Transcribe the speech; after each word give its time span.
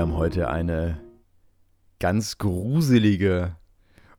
wir 0.00 0.06
haben 0.06 0.16
heute 0.16 0.48
eine 0.48 0.98
ganz 1.98 2.38
gruselige 2.38 3.56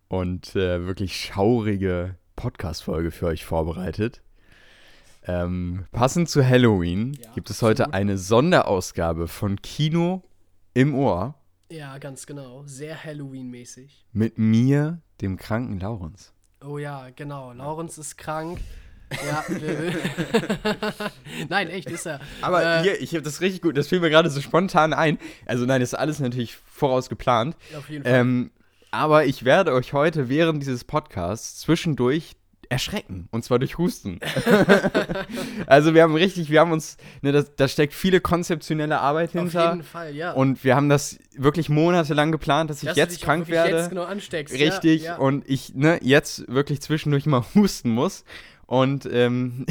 und 0.10 0.56
äh, 0.56 0.86
wirklich 0.86 1.18
schaurige 1.20 2.18
Podcast-Folge 2.36 3.10
für 3.10 3.26
euch 3.26 3.46
vorbereitet. 3.46 4.22
Ähm, 5.24 5.88
passend 5.92 6.30
zu 6.30 6.48
Halloween 6.48 7.14
Ja, 7.16 7.32
gibt 7.34 7.50
es 7.50 7.64
heute 7.64 7.86
absolut. 7.86 7.96
eine 7.96 8.18
Sonderausgabe 8.20 9.28
von 9.28 9.60
Kino 9.64 10.22
im 10.76 10.94
Ohr 10.94 11.34
Ja, 11.72 11.98
ganz 11.98 12.28
genau. 12.28 12.62
Sehr 12.68 13.04
Halloween-mäßig. 13.04 14.06
mit 14.14 14.38
mir, 14.38 15.02
dem 15.20 15.36
kranken 15.36 15.80
Laurens. 15.80 16.32
Oh 16.64 16.78
ja, 16.78 17.10
genau. 17.16 17.54
Laurens 17.54 17.98
ist 17.98 18.20
krank. 18.20 18.60
Ja, 19.12 19.46
Nein, 21.50 21.70
echt, 21.70 21.90
ist 21.90 22.06
er. 22.06 22.20
Aber 22.42 22.64
Äh, 22.64 22.82
hier, 22.84 23.02
ich 23.02 23.14
habe 23.14 23.24
das 23.24 23.42
richtig 23.42 23.62
gut, 23.62 23.78
das 23.78 23.88
fiel 23.88 24.00
mir 24.00 24.10
gerade 24.10 24.30
so 24.30 24.42
spontan 24.42 24.94
ein. 24.94 25.18
Also 25.46 25.66
nein, 25.66 25.82
das 25.82 25.94
ist 25.94 26.00
alles 26.00 26.20
natürlich 26.20 26.58
voraus 26.66 27.10
geplant. 27.10 27.56
Auf 27.78 27.90
jeden 27.90 28.04
Fall. 28.04 28.14
Ähm, 28.14 28.52
aber 28.92 29.26
ich 29.26 29.46
werde 29.46 29.74
euch 29.74 29.94
heute 29.94 30.30
während 30.30 30.62
dieses 30.62 30.84
Podcasts 30.84 31.60
zwischendurch 31.62 32.36
erschrecken. 32.72 33.28
Und 33.32 33.44
zwar 33.44 33.60
durch 33.60 33.78
Husten. 33.78 34.20
also 35.68 35.94
wir 35.94 36.04
haben 36.04 36.16
richtig, 36.16 36.50
wir 36.50 36.62
haben 36.62 36.72
uns, 36.72 36.98
ne, 37.22 37.32
das, 37.34 37.54
da 37.56 37.68
steckt 37.68 37.94
viele 37.94 38.22
konzeptionelle 38.22 39.00
Arbeit 39.00 39.30
Auf 39.30 39.34
hinter. 39.34 39.72
jeden 39.72 39.84
Fall, 39.84 40.16
ja. 40.16 40.32
Und 40.32 40.64
wir 40.64 40.76
haben 40.76 40.88
das 40.88 41.20
wirklich 41.36 41.68
monatelang 41.70 42.32
geplant, 42.32 42.70
dass 42.70 42.82
ich 42.82 42.88
Dass 42.88 42.96
du 42.96 43.02
jetzt 43.02 43.22
krank 43.22 43.50
werde. 43.50 43.78
Jetzt 43.78 43.90
genau 43.90 44.04
ansteckst. 44.04 44.56
Richtig. 44.56 45.04
Ja, 45.04 45.14
ja. 45.14 45.18
Und 45.18 45.48
ich 45.50 45.76
ne, 45.76 46.00
jetzt 46.02 46.48
wirklich 46.48 46.82
zwischendurch 46.82 47.26
mal 47.26 47.44
husten 47.56 47.90
muss. 47.90 48.24
Und 48.72 49.06
ähm, 49.12 49.66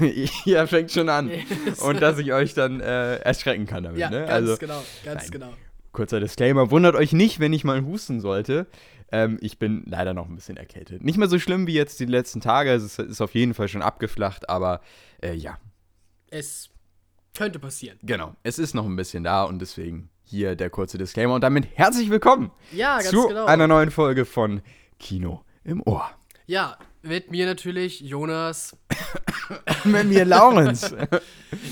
ja, 0.46 0.66
fängt 0.66 0.90
schon 0.90 1.10
an. 1.10 1.28
Yes. 1.28 1.80
Und 1.80 2.00
dass 2.00 2.18
ich 2.18 2.32
euch 2.32 2.54
dann 2.54 2.80
äh, 2.80 3.16
erschrecken 3.16 3.66
kann 3.66 3.82
damit. 3.82 3.98
ja, 4.00 4.08
ne? 4.08 4.20
ganz 4.20 4.30
Also 4.30 4.56
genau, 4.56 4.82
ganz 5.04 5.22
nein. 5.24 5.30
genau. 5.32 5.52
kurzer 5.92 6.18
Disclaimer, 6.18 6.70
wundert 6.70 6.94
euch 6.94 7.12
nicht, 7.12 7.40
wenn 7.40 7.52
ich 7.52 7.64
mal 7.64 7.84
husten 7.84 8.22
sollte. 8.22 8.66
Ähm, 9.12 9.36
ich 9.42 9.58
bin 9.58 9.82
leider 9.86 10.14
noch 10.14 10.30
ein 10.30 10.34
bisschen 10.34 10.56
erkältet. 10.56 11.04
Nicht 11.04 11.18
mehr 11.18 11.28
so 11.28 11.38
schlimm 11.38 11.66
wie 11.66 11.74
jetzt 11.74 12.00
die 12.00 12.06
letzten 12.06 12.40
Tage. 12.40 12.70
Es 12.72 12.82
ist, 12.84 12.98
ist 12.98 13.20
auf 13.20 13.34
jeden 13.34 13.52
Fall 13.52 13.68
schon 13.68 13.82
abgeflacht, 13.82 14.48
aber 14.48 14.80
äh, 15.22 15.34
ja, 15.34 15.58
Es 16.30 16.70
könnte 17.36 17.58
passieren. 17.58 17.98
genau. 18.02 18.34
Es 18.44 18.58
ist 18.58 18.74
noch 18.74 18.86
ein 18.86 18.96
bisschen 18.96 19.24
da 19.24 19.44
und 19.44 19.58
deswegen 19.58 20.08
hier 20.24 20.56
der 20.56 20.70
kurze 20.70 20.96
Disclaimer. 20.96 21.34
Und 21.34 21.42
damit 21.42 21.66
herzlich 21.74 22.08
willkommen 22.08 22.50
Ja, 22.72 22.98
zu 23.00 23.28
genau. 23.28 23.44
einer 23.44 23.66
neuen 23.66 23.90
Folge 23.90 24.24
von 24.24 24.62
Kino 24.98 25.42
im 25.64 25.82
Ohr. 25.86 26.08
Ja, 26.46 26.78
mit 27.02 27.30
mir 27.30 27.46
natürlich 27.46 28.00
Jonas. 28.00 28.76
Mit 29.84 30.08
mir 30.08 30.24
Laurens. 30.24 30.94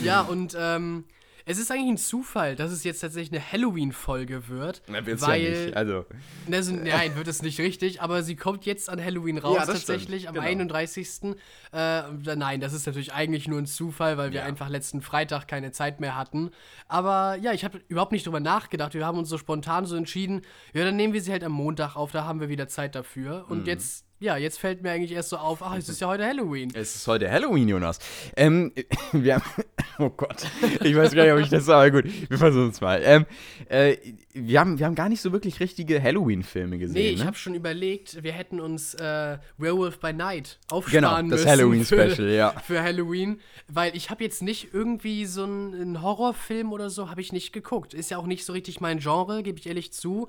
Ja, 0.03 0.23
und 0.23 0.57
ähm, 0.59 1.05
es 1.45 1.59
ist 1.59 1.71
eigentlich 1.71 1.91
ein 1.91 1.97
Zufall, 1.99 2.57
dass 2.57 2.73
es 2.73 2.83
jetzt 2.83 3.01
tatsächlich 3.01 3.39
eine 3.39 3.53
Halloween-Folge 3.53 4.49
wird. 4.49 4.83
weil 4.89 5.73
Also, 5.75 6.07
Also, 6.51 6.73
nein, 6.75 7.15
wird 7.15 7.29
es 7.29 7.43
nicht 7.43 7.61
richtig, 7.61 8.01
aber 8.01 8.23
sie 8.23 8.35
kommt 8.37 8.65
jetzt 8.67 8.89
an 8.89 9.03
Halloween 9.05 9.37
raus, 9.39 9.55
Ja, 9.57 9.67
tatsächlich, 9.67 10.23
stimmt, 10.23 10.29
am 10.39 10.45
genau. 10.45 10.47
31. 10.47 11.37
Äh, 11.73 12.03
nein, 12.37 12.61
das 12.61 12.73
ist 12.73 12.87
natürlich 12.87 13.13
eigentlich 13.13 13.49
nur 13.49 13.59
ein 13.61 13.67
Zufall, 13.67 14.17
weil 14.17 14.33
wir 14.33 14.41
Ja. 14.41 14.47
einfach 14.47 14.69
letzten 14.71 15.03
Freitag 15.03 15.47
keine 15.47 15.73
Zeit 15.73 16.01
mehr 16.01 16.17
hatten. 16.17 16.51
Aber 16.89 17.37
ja, 17.37 17.53
ich 17.53 17.65
habe 17.65 17.81
überhaupt 17.89 18.13
nicht 18.13 18.25
drüber 18.27 18.41
nachgedacht. 18.41 18.95
Wir 18.95 19.05
haben 19.05 19.19
uns 19.19 19.29
so 19.29 19.37
spontan 19.39 19.85
so 19.85 19.95
entschieden, 19.97 20.41
ja, 20.73 20.85
dann 20.85 20.97
nehmen 20.97 21.13
wir 21.13 21.21
sie 21.21 21.33
halt 21.33 21.45
am 21.45 21.53
Montag 21.53 21.97
auf, 21.97 22.13
da 22.13 22.25
haben 22.25 22.41
wir 22.41 22.49
wieder 22.49 22.67
Zeit 22.69 22.95
dafür. 22.95 23.45
Und 23.51 23.61
Mhm. 23.61 23.67
jetzt, 23.67 24.06
ja, 24.19 24.37
jetzt 24.37 24.59
fällt 24.59 24.83
mir 24.83 24.91
eigentlich 24.91 25.13
erst 25.13 25.29
so 25.29 25.37
auf, 25.37 25.63
ach, 25.63 25.77
es 25.77 25.89
ist 25.89 26.01
ja 26.01 26.09
heute 26.09 26.25
Halloween. 26.25 26.71
es 26.75 26.97
ist 26.97 27.07
heute 27.07 27.31
Halloween, 27.31 27.69
Jonas. 27.69 27.99
Ähm, 28.37 28.73
wir 29.13 29.37
haben. 29.37 29.45
Oh 29.99 30.11
Gott. 30.11 30.45
Ich 30.85 30.95
weiß 30.95 31.15
gar 31.15 31.25
nicht, 31.25 31.33
ob 31.33 31.39
ich 31.39 31.49
das 31.49 31.65
sage, 31.65 31.91
aber 31.91 32.03
gut. 32.03 32.13
Wir 32.29 32.37
versuchen 32.37 32.69
es 32.69 32.83
mal. 32.83 33.01
Ähm, 33.03 33.25
äh, 33.71 33.97
wir, 34.35 34.61
haben, 34.61 34.79
wir 34.79 34.85
haben 34.85 34.95
gar 34.95 35.09
nicht 35.09 35.23
so 35.23 35.33
wirklich 35.33 35.59
richtige 35.59 36.03
Halloween-Filme 36.03 36.77
gesehen. 36.77 37.03
Nee, 37.03 37.11
ich 37.13 37.21
ne? 37.21 37.25
habe 37.25 37.37
schon 37.39 37.55
überlegt, 37.55 38.23
wir 38.23 38.33
hätten 38.33 38.61
uns 38.61 38.93
äh, 38.93 39.39
Werewolf 39.57 39.99
by 39.99 40.13
Night 40.13 40.59
Genau, 40.69 40.77
aufsparen 40.77 41.31
das 41.31 41.41
müssen. 41.41 41.51
Halloween-Special, 41.51 42.29
ja. 42.29 42.51
Für 42.63 42.83
Halloween, 42.83 43.41
weil 43.69 43.97
ich 43.97 44.11
habe 44.11 44.23
jetzt 44.23 44.43
nicht 44.43 44.75
irgendwie 44.75 45.25
so 45.25 45.45
einen, 45.45 45.75
einen 45.75 46.03
Horrorfilm 46.03 46.75
oder 46.75 46.91
so, 46.91 47.09
habe 47.09 47.23
ich 47.23 47.33
nicht 47.33 47.55
geguckt. 47.55 47.95
Ist 47.95 48.11
ja 48.11 48.19
auch 48.19 48.27
nicht 48.27 48.45
so 48.45 48.53
richtig 48.53 48.83
mein 48.83 48.99
Genre, 48.99 49.43
gebe 49.43 49.59
ich 49.59 49.67
ehrlich 49.67 49.95
zu. 49.95 50.27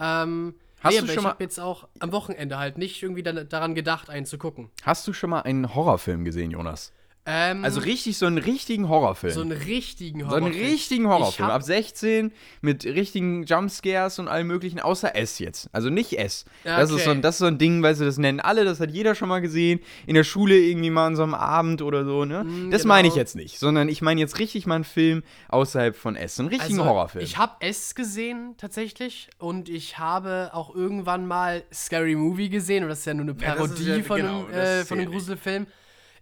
Ähm, 0.00 0.56
Hast 0.84 0.94
nee, 0.94 1.00
du 1.00 1.06
schon 1.06 1.16
ich 1.16 1.22
mal- 1.22 1.36
jetzt 1.38 1.58
auch 1.58 1.88
am 1.98 2.12
Wochenende 2.12 2.58
halt 2.58 2.76
nicht 2.78 3.02
irgendwie 3.02 3.22
daran 3.22 3.74
gedacht, 3.74 4.10
einen 4.10 4.26
zu 4.26 4.36
gucken. 4.38 4.70
Hast 4.82 5.06
du 5.08 5.12
schon 5.12 5.30
mal 5.30 5.40
einen 5.40 5.74
Horrorfilm 5.74 6.24
gesehen, 6.24 6.50
Jonas? 6.50 6.92
Ähm, 7.26 7.64
Also 7.64 7.80
richtig, 7.80 8.18
so 8.18 8.26
einen 8.26 8.36
richtigen 8.36 8.88
Horrorfilm. 8.90 9.32
so 9.32 9.40
einen 9.40 9.52
richtigen 9.52 10.20
So 10.20 10.26
Horrorfilm. 10.26 10.52
einen 10.52 10.64
richtigen 10.66 11.04
Ich 11.04 11.08
Horrorfilm. 11.10 11.48
Ab 11.48 11.62
16 11.62 12.32
mit 12.60 12.84
richtigen 12.84 13.44
Jumpscares 13.44 14.18
und 14.18 14.28
allem 14.28 14.46
möglichen, 14.46 14.78
außer 14.78 15.16
S 15.16 15.38
jetzt. 15.38 15.70
Also 15.72 15.88
nicht 15.88 16.18
S. 16.18 16.44
Ja, 16.64 16.78
Das, 16.78 16.90
ist 16.90 17.04
so 17.04 17.10
ein, 17.10 17.16
okay. 17.18 17.22
das 17.22 17.36
ist 17.36 17.38
so 17.38 17.46
ein 17.46 17.56
Ding, 17.56 17.82
weißt 17.82 18.02
du, 18.02 18.04
das 18.04 18.18
nennen 18.18 18.40
alle, 18.40 18.66
das 18.66 18.78
hat 18.78 18.90
jeder 18.90 19.14
schon 19.14 19.30
mal 19.30 19.40
gesehen. 19.40 19.80
In 20.06 20.14
der 20.16 20.24
Schule 20.24 20.54
irgendwie 20.58 20.90
mal 20.90 21.06
an 21.06 21.16
so 21.16 21.22
einem 21.22 21.32
Abend 21.32 21.80
oder 21.80 22.04
so, 22.04 22.26
ne? 22.26 22.44
Mm, 22.44 22.70
das 22.70 22.84
meine 22.84 23.08
ich 23.08 23.14
genau. 23.14 23.22
jetzt 23.22 23.36
nicht, 23.36 23.58
sondern 23.58 23.88
ich 23.88 24.02
meine 24.02 24.20
jetzt 24.20 24.38
richtig 24.38 24.66
mal 24.66 24.74
einen 24.74 24.84
Film 24.84 25.22
außerhalb 25.48 25.96
von 25.96 26.16
S. 26.16 26.38
Einen 26.38 26.48
richtigen 26.50 26.78
Also, 26.78 26.90
Horrorfilm. 26.90 27.24
Ich 27.24 27.38
habe 27.38 27.52
es 27.60 27.94
gesehen 27.94 28.54
tatsächlich 28.58 29.30
und 29.38 29.70
ich 29.70 29.98
habe 29.98 30.50
auch 30.52 30.74
irgendwann 30.74 31.26
mal 31.26 31.62
Scary 31.72 32.16
Movie 32.16 32.50
gesehen 32.50 32.82
und 32.84 32.90
das 32.90 32.98
ist 32.98 33.06
ja 33.06 33.14
nur 33.14 33.24
eine 33.24 33.34
Ja, 33.40 33.54
Parodie 33.54 33.84
ja- 33.84 34.02
von, 34.02 34.16
genau, 34.18 34.44
einem, 34.44 34.50
äh, 34.52 34.84
von 34.84 34.98
einem 34.98 35.06
zählt 35.10 35.10
nicht. 35.10 35.68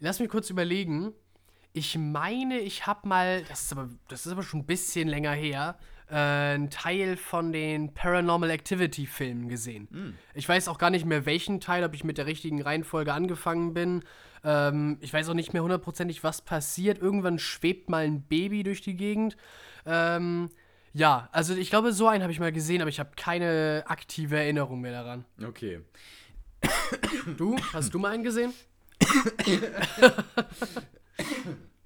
Lass 0.04 0.18
mich 0.18 0.28
kurz 0.28 0.50
überlegen. 0.50 1.12
Ich 1.72 1.96
meine, 1.96 2.58
ich 2.58 2.88
habe 2.88 3.08
mal, 3.08 3.44
das 3.44 3.62
ist 3.62 3.72
aber, 3.72 3.88
das 4.08 4.26
ist 4.26 4.32
aber 4.32 4.42
schon 4.42 4.60
ein 4.60 4.66
bisschen 4.66 5.06
länger 5.06 5.30
her, 5.30 5.78
äh, 6.10 6.16
einen 6.16 6.70
Teil 6.70 7.16
von 7.16 7.52
den 7.52 7.94
Paranormal 7.94 8.50
Activity 8.50 9.06
Filmen 9.06 9.48
gesehen. 9.48 9.86
Hm. 9.92 10.14
Ich 10.34 10.48
weiß 10.48 10.66
auch 10.66 10.78
gar 10.78 10.90
nicht 10.90 11.06
mehr 11.06 11.24
welchen 11.24 11.60
Teil, 11.60 11.84
ob 11.84 11.94
ich 11.94 12.02
mit 12.02 12.18
der 12.18 12.26
richtigen 12.26 12.60
Reihenfolge 12.60 13.12
angefangen 13.12 13.74
bin. 13.74 14.02
Ähm, 14.42 14.98
ich 15.00 15.12
weiß 15.12 15.28
auch 15.28 15.34
nicht 15.34 15.52
mehr 15.52 15.62
hundertprozentig, 15.62 16.24
was 16.24 16.42
passiert. 16.42 16.98
Irgendwann 16.98 17.38
schwebt 17.38 17.88
mal 17.88 18.04
ein 18.04 18.22
Baby 18.22 18.64
durch 18.64 18.80
die 18.80 18.96
Gegend. 18.96 19.36
Ähm, 19.86 20.50
ja, 20.94 21.28
also 21.30 21.54
ich 21.54 21.70
glaube, 21.70 21.92
so 21.92 22.08
einen 22.08 22.24
habe 22.24 22.32
ich 22.32 22.40
mal 22.40 22.50
gesehen, 22.50 22.80
aber 22.80 22.90
ich 22.90 22.98
habe 22.98 23.12
keine 23.14 23.84
aktive 23.86 24.36
Erinnerung 24.36 24.80
mehr 24.80 24.92
daran. 24.92 25.24
okay. 25.46 25.80
Du? 27.36 27.56
Hast 27.72 27.94
du 27.94 28.00
mal 28.00 28.10
einen 28.10 28.24
gesehen? 28.24 28.52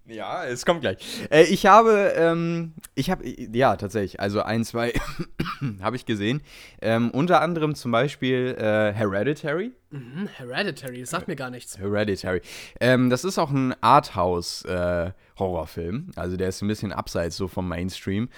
Ja, 0.08 0.44
es 0.44 0.64
kommt 0.64 0.82
gleich. 0.82 0.98
Äh, 1.32 1.46
ich 1.46 1.66
habe, 1.66 2.12
ähm, 2.16 2.74
ich 2.94 3.10
habe, 3.10 3.24
ja, 3.28 3.74
tatsächlich, 3.74 4.20
also 4.20 4.40
ein, 4.40 4.64
zwei 4.64 4.92
habe 5.82 5.96
ich 5.96 6.06
gesehen. 6.06 6.42
Ähm, 6.80 7.10
unter 7.10 7.40
anderem 7.40 7.74
zum 7.74 7.90
Beispiel 7.90 8.54
äh, 8.56 8.92
Hereditary. 8.92 9.72
Hm, 9.90 10.28
Hereditary, 10.36 11.00
das 11.00 11.10
sagt 11.10 11.26
mir 11.26 11.34
gar 11.34 11.50
nichts. 11.50 11.76
Hereditary. 11.78 12.40
Ähm, 12.80 13.10
das 13.10 13.24
ist 13.24 13.36
auch 13.38 13.50
ein 13.50 13.74
Arthouse-Horrorfilm. 13.80 16.12
also 16.14 16.36
der 16.36 16.50
ist 16.50 16.62
ein 16.62 16.68
bisschen 16.68 16.92
abseits 16.92 17.36
so 17.36 17.48
vom 17.48 17.66
Mainstream. 17.66 18.28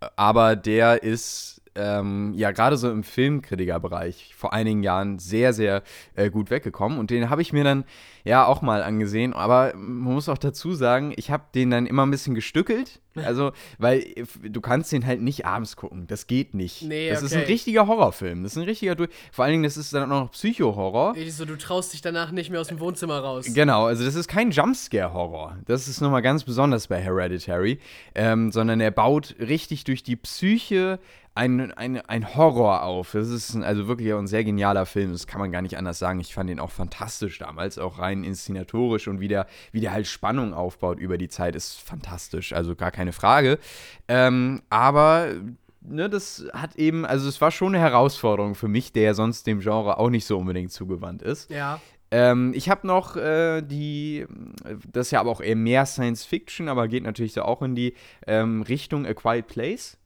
Äh, 0.00 0.06
Aber 0.16 0.56
der 0.56 1.02
ist 1.02 1.57
ähm, 1.78 2.32
ja 2.34 2.50
gerade 2.50 2.76
so 2.76 2.90
im 2.90 3.02
Filmkritikerbereich 3.04 4.34
vor 4.36 4.52
einigen 4.52 4.82
Jahren 4.82 5.18
sehr, 5.18 5.52
sehr 5.52 5.82
äh, 6.14 6.30
gut 6.30 6.50
weggekommen. 6.50 6.98
Und 6.98 7.10
den 7.10 7.30
habe 7.30 7.42
ich 7.42 7.52
mir 7.52 7.64
dann 7.64 7.84
ja 8.24 8.44
auch 8.44 8.60
mal 8.62 8.82
angesehen. 8.82 9.32
Aber 9.32 9.72
man 9.74 10.14
muss 10.14 10.28
auch 10.28 10.38
dazu 10.38 10.74
sagen, 10.74 11.12
ich 11.16 11.30
habe 11.30 11.44
den 11.54 11.70
dann 11.70 11.86
immer 11.86 12.04
ein 12.04 12.10
bisschen 12.10 12.34
gestückelt. 12.34 13.00
Also, 13.24 13.50
weil 13.78 14.14
du 14.42 14.60
kannst 14.60 14.92
den 14.92 15.04
halt 15.04 15.20
nicht 15.20 15.44
abends 15.44 15.74
gucken. 15.74 16.06
Das 16.06 16.28
geht 16.28 16.54
nicht. 16.54 16.82
Nee, 16.82 17.10
das 17.10 17.22
ist 17.22 17.34
ein 17.34 17.42
richtiger 17.42 17.88
Horrorfilm. 17.88 18.44
Das 18.44 18.52
ist 18.52 18.58
ein 18.58 18.64
richtiger, 18.64 18.94
Dur- 18.94 19.08
vor 19.32 19.44
allen 19.44 19.52
Dingen, 19.52 19.64
das 19.64 19.76
ist 19.76 19.92
dann 19.92 20.04
auch 20.12 20.20
noch 20.22 20.30
Psycho-Horror. 20.30 21.16
So, 21.28 21.44
du 21.44 21.56
traust 21.56 21.92
dich 21.92 22.00
danach 22.00 22.30
nicht 22.30 22.50
mehr 22.50 22.60
aus 22.60 22.68
dem 22.68 22.78
Wohnzimmer 22.78 23.18
raus. 23.18 23.46
Genau, 23.52 23.86
also 23.86 24.04
das 24.04 24.14
ist 24.14 24.28
kein 24.28 24.52
Jumpscare-Horror. 24.52 25.58
Das 25.66 25.88
ist 25.88 26.00
nochmal 26.00 26.22
ganz 26.22 26.44
besonders 26.44 26.86
bei 26.86 27.00
Hereditary. 27.00 27.80
Ähm, 28.14 28.52
sondern 28.52 28.80
er 28.80 28.92
baut 28.92 29.34
richtig 29.40 29.82
durch 29.82 30.04
die 30.04 30.14
Psyche 30.16 31.00
ein, 31.38 31.70
ein, 31.70 32.00
ein 32.00 32.34
Horror 32.34 32.82
auf. 32.82 33.12
Das 33.12 33.28
ist 33.28 33.54
ein, 33.54 33.62
also 33.62 33.86
wirklich 33.86 34.12
ein 34.12 34.26
sehr 34.26 34.42
genialer 34.42 34.86
Film. 34.86 35.12
Das 35.12 35.28
kann 35.28 35.40
man 35.40 35.52
gar 35.52 35.62
nicht 35.62 35.78
anders 35.78 36.00
sagen. 36.00 36.18
Ich 36.18 36.34
fand 36.34 36.50
ihn 36.50 36.58
auch 36.58 36.72
fantastisch 36.72 37.38
damals, 37.38 37.78
auch 37.78 38.00
rein 38.00 38.24
inszenatorisch 38.24 39.06
und 39.06 39.20
wie 39.20 39.28
der, 39.28 39.46
wie 39.70 39.80
der 39.80 39.92
halt 39.92 40.08
Spannung 40.08 40.52
aufbaut 40.52 40.98
über 40.98 41.16
die 41.16 41.28
Zeit, 41.28 41.54
ist 41.54 41.80
fantastisch. 41.80 42.52
Also 42.52 42.74
gar 42.74 42.90
keine 42.90 43.12
Frage. 43.12 43.60
Ähm, 44.08 44.62
aber 44.68 45.28
ne, 45.80 46.10
das 46.10 46.44
hat 46.52 46.74
eben, 46.74 47.06
also 47.06 47.28
es 47.28 47.40
war 47.40 47.52
schon 47.52 47.74
eine 47.74 47.84
Herausforderung 47.84 48.56
für 48.56 48.68
mich, 48.68 48.92
der 48.92 49.14
sonst 49.14 49.46
dem 49.46 49.60
Genre 49.60 49.98
auch 49.98 50.10
nicht 50.10 50.26
so 50.26 50.38
unbedingt 50.38 50.72
zugewandt 50.72 51.22
ist. 51.22 51.50
Ja. 51.50 51.80
Ähm, 52.10 52.52
ich 52.52 52.68
habe 52.68 52.84
noch 52.84 53.14
äh, 53.14 53.62
die, 53.62 54.26
das 54.90 55.06
ist 55.06 55.10
ja 55.12 55.20
aber 55.20 55.30
auch 55.30 55.40
eher 55.40 55.54
mehr 55.54 55.86
Science 55.86 56.24
Fiction, 56.24 56.68
aber 56.68 56.88
geht 56.88 57.04
natürlich 57.04 57.34
so 57.34 57.42
auch 57.42 57.62
in 57.62 57.76
die 57.76 57.94
ähm, 58.26 58.62
Richtung 58.62 59.06
A 59.06 59.14
Quiet 59.14 59.46
Place. 59.46 59.98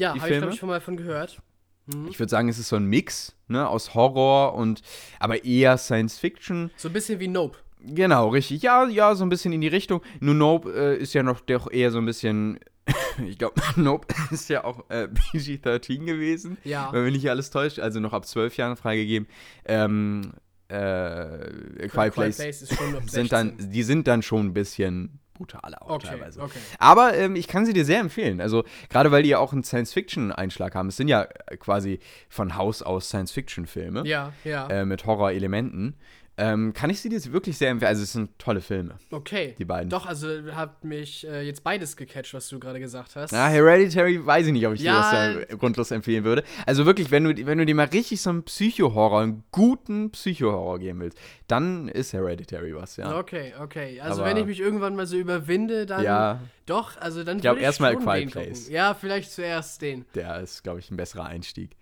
Ja, 0.00 0.14
habe 0.14 0.30
ich, 0.30 0.38
glaube 0.38 0.52
ich, 0.52 0.58
schon 0.58 0.68
mal 0.68 0.80
von 0.80 0.96
gehört. 0.96 1.40
Mhm. 1.86 2.08
Ich 2.08 2.18
würde 2.18 2.30
sagen, 2.30 2.48
es 2.48 2.58
ist 2.58 2.68
so 2.68 2.76
ein 2.76 2.86
Mix 2.86 3.36
ne, 3.48 3.68
aus 3.68 3.94
Horror 3.94 4.54
und 4.54 4.82
aber 5.18 5.44
eher 5.44 5.76
Science 5.78 6.18
Fiction. 6.18 6.70
So 6.76 6.88
ein 6.88 6.92
bisschen 6.92 7.20
wie 7.20 7.28
Nope. 7.28 7.58
Genau, 7.82 8.28
richtig. 8.28 8.62
Ja, 8.62 8.86
ja, 8.86 9.14
so 9.14 9.24
ein 9.24 9.28
bisschen 9.28 9.52
in 9.52 9.60
die 9.60 9.68
Richtung. 9.68 10.02
Nur 10.20 10.34
Nope 10.34 10.72
äh, 10.72 10.96
ist 10.96 11.14
ja 11.14 11.22
noch 11.22 11.40
doch 11.40 11.70
eher 11.70 11.90
so 11.90 11.98
ein 11.98 12.06
bisschen 12.06 12.58
ich 13.26 13.38
glaube, 13.38 13.60
Nope 13.76 14.06
ist 14.30 14.48
ja 14.48 14.64
auch 14.64 14.88
äh, 14.88 15.08
PG-13 15.08 16.04
gewesen. 16.04 16.58
Ja. 16.64 16.92
Wenn 16.92 17.04
mich 17.04 17.14
nicht 17.14 17.30
alles 17.30 17.50
täuscht, 17.50 17.78
also 17.78 18.00
noch 18.00 18.12
ab 18.12 18.26
zwölf 18.26 18.56
Jahren 18.56 18.76
freigegeben. 18.76 19.28
Ähm, 19.64 20.32
äh, 20.68 21.88
Quiet 21.88 22.14
Place 22.14 22.40
ab 22.40 23.02
sind 23.06 23.32
dann, 23.32 23.48
16. 23.50 23.70
die 23.70 23.82
sind 23.82 24.06
dann 24.06 24.22
schon 24.22 24.46
ein 24.46 24.54
bisschen 24.54 25.18
brutaler 25.40 25.82
auch 25.82 25.90
Okay, 25.96 26.08
teilweise. 26.08 26.40
okay. 26.42 26.58
Aber 26.78 27.16
ähm, 27.16 27.34
ich 27.34 27.48
kann 27.48 27.64
sie 27.64 27.72
dir 27.72 27.84
sehr 27.86 28.00
empfehlen. 28.00 28.40
Also 28.40 28.64
gerade 28.90 29.10
weil 29.10 29.22
die 29.22 29.30
ja 29.30 29.38
auch 29.38 29.52
einen 29.52 29.64
Science-Fiction-Einschlag 29.64 30.74
haben. 30.74 30.88
Es 30.88 30.96
sind 30.98 31.08
ja 31.08 31.22
äh, 31.46 31.56
quasi 31.56 31.98
von 32.28 32.56
Haus 32.56 32.82
aus 32.82 33.08
Science-Fiction-Filme 33.08 34.06
Ja, 34.06 34.32
ja. 34.44 34.68
äh, 34.68 34.84
mit 34.84 35.06
Horrorelementen. 35.06 35.94
Ähm, 36.42 36.72
kann 36.72 36.88
ich 36.88 37.00
sie 37.02 37.10
dir 37.10 37.22
wirklich 37.32 37.58
sehr 37.58 37.68
empfehlen. 37.70 37.88
Also 37.90 38.02
es 38.02 38.12
sind 38.12 38.38
tolle 38.38 38.62
Filme. 38.62 38.94
okay. 39.10 39.54
die 39.58 39.64
beiden. 39.66 39.90
Doch, 39.90 40.06
also 40.06 40.26
hat 40.54 40.82
mich 40.84 41.26
äh, 41.28 41.42
jetzt 41.42 41.62
beides 41.62 41.96
gecatcht, 41.96 42.32
was 42.32 42.48
du 42.48 42.58
gerade 42.58 42.80
gesagt 42.80 43.14
hast. 43.14 43.32
Na, 43.32 43.48
Hereditary 43.48 44.24
weiß 44.24 44.46
ich 44.46 44.52
nicht, 44.52 44.66
ob 44.66 44.72
ich 44.74 44.80
Ja. 44.80 45.32
dir 45.32 45.38
das 45.38 45.48
da 45.48 45.56
grundlos 45.56 45.90
empfehlen 45.90 46.24
würde. 46.24 46.42
Also 46.64 46.86
wirklich, 46.86 47.10
wenn 47.10 47.24
du, 47.24 47.46
wenn 47.46 47.58
du 47.58 47.66
dir 47.66 47.74
mal 47.74 47.86
richtig 47.86 48.22
so 48.22 48.30
einen 48.30 48.42
Psycho-Horror, 48.44 49.20
einen 49.20 49.44
guten 49.52 50.10
Psycho-Horror 50.12 50.78
geben 50.78 51.00
willst, 51.00 51.18
dann 51.46 51.88
ist 51.88 52.12
Hereditary 52.14 52.74
was, 52.74 52.96
ja. 52.96 53.18
Okay, 53.18 53.52
okay. 53.60 54.00
Also 54.00 54.22
Aber- 54.22 54.30
wenn 54.30 54.36
ich 54.38 54.46
mich 54.46 54.60
irgendwann 54.60 54.96
mal 54.96 55.06
so 55.06 55.16
überwinde, 55.18 55.84
dann 55.84 56.02
Ja. 56.04 56.40
doch, 56.64 56.96
also 57.00 57.22
dann 57.22 57.38
ich 57.38 57.44
erstmal 57.44 57.90
A 57.90 57.96
den 57.96 58.02
Quiet 58.04 58.32
gucken. 58.32 58.42
Place. 58.46 58.68
Ja, 58.70 58.94
vielleicht 58.94 59.30
zuerst 59.32 59.82
den. 59.82 60.06
Der 60.14 60.40
ist, 60.40 60.62
glaube 60.62 60.78
ich, 60.78 60.90
ein 60.90 60.96
besserer 60.96 61.26
Einstieg. 61.26 61.76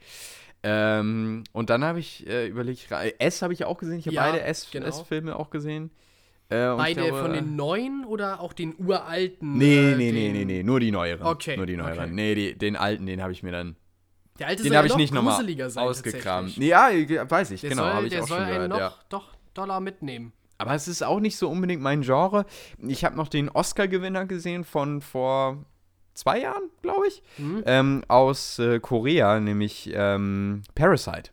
Ähm, 0.63 1.45
und 1.53 1.71
dann 1.71 1.85
habe 1.85 2.01
ich 2.01 2.27
äh, 2.27 2.49
überlegt, 2.49 2.91
Ra- 2.91 3.05
S 3.19 3.43
habe 3.43 3.53
ich 3.53 3.65
auch 3.65 3.79
gesehen. 3.79 3.99
Ich 3.99 4.07
habe 4.07 4.15
Ja, 4.17 4.23
beide 4.33 4.39
genau. 4.73 4.87
S-Filme 4.87 5.37
auch 5.37 5.51
gesehen. 5.51 5.91
Äh, 6.51 6.75
Beide 6.77 7.03
glaube, 7.03 7.21
von 7.21 7.33
den 7.35 7.57
neuen 7.57 8.05
oder 8.07 8.41
auch 8.41 8.53
den 8.55 8.75
uralten? 8.79 9.59
Nee, 9.59 9.93
äh, 9.93 9.97
nee, 9.97 10.13
nee, 10.13 10.33
nee, 10.33 10.45
nee, 10.47 10.63
nur 10.63 10.81
die 10.81 10.91
neueren. 10.91 11.27
Okay, 11.27 11.57
Nur 11.59 11.67
die 11.67 11.77
neueren. 11.77 11.99
okay. 12.05 12.11
Nee, 12.11 12.35
die, 12.35 12.57
den 12.59 12.75
alten, 12.75 13.05
den 13.05 13.23
habe 13.23 13.33
ich 13.33 13.43
mir 13.43 13.53
dann. 13.53 13.77
Der 14.39 14.47
alte 14.47 14.63
Den 14.63 14.69
soll 14.71 14.77
habe 14.79 14.87
ich 14.87 14.93
noch 14.93 14.99
nicht 14.99 15.13
nochmal 15.13 15.35
gruseliger 15.35 15.69
sein, 15.69 15.85
ausgekramt. 15.85 16.57
Ja, 16.57 16.89
weiß 16.91 17.51
ich, 17.51 17.61
Der 17.61 17.71
genau, 17.71 17.85
habe 17.85 18.07
ich 18.07 18.13
der 18.13 18.23
auch 18.23 18.29
soll 18.29 18.39
schon 18.39 18.47
gehört. 18.47 18.69
noch 18.71 18.79
ja. 18.79 18.95
doch 19.11 19.35
Dollar 19.53 19.81
mitnehmen. 19.81 20.33
Aber 20.57 20.75
es 20.75 20.89
ist 20.89 21.03
auch 21.03 21.21
nicht 21.21 21.37
so 21.37 21.51
unbedingt 21.51 21.83
mein 21.83 22.01
Genre. 22.01 22.47
Ich 22.79 23.05
habe 23.05 23.15
noch 23.17 23.29
den 23.29 23.49
Oscar-Gewinner 23.51 24.25
gesehen 24.27 24.65
von 24.65 25.03
vor 25.03 25.65
zwei 26.19 26.41
Jahren, 26.41 26.65
glaube 26.83 27.07
ich, 27.09 27.23
Mhm. 27.39 27.63
ähm, 27.67 28.05
aus 28.09 28.59
äh, 28.59 28.81
Korea, 28.81 29.41
nämlich 29.41 29.91
ähm, 29.95 30.63
Parasite. 30.75 31.31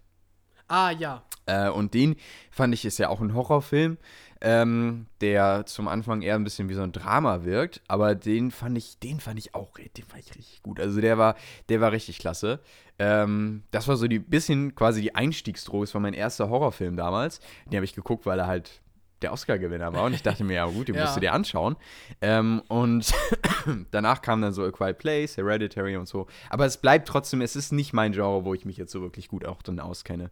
Ah, 0.68 0.92
ja. 0.92 1.24
Äh, 1.48 1.70
und 1.70 1.94
den 1.94 2.16
fand 2.50 2.74
ich, 2.74 2.86
ist 2.86 2.98
ja 2.98 3.10
auch 3.10 3.22
ein 3.22 3.34
Horrorfilm, 3.36 3.98
ähm, 4.42 5.06
der 5.22 5.66
zum 5.68 5.88
Anfang 5.88 6.22
eher 6.24 6.36
ein 6.36 6.44
bisschen 6.44 6.70
wie 6.70 6.74
so 6.74 6.82
ein 6.82 6.92
Drama 6.92 7.44
wirkt, 7.44 7.82
aber 7.88 8.16
den 8.16 8.50
fand 8.52 8.78
ich, 8.78 8.98
den 9.00 9.20
fand 9.20 9.38
ich 9.40 9.54
auch, 9.56 9.74
den 9.78 10.06
fand 10.06 10.24
ich 10.24 10.36
richtig 10.36 10.64
gut. 10.64 10.80
Also 10.80 11.02
der 11.02 11.18
war, 11.18 11.36
der 11.70 11.82
war 11.82 11.92
richtig 11.92 12.18
klasse. 12.20 12.60
Ähm, 12.98 13.64
das 13.72 13.88
war 13.88 13.96
so 13.98 14.08
die 14.08 14.20
bisschen 14.20 14.74
quasi 14.76 15.02
die 15.02 15.14
Einstiegsdroge, 15.16 15.86
das 15.86 15.94
war 15.94 16.02
mein 16.02 16.14
erster 16.16 16.50
Horrorfilm 16.50 16.96
damals. 16.98 17.40
Den 17.68 17.76
habe 17.78 17.86
ich 17.86 17.94
geguckt, 17.96 18.26
weil 18.26 18.40
er 18.40 18.48
halt 18.48 18.82
der 19.25 19.33
Oscar-Gewinner 19.33 19.92
war 19.94 20.04
und 20.04 20.13
ich 20.13 20.22
dachte 20.24 20.44
mir, 20.44 20.54
ja 20.54 20.66
gut, 20.66 20.88
den 20.88 20.95
Ja. 20.95 21.01
musst 21.01 21.16
du 21.16 21.19
dir 21.19 21.33
anschauen. 21.33 21.75
Ähm, 22.22 22.62
und 22.68 23.12
danach 23.92 24.22
kam 24.22 24.42
dann 24.42 24.54
so 24.54 24.63
A 24.63 24.72
Quiet 24.72 24.98
Place, 24.98 25.38
Hereditary 25.38 25.98
und 25.98 26.07
so. 26.07 26.27
Aber 26.50 26.66
es 26.66 26.77
bleibt 26.77 27.07
trotzdem, 27.07 27.42
es 27.42 27.56
ist 27.56 27.72
nicht 27.72 27.92
mein 27.94 28.12
Genre, 28.12 28.45
wo 28.45 28.54
ich 28.54 28.66
mich 28.66 28.77
jetzt 28.77 28.92
so 28.92 29.01
wirklich 29.01 29.27
gut 29.27 29.45
auch 29.45 29.62
dann 29.62 29.80
auskenne. 29.80 30.30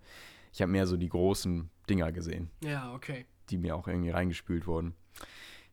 Ich 0.53 0.61
habe 0.61 0.71
mehr 0.71 0.85
so 0.87 0.95
die 0.97 1.09
großen 1.09 1.69
Dinger 1.89 2.11
gesehen, 2.11 2.49
Ja, 2.63 2.93
okay. 2.93 3.25
die 3.49 3.57
mir 3.57 3.75
auch 3.75 3.87
irgendwie 3.87 4.11
reingespült 4.11 4.67
wurden. 4.67 4.93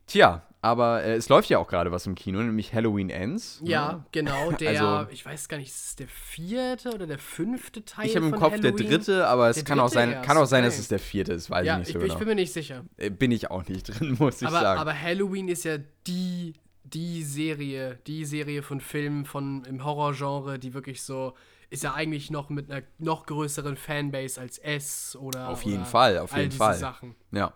Tja, 0.06 0.42
aber 0.62 1.02
äh, 1.04 1.14
es 1.14 1.28
läuft 1.28 1.48
ja 1.48 1.58
auch 1.58 1.68
gerade 1.68 1.90
was 1.92 2.06
im 2.06 2.14
Kino, 2.14 2.38
nämlich 2.42 2.74
Halloween 2.74 3.08
Ends. 3.10 3.60
Ja, 3.64 3.92
ne? 3.92 4.04
genau. 4.12 4.52
Der, 4.52 4.82
Also- 4.82 5.10
ich 5.10 5.24
weiß 5.24 5.48
gar 5.48 5.56
nicht, 5.56 5.68
ist 5.70 5.84
es 5.86 5.96
der 5.96 6.08
vierte 6.08 6.92
oder 6.94 7.06
der 7.06 7.18
fünfte 7.18 7.84
Teil 7.84 8.06
Ich 8.06 8.16
habe 8.16 8.26
im 8.26 8.32
Kopf 8.32 8.60
der 8.60 8.72
Halloween? 8.72 8.88
dritte, 8.88 9.26
aber 9.26 9.48
es 9.48 9.56
Der 9.56 9.64
kann 9.64 9.80
auch 9.80 9.84
dritte 9.84 9.94
sein, 9.94 10.12
erst, 10.12 10.26
kann 10.26 10.36
auch 10.36 10.44
sein, 10.46 10.64
dass 10.64 10.78
es 10.78 10.88
der 10.88 10.98
vierte 10.98 11.32
ist, 11.32 11.48
weiß 11.50 11.66
Ja, 11.66 11.74
ich 11.74 11.78
nicht 11.80 11.88
ich, 11.88 11.94
so 11.94 11.98
ich 12.00 12.04
genau. 12.08 12.18
bin 12.18 12.28
mir 12.28 12.34
nicht 12.34 12.52
sicher. 12.52 12.84
Äh, 12.98 13.10
bin 13.10 13.30
ich 13.32 13.50
auch 13.50 13.66
nicht 13.68 13.88
drin, 14.00 14.16
muss 14.18 14.42
ich 14.42 14.48
Aber, 14.48 14.60
sagen. 14.60 14.80
aber 14.80 15.00
Halloween 15.00 15.48
ist 15.48 15.64
ja 15.64 15.78
die, 16.06 16.54
die 16.84 17.22
Serie, 17.22 17.98
die 18.06 18.24
Serie 18.24 18.62
von 18.62 18.80
Filmen 18.80 19.24
von 19.24 19.64
im 19.64 19.84
Horrorgenre, 19.84 20.58
die 20.58 20.74
wirklich 20.74 21.02
so 21.02 21.34
ist 21.72 21.84
ja 21.84 21.94
eigentlich 21.94 22.32
noch 22.32 22.50
mit 22.50 22.68
einer 22.68 22.82
noch 22.98 23.26
größeren 23.26 23.76
Fanbase 23.76 24.40
als 24.40 24.58
S 24.58 25.16
oder 25.18 25.48
Auf 25.50 25.62
jeden 25.62 25.78
oder 25.78 25.86
Fall, 25.86 26.18
auf 26.18 26.32
all 26.32 26.40
jeden 26.40 26.50
diese 26.50 26.58
Fall. 26.64 26.74
Sachen. 26.74 27.14
Ja. 27.30 27.52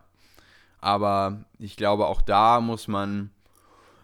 Aber 0.85 1.45
ich 1.59 1.77
glaube, 1.77 2.07
auch 2.07 2.21
da 2.21 2.61
muss 2.61 2.89
man. 2.89 3.31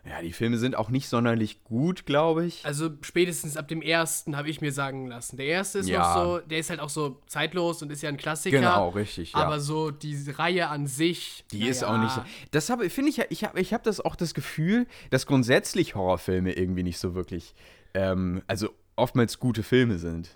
Ja, 0.08 0.22
die 0.22 0.32
Filme 0.32 0.56
sind 0.56 0.76
auch 0.76 0.88
nicht 0.88 1.10
sonderlich 1.10 1.62
gut, 1.62 2.06
glaube 2.06 2.46
ich. 2.46 2.64
Also 2.64 2.88
spätestens 3.02 3.58
ab 3.58 3.68
dem 3.68 3.82
ersten 3.82 4.34
habe 4.34 4.48
ich 4.48 4.62
mir 4.62 4.72
sagen 4.72 5.06
lassen. 5.08 5.36
Der 5.36 5.44
erste 5.44 5.80
ist 5.80 5.90
Ja. 5.90 5.98
noch 5.98 6.14
so, 6.24 6.38
der 6.38 6.58
ist 6.58 6.70
halt 6.70 6.80
auch 6.80 6.88
so 6.88 7.20
zeitlos 7.26 7.82
und 7.82 7.92
ist 7.92 8.00
ja 8.00 8.08
ein 8.08 8.16
Klassiker. 8.16 8.56
Genau, 8.58 8.88
richtig. 8.88 9.34
Ja. 9.34 9.40
Aber 9.40 9.60
so 9.60 9.90
diese 9.90 10.38
Reihe 10.38 10.68
an 10.68 10.86
sich, 10.86 11.44
Die 11.52 11.68
ist 11.68 11.82
naja, 11.82 11.94
auch 11.94 11.98
nicht 12.02 12.14
so. 12.14 12.22
Das 12.50 12.70
habe 12.70 12.88
finde 12.88 13.10
ich 13.10 13.18
ja, 13.18 13.24
ich 13.28 13.44
habe 13.44 13.60
ich 13.60 13.74
hab 13.74 13.82
das 13.82 14.00
auch 14.00 14.16
das 14.16 14.32
Gefühl, 14.32 14.86
dass 15.10 15.26
grundsätzlich 15.26 15.94
Horrorfilme 15.94 16.52
irgendwie 16.54 16.82
nicht 16.82 16.98
so 16.98 17.14
wirklich, 17.14 17.54
ähm, 17.92 18.40
also 18.46 18.70
oftmals 18.96 19.38
gute 19.38 19.62
Filme 19.62 19.98
sind. 19.98 20.30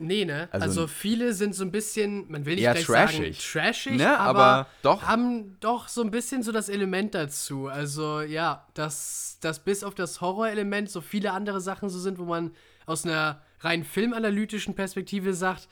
Nee, 0.00 0.24
ne? 0.24 0.48
Also- 0.52 0.64
Also, 0.64 0.86
viele 0.86 1.32
sind 1.34 1.54
so 1.56 1.64
ein 1.64 1.72
bisschen, 1.72 2.30
man 2.30 2.46
will 2.46 2.54
nicht 2.54 2.64
Eher 2.64 2.74
gleich 2.74 2.86
trashig. 2.86 3.40
sagen 3.42 3.64
trashig, 3.66 3.96
Ne, 3.98 4.18
aber, 4.18 4.44
aber 4.44 4.66
doch. 4.82 5.02
haben 5.02 5.56
doch 5.60 5.88
so 5.88 6.02
ein 6.02 6.10
bisschen 6.12 6.42
so 6.44 6.52
das 6.52 6.68
Element 6.68 7.14
dazu. 7.14 7.66
Also 7.66 8.20
ja, 8.20 8.64
dass, 8.74 9.38
dass 9.40 9.58
bis 9.58 9.82
auf 9.82 9.94
das 9.96 10.20
Horrorelement 10.20 10.88
so 10.88 11.00
viele 11.00 11.32
andere 11.32 11.60
Sachen 11.60 11.88
so 11.88 11.98
sind, 11.98 12.18
wo 12.18 12.24
man 12.24 12.52
aus 12.86 13.04
einer 13.04 13.42
rein 13.60 13.82
filmanalytischen 13.82 14.74
Perspektive 14.76 15.34
sagt, 15.34 15.68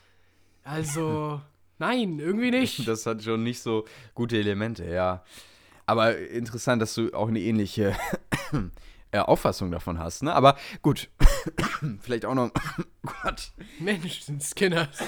also 0.65 1.39
nein, 1.79 2.19
irgendwie 2.19 2.51
nicht. 2.51 2.85
Das 2.87 3.05
hat 3.05 3.23
schon 3.23 3.43
nicht 3.43 3.61
so 3.61 3.85
gute 4.13 4.37
Elemente, 4.37 4.83
ja. 4.85 5.23
Aber 5.85 6.17
interessant, 6.17 6.81
dass 6.81 6.93
du 6.95 7.13
auch 7.13 7.29
eine 7.29 7.39
ähnliche 7.39 7.95
äh, 9.11 9.19
Auffassung 9.19 9.71
davon 9.71 9.99
hast, 9.99 10.23
ne? 10.23 10.33
Aber 10.33 10.57
gut, 10.81 11.09
vielleicht 12.01 12.25
auch 12.25 12.33
noch, 12.35 12.51
Gott, 13.23 13.51
Mensch, 13.79 14.21
sind 14.21 14.43
Skinners. 14.43 14.99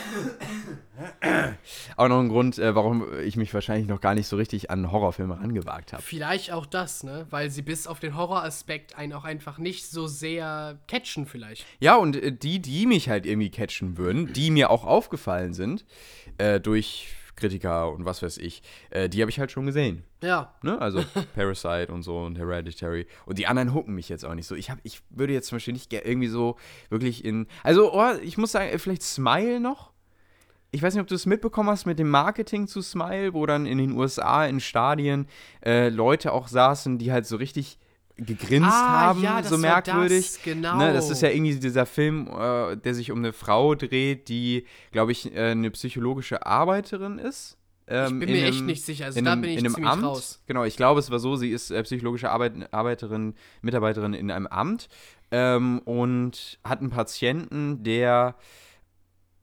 auch 1.98 2.08
noch 2.08 2.20
ein 2.20 2.30
Grund, 2.30 2.58
äh, 2.58 2.76
warum 2.76 3.06
ich 3.20 3.36
mich 3.36 3.54
wahrscheinlich 3.54 3.88
noch 3.88 4.02
gar 4.02 4.16
nicht 4.16 4.28
so 4.28 4.38
richtig 4.38 4.72
an 4.72 4.92
Horrorfilme 4.92 5.40
rangewagt 5.40 5.94
habe. 5.94 6.02
Vielleicht 6.02 6.52
auch 6.52 6.66
das, 6.66 7.04
ne? 7.04 7.28
Weil 7.30 7.50
sie 7.50 7.62
bis 7.62 7.88
auf 7.88 8.00
den 8.00 8.16
Horroraspekt 8.16 8.98
einen 8.98 9.14
auch 9.14 9.26
einfach 9.26 9.58
nicht 9.58 9.88
so 9.88 10.08
sehr 10.08 10.80
catchen 10.88 11.26
vielleicht. 11.26 11.66
Ja, 11.80 11.96
und 11.96 12.16
äh, 12.16 12.32
die, 12.32 12.60
die 12.60 12.86
mich 12.86 13.10
halt 13.10 13.26
irgendwie 13.26 13.52
catchen 13.52 13.98
würden, 13.98 14.32
die 14.34 14.52
mir 14.52 14.70
auch 14.70 14.86
aufgefallen 14.86 15.54
sind, 15.54 15.86
äh, 16.38 16.60
durch 16.60 17.10
Kritiker 17.40 17.92
und 17.92 18.06
was 18.06 18.22
weiß 18.22 18.38
ich, 18.38 18.62
äh, 18.90 19.10
die 19.10 19.22
habe 19.22 19.32
ich 19.32 19.40
halt 19.40 19.52
schon 19.52 19.66
gesehen. 19.66 20.04
Ja, 20.22 20.54
Ne? 20.62 20.80
Also 20.80 21.04
Parasite 21.36 21.92
und 21.92 22.04
so 22.04 22.20
und 22.20 22.38
Hereditary. 22.38 23.08
Und 23.26 23.38
die 23.38 23.48
anderen 23.48 23.74
hucken 23.74 23.96
mich 23.96 24.10
jetzt 24.10 24.26
auch 24.26 24.36
nicht 24.36 24.48
so. 24.48 24.56
Ich, 24.56 24.70
hab, 24.70 24.80
ich 24.84 25.02
würde 25.10 25.34
jetzt 25.34 25.48
zum 25.48 25.58
Beispiel 25.58 25.74
nicht 25.74 25.92
irgendwie 25.92 26.28
so 26.28 26.58
wirklich 26.90 27.24
in. 27.24 27.48
Also, 27.64 27.94
oh, 27.94 28.14
ich 28.22 28.38
muss 28.38 28.52
sagen, 28.52 28.78
vielleicht 28.78 29.04
Smile 29.04 29.60
noch. 29.60 29.92
Ich 30.72 30.84
weiß 30.84 30.94
nicht, 30.94 31.02
ob 31.02 31.08
du 31.08 31.16
es 31.16 31.26
mitbekommen 31.26 31.70
hast 31.70 31.86
mit 31.86 31.98
dem 31.98 32.10
Marketing 32.10 32.68
zu 32.68 32.82
Smile, 32.82 33.34
wo 33.34 33.46
dann 33.46 33.66
in 33.66 33.80
den 33.80 33.94
USA 33.94 34.46
in 34.46 34.60
Stadien 34.60 35.28
äh, 35.66 35.90
Leute 35.90 36.32
auch 36.32 36.48
saßen, 36.48 37.00
die 37.00 37.12
halt 37.12 37.26
so 37.26 37.38
richtig 37.38 37.80
gegrinst 38.26 38.70
Ah, 38.72 39.00
haben, 39.02 39.22
ja, 39.24 39.42
so 39.44 39.58
merkwürdig. 39.58 40.26
das, 40.34 40.44
genau. 40.44 40.78
Ne, 40.78 40.94
das 40.94 41.10
ist 41.10 41.22
ja 41.22 41.30
irgendwie 41.30 41.56
dieser 41.56 41.86
Film, 41.86 42.28
äh, 42.28 42.76
der 42.78 42.94
sich 42.94 43.12
um 43.12 43.20
eine 43.20 43.34
Frau 43.34 43.76
dreht, 43.76 44.28
die, 44.30 44.66
glaube 44.92 45.12
ich, 45.12 45.34
äh, 45.36 45.52
eine 45.52 45.72
psychologische 45.72 46.46
Arbeiterin 46.46 47.18
ist. 47.20 47.58
Ähm, 47.92 48.20
bin 48.20 48.30
in 48.30 48.36
mir 48.36 48.46
echt 48.48 48.58
einem- 48.58 48.68
nicht 48.68 48.86
sicher. 48.86 49.06
Also 49.06 49.20
da 49.22 49.32
einem, 49.32 49.42
bin 49.42 49.50
ich 49.52 49.58
in 49.60 49.66
einem 49.76 49.88
Amt. 49.88 50.04
raus. 50.04 50.44
Genau, 50.46 50.64
ich 50.64 50.78
glaube, 50.78 51.00
es 51.00 51.10
war 51.10 51.18
so, 51.20 51.36
sie 51.36 51.50
ist 51.52 51.72
äh, 51.72 51.82
psychologische 51.84 52.30
Arbeit, 52.30 52.72
Arbeiterin, 52.72 53.34
Mitarbeiterin 53.64 54.14
in 54.14 54.30
einem 54.30 54.46
Amt 54.46 54.90
ähm, 55.32 55.80
und 55.86 56.60
hat 56.64 56.82
einen 56.82 56.92
Patienten, 56.92 57.82
der 57.84 58.36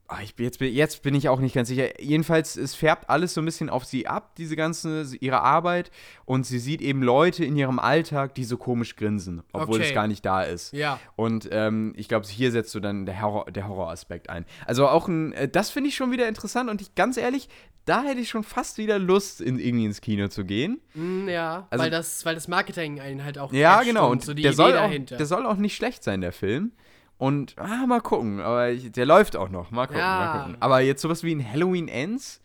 Ah, 0.08 0.18
ich 0.22 0.36
bin 0.36 0.44
jetzt, 0.44 0.60
bin- 0.60 0.72
jetzt 0.72 1.02
bin 1.02 1.16
ich 1.16 1.28
auch 1.28 1.40
nicht 1.40 1.54
ganz 1.54 1.66
sicher. 1.68 2.00
Jedenfalls, 2.00 2.56
es 2.56 2.76
färbt 2.76 3.10
alles 3.10 3.34
so 3.34 3.40
ein 3.40 3.44
bisschen 3.44 3.68
auf 3.68 3.84
sie 3.84 4.06
ab, 4.06 4.36
diese 4.36 4.54
ganze, 4.54 5.04
ihre 5.18 5.40
Arbeit. 5.42 5.90
Und 6.24 6.46
sie 6.46 6.60
sieht 6.60 6.80
eben 6.80 7.02
Leute 7.02 7.44
in 7.44 7.56
ihrem 7.56 7.80
Alltag, 7.80 8.34
die 8.36 8.44
so 8.44 8.56
komisch 8.56 8.94
grinsen, 8.94 9.42
obwohl 9.52 9.76
Okay. 9.80 9.88
es 9.88 9.94
gar 9.94 10.06
nicht 10.06 10.24
da 10.24 10.42
ist. 10.42 10.72
Ja. 10.72 11.00
Und 11.16 11.48
ähm, 11.50 11.92
ich 11.96 12.06
glaube, 12.08 12.24
hier 12.28 12.52
setzt 12.52 12.72
du 12.76 12.78
dann 12.80 13.04
der, 13.04 13.20
Horror, 13.20 13.50
der 13.50 13.66
Horroraspekt 13.66 14.30
ein. 14.30 14.46
Also 14.64 14.86
auch 14.86 15.08
ein, 15.08 15.32
äh, 15.32 15.48
das 15.48 15.70
finde 15.70 15.88
ich 15.88 15.96
schon 15.96 16.12
wieder 16.12 16.28
interessant 16.28 16.70
und 16.70 16.80
ich, 16.80 16.94
ganz 16.94 17.16
ehrlich, 17.16 17.48
da 17.84 18.02
hätte 18.02 18.20
ich 18.20 18.28
schon 18.28 18.42
fast 18.44 18.78
wieder 18.78 18.98
Lust, 19.00 19.40
in, 19.40 19.58
irgendwie 19.58 19.86
ins 19.86 20.00
Kino 20.00 20.28
zu 20.28 20.44
gehen. 20.44 20.80
Mm, 20.94 21.28
ja, 21.28 21.66
Also- 21.70 21.82
weil, 21.84 21.90
das, 21.90 22.24
weil 22.24 22.34
das 22.36 22.46
Marketing 22.46 23.00
einen 23.00 23.24
halt 23.24 23.38
auch 23.38 23.52
Ja, 23.52 23.82
genau. 23.82 24.10
Und 24.10 24.22
so 24.24 24.34
die 24.34 24.42
der, 24.42 24.52
Idee 24.52 24.56
soll 24.56 24.72
auch, 24.72 24.82
dahinter. 24.82 25.16
der 25.16 25.26
soll 25.26 25.46
auch 25.46 25.56
nicht 25.56 25.74
schlecht 25.76 26.04
sein, 26.04 26.20
der 26.20 26.32
Film. 26.32 26.72
Und 27.18 27.54
ah, 27.58 27.86
mal 27.86 28.00
gucken. 28.00 28.40
Aber 28.40 28.70
ich, 28.70 28.92
der 28.92 29.06
läuft 29.06 29.36
auch 29.36 29.48
noch. 29.48 29.70
Mal 29.70 29.86
gucken, 29.86 30.00
Ja. 30.00 30.18
mal 30.18 30.38
gucken. 30.40 30.56
Aber 30.60 30.80
jetzt 30.80 31.02
sowas 31.02 31.22
wie 31.22 31.34
ein 31.34 31.50
Halloween 31.50 31.88
Ends, 31.88 32.40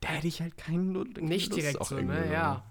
da 0.00 0.08
hätte 0.08 0.28
ich 0.28 0.40
halt 0.40 0.56
keinen 0.56 0.92
Lu 0.92 1.04
keine 1.04 1.26
Nicht 1.26 1.50
Lust 1.50 1.60
direkt 1.60 1.84
so, 1.84 1.96
ne? 1.96 2.30
Ja. 2.32 2.62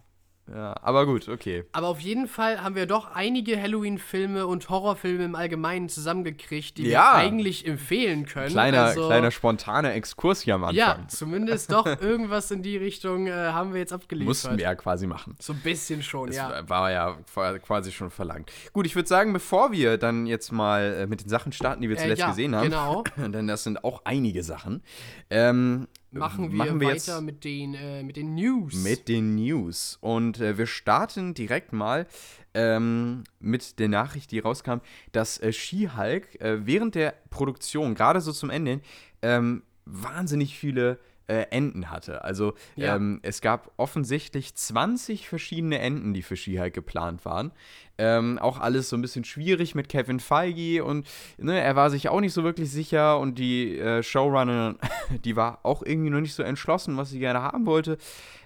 Ja, 0.53 0.75
aber 0.81 1.05
gut, 1.05 1.29
okay. 1.29 1.63
Aber 1.72 1.88
auf 1.88 2.00
jeden 2.01 2.27
Fall 2.27 2.62
haben 2.62 2.75
wir 2.75 2.86
doch 2.86 3.15
einige 3.15 3.62
Halloween-Filme 3.62 4.46
und 4.48 4.70
Horrorfilme 4.70 5.24
im 5.24 5.36
Allgemeinen 5.36 5.88
zusammengekriegt, 5.88 6.77
die 6.77 6.88
Ja. 6.89 7.13
wir 7.13 7.20
eigentlich 7.20 7.65
empfehlen 7.65 8.25
können. 8.25 8.50
Kleiner, 8.50 8.84
also, 8.86 9.08
kleiner 9.08 9.31
spontaner 9.31 9.93
Exkurs 9.93 10.41
hier 10.41 10.55
am 10.55 10.63
Anfang. 10.65 10.75
Ja, 10.77 11.00
zumindest 11.08 11.72
doch 11.72 11.86
irgendwas 12.01 12.51
in 12.51 12.63
die 12.63 12.75
Richtung 12.75 13.27
äh, 13.27 13.31
haben 13.31 13.72
wir 13.74 13.79
jetzt 13.79 13.93
abgeliefert. 13.93 14.27
Mussten 14.27 14.58
wir 14.58 14.63
ja 14.65 14.75
quasi 14.75 15.08
machen. 15.08 15.36
So 15.39 15.53
ein 15.53 15.60
bisschen 15.60 16.03
schon, 16.03 16.27
Das 16.27 16.36
ja. 16.36 16.67
war 16.70 16.91
ja 16.91 17.17
quasi 17.60 17.91
schon 17.91 18.10
verlangt. 18.10 18.51
Gut, 18.74 18.86
ich 18.86 18.96
würde 18.96 19.08
sagen, 19.08 19.31
bevor 19.34 19.72
wir 19.72 19.98
dann 19.98 20.25
jetzt 20.25 20.51
mal 20.51 20.81
äh, 21.01 21.08
mit 21.08 21.22
den 21.22 21.29
Sachen 21.29 21.51
starten, 21.53 21.81
die 21.81 21.88
wir 21.89 21.96
Äh, 21.98 22.01
zuletzt 22.01 22.20
ja, 22.20 22.29
gesehen 22.29 22.55
haben, 22.55 22.65
genau. 22.70 23.03
denn 23.15 23.48
das 23.48 23.63
sind 23.63 23.84
auch 23.84 24.01
einige 24.03 24.43
Sachen, 24.43 24.84
ähm, 25.29 25.88
Machen 26.12 26.51
wir, 26.51 26.58
machen 26.58 26.82
wir 26.82 26.89
weiter 26.89 27.22
mit, 27.22 27.44
den, 27.46 27.74
äh, 27.74 28.03
mit 28.03 28.18
den 28.18 28.36
News. 28.36 28.74
mit 28.75 29.08
den 29.08 29.36
News. 29.36 29.98
Und 30.01 30.41
äh, 30.41 30.58
wir 30.58 30.68
starten 30.68 31.34
direkt 31.34 31.72
mal 31.72 32.06
ähm, 32.53 33.24
mit 33.39 33.80
der 33.80 33.88
Nachricht, 33.88 34.32
die 34.32 34.39
rauskam, 34.39 34.80
dass 35.13 35.38
äh, 35.39 35.53
She-Hulk 35.53 36.41
äh, 36.41 36.65
während 36.65 36.96
der 36.96 37.13
Produktion, 37.30 37.96
gerade 37.96 38.20
so 38.20 38.34
zum 38.34 38.50
Ende, 38.50 38.82
ähm, 39.22 39.63
wahnsinnig 39.86 40.58
viele 40.58 41.00
äh, 41.32 41.46
Enden 41.52 41.90
hatte. 41.90 42.24
Also 42.26 42.54
Ja. 42.76 42.96
ähm, 42.96 43.20
es 43.24 43.40
gab 43.42 43.72
offensichtlich 43.78 44.54
20 44.56 45.30
verschiedene 45.30 45.80
Enden, 45.80 46.14
die 46.14 46.24
für 46.24 46.36
She-Hulk 46.36 46.74
geplant 46.74 47.24
waren. 47.24 47.52
Ähm, 47.98 48.38
auch 48.40 48.60
alles 48.60 48.90
so 48.90 48.98
ein 48.98 49.02
bisschen 49.02 49.24
schwierig 49.24 49.76
mit 49.76 49.88
Kevin 49.88 50.20
Feige 50.20 50.84
und 50.84 51.08
ne, 51.38 51.60
er 51.62 51.76
war 51.76 51.90
sich 51.90 52.10
auch 52.10 52.20
nicht 52.20 52.34
so 52.34 52.44
wirklich 52.44 52.70
sicher 52.72 53.20
und 53.20 53.38
die 53.38 53.78
äh, 53.78 54.02
Showrunner, 54.04 54.76
die 55.24 55.36
war 55.36 55.60
auch 55.64 55.84
irgendwie 55.84 56.10
noch 56.10 56.22
nicht 56.22 56.34
so 56.34 56.44
entschlossen, 56.44 56.98
was 56.98 57.12
sie 57.12 57.20
gerne 57.20 57.42
haben 57.44 57.66
wollte. 57.66 57.98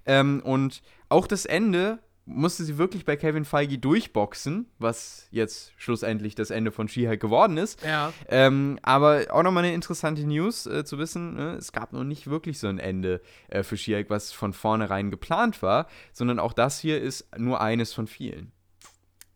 Ähm, 0.06 0.42
und 0.44 0.82
auch 1.10 1.26
das 1.26 1.46
Ende 1.46 2.00
musste 2.28 2.64
sie 2.64 2.78
wirklich 2.80 3.06
bei 3.06 3.16
Kevin 3.16 3.46
Feige 3.46 3.78
durchboxen, 3.78 4.66
was 4.80 5.28
jetzt 5.30 5.74
schlussendlich 5.78 6.34
das 6.34 6.50
Ende 6.50 6.72
von 6.72 6.88
She-Hulk 6.88 7.20
geworden 7.20 7.58
ist. 7.58 7.84
Ja, 7.86 8.12
Ähm, 8.28 8.80
aber 8.82 9.26
auch 9.30 9.44
nochmal 9.44 9.64
eine 9.64 9.74
interessante 9.76 10.24
News 10.26 10.66
äh, 10.66 10.84
zu 10.86 10.98
wissen, 10.98 11.36
ne? 11.36 11.54
es 11.54 11.72
gab 11.72 11.94
noch 11.94 12.04
nicht 12.04 12.28
wirklich 12.28 12.58
so 12.60 12.68
ein 12.68 12.80
Ende 12.80 13.22
äh, 13.50 13.62
für 13.62 13.78
She-Hulk, 13.78 14.10
was 14.10 14.32
von 14.32 14.54
vornherein 14.54 15.12
geplant 15.12 15.62
war, 15.62 15.88
sondern 16.14 16.40
auch 16.40 16.54
das 16.54 16.80
hier 16.80 17.00
ist 17.00 17.28
nur 17.38 17.62
eines 17.62 17.94
von 17.94 18.08
vielen. 18.08 18.52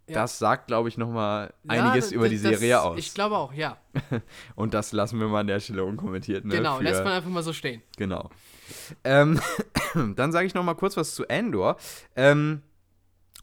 Ja. 0.08 0.16
Das 0.22 0.40
sagt, 0.40 0.66
glaube 0.66 0.90
ich, 0.90 0.98
nochmal 0.98 1.54
Ja, 1.66 1.84
einiges 1.86 2.10
d- 2.10 2.16
über 2.16 2.28
die 2.30 2.42
das- 2.42 2.58
Serie 2.60 2.82
aus. 2.82 2.98
Ich 2.98 3.14
glaube 3.14 3.38
auch, 3.38 3.54
ja. 3.54 3.78
Und 4.56 4.74
das 4.74 4.92
lassen 4.92 5.20
wir 5.20 5.28
mal 5.28 5.42
an 5.42 5.48
der 5.48 5.60
Stelle 5.60 5.84
unkommentiert. 5.84 6.46
Ne? 6.46 6.56
genau, 6.56 6.78
für, 6.78 6.84
lässt 6.84 7.04
man 7.04 7.14
einfach 7.14 7.30
mal 7.30 7.44
so 7.44 7.54
stehen. 7.54 7.84
Genau. 7.98 8.32
Ähm, 9.04 9.40
dann 10.16 10.32
sage 10.32 10.48
ich 10.48 10.56
noch 10.56 10.64
mal 10.64 10.74
kurz 10.74 10.98
was 10.98 11.14
zu 11.14 11.28
Andor. 11.30 11.78
Ähm, 12.16 12.64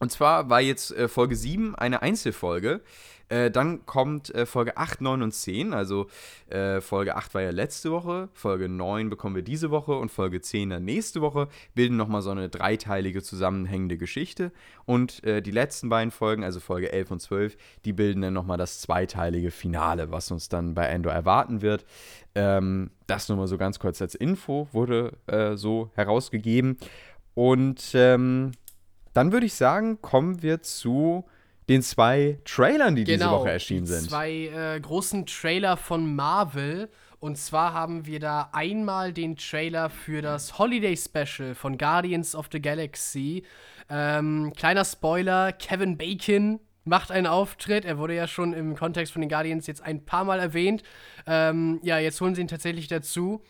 und 0.00 0.12
zwar 0.12 0.50
war 0.50 0.60
jetzt 0.60 0.92
äh, 0.92 1.08
Folge 1.08 1.36
7 1.36 1.74
eine 1.74 2.02
Einzelfolge. 2.02 2.82
Äh, 3.28 3.50
dann 3.50 3.84
kommt 3.86 4.32
äh, 4.34 4.46
Folge 4.46 4.76
8, 4.76 5.00
9 5.00 5.22
und 5.22 5.32
10. 5.32 5.72
Also 5.72 6.06
äh, 6.48 6.80
Folge 6.80 7.16
8 7.16 7.34
war 7.34 7.42
ja 7.42 7.50
letzte 7.50 7.90
Woche, 7.90 8.28
Folge 8.34 8.68
9 8.68 9.10
bekommen 9.10 9.34
wir 9.34 9.42
diese 9.42 9.70
Woche 9.70 9.96
und 9.96 10.10
Folge 10.10 10.40
10 10.40 10.70
dann 10.70 10.84
nächste 10.84 11.20
Woche. 11.20 11.48
Bilden 11.74 11.96
nochmal 11.96 12.22
so 12.22 12.30
eine 12.30 12.48
dreiteilige 12.48 13.22
zusammenhängende 13.22 13.96
Geschichte. 13.96 14.52
Und 14.84 15.24
äh, 15.24 15.42
die 15.42 15.50
letzten 15.50 15.88
beiden 15.88 16.12
Folgen, 16.12 16.44
also 16.44 16.60
Folge 16.60 16.92
11 16.92 17.10
und 17.10 17.20
12, 17.20 17.56
die 17.84 17.92
bilden 17.92 18.22
dann 18.22 18.34
nochmal 18.34 18.58
das 18.58 18.80
zweiteilige 18.80 19.50
Finale, 19.50 20.12
was 20.12 20.30
uns 20.30 20.48
dann 20.48 20.74
bei 20.74 20.92
Andor 20.94 21.12
erwarten 21.12 21.62
wird. 21.62 21.84
Ähm, 22.34 22.90
das 23.06 23.28
nur 23.28 23.38
mal 23.38 23.48
so 23.48 23.58
ganz 23.58 23.78
kurz 23.80 24.00
als 24.00 24.14
Info 24.14 24.68
wurde 24.72 25.14
äh, 25.26 25.56
so 25.56 25.90
herausgegeben. 25.94 26.78
Und 27.34 27.90
ähm, 27.94 28.52
dann 29.16 29.32
würde 29.32 29.46
ich 29.46 29.54
sagen, 29.54 30.02
kommen 30.02 30.42
wir 30.42 30.60
zu 30.60 31.24
den 31.70 31.82
zwei 31.82 32.38
Trailern, 32.44 32.94
die 32.94 33.04
diese 33.04 33.30
Woche 33.30 33.50
erschienen 33.50 33.86
Genau, 33.86 33.96
die 33.96 34.00
sind. 34.00 34.10
Zwei 34.10 34.30
äh, 34.76 34.80
großen 34.80 35.24
Trailer 35.24 35.76
von 35.78 36.14
Marvel. 36.14 36.90
Und 37.18 37.38
zwar 37.38 37.72
haben 37.72 38.04
wir 38.04 38.20
da 38.20 38.50
einmal 38.52 39.14
den 39.14 39.36
Trailer 39.36 39.88
für 39.88 40.20
das 40.20 40.58
Holiday 40.58 40.96
Special 40.96 41.54
von 41.54 41.78
Guardians 41.78 42.34
of 42.34 42.50
the 42.52 42.60
Galaxy. 42.60 43.42
Ähm, 43.88 44.52
kleiner 44.54 44.84
Spoiler: 44.84 45.52
Kevin 45.52 45.96
Bacon 45.96 46.60
macht 46.84 47.10
einen 47.10 47.26
Auftritt. 47.26 47.86
Er 47.86 47.96
wurde 47.96 48.14
ja 48.14 48.28
schon 48.28 48.52
im 48.52 48.76
Kontext 48.76 49.14
von 49.14 49.22
den 49.22 49.30
Guardians 49.30 49.66
jetzt 49.66 49.82
ein 49.82 50.04
paar 50.04 50.24
Mal 50.24 50.40
erwähnt. 50.40 50.82
Ähm, 51.26 51.80
ja, 51.82 51.98
jetzt 51.98 52.20
holen 52.20 52.34
sie 52.34 52.42
ihn 52.42 52.48
tatsächlich 52.48 52.86
dazu. 52.86 53.42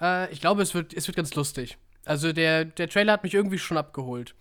Äh, 0.00 0.32
ich 0.32 0.40
glaube, 0.40 0.62
es 0.62 0.74
wird, 0.74 0.94
es 0.94 1.06
wird 1.06 1.16
ganz 1.16 1.34
lustig. 1.34 1.76
Also 2.06 2.32
der, 2.32 2.64
der 2.64 2.88
Trailer 2.88 3.12
hat 3.12 3.22
mich 3.22 3.34
irgendwie 3.34 3.58
schon 3.58 3.76
abgeholt. 3.76 4.34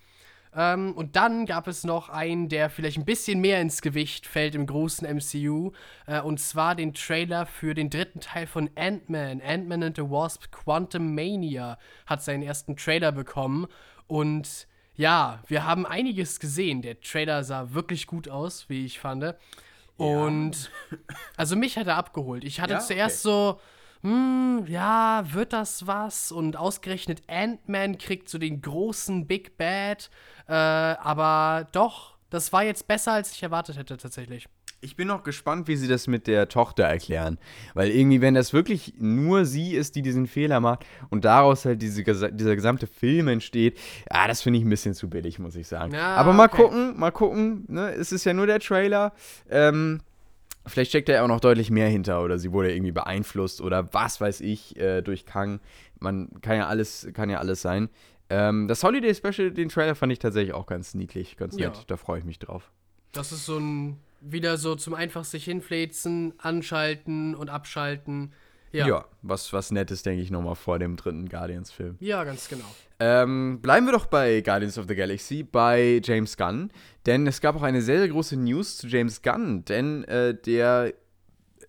Ähm, 0.55 0.93
und 0.93 1.15
dann 1.15 1.45
gab 1.45 1.67
es 1.67 1.83
noch 1.83 2.09
einen, 2.09 2.49
der 2.49 2.69
vielleicht 2.69 2.97
ein 2.97 3.05
bisschen 3.05 3.39
mehr 3.39 3.61
ins 3.61 3.81
Gewicht 3.81 4.25
fällt 4.25 4.55
im 4.55 4.65
großen 4.65 5.07
MCU. 5.07 5.71
Äh, 6.07 6.21
und 6.21 6.39
zwar 6.39 6.75
den 6.75 6.93
Trailer 6.93 7.45
für 7.45 7.73
den 7.73 7.89
dritten 7.89 8.19
Teil 8.19 8.47
von 8.47 8.69
Ant-Man. 8.75 9.41
Ant-Man 9.41 9.83
and 9.83 9.95
the 9.95 10.03
Wasp 10.03 10.51
Quantum 10.51 11.13
Mania 11.13 11.77
hat 12.05 12.23
seinen 12.23 12.41
ersten 12.43 12.75
Trailer 12.75 13.11
bekommen. 13.11 13.67
Und 14.07 14.67
ja, 14.95 15.43
wir 15.47 15.65
haben 15.65 15.85
einiges 15.85 16.39
gesehen. 16.39 16.81
Der 16.81 16.99
Trailer 16.99 17.43
sah 17.43 17.73
wirklich 17.73 18.07
gut 18.07 18.27
aus, 18.27 18.67
wie 18.69 18.85
ich 18.85 18.99
fand. 18.99 19.35
Und 19.97 20.71
also 21.37 21.55
mich 21.55 21.77
hat 21.77 21.87
er 21.87 21.97
abgeholt. 21.97 22.43
Ich 22.43 22.59
hatte 22.59 22.73
Ja? 22.73 22.79
zuerst 22.79 23.21
so, 23.21 23.59
hm, 24.01 24.65
ja, 24.67 25.25
wird 25.31 25.53
das 25.53 25.87
was? 25.87 26.31
Und 26.31 26.55
ausgerechnet 26.55 27.21
Ant-Man 27.27 27.97
kriegt 27.97 28.29
so 28.29 28.37
den 28.37 28.61
großen 28.61 29.27
Big 29.27 29.57
Bad. 29.57 30.09
Äh, 30.47 30.53
aber 30.53 31.67
doch, 31.73 32.15
das 32.29 32.53
war 32.53 32.63
jetzt 32.63 32.87
besser, 32.87 33.13
als 33.13 33.33
ich 33.33 33.43
erwartet 33.43 33.77
hätte, 33.77 33.97
tatsächlich. 33.97 34.47
Ich 34.81 34.95
bin 34.95 35.09
noch 35.09 35.23
gespannt, 35.23 35.67
wie 35.67 35.75
sie 35.75 35.89
das 35.89 36.07
mit 36.07 36.25
der 36.25 36.47
Tochter 36.47 36.85
erklären. 36.85 37.37
Weil 37.73 37.89
irgendwie, 37.89 38.21
wenn 38.21 38.33
das 38.33 38.53
wirklich 38.53 38.93
nur 38.97 39.43
sie 39.43 39.73
ist, 39.73 39.95
die 39.95 40.01
diesen 40.01 40.25
Fehler 40.25 40.61
macht 40.61 40.85
und 41.09 41.25
daraus 41.25 41.65
halt 41.65 41.81
diese, 41.81 42.01
dieser 42.03 42.55
gesamte 42.55 42.87
Film 42.87 43.27
entsteht, 43.27 43.77
ja, 44.09 44.25
das 44.27 44.41
finde 44.41 44.59
ich 44.59 44.65
ein 44.65 44.69
bisschen 44.69 44.93
zu 44.93 45.09
billig, 45.09 45.37
muss 45.37 45.57
ich 45.57 45.67
sagen. 45.67 45.93
Ja, 45.93 46.15
Aber 46.15 46.31
mal 46.31 46.47
okay. 46.47 46.61
gucken, 46.61 46.97
mal 46.97 47.11
gucken. 47.11 47.65
Ne? 47.67 47.91
Es 47.91 48.13
ist 48.13 48.23
ja 48.23 48.33
nur 48.33 48.47
der 48.47 48.61
Trailer. 48.61 49.11
Ähm, 49.49 49.99
vielleicht 50.69 50.91
steckt 50.91 51.09
da 51.09 51.13
ja 51.13 51.23
auch 51.23 51.27
noch 51.27 51.39
deutlich 51.39 51.69
mehr 51.71 51.87
hinter 51.89 52.23
oder 52.23 52.37
sie 52.39 52.51
wurde 52.51 52.73
irgendwie 52.73 52.91
beeinflusst 52.91 53.61
oder 53.61 53.93
was 53.93 54.21
weiß 54.21 54.41
ich 54.41 54.77
äh, 54.79 55.01
durch 55.01 55.25
Kang. 55.25 55.59
Man 55.99 56.29
kann 56.41 56.57
ja 56.57 56.67
alles, 56.67 57.07
kann 57.13 57.29
ja 57.29 57.39
alles 57.39 57.61
sein. 57.61 57.89
Ähm, 58.29 58.67
das 58.67 58.83
Holiday 58.83 59.13
Special, 59.15 59.51
den 59.51 59.69
Trailer 59.69 59.95
fand 59.95 60.11
ich 60.11 60.19
tatsächlich 60.19 60.53
auch 60.53 60.65
ganz 60.67 60.93
niedlich, 60.93 61.35
ganz 61.37 61.57
Ja. 61.57 61.69
nett. 61.69 61.85
Da 61.87 61.97
freue 61.97 62.19
ich 62.19 62.25
mich 62.25 62.39
drauf. 62.39 62.71
Das 63.11 63.31
ist 63.31 63.45
so 63.45 63.57
ein, 63.57 63.97
wieder 64.21 64.57
so 64.57 64.75
zum 64.75 64.93
einfach 64.93 65.23
sich 65.25 65.45
hinfläzen, 65.45 66.33
anschalten 66.37 67.33
und 67.35 67.49
abschalten. 67.49 68.33
Ja, 68.71 68.87
Ja, 68.87 68.87
ja, 68.87 69.05
was, 69.21 69.51
was 69.53 69.71
Nettes, 69.71 70.03
denke 70.03 70.21
ich, 70.21 70.31
nochmal 70.31 70.55
vor 70.55 70.79
dem 70.79 70.95
dritten 70.95 71.27
Guardians-Film. 71.27 71.97
ganz 72.23 72.47
genau. 72.47 72.65
Ähm, 72.99 73.59
bleiben 73.61 73.85
wir 73.85 73.93
doch 73.93 74.07
bei 74.07 74.41
Guardians 74.41 74.77
of 74.77 74.85
the 74.87 74.95
Galaxy, 74.95 75.43
bei 75.43 76.01
James 76.03 76.35
Gunn. 76.35 76.71
Denn 77.05 77.25
es 77.27 77.41
gab 77.41 77.55
auch 77.55 77.63
eine 77.63 77.81
sehr, 77.81 77.99
sehr 77.99 78.09
große 78.09 78.37
News 78.37 78.77
zu 78.77 78.87
James 78.87 79.21
Gunn. 79.21 79.63
Denn 79.65 80.03
äh, 80.03 80.35
der 80.35 80.93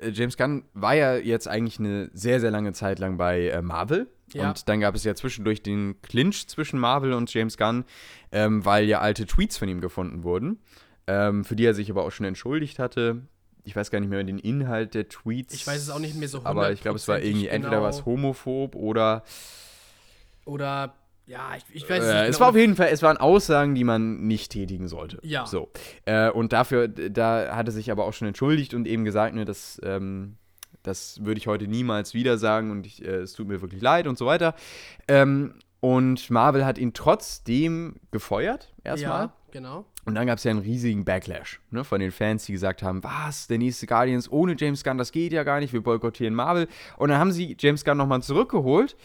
äh, 0.01 0.11
James 0.11 0.37
Gunn 0.37 0.65
war 0.75 0.95
ja 0.95 1.17
jetzt 1.17 1.49
eigentlich 1.49 1.79
eine 1.79 2.11
sehr, 2.13 2.41
sehr 2.41 2.51
lange 2.51 2.73
Zeit 2.73 2.99
lang 2.99 3.17
bei 3.17 3.49
äh, 3.49 3.63
Marvel. 3.63 4.09
Ja. 4.33 4.49
Und 4.49 4.69
dann 4.69 4.81
gab 4.81 4.95
es 4.95 5.05
ja 5.05 5.15
zwischendurch 5.15 5.63
den 5.63 6.01
Clinch 6.03 6.47
zwischen 6.49 6.79
Marvel 6.79 7.13
und 7.13 7.33
James 7.33 7.57
Gunn, 7.57 7.85
ähm, 8.33 8.65
weil 8.65 8.85
ja 8.85 9.01
alte 9.01 9.27
Tweets 9.27 9.59
von 9.59 9.69
ihm 9.69 9.81
gefunden 9.81 10.23
wurden, 10.23 10.61
ähm, 11.07 11.45
für 11.45 11.57
die 11.57 11.65
er 11.65 11.75
sich 11.75 11.91
aber 11.91 12.05
auch 12.05 12.13
schon 12.13 12.27
entschuldigt 12.27 12.79
hatte. 12.79 13.23
Ich 13.65 13.77
weiß 13.77 13.91
gar 13.91 14.01
nicht 14.01 14.09
mehr 14.09 14.23
den 14.23 14.39
Inhalt 14.39 14.95
der 14.95 15.09
Tweets. 15.09 15.55
Ich 15.55 15.67
weiß 15.67 15.83
es 15.83 15.91
auch 15.91 15.99
nicht 15.99 16.15
mehr 16.15 16.29
so 16.29 16.41
Aber 16.45 16.73
ich 16.73 16.81
glaube, 16.81 16.97
es 16.97 17.09
war 17.09 17.19
irgendwie 17.19 17.51
hundertprozentig 17.51 17.55
entweder 17.55 17.77
genau. 17.77 17.89
was 17.89 18.07
homophob 18.07 18.75
oder 18.75 19.23
Oder, 20.45 20.95
ja, 21.27 21.51
ich, 21.57 21.65
ich 21.75 21.89
weiß 21.89 22.03
es 22.03 22.11
äh, 22.11 22.13
nicht 22.13 22.23
es 22.23 22.37
genau. 22.37 22.41
war 22.41 22.49
auf 22.51 22.57
jeden 22.57 22.77
Fall, 22.77 22.89
es 22.91 23.03
waren 23.03 23.17
Aussagen, 23.17 23.75
die 23.75 23.85
man 23.85 24.27
nicht 24.27 24.53
tätigen 24.53 24.89
sollte. 24.89 25.19
Ja. 25.23 25.47
So. 25.47 25.71
Äh, 26.05 26.31
und 26.31 26.53
dafür, 26.53 26.89
da 26.89 27.55
hat 27.55 27.69
er 27.69 27.73
sich 27.73 27.91
aber 27.91 28.05
auch 28.05 28.13
schon 28.13 28.29
entschuldigt 28.29 28.75
und 28.75 28.87
eben 28.87 29.05
gesagt, 29.05 29.35
ne, 29.35 29.45
das, 29.45 29.81
ähm, 29.85 30.37
das 30.83 31.25
würde 31.25 31.39
ich 31.39 31.47
heute 31.47 31.69
niemals 31.69 32.15
wieder 32.15 32.39
sagen 32.39 32.71
und 32.71 32.87
ich, 32.87 33.05
äh, 33.05 33.19
es 33.19 33.35
tut 33.35 33.49
mir 33.49 33.61
wirklich 33.61 33.83
leid 33.83 34.07
und 34.07 34.19
so 34.19 34.27
weiter. 34.27 34.55
Ähm, 35.09 35.55
und 35.81 36.31
Marvel 36.31 36.65
hat 36.65 36.79
ihn 36.79 36.93
trotzdem 36.93 37.97
gefeuert, 38.11 38.73
erstmal. 38.85 39.27
Ja, 39.27 39.35
genau. 39.51 39.85
Und 40.05 40.15
dann 40.15 40.27
gab 40.27 40.39
es 40.39 40.45
ja 40.45 40.51
einen 40.51 40.61
riesigen 40.61 41.05
Backlash 41.05 41.61
ne, 41.71 41.85
von 41.85 42.01
den 42.01 42.11
Fans, 42.11 42.47
die 42.47 42.53
gesagt 42.53 42.83
haben, 42.83 43.05
was, 43.05 43.47
der 43.47 43.59
nächste 43.59 43.87
Guardians 43.87 44.31
ohne 44.31 44.57
James 44.59 44.83
Gunn, 44.83 44.99
das 44.99 45.13
geht 45.13 45.33
ja 45.33 45.43
gar 45.43 45.61
nicht, 45.61 45.73
wir 45.73 45.83
boykottieren 45.83 46.35
Marvel. 46.35 46.69
Und 46.97 47.11
dann 47.11 47.19
haben 47.19 47.33
sie 47.33 47.57
James 47.59 47.85
Gunn 47.85 47.99
nochmal 47.99 48.23
zurückgeholt. 48.23 48.97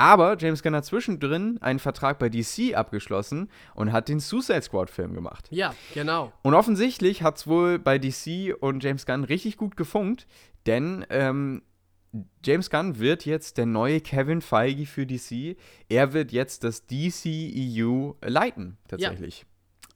Aber 0.00 0.36
James 0.38 0.62
Gunn 0.62 0.76
hat 0.76 0.84
zwischendrin 0.84 1.58
einen 1.60 1.80
Vertrag 1.80 2.20
bei 2.20 2.28
DC 2.28 2.74
abgeschlossen 2.74 3.50
und 3.74 3.92
hat 3.92 4.08
den 4.08 4.20
Suicide 4.20 4.62
Squad-Film 4.62 5.12
gemacht. 5.12 5.48
Ja, 5.50 5.74
genau. 5.92 6.32
Und 6.42 6.54
offensichtlich 6.54 7.24
hat 7.24 7.38
es 7.38 7.48
wohl 7.48 7.80
bei 7.80 7.98
DC 7.98 8.54
und 8.60 8.84
James 8.84 9.06
Gunn 9.06 9.24
richtig 9.24 9.56
gut 9.56 9.76
gefunkt, 9.76 10.28
denn 10.66 11.04
ähm, 11.10 11.62
James 12.44 12.70
Gunn 12.70 13.00
wird 13.00 13.26
jetzt 13.26 13.58
der 13.58 13.66
neue 13.66 14.00
Kevin 14.00 14.40
Feige 14.40 14.86
für 14.86 15.04
DC. 15.04 15.56
Er 15.88 16.12
wird 16.12 16.30
jetzt 16.30 16.62
das 16.62 16.86
DCEU 16.86 18.14
leiten, 18.22 18.78
tatsächlich. 18.86 19.46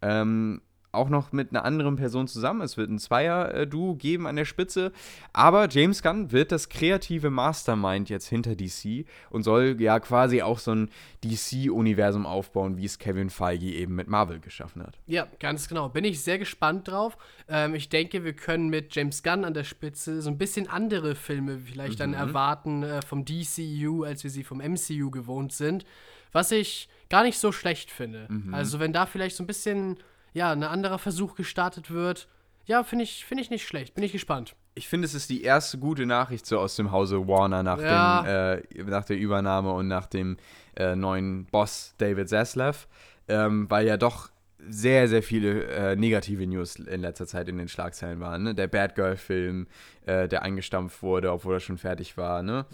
Ähm, 0.02 0.60
auch 0.92 1.08
noch 1.08 1.32
mit 1.32 1.50
einer 1.50 1.64
anderen 1.64 1.96
Person 1.96 2.28
zusammen. 2.28 2.60
Es 2.60 2.76
wird 2.76 2.90
ein 2.90 2.98
Zweier-Duo 2.98 3.94
geben 3.94 4.26
an 4.26 4.36
der 4.36 4.44
Spitze. 4.44 4.92
Aber 5.32 5.68
James 5.68 6.02
Gunn 6.02 6.32
wird 6.32 6.52
das 6.52 6.68
kreative 6.68 7.30
Mastermind 7.30 8.10
jetzt 8.10 8.28
hinter 8.28 8.54
DC 8.54 9.06
und 9.30 9.42
soll 9.42 9.76
ja 9.80 9.98
quasi 10.00 10.42
auch 10.42 10.58
so 10.58 10.72
ein 10.72 10.90
DC-Universum 11.24 12.26
aufbauen, 12.26 12.76
wie 12.76 12.84
es 12.84 12.98
Kevin 12.98 13.30
Feige 13.30 13.66
eben 13.66 13.94
mit 13.94 14.08
Marvel 14.08 14.38
geschaffen 14.38 14.82
hat. 14.82 14.98
Ja, 15.06 15.26
ganz 15.40 15.66
genau. 15.66 15.88
Bin 15.88 16.04
ich 16.04 16.22
sehr 16.22 16.38
gespannt 16.38 16.88
drauf. 16.88 17.16
Ähm, 17.48 17.74
ich 17.74 17.88
denke, 17.88 18.22
wir 18.24 18.34
können 18.34 18.68
mit 18.68 18.94
James 18.94 19.22
Gunn 19.22 19.44
an 19.44 19.54
der 19.54 19.64
Spitze 19.64 20.20
so 20.20 20.28
ein 20.28 20.38
bisschen 20.38 20.68
andere 20.68 21.14
Filme 21.14 21.58
vielleicht 21.58 22.00
dann 22.00 22.12
erwarten 22.12 22.82
äh, 22.82 23.00
vom 23.02 23.24
DCU, 23.24 24.04
als 24.04 24.24
wir 24.24 24.30
sie 24.30 24.44
vom 24.44 24.58
MCU 24.58 25.10
gewohnt 25.10 25.52
sind. 25.52 25.86
Was 26.32 26.50
ich 26.50 26.88
gar 27.12 27.22
nicht 27.22 27.38
so 27.38 27.52
schlecht 27.52 27.90
finde. 27.90 28.26
Also, 28.52 28.80
wenn 28.80 28.92
da 28.92 29.06
vielleicht 29.06 29.36
so 29.36 29.44
ein 29.44 29.46
bisschen 29.46 29.98
ja, 30.32 30.50
ein 30.50 30.62
anderer 30.64 30.98
Versuch 30.98 31.34
gestartet 31.34 31.90
wird. 31.90 32.26
Ja, 32.64 32.84
finde 32.84 33.04
ich, 33.04 33.24
find 33.26 33.40
ich 33.40 33.50
nicht 33.50 33.66
schlecht. 33.66 33.94
Bin 33.94 34.02
ich 34.02 34.12
gespannt. 34.12 34.54
Ich 34.74 34.88
finde, 34.88 35.04
es 35.04 35.12
ist 35.14 35.28
die 35.28 35.42
erste 35.42 35.76
gute 35.78 36.06
Nachricht 36.06 36.46
so 36.46 36.58
aus 36.58 36.76
dem 36.76 36.90
Hause 36.90 37.28
Warner 37.28 37.62
nach, 37.62 37.78
Ja. 37.80 38.22
dem, 38.54 38.86
äh, 38.86 38.90
nach 38.90 39.04
der 39.04 39.18
Übernahme 39.18 39.72
und 39.72 39.88
nach 39.88 40.06
dem 40.06 40.38
äh, 40.76 40.96
neuen 40.96 41.44
Boss 41.46 41.94
David 41.98 42.28
Zaslav, 42.30 42.88
ähm, 43.28 43.68
weil 43.68 43.86
ja 43.86 43.96
doch 43.98 44.30
sehr, 44.68 45.08
sehr 45.08 45.22
viele 45.22 45.64
äh, 45.66 45.96
negative 45.96 46.46
News 46.46 46.76
in 46.76 47.00
letzter 47.02 47.26
Zeit 47.26 47.48
in 47.48 47.58
den 47.58 47.68
Schlagzeilen 47.68 48.20
waren. 48.20 48.44
Ne? 48.44 48.54
Der 48.54 48.68
Bad 48.68 48.94
Girl-Film, 48.94 49.66
äh, 50.06 50.28
der 50.28 50.42
eingestampft 50.42 51.02
wurde, 51.02 51.30
obwohl 51.32 51.54
er 51.56 51.60
schon 51.60 51.78
fertig 51.78 52.16
war. 52.16 52.42
Ne? 52.42 52.64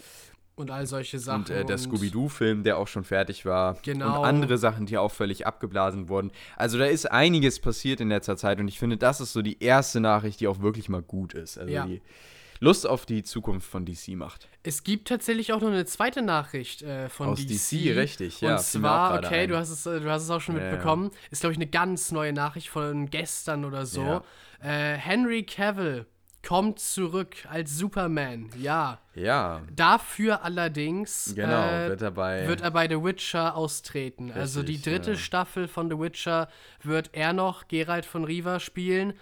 Und 0.59 0.71
all 0.71 0.85
solche 0.85 1.19
Sachen. 1.19 1.43
Und 1.43 1.49
äh, 1.51 1.63
der 1.63 1.77
Scooby-Doo-Film, 1.77 2.63
der 2.63 2.77
auch 2.77 2.89
schon 2.89 3.05
fertig 3.05 3.45
war. 3.45 3.77
Genau. 3.81 4.19
Und 4.19 4.25
andere 4.25 4.57
Sachen, 4.57 4.85
die 4.85 4.97
auch 4.97 5.11
völlig 5.11 5.47
abgeblasen 5.47 6.09
wurden. 6.09 6.31
Also 6.57 6.77
da 6.77 6.85
ist 6.85 7.09
einiges 7.09 7.61
passiert 7.61 8.01
in 8.01 8.09
letzter 8.09 8.35
Zeit 8.35 8.59
und 8.59 8.67
ich 8.67 8.77
finde, 8.77 8.97
das 8.97 9.21
ist 9.21 9.31
so 9.31 9.41
die 9.41 9.63
erste 9.63 10.01
Nachricht, 10.01 10.41
die 10.41 10.49
auch 10.49 10.59
wirklich 10.59 10.89
mal 10.89 11.01
gut 11.01 11.33
ist. 11.33 11.57
Also 11.57 11.71
Ja. 11.71 11.85
die 11.85 12.01
Lust 12.59 12.85
auf 12.85 13.05
die 13.05 13.23
Zukunft 13.23 13.69
von 13.69 13.85
DC 13.85 14.09
macht. 14.09 14.49
Es 14.63 14.83
gibt 14.83 15.07
tatsächlich 15.07 15.53
auch 15.53 15.61
noch 15.61 15.69
eine 15.69 15.85
zweite 15.85 16.21
Nachricht 16.21 16.81
äh, 16.81 17.07
von 17.07 17.29
Aus 17.29 17.39
DC. 17.45 17.47
DC, 17.47 17.95
richtig, 17.95 18.41
ja, 18.41 18.57
Und 18.57 18.61
zwar, 18.61 19.17
okay, 19.17 19.43
ein. 19.43 19.49
du 19.49 19.57
hast, 19.57 19.69
es, 19.69 19.85
äh, 19.85 20.01
du 20.01 20.11
hast 20.11 20.23
es 20.23 20.29
auch 20.29 20.41
schon 20.41 20.57
ja. 20.57 20.63
mitbekommen, 20.63 21.11
ist, 21.31 21.39
glaube 21.39 21.53
ich, 21.53 21.57
eine 21.57 21.67
ganz 21.67 22.11
neue 22.11 22.33
Nachricht 22.33 22.67
von 22.67 23.09
gestern 23.09 23.63
oder 23.63 23.85
so. 23.85 24.01
Ja. 24.01 24.23
Äh, 24.61 24.97
Henry 24.97 25.43
Cavill 25.43 26.05
kommt 26.47 26.79
zurück 26.79 27.35
als 27.49 27.77
Superman, 27.77 28.49
ja. 28.57 28.99
Ja, 29.13 29.61
Dafür 29.75 30.43
allerdings 30.43 31.33
genau, 31.35 31.67
äh, 31.67 31.89
wird 31.89 32.01
dabei. 32.01 32.47
wird 32.47 32.61
er 32.61 32.71
bei 32.71 32.87
The 32.87 33.03
Witcher 33.03 33.55
austreten. 33.55 34.31
also 34.31 34.63
die 34.63 34.73
Richtig, 34.73 34.93
dritte 34.93 35.11
ja. 35.11 35.17
Staffel 35.17 35.67
von 35.67 35.89
The 35.89 35.99
Witcher 35.99 36.47
wird 36.81 37.09
er 37.13 37.33
noch 37.33 37.67
Geralt 37.67 38.05
von 38.05 38.23
Riva 38.23 38.59
spielen. 38.59 39.13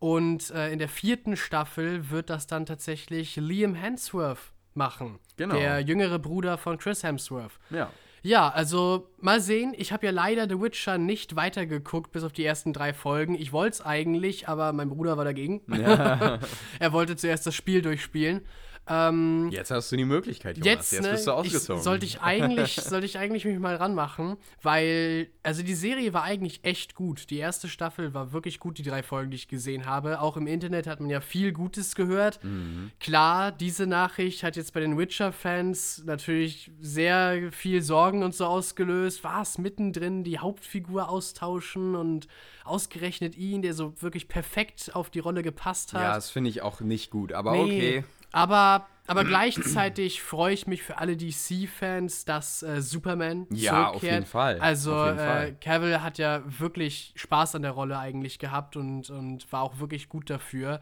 Und 0.00 0.50
äh, 0.50 0.70
in 0.72 0.78
der 0.80 0.88
vierten 0.88 1.36
Staffel 1.36 2.10
wird 2.10 2.28
das 2.28 2.46
dann 2.46 2.66
tatsächlich 2.66 3.36
Liam 3.36 3.74
Hemsworth 3.74 4.52
machen. 4.74 5.18
Genau. 5.36 5.54
Der 5.54 5.80
jüngere 5.80 6.18
Bruder 6.18 6.58
von 6.58 6.76
Chris 6.78 7.02
Hemsworth. 7.04 7.58
ja. 7.70 7.90
Ja, 8.24 8.48
also 8.48 9.10
mal 9.20 9.38
sehen. 9.38 9.74
Ich 9.76 9.92
habe 9.92 10.06
ja 10.06 10.10
leider 10.10 10.48
The 10.48 10.58
Witcher 10.58 10.96
nicht 10.96 11.36
weitergeguckt, 11.36 12.10
bis 12.10 12.24
auf 12.24 12.32
die 12.32 12.42
ersten 12.42 12.72
drei 12.72 12.94
Folgen. 12.94 13.34
Ich 13.34 13.52
wollte 13.52 13.74
es 13.74 13.80
eigentlich, 13.82 14.48
aber 14.48 14.72
mein 14.72 14.88
Bruder 14.88 15.18
war 15.18 15.26
dagegen. 15.26 15.60
er 15.68 16.92
wollte 16.92 17.16
zuerst 17.16 17.46
das 17.46 17.54
Spiel 17.54 17.82
durchspielen. 17.82 18.40
Ähm, 18.86 19.48
Jetzt 19.50 19.70
hast 19.70 19.90
du 19.90 19.96
die 19.96 20.04
Möglichkeit, 20.04 20.58
Jonas. 20.58 20.66
Jetzt, 20.66 20.92
Jetzt 20.92 21.02
ne, 21.02 21.10
bist 21.12 21.26
du 21.26 21.30
ich, 21.30 21.36
ausgezogen. 21.36 21.82
sollte 21.82 22.04
ich 22.04 22.20
eigentlich, 22.20 22.74
sollte 22.82 23.06
ich 23.06 23.18
eigentlich 23.18 23.44
mich 23.44 23.58
mal 23.58 23.76
ranmachen, 23.76 24.36
weil, 24.62 25.28
also 25.42 25.62
die 25.62 25.74
Serie 25.74 26.12
war 26.12 26.22
eigentlich 26.22 26.60
echt 26.64 26.94
gut. 26.94 27.30
Die 27.30 27.38
erste 27.38 27.68
Staffel 27.68 28.12
war 28.12 28.32
wirklich 28.32 28.58
gut, 28.58 28.76
die 28.78 28.82
drei 28.82 29.02
Folgen, 29.02 29.30
die 29.30 29.36
ich 29.36 29.48
gesehen 29.48 29.86
habe. 29.86 30.20
Auch 30.20 30.36
im 30.36 30.46
Internet 30.46 30.86
hat 30.86 31.00
man 31.00 31.08
ja 31.08 31.20
viel 31.20 31.52
Gutes 31.52 31.94
gehört. 31.94 32.42
Mhm. 32.44 32.90
Klar, 33.00 33.52
diese 33.52 33.86
Nachricht 33.86 34.42
hat 34.42 34.56
jetzt 34.56 34.74
bei 34.74 34.80
den 34.80 34.98
Witcher-Fans 34.98 36.02
natürlich 36.04 36.70
sehr 36.80 37.52
viel 37.52 37.80
Sorgen 37.80 38.22
und 38.22 38.34
so 38.34 38.44
ausgelöst. 38.44 39.24
Was 39.24 39.56
mittendrin 39.58 40.24
die 40.24 40.38
Hauptfigur 40.38 41.08
austauschen 41.08 41.94
und 41.94 42.28
ausgerechnet 42.64 43.36
ihn, 43.36 43.62
der 43.62 43.74
so 43.74 43.94
wirklich 44.00 44.28
perfekt 44.28 44.90
auf 44.94 45.10
die 45.10 45.18
Rolle 45.18 45.42
gepasst 45.42 45.92
hat. 45.92 46.02
ja, 46.02 46.14
das 46.14 46.30
finde 46.30 46.50
ich 46.50 46.62
auch 46.62 46.80
nicht 46.80 47.10
gut, 47.10 47.32
aber 47.32 47.52
Nee, 47.52 47.62
okay. 47.62 48.04
Aber, 48.34 48.88
aber 49.06 49.24
gleichzeitig 49.24 50.22
freue 50.22 50.54
ich 50.54 50.66
mich 50.66 50.82
für 50.82 50.98
alle 50.98 51.16
DC-Fans, 51.16 52.24
dass 52.24 52.62
äh, 52.62 52.80
Superman 52.80 53.46
Ja, 53.50 53.86
auf 53.88 53.92
zurückkehrt. 53.92 54.12
jeden 54.12 54.26
Fall. 54.26 54.58
Also 54.60 54.94
Auf 54.94 55.06
jeden 55.06 55.18
äh, 55.18 55.24
Fall. 55.26 55.56
Cavill 55.60 56.00
hat 56.02 56.18
ja 56.18 56.42
wirklich 56.46 57.12
Spaß 57.16 57.54
an 57.56 57.62
der 57.62 57.72
Rolle 57.72 57.98
eigentlich 57.98 58.38
gehabt 58.38 58.76
und, 58.76 59.10
und 59.10 59.50
war 59.52 59.62
auch 59.62 59.78
wirklich 59.80 60.08
gut 60.08 60.30
dafür. 60.30 60.80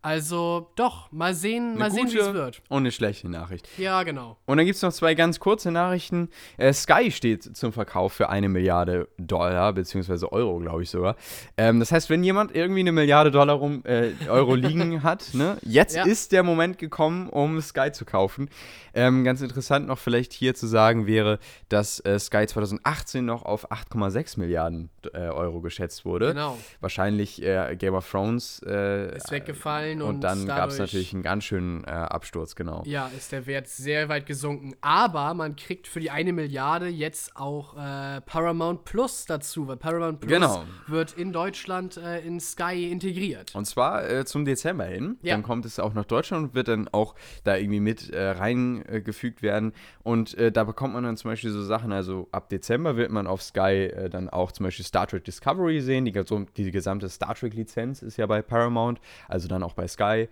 Also 0.00 0.70
doch, 0.76 1.10
mal 1.12 1.34
sehen, 1.34 1.76
mal 1.76 1.90
sehen, 1.90 2.10
wie 2.12 2.18
es 2.18 2.32
wird. 2.32 2.62
Und 2.68 2.78
eine 2.82 2.92
schlechte 2.92 3.28
Nachricht. 3.28 3.68
Ja, 3.78 4.02
genau. 4.02 4.36
Und 4.46 4.56
dann 4.56 4.66
gibt 4.66 4.76
es 4.76 4.82
noch 4.82 4.92
zwei 4.92 5.14
ganz 5.14 5.38
kurze 5.40 5.70
Nachrichten. 5.70 6.28
Äh, 6.56 6.72
Sky 6.72 7.10
steht 7.10 7.56
zum 7.56 7.72
Verkauf 7.72 8.12
für 8.12 8.28
eine 8.28 8.48
Milliarde 8.48 9.08
Dollar, 9.18 9.72
beziehungsweise 9.72 10.32
Euro, 10.32 10.58
glaube 10.58 10.82
ich 10.82 10.90
sogar. 10.90 11.16
Ähm, 11.56 11.80
das 11.80 11.92
heißt, 11.92 12.10
wenn 12.10 12.24
jemand 12.24 12.54
irgendwie 12.54 12.80
eine 12.80 12.92
Milliarde 12.92 13.30
Dollar 13.30 13.54
rum, 13.56 13.82
äh, 13.84 14.10
Euro 14.28 14.54
liegen 14.56 15.02
hat, 15.02 15.34
ne, 15.34 15.56
jetzt 15.62 15.96
Ja. 15.96 16.04
ist 16.04 16.32
der 16.32 16.42
Moment 16.42 16.78
gekommen, 16.78 17.28
um 17.28 17.41
Sky 17.60 17.90
zu 17.92 18.04
kaufen. 18.04 18.48
Ähm, 18.94 19.24
ganz 19.24 19.40
interessant 19.40 19.86
noch 19.86 19.98
vielleicht 19.98 20.32
hier 20.32 20.54
zu 20.54 20.66
sagen 20.66 21.06
wäre, 21.06 21.38
dass 21.68 22.00
äh, 22.04 22.18
Sky 22.18 22.46
2018 22.46 23.24
noch 23.24 23.44
auf 23.44 23.70
8,6 23.70 24.38
Milliarden 24.38 24.90
äh, 25.12 25.28
Euro 25.28 25.60
geschätzt 25.60 26.04
wurde. 26.04 26.28
Genau. 26.28 26.58
Wahrscheinlich 26.80 27.42
äh, 27.42 27.74
Game 27.76 27.94
of 27.94 28.08
Thrones 28.10 28.62
äh, 28.66 29.16
Ist 29.16 29.30
weggefallen 29.30 30.02
und, 30.02 30.16
und 30.16 30.20
dann 30.20 30.46
gab 30.46 30.70
es 30.70 30.78
natürlich 30.78 31.12
einen 31.12 31.22
ganz 31.22 31.44
schönen 31.44 31.84
äh, 31.84 31.90
Absturz, 31.90 32.54
genau. 32.54 32.82
Ja, 32.86 33.10
ist 33.16 33.32
der 33.32 33.46
Wert 33.46 33.68
sehr 33.68 34.08
weit 34.08 34.26
gesunken. 34.26 34.74
Aber 34.80 35.34
man 35.34 35.56
kriegt 35.56 35.88
für 35.88 36.00
die 36.00 36.10
eine 36.10 36.32
Milliarde 36.32 36.88
jetzt 36.88 37.36
auch 37.36 37.76
äh, 37.76 38.20
Paramount 38.20 38.84
Plus 38.84 39.24
dazu, 39.26 39.68
weil 39.68 39.76
Paramount 39.76 40.20
Plus 40.20 40.32
Genau. 40.32 40.64
wird 40.86 41.12
in 41.14 41.32
Deutschland 41.32 41.96
in 41.96 42.40
Sky 42.40 42.90
integriert. 42.90 43.54
Und 43.54 43.66
zwar 43.66 44.24
zum 44.26 44.44
Dezember 44.44 44.84
hin. 44.84 45.18
Ja. 45.22 45.34
Dann 45.34 45.42
kommt 45.42 45.64
es 45.64 45.78
auch 45.78 45.94
nach 45.94 46.04
Deutschland 46.04 46.48
und 46.48 46.54
wird 46.54 46.68
dann 46.68 46.88
auch 46.88 47.14
da 47.44 47.56
irgendwie 47.56 47.80
mit 47.80 48.10
äh, 48.10 48.30
reingefügt 48.30 49.42
werden. 49.42 49.72
Und 50.02 50.36
äh, 50.38 50.52
da 50.52 50.64
bekommt 50.64 50.94
man 50.94 51.04
dann 51.04 51.16
zum 51.16 51.30
Beispiel 51.30 51.50
so 51.50 51.62
Sachen, 51.62 51.92
also 51.92 52.28
ab 52.32 52.48
Dezember 52.48 52.96
wird 52.96 53.10
man 53.10 53.26
auf 53.26 53.42
Sky 53.42 53.86
äh, 53.86 54.08
dann 54.08 54.28
auch 54.28 54.52
zum 54.52 54.64
Beispiel 54.64 54.84
Star 54.84 55.06
Trek 55.06 55.24
Discovery 55.24 55.80
sehen. 55.80 56.04
Die, 56.04 56.12
die 56.56 56.70
gesamte 56.70 57.08
Star 57.08 57.34
Trek-Lizenz 57.34 58.02
ist 58.02 58.16
ja 58.16 58.26
bei 58.26 58.42
Paramount, 58.42 59.00
also 59.28 59.48
dann 59.48 59.62
auch 59.62 59.74
bei 59.74 59.88
Sky. 59.88 60.28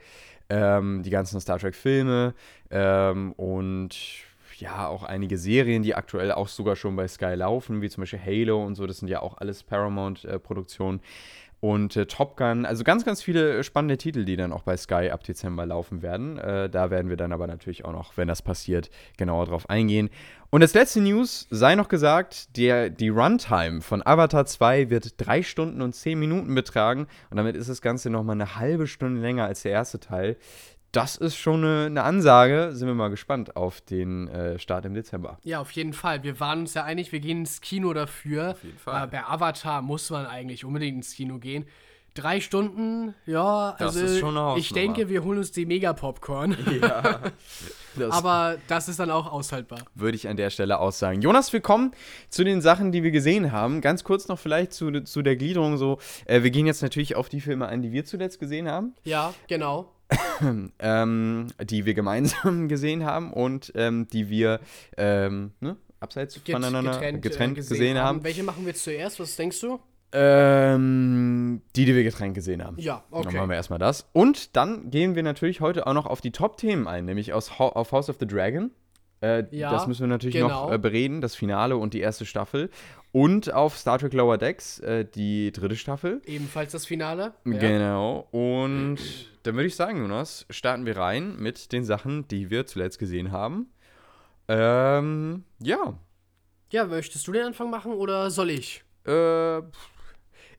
Ähm, 0.49 1.03
die 1.05 1.11
ganzen 1.11 1.41
Star 1.41 1.59
Trek-Filme 1.59 2.35
ähm, 2.71 3.33
und 3.33 4.27
ja, 4.61 4.89
auch 4.89 5.03
einige 5.03 5.39
Serien, 5.39 5.83
die 5.83 5.95
aktuell 5.95 6.33
auch 6.33 6.49
sogar 6.49 6.77
schon 6.77 6.97
bei 6.97 7.09
Sky 7.09 7.35
laufen, 7.35 7.83
wie 7.83 7.89
zum 7.89 8.03
Beispiel 8.03 8.21
Halo 8.25 8.63
und 8.65 8.75
so. 8.75 8.87
Das 8.87 8.99
sind 8.99 9.09
ja 9.09 9.23
auch 9.23 9.39
alles 9.39 9.63
Paramount-Produktionen. 9.63 11.01
Und 11.61 11.94
äh, 11.94 12.07
Top 12.07 12.37
Gun, 12.37 12.64
also 12.64 12.85
ganz, 12.85 13.05
ganz 13.05 13.23
viele 13.23 13.62
spannende 13.64 13.99
Titel, 13.99 14.25
die 14.25 14.37
dann 14.37 14.53
auch 14.53 14.62
bei 14.62 14.77
Sky 14.77 15.11
ab 15.11 15.23
Dezember 15.25 15.66
laufen 15.66 16.01
werden. 16.01 16.38
Äh, 16.38 16.70
da 16.70 16.90
werden 16.90 17.11
wir 17.11 17.18
dann 17.18 17.33
aber 17.33 17.46
natürlich 17.46 17.85
auch 17.85 17.92
noch, 17.92 18.16
wenn 18.16 18.29
das 18.29 18.40
passiert, 18.40 18.90
genauer 19.18 19.46
drauf 19.46 19.68
eingehen. 19.68 20.09
Und 20.49 20.62
als 20.62 20.75
letzte 20.75 21.01
News 21.01 21.46
sei 21.51 21.75
noch 21.75 21.88
gesagt, 21.88 22.57
der, 22.57 22.88
die 22.88 23.11
Runtime 23.11 23.83
von 23.83 24.05
Avatar 24.05 24.46
2 24.46 24.90
wird 24.90 25.14
drei 25.18 25.42
Stunden 25.42 25.83
und 25.83 25.94
zehn 25.94 26.18
Minuten 26.18 26.55
betragen. 26.55 27.07
Und 27.31 27.37
damit 27.37 27.57
ist 27.57 27.68
das 27.68 27.83
Ganze 27.83 28.11
nochmal 28.11 28.35
eine 28.35 28.57
halbe 28.57 28.87
Stunde 28.87 29.20
länger 29.20 29.44
als 29.44 29.62
der 29.62 29.73
erste 29.73 30.01
Teil. 30.01 30.37
Das 30.92 31.16
ist 31.16 31.37
schon 31.37 31.64
eine, 31.64 31.87
eine 31.87 32.03
Ansage. 32.03 32.70
Sind 32.72 32.88
wir 32.88 32.94
mal 32.94 33.11
gespannt 33.11 33.55
auf 33.57 33.81
den 33.81 34.29
äh, 34.29 34.59
Start 34.59 34.85
im 34.85 34.94
Dezember. 34.94 35.38
Ja, 35.44 35.61
auf 35.61 35.70
jeden 35.72 35.92
Fall. 35.92 36.22
Wir 36.24 36.40
waren 36.40 36.61
uns 36.61 36.74
ja 36.74 36.85
einig, 36.85 37.12
wir 37.12 37.20
gehen 37.20 37.40
ins 37.40 37.61
Kino 37.61 37.92
dafür. 37.92 38.53
Auf 38.53 38.64
jeden 38.64 38.79
Fall. 38.79 39.05
Äh, 39.05 39.07
bei 39.09 39.24
Avatar 39.24 39.83
muss 39.83 40.11
man 40.11 40.26
eigentlich 40.26 40.64
unbedingt 40.64 40.96
ins 40.96 41.14
Kino 41.14 41.38
gehen. 41.38 41.66
Drei 42.14 42.40
Stunden, 42.40 43.14
ja, 43.24 43.76
Das 43.79 43.96
also 43.96 44.05
ist 44.05 44.18
schon 44.18 44.37
eine 44.37 44.59
ich 44.59 44.72
denke, 44.72 45.09
wir 45.09 45.22
holen 45.22 45.38
uns 45.38 45.53
die 45.53 45.64
Mega-Popcorn. 45.64 46.57
Ja. 46.83 47.20
Das 47.94 48.11
Aber 48.11 48.57
das 48.66 48.88
ist 48.88 48.98
dann 48.98 49.12
auch 49.12 49.31
aushaltbar. 49.31 49.79
würde 49.94 50.16
ich 50.16 50.26
an 50.29 50.37
der 50.37 50.50
Stelle 50.50 50.81
aussagen. 50.81 51.22
Jonas, 51.22 51.53
wir 51.53 51.61
kommen 51.61 51.92
zu 52.29 52.42
den 52.42 52.62
Sachen, 52.62 52.90
die 52.90 53.05
wir 53.05 53.12
gesehen 53.12 53.53
haben. 53.53 53.81
Ganz 53.81 54.03
kurz 54.03 54.26
noch 54.26 54.40
vielleicht 54.40 54.72
zu, 54.72 54.90
zu 55.03 55.22
der 55.22 55.37
Gliederung 55.37 55.76
so. 55.76 55.98
Äh, 56.24 56.42
wir 56.42 56.50
gehen 56.50 56.66
jetzt 56.66 56.83
natürlich 56.83 57.14
auf 57.14 57.29
die 57.29 57.40
Filme 57.40 57.68
ein, 57.68 57.81
die 57.81 57.92
wir 57.92 58.05
zuletzt 58.05 58.40
gesehen 58.40 58.68
haben, 58.68 58.94
Ja, 59.05 59.33
genau. 59.46 59.92
ähm, 60.79 61.46
die 61.62 61.85
wir 61.87 61.94
gemeinsam 61.94 62.68
gesehen 62.68 63.05
haben 63.05 63.33
und 63.33 63.73
ähm, 63.75 64.07
die 64.12 64.29
wir 64.29 64.61
ähm, 64.96 65.53
ne, 65.61 65.77
abseits 66.01 66.42
Get- 66.44 66.55
voneinander 66.55 66.99
getrennt, 67.12 67.57
äh, 67.59 67.61
gesehen, 67.61 67.99
haben. 67.99 68.25
Welche 68.25 68.42
machen 68.42 68.66
wir 68.66 68.75
zuerst? 68.75 69.20
Was 69.20 69.37
denkst 69.37 69.61
du? 69.61 69.79
Ähm, 70.12 71.62
die, 71.77 71.85
die 71.85 71.94
wir 71.94 72.03
getrennt 72.03 72.35
gesehen 72.35 72.64
haben. 72.64 72.77
Ja, 72.79 73.05
Dann 73.11 73.20
okay. 73.20 73.37
machen 73.37 73.49
wir 73.49 73.57
erstmal 73.57 73.79
das. 73.79 74.09
Und 74.12 74.57
dann 74.57 74.90
gehen 74.90 75.14
wir 75.14 75.23
natürlich 75.23 75.61
heute 75.61 75.87
auch 75.87 75.94
noch 75.94 76.07
auf 76.07 76.20
die 76.20 76.33
Top-Themen 76.33 76.88
ein, 76.88 77.05
nämlich 77.05 77.33
aus 77.33 77.59
Ho 77.59 77.68
auf 77.68 77.92
House 77.92 78.09
of 78.11 78.16
the 78.18 78.27
Dragon. 78.27 78.70
Äh, 79.23 79.44
Ja, 79.51 79.70
das 79.70 79.87
müssen 79.87 80.01
wir 80.01 80.09
natürlich 80.09 80.35
genau. 80.37 80.66
noch 80.66 80.73
äh, 80.73 80.79
bereden, 80.79 81.20
das 81.20 81.35
Finale 81.37 81.77
und 81.77 81.94
die 81.94 82.01
erste 82.01 82.27
Staffel. 82.27 82.70
Und 83.12 83.53
auf 83.53 83.77
Star 83.77 83.99
Trek 83.99 84.12
Lower 84.12 84.38
Decks 84.38 84.79
äh, 84.81 85.05
die 85.05 85.51
dritte 85.51 85.77
Staffel. 85.77 86.23
Ebenfalls 86.27 86.73
das 86.73 86.87
Finale. 86.87 87.35
Ja. 87.44 87.59
Genau. 87.59 88.29
Und 88.31 88.99
dann 89.42 89.55
würde 89.55 89.66
ich 89.66 89.75
sagen, 89.75 89.99
Jonas, 89.99 90.46
starten 90.51 90.87
wir 90.87 90.96
rein 90.96 91.37
mit 91.37 91.73
den 91.73 91.85
Sachen, 91.85 92.29
die 92.29 92.51
wir 92.51 92.66
zuletzt 92.66 92.99
gesehen 92.99 93.33
haben. 93.33 93.73
Ähm, 94.49 95.44
ja. 95.61 95.99
ja, 96.70 96.85
möchtest 96.85 97.27
du 97.27 97.33
den 97.33 97.46
Anfang 97.46 97.70
machen 97.70 97.92
oder 97.92 98.31
soll 98.31 98.51
ich? 98.51 98.85
Äh, 99.07 99.59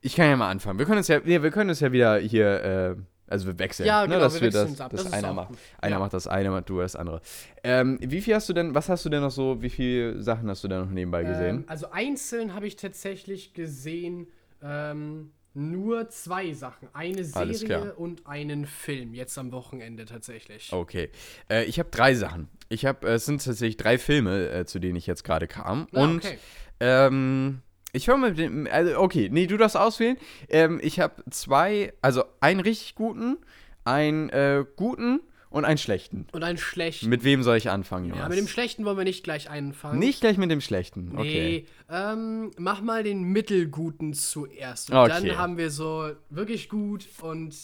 ich 0.00 0.16
kann 0.16 0.28
ja 0.28 0.36
mal 0.36 0.50
anfangen. 0.50 0.78
Wir 0.78 0.86
können 0.86 1.00
es 1.00 1.08
ja, 1.08 1.24
wir 1.24 1.50
können 1.50 1.70
es 1.70 1.80
ja 1.80 1.92
wieder 1.92 2.18
hier, 2.18 2.64
äh, 2.64 2.96
also 3.32 3.46
wir 3.46 3.58
wechseln. 3.58 3.86
Ja, 3.86 4.02
ne, 4.02 4.08
genau, 4.08 4.20
dass 4.20 4.34
wir 4.34 4.42
wir 4.42 4.50
das, 4.50 4.80
ab. 4.80 4.90
Das 4.92 5.04
ist 5.06 5.12
einer 5.12 5.32
macht. 5.32 5.48
gut. 5.48 5.58
Einer 5.80 5.96
Ja. 5.96 5.98
macht 5.98 6.12
das 6.12 6.26
eine, 6.26 6.62
du 6.62 6.78
das 6.78 6.94
andere. 6.94 7.20
Ähm, 7.64 7.98
wie 8.00 8.20
viel 8.20 8.34
hast 8.34 8.48
du 8.48 8.52
denn, 8.52 8.74
was 8.74 8.88
hast 8.88 9.04
du 9.04 9.08
denn 9.08 9.22
noch 9.22 9.30
so, 9.30 9.60
wie 9.62 9.70
viele 9.70 10.22
Sachen 10.22 10.48
hast 10.48 10.62
du 10.62 10.68
denn 10.68 10.80
noch 10.80 10.90
nebenbei 10.90 11.24
gesehen? 11.24 11.56
Ähm, 11.60 11.64
also 11.66 11.90
einzeln 11.90 12.54
habe 12.54 12.66
ich 12.66 12.76
tatsächlich 12.76 13.54
gesehen 13.54 14.28
ähm, 14.62 15.32
nur 15.54 16.08
zwei 16.08 16.52
Sachen. 16.52 16.88
Eine 16.92 17.24
Serie 17.24 17.94
und 17.94 18.26
einen 18.26 18.66
Film. 18.66 19.14
Jetzt 19.14 19.36
am 19.38 19.52
Wochenende 19.52 20.04
tatsächlich. 20.04 20.72
Okay. 20.72 21.10
Äh, 21.50 21.64
ich 21.64 21.78
habe 21.78 21.90
drei 21.90 22.14
Sachen. 22.14 22.48
Ich 22.68 22.86
habe, 22.86 23.06
äh, 23.08 23.14
es 23.14 23.26
sind 23.26 23.44
tatsächlich 23.44 23.76
drei 23.76 23.98
Filme, 23.98 24.48
äh, 24.50 24.64
zu 24.64 24.78
denen 24.78 24.96
ich 24.96 25.06
jetzt 25.06 25.24
gerade 25.24 25.46
kam. 25.46 25.88
Ah, 25.92 26.02
und 26.02 26.24
okay. 26.24 26.38
ähm, 26.80 27.60
ich 27.92 28.08
höre 28.08 28.16
mal 28.16 28.30
mit 28.30 28.38
dem, 28.38 28.66
also 28.70 28.98
okay, 28.98 29.28
nee, 29.30 29.46
du 29.46 29.56
darfst 29.56 29.76
auswählen. 29.76 30.16
Ähm, 30.48 30.80
ich 30.82 30.98
habe 30.98 31.22
zwei, 31.30 31.92
also 32.00 32.24
einen 32.40 32.60
richtig 32.60 32.94
guten, 32.94 33.36
einen 33.84 34.30
äh, 34.30 34.64
guten 34.76 35.20
und 35.50 35.66
einen 35.66 35.76
schlechten. 35.76 36.26
Und 36.32 36.42
einen 36.42 36.56
schlechten. 36.56 37.10
Mit 37.10 37.24
wem 37.24 37.42
soll 37.42 37.58
ich 37.58 37.68
anfangen, 37.68 38.06
Jonas? 38.06 38.22
ja, 38.22 38.28
mit 38.30 38.38
dem 38.38 38.48
schlechten 38.48 38.86
wollen 38.86 38.96
wir 38.96 39.04
nicht 39.04 39.22
gleich 39.22 39.50
anfangen. 39.50 39.98
Nicht 39.98 40.22
gleich 40.22 40.38
mit 40.38 40.50
dem 40.50 40.62
schlechten. 40.62 41.12
Okay. 41.14 41.66
Nee, 41.90 41.94
ähm, 41.94 42.50
mach 42.56 42.80
mal 42.80 43.02
den 43.02 43.22
mittelguten 43.24 44.14
zuerst. 44.14 44.90
Und 44.90 44.96
Okay. 44.96 45.28
dann 45.28 45.36
haben 45.38 45.58
wir 45.58 45.70
so 45.70 46.12
wirklich 46.30 46.70
gut 46.70 47.06
und 47.20 47.54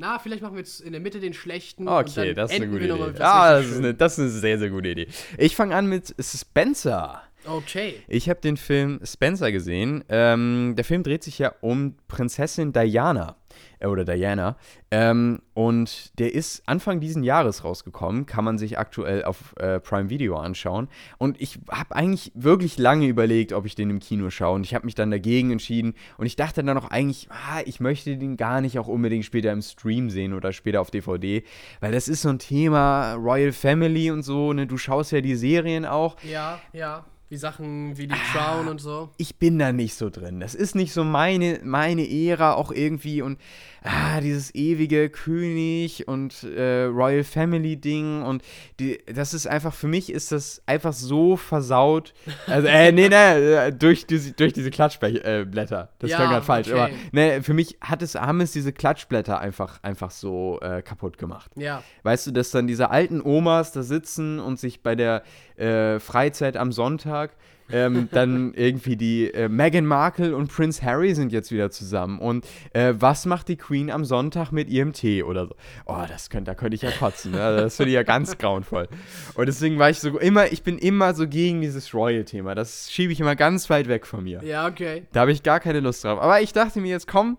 na, 0.00 0.18
vielleicht 0.20 0.42
machen 0.42 0.54
wir 0.54 0.60
jetzt 0.60 0.80
in 0.80 0.92
der 0.92 1.00
Mitte 1.00 1.18
den 1.18 1.32
schlechten. 1.32 1.88
Okay, 1.88 1.98
und 1.98 2.16
dann 2.16 2.34
das 2.34 2.50
ist 2.52 2.56
eine 2.56 2.68
gute 2.68 2.84
Idee. 2.84 3.20
Ah, 3.20 3.54
das 3.54 3.66
ist 3.66 3.78
eine, 3.78 3.94
das 3.94 4.12
ist 4.12 4.18
eine 4.20 4.28
sehr, 4.28 4.58
sehr 4.58 4.70
gute 4.70 4.90
Idee. 4.90 5.08
Ich 5.38 5.56
fange 5.56 5.74
an 5.74 5.86
mit 5.86 6.14
Spencer. 6.20 7.22
Okay. 7.48 8.02
Ich 8.08 8.28
habe 8.28 8.40
den 8.40 8.56
Film 8.56 9.00
Spencer 9.04 9.50
gesehen. 9.52 10.04
Ähm, 10.08 10.74
der 10.76 10.84
Film 10.84 11.02
dreht 11.02 11.22
sich 11.22 11.38
ja 11.38 11.54
um 11.60 11.96
Prinzessin 12.08 12.72
Diana. 12.72 13.36
Äh, 13.78 13.86
oder 13.86 14.04
Diana. 14.04 14.56
Ähm, 14.90 15.40
und 15.54 16.18
der 16.18 16.34
ist 16.34 16.62
Anfang 16.66 17.00
diesen 17.00 17.22
Jahres 17.22 17.64
rausgekommen. 17.64 18.26
Kann 18.26 18.44
man 18.44 18.58
sich 18.58 18.78
aktuell 18.78 19.24
auf 19.24 19.54
äh, 19.58 19.80
Prime 19.80 20.10
Video 20.10 20.36
anschauen. 20.36 20.88
Und 21.18 21.40
ich 21.40 21.58
habe 21.70 21.94
eigentlich 21.96 22.32
wirklich 22.34 22.78
lange 22.78 23.06
überlegt, 23.06 23.52
ob 23.52 23.66
ich 23.66 23.74
den 23.74 23.90
im 23.90 24.00
Kino 24.00 24.30
schaue. 24.30 24.56
Und 24.56 24.64
ich 24.64 24.74
habe 24.74 24.84
mich 24.84 24.94
dann 24.94 25.10
dagegen 25.10 25.50
entschieden. 25.50 25.94
Und 26.16 26.26
ich 26.26 26.36
dachte 26.36 26.62
dann 26.62 26.78
auch 26.78 26.90
eigentlich, 26.90 27.28
ah, 27.30 27.60
ich 27.64 27.80
möchte 27.80 28.16
den 28.16 28.36
gar 28.36 28.60
nicht 28.60 28.78
auch 28.78 28.88
unbedingt 28.88 29.24
später 29.24 29.52
im 29.52 29.62
Stream 29.62 30.10
sehen 30.10 30.34
oder 30.34 30.52
später 30.52 30.80
auf 30.80 30.90
DVD. 30.90 31.42
Weil 31.80 31.92
das 31.92 32.08
ist 32.08 32.22
so 32.22 32.28
ein 32.28 32.38
Thema 32.38 33.14
Royal 33.14 33.52
Family 33.52 34.10
und 34.10 34.22
so. 34.22 34.52
Ne? 34.52 34.66
Du 34.66 34.76
schaust 34.76 35.12
ja 35.12 35.20
die 35.20 35.34
Serien 35.34 35.84
auch. 35.84 36.16
Ja, 36.22 36.60
ja. 36.72 37.04
Wie 37.30 37.36
Sachen 37.36 37.96
wie 37.98 38.06
die 38.06 38.14
Ah. 38.14 38.32
Crown 38.32 38.68
und 38.68 38.80
so. 38.80 39.10
ich 39.18 39.36
bin 39.36 39.58
da 39.58 39.70
nicht 39.72 39.94
so 39.94 40.08
drin. 40.10 40.40
Das 40.40 40.54
ist 40.54 40.74
nicht 40.74 40.92
so 40.92 41.04
meine, 41.04 41.60
meine 41.62 42.08
Ära 42.10 42.54
auch 42.54 42.72
irgendwie 42.72 43.20
und 43.22 43.38
ah, 43.82 44.20
dieses 44.22 44.54
ewige 44.54 45.10
König 45.10 46.08
und 46.08 46.42
äh, 46.44 46.84
Royal 46.84 47.24
Family 47.24 47.76
Ding 47.76 48.22
und 48.22 48.42
die, 48.80 48.98
das 49.06 49.34
ist 49.34 49.46
einfach, 49.46 49.74
für 49.74 49.88
mich 49.88 50.10
ist 50.10 50.32
das 50.32 50.62
einfach 50.66 50.92
so 50.94 51.36
versaut. 51.36 52.14
Also, 52.46 52.66
äh, 52.66 52.92
nee, 52.92 53.08
nee, 53.08 53.14
äh, 53.14 53.72
durch 53.72 54.06
diese, 54.06 54.32
durch 54.32 54.52
diese 54.54 54.70
Klatschblätter. 54.70 55.82
Äh, 55.82 55.86
das 55.98 56.10
Ja, 56.10 56.16
klang 56.16 56.30
gerade 56.30 56.44
falsch. 56.46 56.68
okay. 56.68 56.80
Aber 56.80 56.90
ne, 57.12 57.42
für 57.42 57.54
mich 57.54 57.76
hat 57.80 58.02
es, 58.02 58.14
haben 58.14 58.40
es 58.40 58.52
diese 58.52 58.72
Klatschblätter 58.72 59.38
einfach, 59.38 59.82
einfach 59.82 60.10
so 60.10 60.58
äh, 60.62 60.80
kaputt 60.82 61.18
gemacht. 61.18 61.50
Ja. 61.56 61.82
Weißt 62.04 62.26
du, 62.26 62.30
dass 62.30 62.50
dann 62.50 62.66
diese 62.66 62.90
alten 62.90 63.20
Omas 63.20 63.72
da 63.72 63.82
sitzen 63.82 64.40
und 64.40 64.58
sich 64.58 64.82
bei 64.82 64.94
der 64.94 65.22
äh, 65.58 66.00
Freizeit 66.00 66.56
am 66.56 66.72
Sonntag 66.72 67.32
ähm, 67.70 68.08
dann 68.12 68.54
irgendwie 68.54 68.96
die 68.96 69.32
äh, 69.32 69.48
Meghan 69.48 69.86
Markle 69.86 70.34
und 70.34 70.48
Prince 70.48 70.82
Harry 70.82 71.14
sind 71.14 71.32
jetzt 71.32 71.50
wieder 71.50 71.70
zusammen. 71.70 72.18
Und 72.18 72.46
äh, 72.72 72.94
was 72.96 73.26
macht 73.26 73.48
die 73.48 73.56
Queen 73.56 73.90
am 73.90 74.04
Sonntag 74.04 74.52
mit 74.52 74.68
ihrem 74.68 74.92
Tee 74.92 75.22
oder 75.22 75.46
so? 75.46 75.54
Oh, 75.86 76.02
das 76.08 76.30
könnte, 76.30 76.50
da 76.50 76.54
könnte 76.54 76.74
ich 76.76 76.82
ja 76.82 76.90
kotzen. 76.90 77.32
Ne? 77.32 77.38
Das 77.38 77.76
finde 77.76 77.90
ich 77.90 77.94
ja 77.94 78.02
ganz 78.02 78.38
grauenvoll. 78.38 78.88
Und 79.34 79.46
deswegen 79.46 79.78
war 79.78 79.90
ich 79.90 80.00
so 80.00 80.18
immer, 80.18 80.50
ich 80.52 80.62
bin 80.62 80.78
immer 80.78 81.14
so 81.14 81.26
gegen 81.26 81.60
dieses 81.60 81.92
Royal-Thema. 81.94 82.54
Das 82.54 82.90
schiebe 82.90 83.12
ich 83.12 83.20
immer 83.20 83.36
ganz 83.36 83.68
weit 83.70 83.88
weg 83.88 84.06
von 84.06 84.24
mir. 84.24 84.42
Ja, 84.42 84.66
okay. 84.66 85.04
Da 85.12 85.20
habe 85.20 85.32
ich 85.32 85.42
gar 85.42 85.60
keine 85.60 85.80
Lust 85.80 86.04
drauf. 86.04 86.20
Aber 86.20 86.40
ich 86.40 86.52
dachte 86.52 86.80
mir 86.80 86.90
jetzt, 86.90 87.06
komm, 87.06 87.36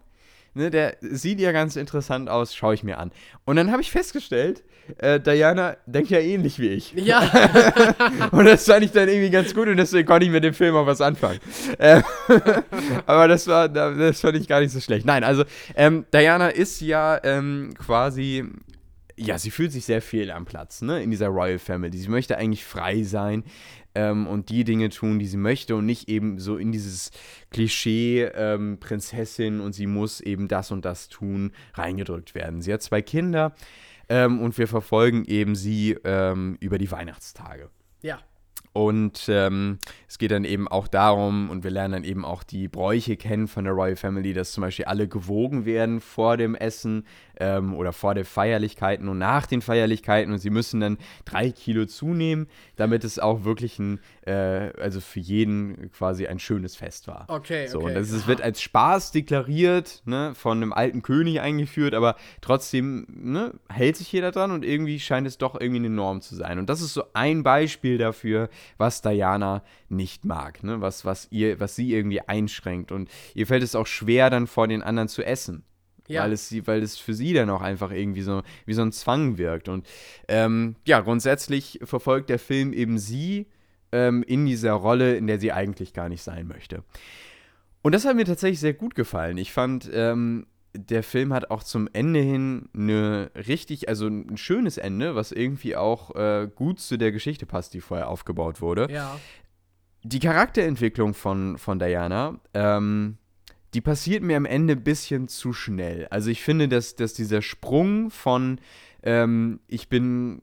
ne, 0.54 0.70
der 0.70 0.98
sieht 1.02 1.40
ja 1.40 1.52
ganz 1.52 1.76
interessant 1.76 2.30
aus, 2.30 2.56
schaue 2.56 2.74
ich 2.74 2.84
mir 2.84 2.98
an. 2.98 3.12
Und 3.46 3.56
dann 3.56 3.72
habe 3.72 3.82
ich 3.82 3.92
festgestellt, 3.92 4.64
äh, 4.98 5.20
Diana 5.20 5.78
denkt 5.86 6.10
ja 6.10 6.20
ähnlich 6.20 6.60
wie 6.60 6.70
ich. 6.70 6.94
Ja, 6.94 7.22
Und 8.32 8.46
das 8.46 8.66
fand 8.66 8.84
ich 8.84 8.92
dann 8.92 9.08
irgendwie 9.08 9.30
ganz 9.30 9.54
gut 9.54 9.68
und 9.68 9.78
deswegen 9.78 10.08
konnte 10.08 10.26
ich 10.26 10.32
mit 10.32 10.44
dem 10.44 10.54
Film 10.54 10.76
auch 10.76 10.86
was 10.86 11.02
anfangen. 11.02 11.40
Ähm, 11.78 12.04
aber 13.06 13.28
das 13.28 13.48
war, 13.48 13.70
das 13.70 14.20
fand 14.20 14.38
ich 14.38 14.48
gar 14.48 14.62
nicht 14.62 14.72
so 14.72 14.80
schlecht. 14.80 15.06
Nein, 15.06 15.24
also 15.24 15.44
ähm, 15.76 16.06
Diana 16.14 16.50
ist 16.50 16.82
ja 16.82 17.20
ähm, 17.24 17.74
quasi 17.78 18.46
ja, 19.22 19.38
sie 19.38 19.52
fühlt 19.52 19.74
sich 19.74 19.84
sehr 19.84 20.02
viel 20.02 20.32
am 20.32 20.46
Platz, 20.46 20.82
ne, 20.82 21.04
in 21.04 21.12
dieser 21.12 21.28
Royal 21.28 21.60
Family. 21.60 21.98
Sie 21.98 22.08
möchte 22.08 22.38
eigentlich 22.38 22.64
frei 22.64 23.04
sein 23.04 23.44
ähm, 24.00 24.28
und 24.28 24.50
die 24.50 24.64
Dinge 24.64 24.90
tun, 24.90 25.20
die 25.20 25.28
sie 25.28 25.38
möchte 25.38 25.76
und 25.76 25.86
nicht 25.86 26.08
eben 26.08 26.40
so 26.40 26.58
in 26.58 26.72
dieses 26.72 27.12
Klischee 27.52 28.24
ähm, 28.24 28.78
Prinzessin 28.80 29.60
und 29.60 29.74
sie 29.74 29.88
muss 29.88 30.22
eben 30.22 30.48
das 30.48 30.72
und 30.72 30.86
das 30.86 31.10
tun 31.10 31.52
reingedrückt 31.74 32.34
werden. 32.34 32.62
Sie 32.62 32.74
hat 32.74 32.82
zwei 32.82 33.02
Kinder 33.02 33.54
ähm, 34.08 34.40
und 34.40 34.58
wir 34.58 34.68
verfolgen 34.68 35.26
eben 35.26 35.56
sie 35.56 35.98
ähm, 36.04 36.58
über 36.60 36.78
die 36.78 36.92
Weihnachtstage. 36.92 37.70
ja. 38.02 38.20
Und 38.72 39.26
ähm, 39.30 39.80
es 40.10 40.17
geht 40.17 40.32
dann 40.32 40.43
eben 40.43 40.67
auch 40.67 40.88
darum, 40.88 41.52
und 41.52 41.63
wir 41.63 41.69
lernen 41.69 41.91
dann 41.91 42.04
eben 42.04 42.26
auch 42.26 42.41
die 42.41 42.67
Bräuche 42.67 43.15
kennen 43.15 43.48
von 43.48 43.65
der 43.65 43.74
Royal 43.74 43.95
Family, 43.95 44.34
dass 44.34 44.52
zum 44.52 44.62
Beispiel 44.62 44.86
alle 44.86 45.08
gewogen 45.08 45.65
werden 45.65 46.02
vor 46.02 46.36
dem 46.36 46.56
Essen 46.56 47.06
ähm, 47.39 47.76
oder 47.76 47.93
vor 47.93 48.15
den 48.15 48.26
Feierlichkeiten 48.26 49.08
und 49.08 49.19
nach 49.19 49.45
den 49.45 49.62
Feierlichkeiten. 49.62 50.34
Und 50.34 50.39
sie 50.39 50.50
müssen 50.50 50.80
dann 50.80 50.98
drei 51.26 51.52
Kilo 51.52 51.86
zunehmen, 51.86 52.48
damit 52.76 53.04
es 53.04 53.19
auch 53.19 53.43
wirklich 53.43 53.78
ein, 53.78 54.00
äh, 54.26 54.72
also 54.82 55.00
für 55.00 55.19
jeden 55.19 55.91
quasi 55.91 56.26
ein 56.26 56.39
schönes 56.39 56.76
Fest 56.76 57.08
war. 57.08 57.26
Okay, 57.28 57.67
So, 57.67 57.78
okay. 57.78 57.89
und 57.89 57.93
das 57.93 58.10
ist, 58.10 58.26
wird 58.26 58.41
als 58.41 58.63
Spaß 58.63 59.12
deklariert, 59.12 60.02
ne, 60.06 60.34
von 60.34 60.58
einem 60.58 60.74
alten 60.74 61.04
König 61.04 61.39
eingeführt, 61.39 61.93
aber 61.93 62.15
trotzdem 62.41 63.06
ne, 63.10 63.54
hält 63.69 63.95
sich 63.98 64.12
jeder 64.12 64.32
dran 64.32 64.50
und 64.50 64.65
irgendwie 64.65 65.00
scheint 65.00 65.28
es 65.28 65.38
doch 65.38 65.54
irgendwie 65.54 65.86
eine 65.86 65.91
Norm 65.91 66.22
zu 66.22 66.34
sein. 66.34 66.58
Und 66.58 66.67
das 66.67 66.82
ist 66.82 66.95
so 66.95 67.04
ein 67.13 67.43
Beispiel 67.43 68.00
dafür, 68.00 68.50
was 68.80 69.04
Diana 69.04 69.62
nicht 69.91 70.25
mag, 70.25 70.63
ne, 70.63 70.82
was, 70.82 71.06
was, 71.06 71.28
ihr, 71.32 71.60
was 71.60 71.75
sie 71.75 71.93
irgendwie 71.93 72.21
einschränkt. 72.21 72.91
Und 72.91 73.10
ihr 73.34 73.47
fällt 73.47 73.63
es 73.63 73.75
auch 73.75 73.88
schwer, 73.88 74.30
dann 74.30 74.47
vor 74.47 74.67
den 74.67 74.82
anderen 74.82 75.10
zu 75.10 75.23
essen. 75.23 75.63
Ja. 76.08 76.23
Weil, 76.23 76.34
es, 76.34 76.52
weil 76.65 76.82
es 76.82 76.97
für 76.97 77.13
sie 77.13 77.34
dann 77.34 77.52
auch 77.52 77.62
einfach 77.62 77.91
irgendwie 77.91 78.23
so 78.23 78.41
wie 78.65 78.73
so 78.73 78.82
ein 78.82 78.91
Zwang 78.91 79.38
wirkt. 79.38 79.69
Und 79.69 79.86
ähm, 80.28 80.75
ja, 80.86 81.02
grundsätzlich 81.02 81.80
verfolgt 81.84 82.30
der 82.30 82.39
Film 82.39 82.73
eben 82.73 82.97
sie 82.97 83.45
ähm, 83.91 84.23
in 84.23 84.45
dieser 84.45 84.73
Rolle, 84.73 85.15
in 85.17 85.28
der 85.28 85.39
sie 85.39 85.52
eigentlich 85.52 85.93
gar 85.93 86.10
nicht 86.10 86.23
sein 86.23 86.47
möchte. 86.47 86.84
Und 87.82 87.93
das 87.93 88.06
hat 88.06 88.15
mir 88.15 88.25
tatsächlich 88.25 88.60
sehr 88.60 88.73
gut 88.73 88.95
gefallen. 88.95 89.38
Ich 89.38 89.54
fand, 89.54 89.89
ähm, 89.93 90.47
der 90.73 91.04
Film 91.04 91.34
hat 91.34 91.49
auch 91.49 91.63
zum 91.63 91.89
Ende 91.93 92.19
hin 92.19 92.69
eine 92.73 93.32
richtig, 93.36 93.89
also 93.89 94.08
ein 94.08 94.38
schönes 94.38 94.78
Ende, 94.78 95.15
was 95.15 95.32
irgendwie 95.32 95.75
auch 95.75 96.15
äh, 96.15 96.49
gut 96.54 96.80
zu 96.80 96.97
der 96.97 97.12
Geschichte 97.12 97.45
passt, 97.45 97.73
die 97.73 97.82
vorher 97.82 98.10
aufgebaut 98.10 98.62
wurde. 98.62 98.88
Ja. 98.91 99.19
Die 100.12 100.19
Charakterentwicklung 100.19 101.13
von, 101.13 101.60
von 101.60 101.78
Diana, 101.78 102.39
ähm, 102.56 103.17
die 103.76 103.82
passiert 103.82 104.24
mir 104.24 104.38
am 104.38 104.45
Ende 104.45 104.74
ein 104.74 104.84
bisschen 104.84 105.28
zu 105.28 105.54
schnell. 105.54 106.08
Also 106.10 106.32
ich 106.32 106.41
finde, 106.41 106.67
dass, 106.67 106.95
dass 106.95 107.13
dieser 107.13 107.43
Sprung 107.43 108.10
von 108.10 108.60
ähm, 109.04 109.60
ich 109.67 109.88
bin 109.88 110.41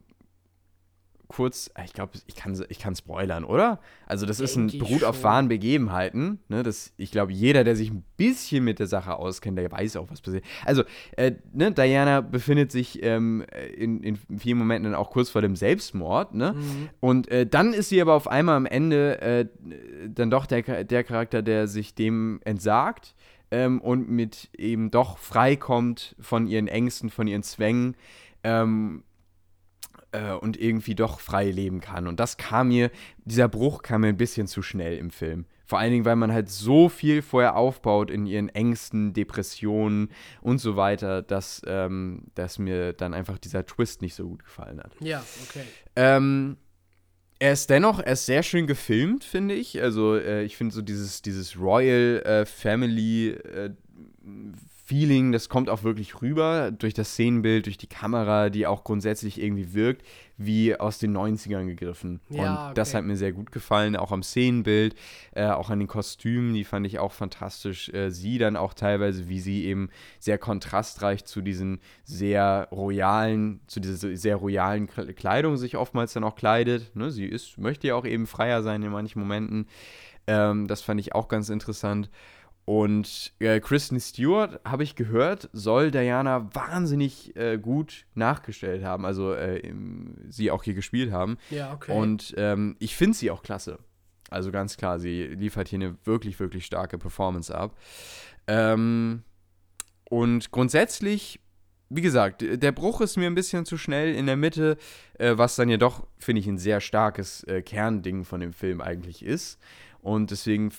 kurz, 1.27 1.69
ich 1.83 1.93
glaube, 1.93 2.13
ich 2.25 2.35
kann, 2.35 2.61
ich 2.69 2.79
kann 2.79 2.95
spoilern, 2.95 3.43
oder? 3.43 3.79
Also 4.05 4.25
das 4.25 4.39
ist 4.39 4.55
ein 4.55 4.67
beruht 4.67 5.03
auf 5.03 5.23
wahren 5.23 5.49
Begebenheiten. 5.49 6.39
Ne? 6.47 6.63
Das, 6.63 6.93
ich 6.97 7.11
glaube, 7.11 7.33
jeder, 7.33 7.63
der 7.63 7.75
sich 7.75 7.91
ein 7.91 8.03
bisschen 8.15 8.63
mit 8.63 8.79
der 8.79 8.87
Sache 8.87 9.15
auskennt, 9.15 9.57
der 9.57 9.71
weiß 9.71 9.97
auch, 9.97 10.09
was 10.09 10.21
passiert. 10.21 10.45
Also, 10.65 10.83
äh, 11.17 11.33
ne, 11.53 11.71
Diana 11.71 12.21
befindet 12.21 12.71
sich 12.71 13.03
ähm, 13.03 13.45
in, 13.75 14.01
in 14.03 14.17
vielen 14.37 14.57
Momenten 14.57 14.91
dann 14.91 14.99
auch 14.99 15.11
kurz 15.11 15.29
vor 15.29 15.41
dem 15.41 15.55
Selbstmord. 15.55 16.33
Ne? 16.33 16.53
Mhm. 16.53 16.89
Und 17.01 17.27
äh, 17.29 17.45
dann 17.45 17.73
ist 17.73 17.89
sie 17.89 18.01
aber 18.01 18.13
auf 18.13 18.27
einmal 18.27 18.55
am 18.55 18.65
Ende 18.65 19.21
äh, 19.21 19.45
dann 20.07 20.29
doch 20.29 20.45
der, 20.45 20.83
der 20.83 21.03
Charakter, 21.03 21.41
der 21.41 21.67
sich 21.67 21.93
dem 21.93 22.39
entsagt 22.45 23.15
ähm, 23.51 23.81
und 23.81 24.09
mit 24.09 24.49
eben 24.57 24.91
doch 24.91 25.17
freikommt 25.17 26.15
von 26.19 26.47
ihren 26.47 26.67
Ängsten, 26.67 27.09
von 27.09 27.27
ihren 27.27 27.43
Zwängen. 27.43 27.95
Ähm, 28.43 29.03
äh, 30.11 30.31
und 30.33 30.59
irgendwie 30.59 30.95
doch 30.95 31.19
frei 31.19 31.49
leben 31.49 31.81
kann. 31.81 32.07
Und 32.07 32.19
das 32.19 32.37
kam 32.37 32.69
mir, 32.69 32.91
dieser 33.25 33.47
Bruch 33.47 33.81
kam 33.81 34.01
mir 34.01 34.07
ein 34.07 34.17
bisschen 34.17 34.47
zu 34.47 34.61
schnell 34.61 34.97
im 34.97 35.11
Film. 35.11 35.45
Vor 35.65 35.79
allen 35.79 35.91
Dingen, 35.91 36.05
weil 36.05 36.15
man 36.15 36.31
halt 36.31 36.49
so 36.49 36.87
viel 36.87 37.21
vorher 37.21 37.57
aufbaut 37.57 38.09
in 38.09 38.25
ihren 38.25 38.47
Ängsten, 38.47 39.11
Depressionen 39.11 40.09
und 40.41 40.59
so 40.59 40.77
weiter, 40.77 41.21
dass, 41.21 41.61
ähm, 41.67 42.23
dass 42.35 42.57
mir 42.57 42.93
dann 42.93 43.13
einfach 43.13 43.37
dieser 43.37 43.65
Twist 43.65 44.01
nicht 44.01 44.15
so 44.15 44.29
gut 44.29 44.45
gefallen 44.45 44.79
hat. 44.79 44.93
Ja, 45.01 45.21
okay. 45.43 45.65
Ähm, 45.97 46.55
er 47.39 47.51
ist 47.51 47.69
dennoch, 47.69 47.99
er 47.99 48.13
ist 48.13 48.25
sehr 48.25 48.43
schön 48.43 48.65
gefilmt, 48.65 49.25
finde 49.25 49.55
ich. 49.55 49.81
Also 49.81 50.15
äh, 50.15 50.43
ich 50.43 50.55
finde 50.55 50.73
so 50.73 50.81
dieses, 50.81 51.21
dieses 51.21 51.59
Royal 51.59 52.21
äh, 52.25 52.45
Family 52.45 53.31
äh, 53.31 53.71
Feeling, 54.87 55.33
das 55.33 55.49
kommt 55.49 55.69
auch 55.69 55.83
wirklich 55.83 56.21
rüber 56.21 56.71
durch 56.71 56.93
das 56.93 57.09
Szenenbild, 57.09 57.65
durch 57.65 57.77
die 57.77 57.87
Kamera, 57.87 58.49
die 58.49 58.65
auch 58.65 58.85
grundsätzlich 58.85 59.41
irgendwie 59.41 59.73
wirkt, 59.73 60.01
wie 60.37 60.79
aus 60.79 60.97
den 60.97 61.15
90ern 61.15 61.65
gegriffen. 61.65 62.21
Ja, 62.29 62.69
Und 62.69 62.77
das 62.77 62.91
okay. 62.91 62.99
hat 62.99 63.03
mir 63.03 63.17
sehr 63.17 63.33
gut 63.33 63.51
gefallen, 63.51 63.97
auch 63.97 64.13
am 64.13 64.23
Szenenbild, 64.23 64.95
äh, 65.35 65.47
auch 65.47 65.69
an 65.69 65.79
den 65.79 65.89
Kostümen, 65.89 66.53
die 66.53 66.63
fand 66.63 66.87
ich 66.87 66.99
auch 66.99 67.11
fantastisch. 67.11 67.89
Äh, 67.89 68.11
sie 68.11 68.37
dann 68.37 68.55
auch 68.55 68.73
teilweise, 68.73 69.27
wie 69.27 69.41
sie 69.41 69.65
eben 69.65 69.89
sehr 70.19 70.37
kontrastreich 70.37 71.25
zu 71.25 71.41
diesen 71.41 71.81
sehr 72.05 72.69
royalen, 72.71 73.59
zu 73.67 73.81
dieser 73.81 74.15
sehr 74.15 74.37
royalen 74.37 74.87
Kleidung 74.87 75.57
sich 75.57 75.75
oftmals 75.75 76.13
dann 76.13 76.23
auch 76.23 76.35
kleidet. 76.35 76.95
Ne? 76.95 77.11
Sie 77.11 77.25
ist, 77.25 77.57
möchte 77.57 77.87
ja 77.87 77.95
auch 77.95 78.05
eben 78.05 78.25
freier 78.25 78.63
sein 78.63 78.81
in 78.83 78.91
manchen 78.93 79.19
Momenten. 79.19 79.67
Ähm, 80.27 80.67
das 80.67 80.81
fand 80.81 81.01
ich 81.01 81.13
auch 81.13 81.27
ganz 81.27 81.49
interessant. 81.49 82.09
Und 82.67 83.31
äh, 83.39 83.61
Kristen 83.61 83.97
Stewart, 83.97 84.59
habe 84.65 84.83
ich 84.83 84.95
gehört, 84.95 85.49
soll 85.53 85.89
Diana 85.89 86.53
wahnsinnig 86.53 87.33
äh, 87.37 87.57
gut 87.57 88.05
nachgestellt 88.13 88.83
haben, 88.83 89.05
also 89.05 89.31
äh, 89.31 89.59
im, 89.59 90.15
sie 90.27 90.51
auch 90.51 90.63
hier 90.63 90.73
gespielt 90.73 91.13
haben. 91.13 91.37
Ja, 91.49 91.71
okay. 91.73 91.93
Und 91.93 92.33
ähm, 92.35 92.75
ich 92.79 92.97
finde 92.97 93.17
sie 93.17 93.31
auch 93.31 93.41
klasse. 93.41 93.79
Also 94.29 94.51
ganz 94.51 94.75
klar, 94.75 94.99
sie 94.99 95.27
liefert 95.27 95.69
hier 95.69 95.79
eine 95.79 95.95
wirklich, 96.03 96.41
wirklich 96.41 96.65
starke 96.65 96.97
Performance 96.97 97.55
ab. 97.55 97.77
Ähm, 98.47 99.23
und 100.09 100.51
grundsätzlich, 100.51 101.39
wie 101.87 102.01
gesagt, 102.01 102.41
der 102.41 102.71
Bruch 102.73 102.99
ist 102.99 103.15
mir 103.15 103.27
ein 103.27 103.35
bisschen 103.35 103.63
zu 103.63 103.77
schnell 103.77 104.13
in 104.13 104.25
der 104.25 104.35
Mitte, 104.35 104.75
äh, 105.19 105.37
was 105.37 105.55
dann 105.55 105.69
ja 105.69 105.77
doch, 105.77 106.05
finde 106.17 106.41
ich, 106.41 106.47
ein 106.47 106.57
sehr 106.57 106.81
starkes 106.81 107.45
äh, 107.45 107.61
Kernding 107.61 108.25
von 108.25 108.41
dem 108.41 108.51
Film 108.51 108.81
eigentlich 108.81 109.23
ist. 109.23 109.57
Und 110.01 110.31
deswegen 110.31 110.71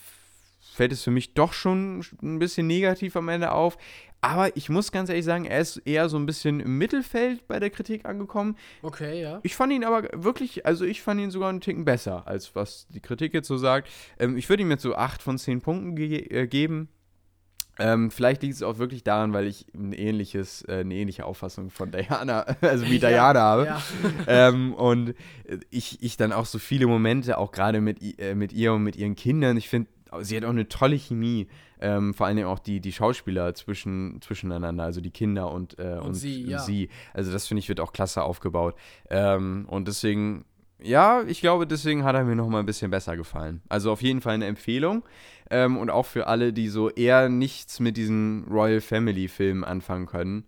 fällt 0.78 0.92
es 0.92 1.02
für 1.02 1.10
mich 1.10 1.34
doch 1.34 1.52
schon 1.52 2.04
ein 2.22 2.38
bisschen 2.38 2.68
negativ 2.68 3.16
am 3.16 3.28
Ende 3.28 3.50
auf. 3.52 3.76
Aber 4.20 4.56
ich 4.56 4.68
muss 4.68 4.90
ganz 4.92 5.08
ehrlich 5.10 5.24
sagen, 5.24 5.44
er 5.44 5.60
ist 5.60 5.76
eher 5.78 6.08
so 6.08 6.16
ein 6.16 6.24
bisschen 6.26 6.60
im 6.60 6.78
Mittelfeld 6.78 7.46
bei 7.48 7.58
der 7.60 7.70
Kritik 7.70 8.04
angekommen. 8.04 8.56
okay, 8.82 9.20
ja. 9.20 9.40
Ich 9.42 9.54
fand 9.56 9.72
ihn 9.72 9.84
aber 9.84 10.08
wirklich, 10.12 10.66
also 10.66 10.84
ich 10.84 11.02
fand 11.02 11.20
ihn 11.20 11.30
sogar 11.30 11.50
einen 11.50 11.60
Ticken 11.60 11.84
besser, 11.84 12.26
als 12.26 12.54
was 12.54 12.86
die 12.88 13.00
Kritik 13.00 13.34
jetzt 13.34 13.48
so 13.48 13.56
sagt. 13.56 13.88
Ähm, 14.18 14.36
ich 14.36 14.48
würde 14.48 14.62
ihm 14.62 14.70
jetzt 14.70 14.82
so 14.82 14.94
8 14.94 15.20
von 15.22 15.36
10 15.36 15.60
Punkten 15.60 15.96
ge 15.96 16.18
äh, 16.30 16.46
geben. 16.46 16.88
Ähm, 17.80 18.10
vielleicht 18.10 18.42
liegt 18.42 18.54
es 18.54 18.62
auch 18.64 18.78
wirklich 18.78 19.04
daran, 19.04 19.32
weil 19.32 19.46
ich 19.46 19.66
ein 19.72 19.92
ähnliches, 19.92 20.62
äh, 20.62 20.78
eine 20.80 20.94
ähnliche 20.94 21.24
Auffassung 21.24 21.70
von 21.70 21.92
Diana, 21.92 22.40
also 22.60 22.86
wie 22.86 22.98
Ja, 22.98 23.08
Diana 23.08 23.40
habe. 23.40 23.66
ja. 23.66 23.82
ähm, 24.26 24.74
und 24.74 25.14
ich, 25.70 26.02
ich 26.02 26.16
dann 26.16 26.32
auch 26.32 26.46
so 26.46 26.58
viele 26.58 26.86
Momente, 26.88 27.38
auch 27.38 27.52
gerade 27.52 27.80
mit, 27.80 28.20
äh, 28.20 28.34
mit 28.34 28.52
ihr 28.52 28.72
und 28.72 28.82
mit 28.82 28.96
ihren 28.96 29.14
Kindern, 29.14 29.56
ich 29.56 29.68
finde, 29.68 29.88
sie 30.20 30.36
hat 30.36 30.44
auch 30.44 30.50
eine 30.50 30.68
tolle 30.68 30.96
Chemie. 30.96 31.48
Ähm, 31.80 32.12
vor 32.12 32.26
allem 32.26 32.44
auch 32.46 32.58
die, 32.58 32.80
die 32.80 32.92
Schauspieler 32.92 33.54
zwischen, 33.54 34.20
zwischeneinander, 34.20 34.84
also 34.84 35.00
die 35.00 35.10
Kinder 35.10 35.50
und, 35.50 35.78
äh, 35.78 35.98
und, 36.02 36.14
sie, 36.14 36.44
ja. 36.44 36.58
sie. 36.58 36.88
Also 37.14 37.30
das 37.30 37.46
finde 37.46 37.60
ich 37.60 37.68
wird 37.68 37.80
auch 37.80 37.92
klasse 37.92 38.22
aufgebaut. 38.22 38.74
Ähm, 39.10 39.66
und 39.68 39.86
deswegen, 39.86 40.44
ja, 40.80 41.22
ich 41.26 41.40
glaube, 41.40 41.66
deswegen 41.66 42.04
hat 42.04 42.16
er 42.16 42.24
mir 42.24 42.34
noch 42.34 42.48
mal 42.48 42.60
ein 42.60 42.66
bisschen 42.66 42.90
besser 42.90 43.16
gefallen. 43.16 43.62
Also 43.68 43.92
auf 43.92 44.02
jeden 44.02 44.20
Fall 44.20 44.34
eine 44.34 44.46
Empfehlung. 44.46 45.04
Ähm, 45.50 45.76
und 45.76 45.90
auch 45.90 46.06
für 46.06 46.26
alle, 46.26 46.52
die 46.52 46.68
so 46.68 46.90
eher 46.90 47.28
nichts 47.28 47.80
mit 47.80 47.96
diesen 47.96 48.44
Royal 48.50 48.80
Family 48.80 49.28
Filmen 49.28 49.64
anfangen 49.64 50.06
können. 50.06 50.44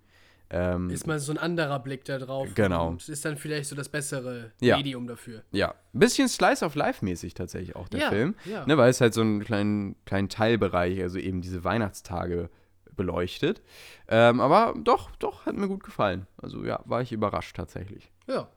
Ähm, 0.52 0.90
Ist 0.90 1.06
mal 1.06 1.18
so 1.20 1.30
ein 1.32 1.38
anderer 1.38 1.78
Blick 1.78 2.04
da 2.04 2.18
drauf. 2.18 2.48
Genau. 2.56 2.88
Und 2.88 3.08
ist 3.08 3.24
dann 3.24 3.36
vielleicht 3.36 3.68
so 3.70 3.76
das 3.76 3.88
bessere 3.88 4.50
Ja. 4.60 4.76
Medium 4.76 5.06
dafür. 5.06 5.42
ja, 5.52 5.70
ein 5.94 5.98
bisschen 6.00 6.28
Slice 6.28 6.64
of 6.64 6.74
Life 6.74 7.04
mäßig 7.04 7.34
tatsächlich 7.34 7.76
auch 7.76 7.88
der 7.88 8.00
Ja, 8.00 8.08
Film. 8.10 8.34
ja. 8.44 8.66
Ne, 8.66 8.76
weil 8.76 8.90
es 8.90 9.00
halt 9.00 9.14
so 9.14 9.20
einen 9.20 9.44
kleinen, 9.44 9.94
kleinen 10.06 10.28
Teilbereich, 10.28 11.00
also 11.02 11.18
eben 11.18 11.40
diese 11.40 11.62
Weihnachtstage 11.62 12.50
beleuchtet. 12.96 13.62
Ähm, 14.08 14.40
aber 14.40 14.74
doch, 14.82 15.10
doch, 15.16 15.46
hat 15.46 15.54
mir 15.56 15.68
gut 15.68 15.84
gefallen. 15.84 16.26
Also 16.36 16.64
ja, 16.64 16.80
war 16.84 17.00
ich 17.00 17.12
überrascht 17.12 17.54
tatsächlich. 17.56 18.10
Ja. 18.26 18.48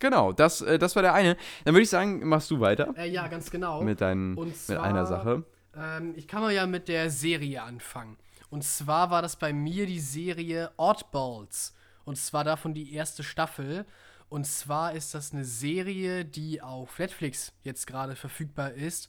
Genau, 0.00 0.32
das, 0.32 0.62
äh, 0.62 0.78
das 0.78 0.96
war 0.96 1.02
der 1.02 1.14
eine. 1.14 1.36
Dann 1.64 1.74
würde 1.74 1.82
ich 1.82 1.90
sagen, 1.90 2.26
machst 2.28 2.50
du 2.50 2.60
weiter 2.60 2.92
Äh, 2.96 3.10
ja, 3.10 3.28
ganz 3.28 3.50
genau. 3.50 3.82
mit, 3.82 4.00
deinen, 4.00 4.36
Und 4.36 4.48
mit 4.48 4.56
zwar- 4.56 4.82
einer 4.82 5.06
Sache. 5.06 5.44
Ähm, 5.76 6.14
ich 6.16 6.26
kann 6.26 6.40
mal 6.42 6.52
ja 6.52 6.66
mit 6.66 6.88
der 6.88 7.08
Serie 7.10 7.62
anfangen. 7.62 8.16
Und 8.52 8.64
zwar 8.64 9.10
war 9.10 9.22
das 9.22 9.36
bei 9.36 9.54
mir 9.54 9.86
die 9.86 9.98
Serie 9.98 10.72
Oddballs. 10.76 11.74
Und 12.04 12.18
zwar 12.18 12.44
davon 12.44 12.74
die 12.74 12.92
erste 12.92 13.22
Staffel. 13.22 13.86
Und 14.28 14.46
zwar 14.46 14.92
ist 14.92 15.14
das 15.14 15.32
eine 15.32 15.46
Serie, 15.46 16.26
die 16.26 16.60
auf 16.60 16.98
Netflix 16.98 17.54
jetzt 17.62 17.86
gerade 17.86 18.14
verfügbar 18.14 18.72
ist. 18.72 19.08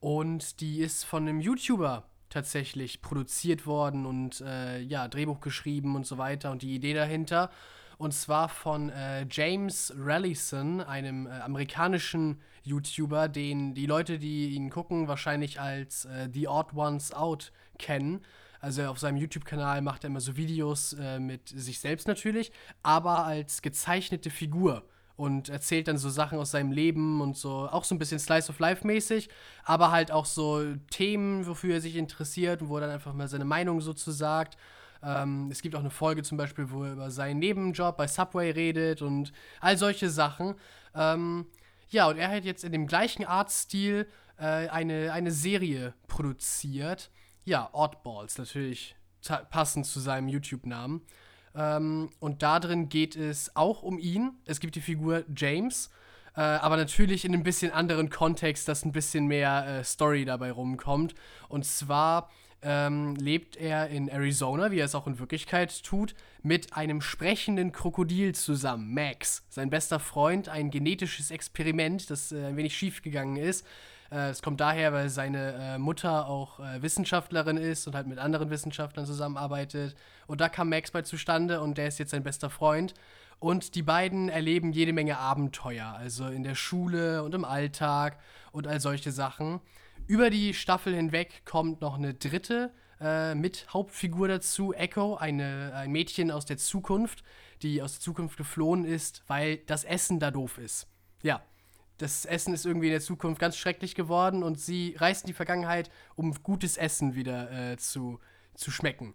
Und 0.00 0.60
die 0.60 0.80
ist 0.80 1.04
von 1.04 1.22
einem 1.22 1.40
YouTuber 1.40 2.04
tatsächlich 2.28 3.00
produziert 3.00 3.64
worden 3.64 4.04
und 4.04 4.42
äh, 4.42 4.80
ja, 4.80 5.08
Drehbuch 5.08 5.40
geschrieben 5.40 5.96
und 5.96 6.06
so 6.06 6.18
weiter. 6.18 6.50
Und 6.50 6.60
die 6.60 6.74
Idee 6.74 6.92
dahinter. 6.92 7.50
Und 7.96 8.12
zwar 8.12 8.50
von 8.50 8.90
äh, 8.90 9.24
James 9.30 9.94
Rallison, 9.96 10.82
einem 10.82 11.26
äh, 11.26 11.30
amerikanischen 11.30 12.42
YouTuber, 12.62 13.28
den 13.28 13.72
die 13.72 13.86
Leute, 13.86 14.18
die 14.18 14.50
ihn 14.50 14.68
gucken, 14.68 15.08
wahrscheinlich 15.08 15.58
als 15.58 16.04
äh, 16.04 16.28
The 16.30 16.46
Odd 16.48 16.74
Ones 16.76 17.14
Out 17.14 17.52
kennen. 17.78 18.22
Also 18.62 18.84
auf 18.84 19.00
seinem 19.00 19.16
YouTube-Kanal 19.16 19.82
macht 19.82 20.04
er 20.04 20.06
immer 20.06 20.20
so 20.20 20.36
Videos 20.36 20.92
äh, 20.92 21.18
mit 21.18 21.48
sich 21.48 21.80
selbst 21.80 22.06
natürlich, 22.06 22.52
aber 22.84 23.26
als 23.26 23.60
gezeichnete 23.60 24.30
Figur 24.30 24.84
und 25.16 25.48
erzählt 25.48 25.88
dann 25.88 25.98
so 25.98 26.08
Sachen 26.08 26.38
aus 26.38 26.52
seinem 26.52 26.70
Leben 26.70 27.20
und 27.20 27.36
so, 27.36 27.68
auch 27.68 27.82
so 27.82 27.94
ein 27.94 27.98
bisschen 27.98 28.20
Slice 28.20 28.50
of 28.50 28.60
Life 28.60 28.86
mäßig, 28.86 29.28
aber 29.64 29.90
halt 29.90 30.12
auch 30.12 30.26
so 30.26 30.64
Themen, 30.90 31.44
wofür 31.48 31.74
er 31.74 31.80
sich 31.80 31.96
interessiert 31.96 32.62
und 32.62 32.68
wo 32.68 32.76
er 32.76 32.82
dann 32.82 32.90
einfach 32.90 33.12
mal 33.14 33.26
seine 33.26 33.44
Meinung 33.44 33.80
so 33.80 33.92
zu 33.94 34.12
sagt. 34.12 34.56
Ähm, 35.02 35.48
es 35.50 35.60
gibt 35.60 35.74
auch 35.74 35.80
eine 35.80 35.90
Folge 35.90 36.22
zum 36.22 36.38
Beispiel, 36.38 36.70
wo 36.70 36.84
er 36.84 36.92
über 36.92 37.10
seinen 37.10 37.40
Nebenjob 37.40 37.96
bei 37.96 38.06
Subway 38.06 38.52
redet 38.52 39.02
und 39.02 39.32
all 39.60 39.76
solche 39.76 40.08
Sachen. 40.08 40.54
Ähm, 40.94 41.46
ja, 41.88 42.08
und 42.08 42.16
er 42.16 42.28
hat 42.28 42.44
jetzt 42.44 42.62
in 42.62 42.70
dem 42.70 42.86
gleichen 42.86 43.24
Artstil 43.24 44.06
äh, 44.38 44.68
eine, 44.68 45.12
eine 45.12 45.32
Serie 45.32 45.94
produziert. 46.06 47.10
Ja, 47.44 47.68
Oddballs, 47.72 48.38
natürlich 48.38 48.94
passend 49.50 49.86
zu 49.86 49.98
seinem 49.98 50.28
YouTube-Namen. 50.28 51.02
Ähm, 51.54 52.10
und 52.20 52.42
da 52.42 52.60
drin 52.60 52.88
geht 52.88 53.16
es 53.16 53.56
auch 53.56 53.82
um 53.82 53.98
ihn. 53.98 54.32
Es 54.44 54.60
gibt 54.60 54.76
die 54.76 54.80
Figur 54.80 55.24
James, 55.34 55.90
äh, 56.36 56.40
aber 56.40 56.76
natürlich 56.76 57.24
in 57.24 57.34
einem 57.34 57.42
bisschen 57.42 57.72
anderen 57.72 58.10
Kontext, 58.10 58.68
dass 58.68 58.84
ein 58.84 58.92
bisschen 58.92 59.26
mehr 59.26 59.66
äh, 59.66 59.84
Story 59.84 60.24
dabei 60.24 60.52
rumkommt. 60.52 61.14
Und 61.48 61.66
zwar 61.66 62.30
ähm, 62.62 63.16
lebt 63.16 63.56
er 63.56 63.88
in 63.88 64.08
Arizona, 64.08 64.70
wie 64.70 64.78
er 64.78 64.84
es 64.84 64.94
auch 64.94 65.08
in 65.08 65.18
Wirklichkeit 65.18 65.82
tut, 65.82 66.14
mit 66.42 66.74
einem 66.74 67.00
sprechenden 67.00 67.72
Krokodil 67.72 68.36
zusammen, 68.36 68.94
Max. 68.94 69.44
Sein 69.48 69.68
bester 69.68 69.98
Freund, 69.98 70.48
ein 70.48 70.70
genetisches 70.70 71.32
Experiment, 71.32 72.08
das 72.08 72.30
äh, 72.30 72.46
ein 72.46 72.56
wenig 72.56 72.76
schiefgegangen 72.76 73.36
ist. 73.36 73.66
Äh, 74.12 74.30
Es 74.30 74.42
kommt 74.42 74.60
daher, 74.60 74.92
weil 74.92 75.08
seine 75.08 75.54
äh, 75.54 75.78
Mutter 75.78 76.26
auch 76.26 76.60
äh, 76.60 76.82
Wissenschaftlerin 76.82 77.56
ist 77.56 77.86
und 77.86 77.94
halt 77.94 78.06
mit 78.06 78.18
anderen 78.18 78.50
Wissenschaftlern 78.50 79.06
zusammenarbeitet. 79.06 79.96
Und 80.26 80.40
da 80.40 80.48
kam 80.48 80.68
Max 80.68 80.90
bei 80.90 81.02
zustande 81.02 81.60
und 81.60 81.78
der 81.78 81.88
ist 81.88 81.98
jetzt 81.98 82.10
sein 82.10 82.22
bester 82.22 82.50
Freund. 82.50 82.94
Und 83.38 83.74
die 83.74 83.82
beiden 83.82 84.28
erleben 84.28 84.72
jede 84.72 84.92
Menge 84.92 85.18
Abenteuer, 85.18 85.96
also 85.98 86.28
in 86.28 86.44
der 86.44 86.54
Schule 86.54 87.24
und 87.24 87.34
im 87.34 87.44
Alltag 87.44 88.18
und 88.52 88.68
all 88.68 88.78
solche 88.80 89.10
Sachen. 89.10 89.60
Über 90.06 90.30
die 90.30 90.54
Staffel 90.54 90.94
hinweg 90.94 91.42
kommt 91.44 91.80
noch 91.80 91.96
eine 91.96 92.14
dritte 92.14 92.72
äh, 93.00 93.34
mit 93.34 93.66
Hauptfigur 93.72 94.28
dazu, 94.28 94.72
Echo, 94.72 95.16
eine, 95.16 95.72
ein 95.74 95.90
Mädchen 95.90 96.30
aus 96.30 96.44
der 96.44 96.58
Zukunft, 96.58 97.24
die 97.62 97.82
aus 97.82 97.94
der 97.94 98.00
Zukunft 98.00 98.36
geflohen 98.36 98.84
ist, 98.84 99.24
weil 99.26 99.56
das 99.56 99.82
Essen 99.82 100.20
da 100.20 100.30
doof 100.30 100.58
ist. 100.58 100.86
Ja, 101.22 101.42
das 101.98 102.24
Essen 102.24 102.54
ist 102.54 102.66
irgendwie 102.66 102.88
in 102.88 102.92
der 102.92 103.00
Zukunft 103.00 103.40
ganz 103.40 103.56
schrecklich 103.56 103.94
geworden 103.94 104.42
und 104.42 104.58
sie 104.58 104.94
reist 104.98 105.24
in 105.24 105.28
die 105.28 105.34
Vergangenheit, 105.34 105.90
um 106.16 106.34
gutes 106.42 106.76
Essen 106.76 107.14
wieder 107.14 107.72
äh, 107.72 107.76
zu, 107.76 108.18
zu 108.54 108.70
schmecken. 108.70 109.14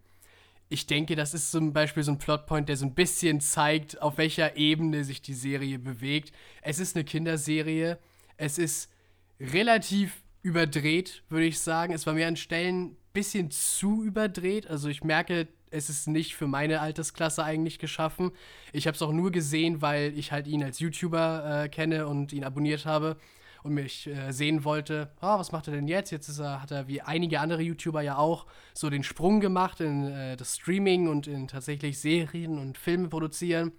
Ich 0.70 0.86
denke, 0.86 1.16
das 1.16 1.34
ist 1.34 1.52
zum 1.52 1.72
Beispiel 1.72 2.04
so 2.04 2.12
ein 2.12 2.18
Plotpoint, 2.18 2.68
der 2.68 2.76
so 2.76 2.86
ein 2.86 2.94
bisschen 2.94 3.40
zeigt, 3.40 4.02
auf 4.02 4.18
welcher 4.18 4.58
Ebene 4.58 5.04
sich 5.04 5.22
die 5.22 5.34
Serie 5.34 5.80
bewegt. 5.80 6.34
Es 6.62 6.80
ist 6.80 6.96
eine 6.96 7.06
Kinderserie. 7.06 7.98
Es 8.36 8.58
ist 8.58 8.92
relativ 9.40 10.24
überdreht, 10.42 11.24
würde 11.30 11.46
ich 11.46 11.60
sagen. 11.60 11.94
Es 11.94 12.06
war 12.06 12.14
mir 12.14 12.28
an 12.28 12.36
Stellen 12.36 12.86
ein 12.86 12.98
bisschen 13.14 13.50
zu 13.50 14.04
überdreht. 14.04 14.68
Also 14.68 14.90
ich 14.90 15.04
merke 15.04 15.48
es 15.70 15.90
ist 15.90 16.08
nicht 16.08 16.36
für 16.36 16.48
meine 16.48 16.82
Altersklasse 16.82 17.44
eigentlich 17.44 17.80
geschaffen. 17.80 18.32
Ich 18.74 18.88
habe 18.88 18.96
es 18.96 19.02
auch 19.02 19.12
nur 19.12 19.32
gesehen, 19.32 19.82
weil 19.82 20.18
ich 20.18 20.32
halt 20.32 20.48
ihn 20.48 20.64
als 20.64 20.80
YouTuber 20.80 21.64
äh, 21.64 21.70
kenne 21.70 22.08
und 22.08 22.34
ihn 22.34 22.44
abonniert 22.44 22.86
habe 22.86 23.18
und 23.64 23.74
mich 23.74 24.08
äh, 24.08 24.32
sehen 24.32 24.64
wollte, 24.64 25.12
oh, 25.22 25.38
was 25.38 25.52
macht 25.52 25.68
er 25.68 25.74
denn 25.74 25.88
jetzt? 25.88 26.12
Jetzt 26.12 26.40
er, 26.40 26.62
hat 26.62 26.72
er 26.72 26.88
wie 26.88 27.02
einige 27.02 27.40
andere 27.40 27.62
YouTuber 27.62 28.02
ja 28.02 28.18
auch 28.18 28.46
so 28.74 28.90
den 28.90 29.04
Sprung 29.04 29.40
gemacht 29.40 29.82
in 29.82 30.06
äh, 30.06 30.38
das 30.38 30.56
Streaming 30.56 31.08
und 31.08 31.28
in 31.28 31.48
tatsächlich 31.48 32.00
Serien 32.00 32.58
und 32.58 32.78
Filme 32.78 33.10
produzieren. 33.10 33.72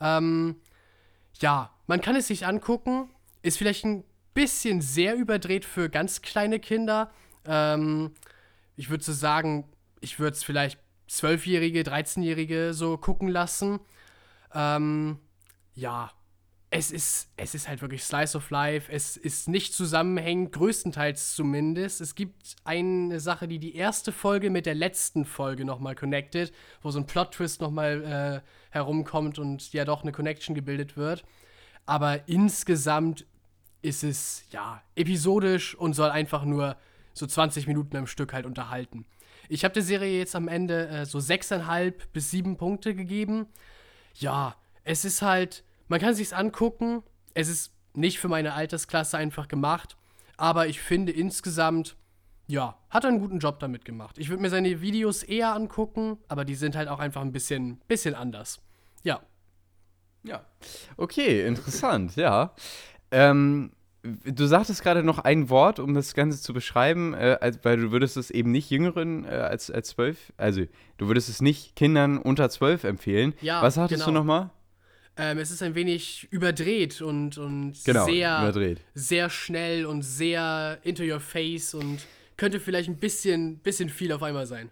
Ähm, 0.00 0.56
ja, 1.40 1.70
man 1.86 2.00
kann 2.00 2.16
es 2.16 2.28
sich 2.28 2.46
angucken, 2.46 3.10
ist 3.42 3.58
vielleicht 3.58 3.84
ein 3.84 4.04
bisschen 4.34 4.80
sehr 4.80 5.16
überdreht 5.16 5.64
für 5.64 5.88
ganz 5.88 6.22
kleine 6.22 6.60
Kinder. 6.60 7.10
Ähm, 7.44 8.12
ich 8.76 8.90
würde 8.90 9.02
so 9.02 9.12
sagen, 9.12 9.64
ich 10.00 10.20
würde 10.20 10.36
es 10.36 10.44
vielleicht 10.44 10.78
Zwölfjährige, 11.08 11.80
13-Jährige 11.82 12.74
so 12.74 12.96
gucken 12.96 13.28
lassen. 13.28 13.80
Ähm, 14.54 15.18
ja, 15.74 16.10
es 16.70 16.90
ist, 16.90 17.30
es 17.36 17.54
ist 17.54 17.66
halt 17.66 17.80
wirklich 17.80 18.04
Slice 18.04 18.36
of 18.36 18.50
Life. 18.50 18.92
Es 18.92 19.16
ist 19.16 19.48
nicht 19.48 19.72
zusammenhängend, 19.72 20.52
größtenteils 20.52 21.34
zumindest. 21.34 22.02
Es 22.02 22.14
gibt 22.14 22.56
eine 22.64 23.20
Sache, 23.20 23.48
die 23.48 23.58
die 23.58 23.74
erste 23.74 24.12
Folge 24.12 24.50
mit 24.50 24.66
der 24.66 24.74
letzten 24.74 25.24
Folge 25.24 25.64
nochmal 25.64 25.94
connected, 25.94 26.52
wo 26.82 26.90
so 26.90 26.98
ein 26.98 27.06
Plot-Twist 27.06 27.62
nochmal 27.62 28.42
äh, 28.44 28.48
herumkommt 28.70 29.38
und 29.38 29.72
ja 29.72 29.86
doch 29.86 30.02
eine 30.02 30.12
Connection 30.12 30.54
gebildet 30.54 30.96
wird. 30.96 31.24
Aber 31.86 32.28
insgesamt 32.28 33.24
ist 33.80 34.04
es, 34.04 34.44
ja, 34.50 34.82
episodisch 34.94 35.74
und 35.74 35.94
soll 35.94 36.10
einfach 36.10 36.44
nur 36.44 36.76
so 37.14 37.26
20 37.26 37.66
Minuten 37.66 37.96
am 37.96 38.06
Stück 38.06 38.34
halt 38.34 38.44
unterhalten. 38.44 39.06
Ich 39.48 39.64
habe 39.64 39.74
der 39.74 39.82
Serie 39.82 40.18
jetzt 40.18 40.36
am 40.36 40.48
Ende 40.48 40.88
äh, 40.88 41.06
so 41.06 41.18
6,5 41.18 41.94
bis 42.12 42.30
7 42.30 42.56
Punkte 42.56 42.94
gegeben. 42.94 43.46
Ja, 44.14 44.56
es 44.84 45.04
ist 45.04 45.22
halt 45.22 45.64
man 45.88 46.00
kann 46.00 46.14
sich's 46.14 46.32
angucken. 46.32 47.02
Es 47.34 47.48
ist 47.48 47.72
nicht 47.94 48.18
für 48.18 48.28
meine 48.28 48.52
Altersklasse 48.52 49.16
einfach 49.16 49.48
gemacht, 49.48 49.96
aber 50.36 50.68
ich 50.68 50.80
finde 50.80 51.12
insgesamt, 51.12 51.96
ja, 52.46 52.78
hat 52.90 53.04
einen 53.04 53.18
guten 53.18 53.38
Job 53.38 53.58
damit 53.58 53.84
gemacht. 53.84 54.18
Ich 54.18 54.28
würde 54.28 54.42
mir 54.42 54.50
seine 54.50 54.80
Videos 54.80 55.22
eher 55.22 55.54
angucken, 55.54 56.18
aber 56.28 56.44
die 56.44 56.54
sind 56.54 56.76
halt 56.76 56.88
auch 56.88 56.98
einfach 56.98 57.22
ein 57.22 57.32
bisschen, 57.32 57.80
bisschen 57.88 58.14
anders. 58.14 58.60
Ja. 59.02 59.20
Ja. 60.22 60.44
Okay, 60.96 61.46
interessant, 61.46 62.16
ja. 62.16 62.54
Ähm, 63.10 63.72
du 64.02 64.46
sagtest 64.46 64.82
gerade 64.82 65.02
noch 65.02 65.18
ein 65.18 65.50
Wort, 65.50 65.78
um 65.78 65.94
das 65.94 66.14
Ganze 66.14 66.40
zu 66.40 66.52
beschreiben, 66.52 67.14
äh, 67.14 67.38
als, 67.40 67.58
weil 67.62 67.76
du 67.78 67.90
würdest 67.90 68.16
es 68.16 68.30
eben 68.30 68.50
nicht 68.52 68.70
Jüngeren 68.70 69.24
äh, 69.24 69.28
als, 69.28 69.70
als 69.70 69.88
zwölf, 69.88 70.32
also 70.36 70.62
du 70.98 71.08
würdest 71.08 71.28
es 71.28 71.40
nicht 71.40 71.76
Kindern 71.76 72.18
unter 72.18 72.48
zwölf 72.50 72.84
empfehlen. 72.84 73.34
Ja, 73.40 73.62
Was 73.62 73.76
hattest 73.76 74.04
genau. 74.04 74.12
du 74.12 74.18
nochmal? 74.20 74.50
Ähm, 75.16 75.38
es 75.38 75.50
ist 75.50 75.62
ein 75.62 75.74
wenig 75.74 76.28
überdreht 76.30 77.02
und, 77.02 77.38
und 77.38 77.74
genau, 77.84 78.04
sehr, 78.04 78.38
überdreht. 78.38 78.80
sehr 78.94 79.28
schnell 79.30 79.84
und 79.84 80.02
sehr 80.02 80.78
into 80.84 81.02
your 81.02 81.18
face 81.18 81.74
und 81.74 82.06
könnte 82.36 82.60
vielleicht 82.60 82.88
ein 82.88 82.98
bisschen, 82.98 83.58
bisschen 83.58 83.88
viel 83.88 84.12
auf 84.12 84.22
einmal 84.22 84.46
sein. 84.46 84.70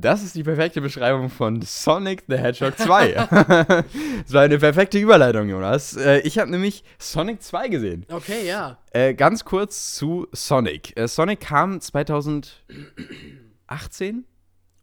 Das 0.00 0.22
ist 0.22 0.34
die 0.34 0.42
perfekte 0.42 0.80
Beschreibung 0.80 1.28
von 1.30 1.62
Sonic 1.62 2.24
the 2.28 2.36
Hedgehog 2.36 2.78
2. 2.78 3.12
das 3.12 4.32
war 4.32 4.42
eine 4.42 4.58
perfekte 4.58 4.98
Überleitung, 4.98 5.48
Jonas. 5.48 5.96
Äh, 5.96 6.18
ich 6.20 6.38
habe 6.38 6.50
nämlich 6.50 6.84
Sonic 6.98 7.42
2 7.42 7.68
gesehen. 7.68 8.06
Okay, 8.10 8.46
ja. 8.46 8.78
Äh, 8.92 9.14
ganz 9.14 9.44
kurz 9.44 9.94
zu 9.94 10.26
Sonic. 10.32 10.98
Äh, 10.98 11.08
Sonic 11.08 11.40
kam 11.40 11.80
2018 11.80 14.24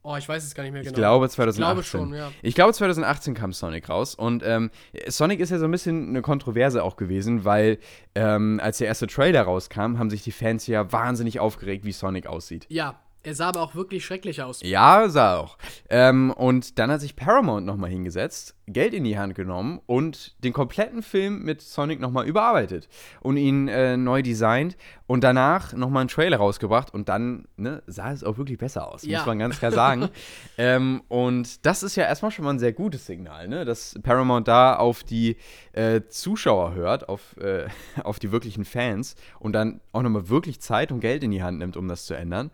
Oh, 0.06 0.18
ich 0.18 0.28
weiß 0.28 0.44
es 0.44 0.54
gar 0.54 0.64
nicht 0.64 0.74
mehr 0.74 0.82
genau. 0.82 0.92
Ich 0.92 0.96
glaube 0.96 1.30
2018. 1.30 1.64
Ich 1.64 1.66
glaube 1.66 1.84
schon, 1.84 2.14
ja. 2.14 2.32
Ich 2.42 2.56
glaube 2.56 2.74
2018 2.74 3.34
kam 3.36 3.54
Sonic 3.54 3.88
raus 3.88 4.16
und 4.16 4.44
ähm, 4.46 4.70
Sonic 5.08 5.40
ist 5.40 5.50
ja 5.50 5.60
so 5.60 5.66
ein 5.66 5.72
bisschen 5.72 6.10
eine 6.10 6.22
Kontroverse 6.22 6.84
auch 6.84 6.98
gewesen, 6.98 7.46
weil 7.46 7.80
ähm, 8.14 8.60
als 8.62 8.80
der 8.80 8.88
erste 8.88 9.08
Trailer 9.08 9.44
rauskam, 9.44 9.98
haben 9.98 10.10
sich 10.10 10.22
die 10.22 10.34
Fans 10.34 10.68
ja 10.68 10.92
wahnsinnig 10.92 11.40
aufgeregt, 11.40 11.86
wie 11.86 11.94
Sonic 11.94 12.28
aussieht. 12.28 12.66
Ja, 12.68 13.00
er 13.24 13.36
sah 13.36 13.48
aber 13.48 13.62
auch 13.62 13.74
wirklich 13.74 14.06
schrecklich 14.06 14.42
aus. 14.42 14.62
Ja, 14.64 15.08
sah 15.08 15.38
auch. 15.38 15.58
Ähm, 15.90 16.32
und 16.32 16.78
dann 16.78 16.92
hat 16.92 17.02
sich 17.02 17.16
Paramount 17.16 17.66
nochmal 17.66 17.90
hingesetzt, 17.90 18.56
Geld 18.68 18.94
in 18.94 19.06
die 19.06 19.18
Hand 19.18 19.36
genommen 19.36 19.82
und 19.86 20.36
den 20.44 20.54
kompletten 20.54 21.02
Film 21.02 21.44
mit 21.44 21.62
Sonic 21.62 22.00
nochmal 22.00 22.28
überarbeitet 22.28 22.90
und 23.22 23.38
ihn 23.38 23.68
äh, 23.70 23.98
neu 23.98 24.22
designt 24.22 24.78
und 25.14 25.24
danach 25.24 25.74
nochmal 25.74 26.02
einen 26.02 26.08
Trailer 26.08 26.38
rausgebracht 26.38 26.92
und 26.92 27.08
dann 27.08 27.46
ne, 27.56 27.84
sah 27.86 28.12
es 28.12 28.24
auch 28.24 28.40
wirklich 28.40 28.58
besser 28.58 28.92
aus, 28.92 29.04
ja. 29.04 29.20
muss 29.20 29.28
man 29.28 29.38
ganz 29.38 29.60
klar 29.60 29.72
sagen. 29.72 30.10
ähm, 30.58 31.04
und 31.08 31.64
das 31.68 31.84
ist 31.84 31.96
ja 31.96 32.06
erstmal 32.06 32.32
schon 32.32 32.46
mal 32.46 32.50
ein 32.50 32.58
sehr 32.58 32.74
gutes 32.74 33.06
Signal, 33.06 33.48
ne? 33.48 33.64
dass 33.64 33.94
Paramount 34.02 34.48
da 34.48 34.76
auf 34.76 35.04
die 35.04 35.38
äh, 35.74 36.02
Zuschauer 36.10 36.74
hört, 36.74 37.10
auf, 37.10 37.38
äh, 37.38 37.68
auf 38.04 38.18
die 38.18 38.32
wirklichen 38.32 38.66
Fans 38.66 39.16
und 39.38 39.54
dann 39.54 39.82
auch 39.92 40.02
nochmal 40.02 40.30
wirklich 40.30 40.60
Zeit 40.62 40.92
und 40.92 41.00
Geld 41.00 41.24
in 41.24 41.30
die 41.30 41.44
Hand 41.44 41.60
nimmt, 41.60 41.78
um 41.78 41.88
das 41.88 42.08
zu 42.08 42.16
ändern. 42.16 42.50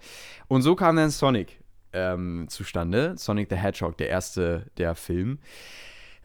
Und 0.49 0.61
so 0.61 0.75
kam 0.75 0.97
dann 0.97 1.11
Sonic 1.11 1.61
ähm, 1.93 2.47
zustande. 2.49 3.13
Sonic 3.15 3.47
the 3.49 3.55
Hedgehog, 3.55 3.97
der 3.97 4.09
erste 4.09 4.65
der 4.75 4.95
Film. 4.95 5.39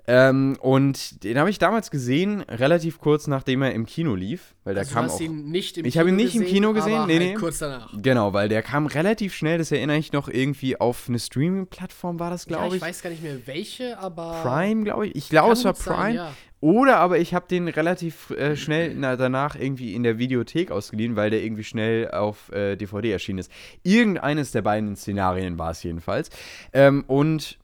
Ähm, 0.07 0.57
und 0.61 1.25
den 1.25 1.39
habe 1.39 1.49
ich 1.49 1.59
damals 1.59 1.91
gesehen, 1.91 2.43
relativ 2.43 2.99
kurz 2.99 3.27
nachdem 3.27 3.63
er 3.63 3.73
im 3.73 3.87
Kino 3.87 4.15
lief, 4.15 4.55
weil 4.65 4.75
der 4.75 4.83
also 4.83 4.95
kam 4.95 5.07
du 5.07 5.13
hast 5.13 5.17
auch. 5.17 5.25
Ihn 5.25 5.51
nicht 5.51 5.79
im 5.79 5.87
ich 5.87 5.97
habe 5.97 6.11
ihn 6.11 6.17
nicht 6.17 6.33
gesehen, 6.33 6.43
im 6.43 6.49
Kino 6.49 6.73
gesehen, 6.75 6.95
aber 6.95 7.07
nee, 7.07 7.19
halt 7.19 7.29
nee. 7.29 7.35
kurz 7.35 7.59
danach. 7.59 7.91
Genau, 7.97 8.33
weil 8.35 8.51
der 8.51 8.63
kam 8.63 8.87
relativ 8.87 9.35
schnell. 9.35 9.57
Das 9.57 9.73
erinnere 9.73 9.97
ich 9.97 10.13
noch 10.13 10.29
irgendwie 10.29 10.79
auf 10.79 11.09
eine 11.09 11.19
Streaming-Plattform 11.19 12.19
war 12.21 12.31
das, 12.31 12.47
glaube 12.47 12.65
ja, 12.65 12.69
ich. 12.69 12.75
Ich 12.77 12.83
weiß 12.83 13.03
gar 13.03 13.11
nicht 13.11 13.23
mehr 13.23 13.47
welche, 13.47 13.99
aber 13.99 14.41
Prime, 14.43 14.85
glaube 14.85 15.07
ich. 15.07 15.17
Ich 15.17 15.29
glaube, 15.31 15.55
es 15.55 15.65
war 15.65 15.73
Prime. 15.73 15.97
Sein, 15.97 16.15
ja. 16.17 16.35
Oder 16.61 16.97
aber 16.97 17.19
ich 17.19 17.35
habe 17.35 17.47
den 17.47 17.69
relativ 17.69 18.31
äh, 18.31 18.57
schnell 18.57 18.95
na, 18.97 19.17
danach 19.17 19.55
irgendwie 19.55 19.95
in 19.95 20.03
der 20.03 20.19
Videothek 20.19 20.71
ausgeliehen, 20.71 21.15
weil 21.15 21.29
der 21.29 21.43
irgendwie 21.43 21.65
schnell 21.65 22.11
auf 22.11 22.51
äh, 22.53 22.77
DVD 22.77 23.13
erschienen 23.13 23.41
ist. 23.41 23.51
Irgendeines 23.83 24.51
der 24.53 24.63
beiden 24.63 24.97
Szenarien 24.97 25.59
war 25.59 25.73
es 25.73 25.83
jedenfalls. 25.83 26.31
Ähm, 26.73 27.05
und 27.07 27.59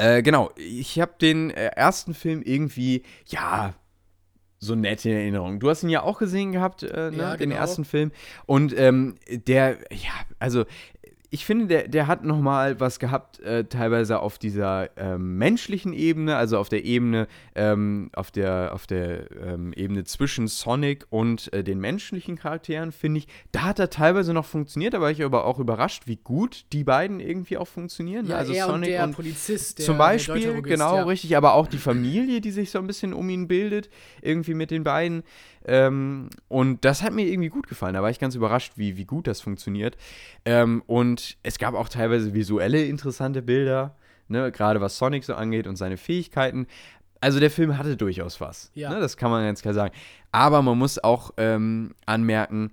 äh, 0.00 0.22
genau, 0.22 0.50
ich 0.56 0.98
habe 0.98 1.12
den 1.20 1.50
äh, 1.50 1.66
ersten 1.76 2.14
Film 2.14 2.42
irgendwie, 2.42 3.02
ja, 3.26 3.74
so 4.58 4.74
nett 4.74 5.04
in 5.04 5.12
Erinnerung. 5.12 5.60
Du 5.60 5.70
hast 5.70 5.82
ihn 5.82 5.88
ja 5.88 6.02
auch 6.02 6.18
gesehen 6.18 6.52
gehabt, 6.52 6.82
äh, 6.82 7.10
ne, 7.10 7.16
ja, 7.16 7.36
den 7.36 7.50
genau. 7.50 7.60
ersten 7.60 7.84
Film. 7.84 8.12
Und 8.46 8.78
ähm, 8.78 9.16
der, 9.28 9.78
ja, 9.90 10.12
also 10.38 10.64
ich 11.32 11.46
finde, 11.46 11.66
der, 11.66 11.86
der 11.88 12.08
hat 12.08 12.24
noch 12.24 12.40
mal 12.40 12.80
was 12.80 12.98
gehabt, 12.98 13.38
äh, 13.40 13.64
teilweise 13.64 14.18
auf 14.18 14.36
dieser 14.36 14.90
ähm, 14.96 15.38
menschlichen 15.38 15.92
Ebene, 15.92 16.34
also 16.34 16.58
auf 16.58 16.68
der 16.68 16.84
Ebene, 16.84 17.28
ähm, 17.54 18.10
auf 18.14 18.32
der, 18.32 18.72
auf 18.74 18.88
der 18.88 19.30
ähm, 19.40 19.72
Ebene 19.72 20.02
zwischen 20.02 20.48
Sonic 20.48 21.06
und 21.10 21.52
äh, 21.52 21.62
den 21.62 21.78
menschlichen 21.78 22.36
Charakteren, 22.36 22.90
finde 22.90 23.18
ich, 23.18 23.28
da 23.52 23.62
hat 23.62 23.78
er 23.78 23.90
teilweise 23.90 24.34
noch 24.34 24.44
funktioniert, 24.44 24.94
da 24.94 25.00
war 25.00 25.12
ich 25.12 25.22
aber 25.22 25.44
auch 25.44 25.60
überrascht, 25.60 26.02
wie 26.06 26.16
gut 26.16 26.64
die 26.72 26.82
beiden 26.82 27.20
irgendwie 27.20 27.58
auch 27.58 27.68
funktionieren. 27.68 28.26
Ja, 28.26 28.36
also 28.36 28.52
er 28.52 28.66
Sonic 28.66 28.88
und 28.88 28.92
der 28.92 29.04
und 29.04 29.12
Polizist, 29.14 29.78
der 29.78 29.86
Zum 29.86 29.98
Beispiel, 29.98 30.52
der 30.52 30.62
genau, 30.62 30.96
ja. 30.96 31.02
richtig, 31.04 31.36
aber 31.36 31.54
auch 31.54 31.68
die 31.68 31.78
Familie, 31.78 32.40
die 32.40 32.50
sich 32.50 32.72
so 32.72 32.80
ein 32.80 32.88
bisschen 32.88 33.14
um 33.14 33.30
ihn 33.30 33.46
bildet, 33.46 33.88
irgendwie 34.20 34.54
mit 34.54 34.72
den 34.72 34.82
beiden. 34.82 35.22
Ähm, 35.64 36.30
und 36.48 36.84
das 36.84 37.02
hat 37.02 37.12
mir 37.12 37.26
irgendwie 37.26 37.50
gut 37.50 37.68
gefallen. 37.68 37.94
Da 37.94 38.02
war 38.02 38.10
ich 38.10 38.18
ganz 38.18 38.34
überrascht, 38.34 38.72
wie, 38.76 38.96
wie 38.96 39.04
gut 39.04 39.26
das 39.26 39.40
funktioniert. 39.40 39.96
Ähm, 40.44 40.82
und 41.20 41.38
es 41.42 41.58
gab 41.58 41.74
auch 41.74 41.88
teilweise 41.88 42.34
visuelle 42.34 42.84
interessante 42.84 43.42
Bilder, 43.42 43.96
ne, 44.28 44.50
gerade 44.52 44.80
was 44.80 44.96
Sonic 44.98 45.24
so 45.24 45.34
angeht 45.34 45.66
und 45.66 45.76
seine 45.76 45.96
Fähigkeiten. 45.96 46.66
Also 47.20 47.38
der 47.40 47.50
Film 47.50 47.76
hatte 47.76 47.96
durchaus 47.96 48.40
was. 48.40 48.70
Ja. 48.74 48.90
Ne, 48.90 49.00
das 49.00 49.16
kann 49.16 49.30
man 49.30 49.44
ganz 49.44 49.62
klar 49.62 49.74
sagen. 49.74 49.94
Aber 50.32 50.62
man 50.62 50.78
muss 50.78 51.02
auch 51.02 51.32
ähm, 51.36 51.94
anmerken, 52.06 52.72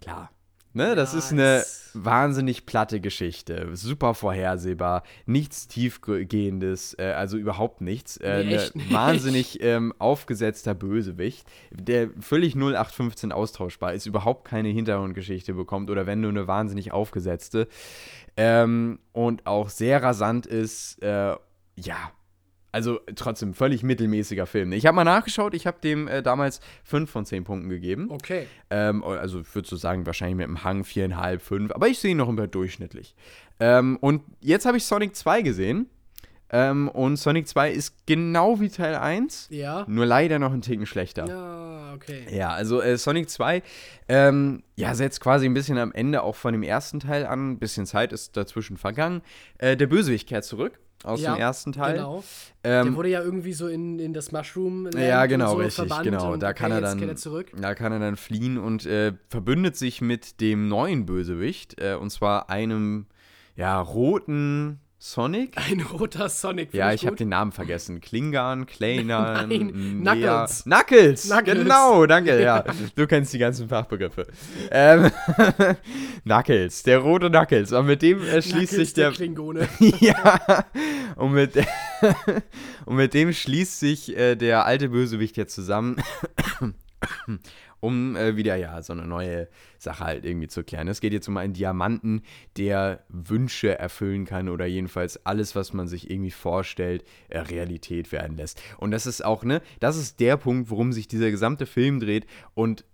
klar, 0.00 0.30
Ne, 0.72 0.94
das 0.94 1.14
ist 1.14 1.32
eine 1.32 1.64
wahnsinnig 1.94 2.64
platte 2.64 3.00
Geschichte, 3.00 3.70
super 3.72 4.14
vorhersehbar, 4.14 5.02
nichts 5.26 5.66
tiefgehendes, 5.66 6.94
äh, 6.96 7.06
also 7.06 7.36
überhaupt 7.36 7.80
nichts. 7.80 8.18
Äh, 8.18 8.44
nee, 8.44 8.56
ein 8.56 8.92
wahnsinnig 8.92 9.60
ähm, 9.64 9.92
aufgesetzter 9.98 10.74
Bösewicht, 10.74 11.44
der 11.72 12.10
völlig 12.20 12.54
0815 12.54 13.32
austauschbar 13.32 13.94
ist, 13.94 14.06
überhaupt 14.06 14.44
keine 14.44 14.68
Hintergrundgeschichte 14.68 15.54
bekommt 15.54 15.90
oder 15.90 16.06
wenn 16.06 16.20
nur 16.20 16.30
eine 16.30 16.46
wahnsinnig 16.46 16.92
aufgesetzte 16.92 17.66
ähm, 18.36 19.00
und 19.10 19.46
auch 19.46 19.70
sehr 19.70 20.04
rasant 20.04 20.46
ist, 20.46 21.02
äh, 21.02 21.34
ja, 21.74 22.12
also 22.72 23.00
trotzdem 23.16 23.54
völlig 23.54 23.82
mittelmäßiger 23.82 24.46
Film. 24.46 24.72
Ich 24.72 24.86
habe 24.86 24.94
mal 24.96 25.04
nachgeschaut, 25.04 25.54
ich 25.54 25.66
habe 25.66 25.78
dem 25.82 26.08
äh, 26.08 26.22
damals 26.22 26.60
5 26.84 27.10
von 27.10 27.24
10 27.26 27.44
Punkten 27.44 27.68
gegeben. 27.68 28.08
Okay. 28.10 28.46
Ähm, 28.70 29.02
also 29.04 29.40
ich 29.40 29.54
würde 29.54 29.68
so 29.68 29.76
sagen, 29.76 30.06
wahrscheinlich 30.06 30.36
mit 30.36 30.46
einem 30.46 30.62
Hang 30.64 30.82
4,5, 30.82 31.38
5. 31.40 31.72
Aber 31.72 31.88
ich 31.88 31.98
sehe 31.98 32.12
ihn 32.12 32.16
noch 32.18 32.28
immer 32.28 32.46
durchschnittlich. 32.46 33.14
Ähm, 33.58 33.98
und 34.00 34.22
jetzt 34.40 34.66
habe 34.66 34.76
ich 34.76 34.84
Sonic 34.84 35.16
2 35.16 35.42
gesehen. 35.42 35.88
Ähm, 36.52 36.88
und 36.88 37.16
Sonic 37.16 37.46
2 37.46 37.70
ist 37.70 38.06
genau 38.06 38.58
wie 38.58 38.68
Teil 38.70 38.96
1, 38.96 39.48
Ja. 39.50 39.84
nur 39.88 40.04
leider 40.04 40.40
noch 40.40 40.52
einen 40.52 40.62
Ticken 40.62 40.84
schlechter. 40.84 41.26
Ja, 41.28 41.92
okay. 41.94 42.26
Ja, 42.28 42.48
also 42.50 42.80
äh, 42.82 42.98
Sonic 42.98 43.30
2, 43.30 43.62
ähm, 44.08 44.64
ja, 44.74 44.94
setzt 44.96 45.20
quasi 45.20 45.46
ein 45.46 45.54
bisschen 45.54 45.78
am 45.78 45.92
Ende 45.92 46.22
auch 46.24 46.34
von 46.34 46.52
dem 46.52 46.64
ersten 46.64 46.98
Teil 46.98 47.24
an. 47.24 47.52
Ein 47.52 47.58
bisschen 47.60 47.86
Zeit 47.86 48.12
ist 48.12 48.36
dazwischen 48.36 48.76
vergangen. 48.78 49.22
Äh, 49.58 49.76
der 49.76 49.86
Bösewicht 49.86 50.28
kehrt 50.28 50.44
zurück 50.44 50.80
aus 51.04 51.20
Ja, 51.20 51.34
dem 51.34 51.40
ersten 51.40 51.72
Teil. 51.72 51.96
Genau. 51.96 52.24
Der 52.64 52.82
Ähm, 52.82 52.96
wurde 52.96 53.08
ja 53.08 53.22
irgendwie 53.22 53.52
so 53.52 53.68
in, 53.68 53.98
in 53.98 54.12
das 54.12 54.32
Mushroom 54.32 54.90
ja, 54.96 55.26
genau, 55.26 55.52
so 55.52 55.56
richtig, 55.58 55.90
genau. 56.02 56.36
Da 56.36 56.52
kann 56.52 56.72
er 56.72 56.80
dann, 56.80 57.16
da 57.60 57.74
kann 57.74 57.92
er 57.92 57.98
dann 57.98 58.16
fliehen 58.16 58.58
und 58.58 58.86
äh, 58.86 59.14
verbündet 59.28 59.76
sich 59.76 60.00
mit 60.00 60.40
dem 60.40 60.68
neuen 60.68 61.06
Bösewicht, 61.06 61.80
äh, 61.80 61.94
und 61.94 62.10
zwar 62.10 62.50
einem, 62.50 63.06
ja, 63.56 63.80
roten 63.80 64.80
Sonic. 65.02 65.56
Ein 65.56 65.80
roter 65.80 66.28
Sonic. 66.28 66.74
Ja, 66.74 66.88
find 66.90 67.00
ich 67.00 67.06
habe 67.06 67.16
den 67.16 67.30
Namen 67.30 67.52
vergessen. 67.52 68.02
Klingan, 68.02 68.66
Kleiner, 68.66 69.46
Nein, 69.46 70.02
Nea- 70.02 70.14
Knuckles. 70.44 70.64
Knuckles. 70.64 71.22
Knuckles. 71.28 71.58
Genau, 71.62 72.04
danke, 72.04 72.38
ja. 72.42 72.62
Du 72.94 73.06
kennst 73.06 73.32
die 73.32 73.38
ganzen 73.38 73.66
Fachbegriffe. 73.66 74.26
Ähm, 74.70 75.10
Knuckles, 76.24 76.82
der 76.82 76.98
rote 76.98 77.30
Knuckles. 77.30 77.72
Und 77.72 77.86
mit 77.86 78.02
dem 78.02 78.20
äh, 78.22 78.42
schließt 78.42 78.50
Knuckles, 78.52 78.70
sich 78.76 78.92
der. 78.92 79.10
Klingone. 79.12 79.68
ja, 80.00 80.66
und 81.16 81.32
mit, 81.32 81.54
und 82.84 82.96
mit 82.96 83.14
dem 83.14 83.32
schließt 83.32 83.80
sich 83.80 84.14
äh, 84.14 84.36
der 84.36 84.66
alte 84.66 84.90
Bösewicht 84.90 85.38
jetzt 85.38 85.54
zusammen, 85.54 85.96
um 87.80 88.16
äh, 88.16 88.36
wieder 88.36 88.56
ja 88.56 88.80
so 88.82 88.92
eine 88.92 89.06
neue 89.06 89.48
Sache 89.78 90.04
halt 90.04 90.24
irgendwie 90.24 90.48
zu 90.48 90.62
klären. 90.62 90.88
Es 90.88 91.00
geht 91.00 91.12
jetzt 91.12 91.28
um 91.28 91.36
einen 91.36 91.52
Diamanten, 91.52 92.22
der 92.56 93.04
Wünsche 93.08 93.78
erfüllen 93.78 94.26
kann 94.26 94.48
oder 94.48 94.66
jedenfalls 94.66 95.24
alles, 95.26 95.56
was 95.56 95.72
man 95.72 95.88
sich 95.88 96.10
irgendwie 96.10 96.30
vorstellt, 96.30 97.04
äh, 97.28 97.38
Realität 97.38 98.12
werden 98.12 98.36
lässt. 98.36 98.62
Und 98.78 98.90
das 98.90 99.06
ist 99.06 99.24
auch, 99.24 99.44
ne, 99.44 99.62
das 99.80 99.96
ist 99.96 100.20
der 100.20 100.36
Punkt, 100.36 100.70
worum 100.70 100.92
sich 100.92 101.08
dieser 101.08 101.30
gesamte 101.30 101.66
Film 101.66 102.00
dreht 102.00 102.26
und 102.54 102.84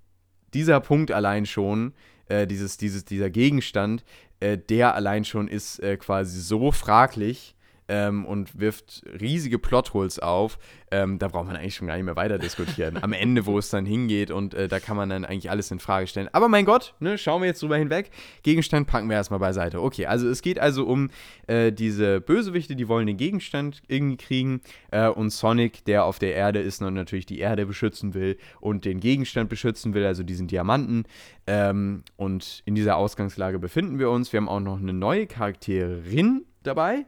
dieser 0.54 0.80
Punkt 0.80 1.10
allein 1.10 1.46
schon, 1.46 1.92
äh, 2.28 2.46
dieses, 2.46 2.76
dieses, 2.76 3.04
dieser 3.04 3.30
Gegenstand, 3.30 4.04
äh, 4.40 4.56
der 4.56 4.94
allein 4.94 5.24
schon 5.24 5.48
ist 5.48 5.80
äh, 5.80 5.96
quasi 5.96 6.40
so 6.40 6.70
fraglich 6.72 7.55
ähm, 7.88 8.24
und 8.24 8.58
wirft 8.58 9.02
riesige 9.20 9.58
Plotholes 9.58 10.18
auf. 10.18 10.58
Ähm, 10.90 11.18
da 11.18 11.28
braucht 11.28 11.46
man 11.46 11.56
eigentlich 11.56 11.74
schon 11.74 11.88
gar 11.88 11.96
nicht 11.96 12.04
mehr 12.04 12.16
weiter 12.16 12.38
diskutieren. 12.38 12.98
Am 13.02 13.12
Ende, 13.12 13.46
wo 13.46 13.58
es 13.58 13.70
dann 13.70 13.86
hingeht 13.86 14.30
und 14.30 14.54
äh, 14.54 14.68
da 14.68 14.78
kann 14.78 14.96
man 14.96 15.08
dann 15.08 15.24
eigentlich 15.24 15.50
alles 15.50 15.70
in 15.70 15.78
Frage 15.78 16.06
stellen. 16.06 16.28
Aber 16.32 16.48
mein 16.48 16.64
Gott, 16.64 16.94
ne, 17.00 17.18
schauen 17.18 17.42
wir 17.42 17.48
jetzt 17.48 17.62
drüber 17.62 17.76
hinweg. 17.76 18.10
Gegenstand 18.42 18.86
packen 18.86 19.08
wir 19.08 19.16
erstmal 19.16 19.40
beiseite. 19.40 19.82
Okay, 19.82 20.06
also 20.06 20.28
es 20.28 20.42
geht 20.42 20.58
also 20.58 20.86
um 20.86 21.10
äh, 21.46 21.72
diese 21.72 22.20
Bösewichte, 22.20 22.76
die 22.76 22.88
wollen 22.88 23.06
den 23.06 23.16
Gegenstand 23.16 23.82
irgendwie 23.88 24.16
kriegen 24.16 24.60
äh, 24.90 25.08
und 25.08 25.30
Sonic, 25.30 25.84
der 25.84 26.04
auf 26.04 26.18
der 26.18 26.34
Erde 26.34 26.60
ist 26.60 26.82
und 26.82 26.94
natürlich 26.94 27.26
die 27.26 27.38
Erde 27.38 27.66
beschützen 27.66 28.14
will 28.14 28.36
und 28.60 28.84
den 28.84 29.00
Gegenstand 29.00 29.48
beschützen 29.48 29.94
will, 29.94 30.04
also 30.06 30.22
diesen 30.22 30.46
Diamanten. 30.46 31.04
Ähm, 31.46 32.02
und 32.16 32.62
in 32.64 32.74
dieser 32.74 32.96
Ausgangslage 32.96 33.58
befinden 33.58 33.98
wir 33.98 34.10
uns. 34.10 34.32
Wir 34.32 34.38
haben 34.38 34.48
auch 34.48 34.60
noch 34.60 34.78
eine 34.78 34.92
neue 34.92 35.26
Charakterin 35.26 36.44
dabei, 36.62 37.06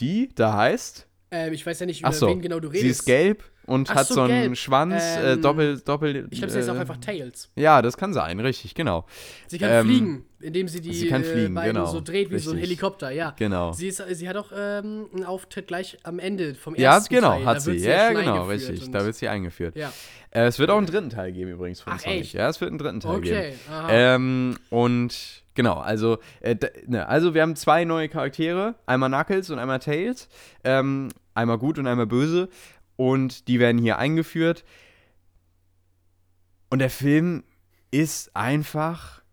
die 0.00 0.28
da 0.34 0.56
heißt. 0.56 1.06
Ähm, 1.30 1.52
ich 1.52 1.64
weiß 1.66 1.80
ja 1.80 1.86
nicht, 1.86 2.00
über 2.00 2.08
Achso, 2.10 2.28
wen 2.28 2.40
genau 2.40 2.60
du 2.60 2.68
redest. 2.68 2.82
sie 2.84 2.90
ist 2.90 3.04
gelb 3.06 3.42
und 3.66 3.90
Ach 3.90 3.94
hat 3.96 4.06
so, 4.06 4.14
so 4.14 4.20
einen 4.22 4.42
gelb. 4.42 4.56
Schwanz, 4.56 5.02
äh, 5.02 5.32
Ähm, 5.32 5.42
doppel, 5.42 5.80
doppel. 5.80 6.28
Ich 6.30 6.38
glaube, 6.38 6.52
sie 6.52 6.60
ist 6.60 6.68
auch 6.68 6.76
äh, 6.76 6.80
einfach 6.80 6.98
Tails. 6.98 7.50
Ja, 7.56 7.82
das 7.82 7.96
kann 7.96 8.12
sein, 8.12 8.38
richtig, 8.38 8.74
genau. 8.74 9.04
Sie 9.48 9.58
kann 9.58 9.70
ähm, 9.70 9.86
fliegen, 9.86 10.24
indem 10.40 10.68
sie 10.68 10.80
die 10.80 10.92
sie 10.94 11.08
kann 11.08 11.24
fliegen, 11.24 11.56
äh, 11.56 11.64
genau. 11.64 11.86
so 11.86 12.00
dreht 12.00 12.30
wie 12.30 12.38
so 12.38 12.50
ein 12.50 12.56
Richtig. 12.58 12.70
Helikopter, 12.78 13.10
ja. 13.10 13.34
Genau. 13.36 13.72
Sie, 13.72 13.88
ist, 13.88 14.00
sie 14.12 14.28
hat 14.28 14.36
auch 14.36 14.52
ähm, 14.56 15.06
einen 15.12 15.24
Auftritt 15.24 15.66
gleich 15.66 15.96
am 16.04 16.18
Ende 16.20 16.54
vom 16.54 16.76
Ja, 16.76 16.94
ersten 16.96 17.14
genau, 17.14 17.30
Teil. 17.32 17.46
hat 17.46 17.56
Da 17.56 17.60
sie. 17.60 17.72
wird 17.72 17.82
Ja, 17.84 18.12
genau, 18.12 18.44
richtig. 18.46 18.90
Da 18.92 19.04
wird 19.04 19.16
sie 19.16 19.26
eingeführt. 19.28 19.74
Ja, 19.76 19.92
Äh, 20.30 20.44
es 20.46 20.58
wird 20.60 20.70
auch 20.70 20.76
einen 20.78 20.86
dritten 20.86 21.10
Teil 21.10 21.32
geben 21.32 21.50
übrigens 21.52 21.80
von 21.80 21.94
Ach, 21.94 22.00
Sonic. 22.00 22.20
echt? 22.20 22.34
Ja, 22.34 22.48
es 22.48 22.60
wird 22.60 22.70
einen 22.70 22.78
dritten 22.78 23.00
Teil 23.00 23.20
geben. 23.20 23.36
okay. 23.36 23.54
Ähm, 23.88 24.56
und 24.70 25.42
genau, 25.54 25.78
also, 25.78 26.18
äh, 26.40 26.56
ne, 26.86 27.08
also 27.08 27.34
wir 27.34 27.42
haben 27.42 27.56
zwei 27.56 27.84
neue 27.84 28.08
Charaktere, 28.08 28.74
einmal 28.86 29.08
Knuckles 29.08 29.50
und 29.50 29.58
einmal 29.58 29.78
Tails, 29.78 30.28
ähm, 30.62 31.08
einmal 31.34 31.58
gut 31.58 31.78
und 31.78 31.86
einmal 31.86 32.06
böse 32.06 32.48
und 32.96 33.48
die 33.48 33.58
werden 33.58 33.78
hier 33.78 33.98
eingeführt. 33.98 34.64
Und 36.70 36.78
der 36.78 36.90
Film 36.90 37.44
ist 37.90 38.34
einfach 38.34 39.23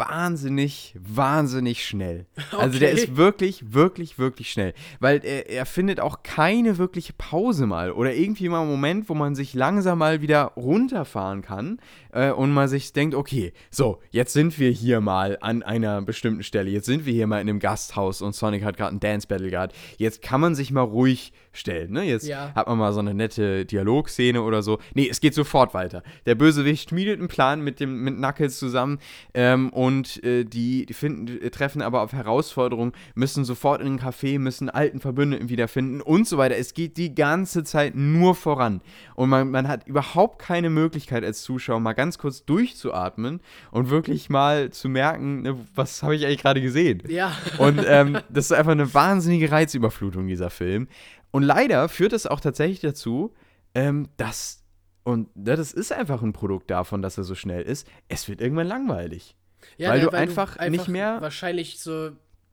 wahnsinnig, 0.00 0.94
wahnsinnig 0.98 1.84
schnell. 1.84 2.26
Also 2.58 2.78
der 2.78 2.90
Okay. 2.92 3.02
ist 3.02 3.16
wirklich, 3.16 3.72
wirklich, 3.72 4.18
wirklich 4.18 4.50
schnell. 4.50 4.74
Weil 4.98 5.24
er, 5.24 5.48
er 5.48 5.66
findet 5.66 6.00
auch 6.00 6.22
keine 6.22 6.78
wirkliche 6.78 7.12
Pause 7.12 7.66
mal 7.66 7.92
oder 7.92 8.14
irgendwie 8.14 8.48
mal 8.48 8.62
einen 8.62 8.70
Moment, 8.70 9.08
wo 9.08 9.14
man 9.14 9.34
sich 9.34 9.54
langsam 9.54 9.98
mal 9.98 10.20
wieder 10.20 10.52
runterfahren 10.56 11.42
kann 11.42 11.80
äh, 12.12 12.30
und 12.30 12.52
man 12.52 12.68
sich 12.68 12.92
denkt, 12.92 13.14
okay, 13.14 13.52
so, 13.70 14.00
jetzt 14.10 14.32
sind 14.32 14.58
wir 14.58 14.70
hier 14.70 15.00
mal 15.00 15.38
an 15.40 15.62
einer 15.62 16.02
bestimmten 16.02 16.42
Stelle, 16.42 16.70
jetzt 16.70 16.86
sind 16.86 17.06
wir 17.06 17.12
hier 17.12 17.26
mal 17.26 17.40
in 17.40 17.48
einem 17.48 17.58
Gasthaus 17.60 18.22
und 18.22 18.34
Sonic 18.34 18.64
hat 18.64 18.76
gerade 18.76 18.94
ein 18.96 19.00
Dance 19.00 19.26
Battle 19.28 19.50
gehabt. 19.50 19.74
Jetzt 19.98 20.22
kann 20.22 20.40
man 20.40 20.54
sich 20.54 20.70
mal 20.70 20.80
ruhig 20.82 21.32
stellen, 21.52 21.92
ne? 21.92 22.04
Jetzt 22.04 22.26
Ja. 22.28 22.52
hat 22.54 22.68
man 22.68 22.78
mal 22.78 22.92
so 22.92 23.00
eine 23.00 23.12
nette 23.14 23.64
Dialogszene 23.66 24.42
oder 24.42 24.62
so. 24.62 24.78
Nee, 24.94 25.08
es 25.10 25.20
geht 25.20 25.34
sofort 25.34 25.74
weiter. 25.74 26.02
Der 26.26 26.34
Bösewicht 26.36 26.90
schmiedet 26.90 27.18
einen 27.18 27.28
Plan 27.28 27.60
mit 27.62 27.80
dem 27.80 28.02
mit 28.04 28.16
Knuckles 28.16 28.58
zusammen 28.58 28.98
ähm, 29.34 29.70
und 29.70 30.22
äh, 30.22 30.44
die, 30.44 30.86
die 30.86 30.94
finden, 30.94 31.50
treffen 31.50 31.82
aber 31.82 32.02
auf 32.02 32.12
Herausforderungen, 32.12 32.92
müssen 33.14 33.44
sofort 33.44 33.80
in 33.80 33.88
ein 33.94 33.98
Café, 34.00 34.38
müssen 34.38 34.70
alten 34.70 35.00
Verbündeten 35.00 35.48
wiederfinden 35.48 36.00
und 36.00 36.28
so 36.28 36.38
weiter. 36.38 36.56
Es 36.56 36.72
geht 36.74 36.96
die 36.96 37.14
ganze 37.14 37.64
Zeit 37.64 37.94
nur 37.96 38.34
voran. 38.34 38.80
Und 39.16 39.28
man, 39.28 39.50
man 39.50 39.66
hat 39.66 39.86
überhaupt 39.88 40.38
keine 40.38 40.70
Möglichkeit 40.70 41.24
als 41.24 41.42
Zuschauer 41.42 41.80
mal 41.80 41.94
ganz 41.94 42.16
kurz 42.18 42.44
durchzuatmen 42.44 43.40
und 43.72 43.90
wirklich 43.90 44.30
mal 44.30 44.70
zu 44.70 44.88
merken, 44.88 45.42
ne, 45.42 45.56
was 45.74 46.02
habe 46.02 46.14
ich 46.14 46.24
eigentlich 46.24 46.42
gerade 46.42 46.60
gesehen. 46.62 47.02
ja. 47.08 47.32
Und 47.58 47.80
ähm, 47.86 48.18
das 48.28 48.46
ist 48.46 48.52
einfach 48.52 48.72
eine 48.72 48.92
wahnsinnige 48.94 49.50
Reizüberflutung, 49.50 50.26
dieser 50.28 50.50
Film. 50.50 50.88
Und 51.30 51.42
leider 51.42 51.88
führt 51.88 52.12
es 52.12 52.26
auch 52.26 52.40
tatsächlich 52.40 52.80
dazu, 52.80 53.32
ähm, 53.74 54.08
dass, 54.16 54.64
und 55.04 55.28
ja, 55.36 55.56
das 55.56 55.72
ist 55.72 55.92
einfach 55.92 56.22
ein 56.22 56.32
Produkt 56.32 56.70
davon, 56.70 57.02
dass 57.02 57.18
er 57.18 57.24
so 57.24 57.34
schnell 57.34 57.62
ist, 57.62 57.86
es 58.08 58.28
wird 58.28 58.40
irgendwann 58.40 58.66
langweilig. 58.66 59.36
ja 59.76 59.90
weil 59.90 60.00
ne, 60.00 60.06
du 60.06 60.10
einfach 60.16 60.58
nicht 60.68 60.88
mehr- 60.88 61.20
Wahrscheinlich 61.20 61.78
so. 61.80 62.10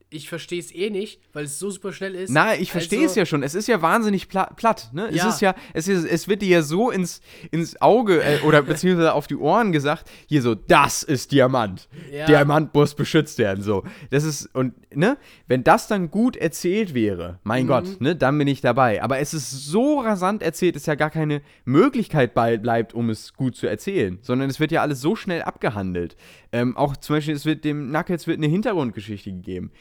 Ich 0.09 0.29
verstehe 0.29 0.59
es 0.59 0.73
eh 0.73 0.89
nicht, 0.89 1.19
weil 1.33 1.43
es 1.43 1.59
so 1.59 1.69
super 1.69 1.91
schnell 1.91 2.15
ist. 2.15 2.29
Na, 2.29 2.55
ich 2.55 2.71
verstehe 2.71 2.99
Also- 2.99 3.09
es 3.11 3.15
ja 3.15 3.25
schon. 3.25 3.43
Es 3.43 3.53
ist 3.55 3.67
ja 3.67 3.81
wahnsinnig 3.81 4.29
pla 4.29 4.45
platt. 4.45 4.89
Ne? 4.93 5.09
Ja. 5.11 5.27
Es 5.27 5.35
ist 5.35 5.41
ja, 5.41 5.53
es, 5.73 5.89
ist, 5.89 6.05
es 6.05 6.29
wird 6.29 6.41
dir 6.41 6.47
ja 6.47 6.61
so 6.61 6.91
ins, 6.91 7.19
ins 7.51 7.81
Auge 7.81 8.23
äh, 8.23 8.39
oder 8.45 8.61
beziehungsweise 8.61 9.11
auf 9.13 9.27
die 9.27 9.35
Ohren 9.35 9.73
gesagt, 9.73 10.09
hier 10.27 10.41
so, 10.41 10.55
das 10.55 11.03
ist 11.03 11.33
Diamant. 11.33 11.89
Ja. 12.09 12.25
Diamant 12.25 12.73
muss 12.73 12.95
beschützt 12.95 13.37
werden. 13.37 13.61
So. 13.61 13.83
Das 14.09 14.23
ist, 14.23 14.45
und, 14.55 14.73
ne, 14.95 15.17
wenn 15.47 15.65
das 15.65 15.87
dann 15.89 16.09
gut 16.09 16.37
erzählt 16.37 16.93
wäre, 16.93 17.39
mein 17.43 17.63
Mhm. 17.65 17.67
Gott, 17.67 17.99
ne, 18.01 18.15
dann 18.15 18.37
bin 18.37 18.47
ich 18.47 18.61
dabei. 18.61 19.03
Aber 19.03 19.19
es 19.19 19.33
ist 19.33 19.51
so 19.65 19.99
rasant 19.99 20.41
erzählt, 20.41 20.77
dass 20.77 20.85
ja 20.85 20.95
gar 20.95 21.09
keine 21.09 21.41
Möglichkeit 21.65 22.33
bleibt, 22.33 22.93
um 22.93 23.09
es 23.09 23.33
gut 23.33 23.57
zu 23.57 23.67
erzählen. 23.67 24.19
Sondern 24.21 24.49
es 24.49 24.61
wird 24.61 24.71
ja 24.71 24.81
alles 24.81 25.01
so 25.01 25.17
schnell 25.17 25.41
abgehandelt. 25.41 26.15
Ähm, 26.53 26.77
auch 26.77 26.95
zum 26.95 27.17
Beispiel, 27.17 27.35
es 27.35 27.45
wird 27.45 27.65
dem 27.65 27.89
Knuckles 27.89 28.25
wird 28.25 28.37
eine 28.37 28.47
Hintergrundgeschichte 28.47 29.31
gegeben. 29.31 29.71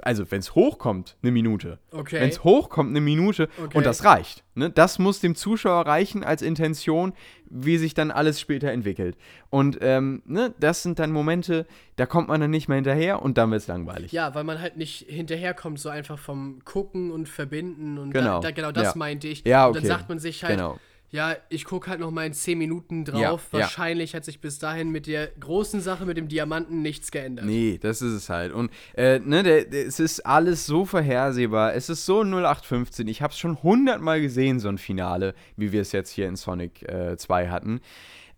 Also, 0.00 0.30
wenn 0.30 0.38
es 0.38 0.54
hochkommt, 0.54 1.16
eine 1.22 1.30
Minute. 1.32 1.78
Okay. 1.90 2.20
Wenn 2.20 2.30
es 2.30 2.42
hochkommt, 2.44 2.90
eine 2.90 3.02
Minute. 3.02 3.48
Okay. 3.62 3.76
Und 3.76 3.84
das 3.84 4.04
reicht. 4.04 4.42
Ne? 4.54 4.70
Das 4.70 4.98
muss 4.98 5.20
dem 5.20 5.34
Zuschauer 5.34 5.86
reichen 5.86 6.24
als 6.24 6.40
Intention, 6.40 7.12
wie 7.50 7.76
sich 7.76 7.92
dann 7.92 8.10
alles 8.10 8.40
später 8.40 8.70
entwickelt. 8.72 9.16
Und 9.50 9.76
ähm, 9.82 10.22
ne, 10.24 10.54
das 10.58 10.82
sind 10.82 10.98
dann 10.98 11.10
Momente, 11.12 11.66
da 11.96 12.06
kommt 12.06 12.28
man 12.28 12.40
dann 12.40 12.50
nicht 12.50 12.68
mehr 12.68 12.76
hinterher 12.76 13.20
und 13.20 13.36
dann 13.36 13.50
wird 13.50 13.60
es 13.62 13.66
langweilig. 13.66 14.12
Ja, 14.12 14.34
weil 14.34 14.44
man 14.44 14.60
halt 14.60 14.78
nicht 14.78 15.04
hinterherkommt, 15.08 15.78
so 15.78 15.90
einfach 15.90 16.18
vom 16.18 16.64
Gucken 16.64 17.10
und 17.10 17.28
Verbinden 17.28 17.98
und 17.98 18.12
Genau. 18.12 18.40
Da, 18.40 18.48
da, 18.48 18.50
genau 18.52 18.72
das 18.72 18.84
Ja. 18.84 18.92
meinte 18.96 19.28
ich. 19.28 19.44
Ja, 19.44 19.66
Und 19.66 19.76
okay. 19.76 19.86
dann 19.88 19.98
sagt 19.98 20.08
man 20.08 20.18
sich 20.18 20.42
halt, 20.44 20.56
Genau. 20.56 20.78
Ja, 21.16 21.34
ich 21.48 21.64
gucke 21.64 21.88
halt 21.88 21.98
noch 21.98 22.10
mal 22.10 22.26
in 22.26 22.34
10 22.34 22.58
Minuten 22.58 23.06
drauf. 23.06 23.48
Ja, 23.50 23.58
ja. 23.58 23.64
Wahrscheinlich 23.64 24.14
hat 24.14 24.24
sich 24.24 24.40
bis 24.40 24.58
dahin 24.58 24.90
mit 24.90 25.06
der 25.06 25.28
großen 25.40 25.80
Sache 25.80 26.04
mit 26.04 26.18
dem 26.18 26.28
Diamanten 26.28 26.82
nichts 26.82 27.10
geändert. 27.10 27.46
Nee, 27.46 27.78
das 27.80 28.02
ist 28.02 28.12
es 28.12 28.28
halt. 28.28 28.52
Und 28.52 28.70
äh, 28.94 29.18
ne, 29.18 29.42
der, 29.42 29.64
der, 29.64 29.86
es 29.86 29.98
ist 29.98 30.20
alles 30.26 30.66
so 30.66 30.84
vorhersehbar. 30.84 31.74
Es 31.74 31.88
ist 31.88 32.04
so 32.04 32.20
0815. 32.20 33.08
Ich 33.08 33.22
habe 33.22 33.32
es 33.32 33.38
schon 33.38 33.62
hundertmal 33.62 34.20
gesehen, 34.20 34.60
so 34.60 34.68
ein 34.68 34.76
Finale, 34.76 35.34
wie 35.56 35.72
wir 35.72 35.80
es 35.80 35.92
jetzt 35.92 36.10
hier 36.10 36.28
in 36.28 36.36
Sonic 36.36 36.82
äh, 36.82 37.16
2 37.16 37.48
hatten. 37.48 37.80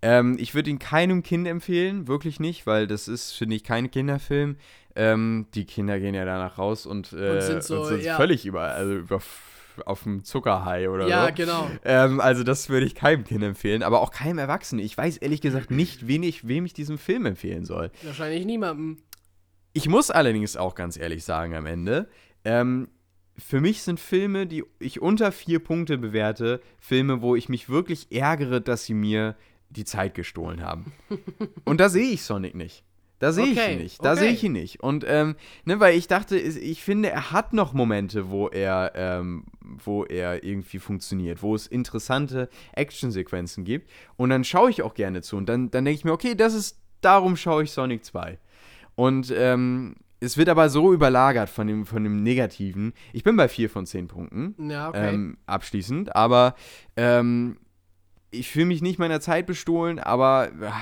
Ähm, 0.01 0.37
ich 0.39 0.55
würde 0.55 0.71
ihn 0.71 0.79
keinem 0.79 1.25
Kind 1.25 1.49
empfehlen, 1.49 2.07
wirklich 2.07 2.39
nicht, 2.39 2.65
weil 2.65 2.87
das 2.87 3.09
ist, 3.09 3.33
finde 3.33 3.57
ich, 3.57 3.65
kein 3.65 3.91
Kinderfilm. 3.91 4.57
Ähm, 4.95 5.47
die 5.55 5.65
Kinder 5.65 5.99
gehen 5.99 6.15
ja 6.15 6.25
danach 6.25 6.59
raus 6.59 6.87
und, 6.87 7.13
äh, 7.13 7.31
Und 7.31 7.43
sind 7.43 7.65
so, 7.65 7.91
ja. 7.97 8.17
völlig 8.17 8.47
über, 8.47 8.63
also 8.63 8.95
über 8.95 9.21
auf 9.87 10.03
dem 10.03 10.25
Zuckerhai 10.25 10.89
oder 10.91 11.07
Ja, 11.09 11.27
so. 11.29 11.35
genau. 11.35 11.71
Ähm, 11.85 12.21
also 12.21 12.43
das 12.45 12.69
würde 12.69 12.87
ich 12.87 12.95
keinem 12.95 13.25
Kind 13.25 13.43
empfehlen, 13.43 13.83
aber 13.83 14.01
auch 14.01 14.11
keinem 14.11 14.39
Erwachsenen. 14.39 14.85
Ich 14.85 14.97
weiß 14.97 15.19
ehrlich 15.19 15.41
gesagt 15.41 15.71
nicht, 15.71 16.07
wen 16.07 16.23
ich, 16.23 16.47
wem 16.49 16.65
ich 16.67 16.73
diesen 16.75 16.99
Film 16.99 17.27
empfehlen 17.27 17.65
soll. 17.65 17.91
Wahrscheinlich 18.03 18.45
niemandem. 18.45 18.99
Ich 19.73 19.89
muss 19.89 20.11
allerdings 20.11 20.57
auch 20.57 20.75
ganz 20.75 20.97
ehrlich 20.97 21.25
sagen 21.25 21.55
am 21.55 21.67
Ende, 21.67 22.09
ähm, 22.45 22.89
für 23.37 23.61
mich 23.61 23.83
sind 23.83 24.01
Filme, 24.01 24.47
die 24.49 24.65
ich 24.81 25.01
unter 25.01 25.31
vier 25.31 25.61
Punkte 25.61 25.97
bewerte, 25.99 26.61
Filme, 26.79 27.23
wo 27.23 27.37
ich 27.37 27.49
mich 27.49 27.69
wirklich 27.69 28.11
ärgere, 28.11 28.61
dass 28.61 28.85
sie 28.85 28.95
mir 28.95 29.37
die 29.71 29.85
Zeit 29.85 30.15
gestohlen 30.15 30.63
haben. 30.65 30.93
Und 31.65 31.79
da 31.81 31.89
sehe 31.89 32.11
ich 32.11 32.23
Sonic 32.23 32.55
nicht. 32.57 32.83
Da 33.21 33.33
sehe 33.33 33.45
Okay, 33.51 33.53
ich 33.67 33.73
ihn 33.73 33.79
nicht. 33.83 34.05
Da 34.05 34.13
okay. 34.13 34.21
sehe 34.21 34.31
ich 34.31 34.45
ihn 34.45 34.53
nicht. 34.53 34.81
Und 34.81 35.05
ähm, 35.07 35.37
ne, 35.65 35.79
weil 35.81 35.97
ich 35.99 36.07
dachte, 36.09 36.37
ich 36.39 36.83
finde, 36.83 37.11
er 37.11 37.31
hat 37.33 37.53
noch 37.53 37.73
Momente, 37.73 38.31
wo 38.31 38.49
er, 38.49 38.93
ähm, 38.95 39.45
wo 39.85 40.05
er 40.05 40.45
irgendwie 40.45 40.79
funktioniert, 40.79 41.43
wo 41.43 41.55
es 41.55 41.67
interessante 41.67 42.49
Actionsequenzen 42.73 43.65
gibt. 43.65 43.91
Und 44.17 44.31
dann 44.31 44.45
schaue 44.45 44.71
ich 44.71 44.83
auch 44.83 44.95
gerne 44.95 45.23
zu. 45.23 45.37
Und 45.37 45.49
dann, 45.49 45.71
dann 45.71 45.85
denke 45.85 45.99
ich 45.99 46.05
mir, 46.05 46.13
okay, 46.13 46.35
das 46.35 46.55
ist, 46.55 46.79
darum 47.01 47.37
schaue 47.37 47.65
ich 47.65 47.73
Sonic 47.73 48.05
2. 48.05 48.39
Und 48.95 49.33
ähm, 49.37 49.97
es 50.21 50.37
wird 50.37 50.49
aber 50.49 50.69
so 50.69 50.93
überlagert 50.93 51.49
von 51.49 51.67
dem, 51.67 51.87
von 51.87 52.03
dem 52.03 52.23
Negativen. 52.23 52.93
Ich 53.13 53.23
bin 53.23 53.37
bei 53.37 53.49
4 53.49 53.71
von 53.71 53.87
10 53.87 54.09
Punkten 54.09 54.71
Ja, 54.71 54.89
okay. 54.89 55.15
ähm, 55.15 55.39
abschließend. 55.47 56.17
Aber 56.17 56.55
ähm, 56.97 57.59
ich 58.31 58.51
fühle 58.51 58.67
mich 58.67 58.83
nicht 58.83 58.99
meiner 58.99 59.21
Zeit 59.21 59.47
bestohlen, 59.47 59.99
aber 59.99 60.51
ah, 60.63 60.81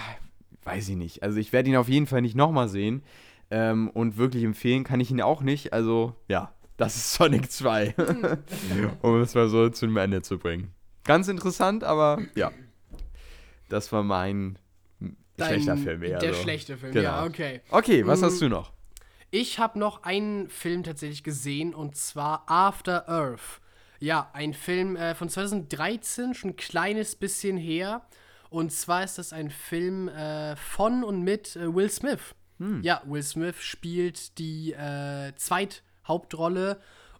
weiß 0.64 0.88
ich 0.88 0.97
nicht. 0.97 1.22
Also 1.22 1.38
ich 1.38 1.53
werde 1.53 1.68
ihn 1.68 1.76
auf 1.76 1.88
jeden 1.88 2.07
Fall 2.07 2.22
nicht 2.22 2.34
nochmal 2.34 2.68
sehen. 2.68 3.03
Ähm, 3.51 3.90
und 3.90 4.16
wirklich 4.16 4.42
empfehlen 4.42 4.82
kann 4.82 5.01
ich 5.01 5.11
ihn 5.11 5.20
auch 5.20 5.42
nicht. 5.42 5.72
Also 5.72 6.14
ja, 6.28 6.53
das 6.77 6.97
ist 6.97 7.14
Sonic 7.14 7.51
2. 7.51 7.95
um 9.03 9.20
es 9.20 9.35
mal 9.35 9.49
so 9.49 9.68
zum 9.68 9.97
Ende 9.97 10.22
zu 10.22 10.39
bringen. 10.39 10.72
Ganz 11.05 11.29
interessant, 11.29 11.85
aber 11.85 12.20
ja. 12.35 12.51
Das 13.68 13.91
war 13.93 14.03
mein 14.03 14.59
Dein- 15.37 15.61
schlechter 15.62 15.77
Film 15.77 16.03
eher. 16.03 16.18
Der 16.18 16.35
so. 16.35 16.43
schlechte 16.43 16.77
Film, 16.77 16.93
Genau. 16.93 17.05
ja, 17.05 17.24
okay. 17.24 17.61
Okay, 17.70 18.07
was 18.07 18.20
Mm. 18.20 18.24
hast 18.24 18.41
du 18.43 18.49
noch? 18.49 18.72
Ich 19.31 19.59
habe 19.59 19.79
noch 19.79 20.05
einen 20.05 20.49
Film 20.49 20.83
tatsächlich 20.85 21.22
gesehen 21.24 21.74
und 21.74 21.97
zwar 21.97 22.45
After 22.49 23.09
Earth. 23.09 23.61
Ja, 23.99 24.31
ein 24.35 24.55
Film 24.55 24.95
äh, 24.97 25.14
von 25.14 25.29
2013, 25.29 26.35
schon 26.35 26.51
ein 26.51 26.57
kleines 26.57 27.16
bisschen 27.16 27.57
her. 27.57 28.03
Und 28.51 28.70
zwar 28.72 29.03
ist 29.05 29.18
das 29.18 29.33
ein 29.33 29.51
Film 29.51 30.09
äh, 30.09 30.55
von 30.57 31.03
und 31.03 31.22
mit 31.22 31.57
äh, 31.57 31.74
Will 31.74 31.91
Smith. 31.91 32.35
Ja, 32.81 33.03
Will 33.05 33.22
Smith 33.22 33.57
spielt 33.61 34.39
die 34.39 34.72
äh, 34.72 35.35
Zweithauptrolle 36.07 36.78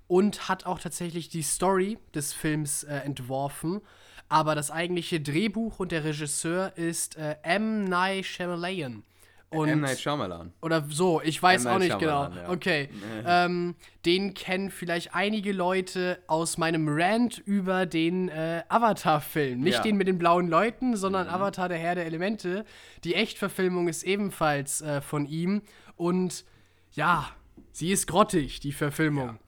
und 0.09 0.49
hat 0.49 0.66
auch 0.66 0.78
tatsächlich 0.78 1.28
die 1.28 1.43
Story 1.43 1.99
des 2.14 2.32
Films 2.32 2.84
äh, 2.84 2.97
entworfen. 2.99 3.80
Aber 4.28 4.55
das 4.55 4.70
eigentliche 4.70 5.20
Drehbuch 5.20 5.78
und 5.78 5.93
der 5.93 6.05
Regisseur 6.05 6.72
ist 6.76 7.16
äh, 7.16 7.37
M. 7.43 7.84
Night 7.84 8.24
Shyamalan. 8.26 9.05
Und 9.49 9.89
Shyamalan. 9.97 10.53
oder 10.61 10.84
so, 10.91 11.22
ich 11.22 11.41
weiß 11.41 11.64
M. 11.64 11.70
auch 11.70 11.78
Night 11.78 11.89
nicht 11.89 11.99
genau. 12.01 12.24
Ja. 12.24 12.49
Okay. 12.51 12.89
Ähm, 13.28 13.74
den 14.05 14.34
kennen 14.34 14.70
vielleicht 14.70 15.14
einige 15.14 15.53
Leute 15.53 16.18
aus 16.26 16.59
meinem 16.59 16.87
Rant 16.89 17.39
über 17.39 17.87
den 17.87 18.28
äh, 18.28 18.62
Avatar-Film. 18.68 19.61
Nicht 19.61 19.76
Ja. 19.78 19.82
den 19.82 19.97
mit 19.97 20.07
den 20.07 20.18
blauen 20.18 20.49
Leuten, 20.49 20.97
sondern 20.97 21.28
Avatar, 21.28 21.68
der 21.68 21.78
Herr 21.78 21.95
der 21.97 22.07
Elemente. 22.07 22.64
Die 23.05 23.14
Echtverfilmung 23.14 23.89
ist 23.89 24.03
ebenfalls 24.05 24.80
äh, 24.82 25.01
von 25.01 25.26
ihm. 25.26 25.62
Und 25.97 26.45
ja, 26.93 27.30
sie 27.77 27.93
ist 27.93 28.07
grottig, 28.07 28.61
die 28.61 28.72
Verfilmung. 28.72 29.39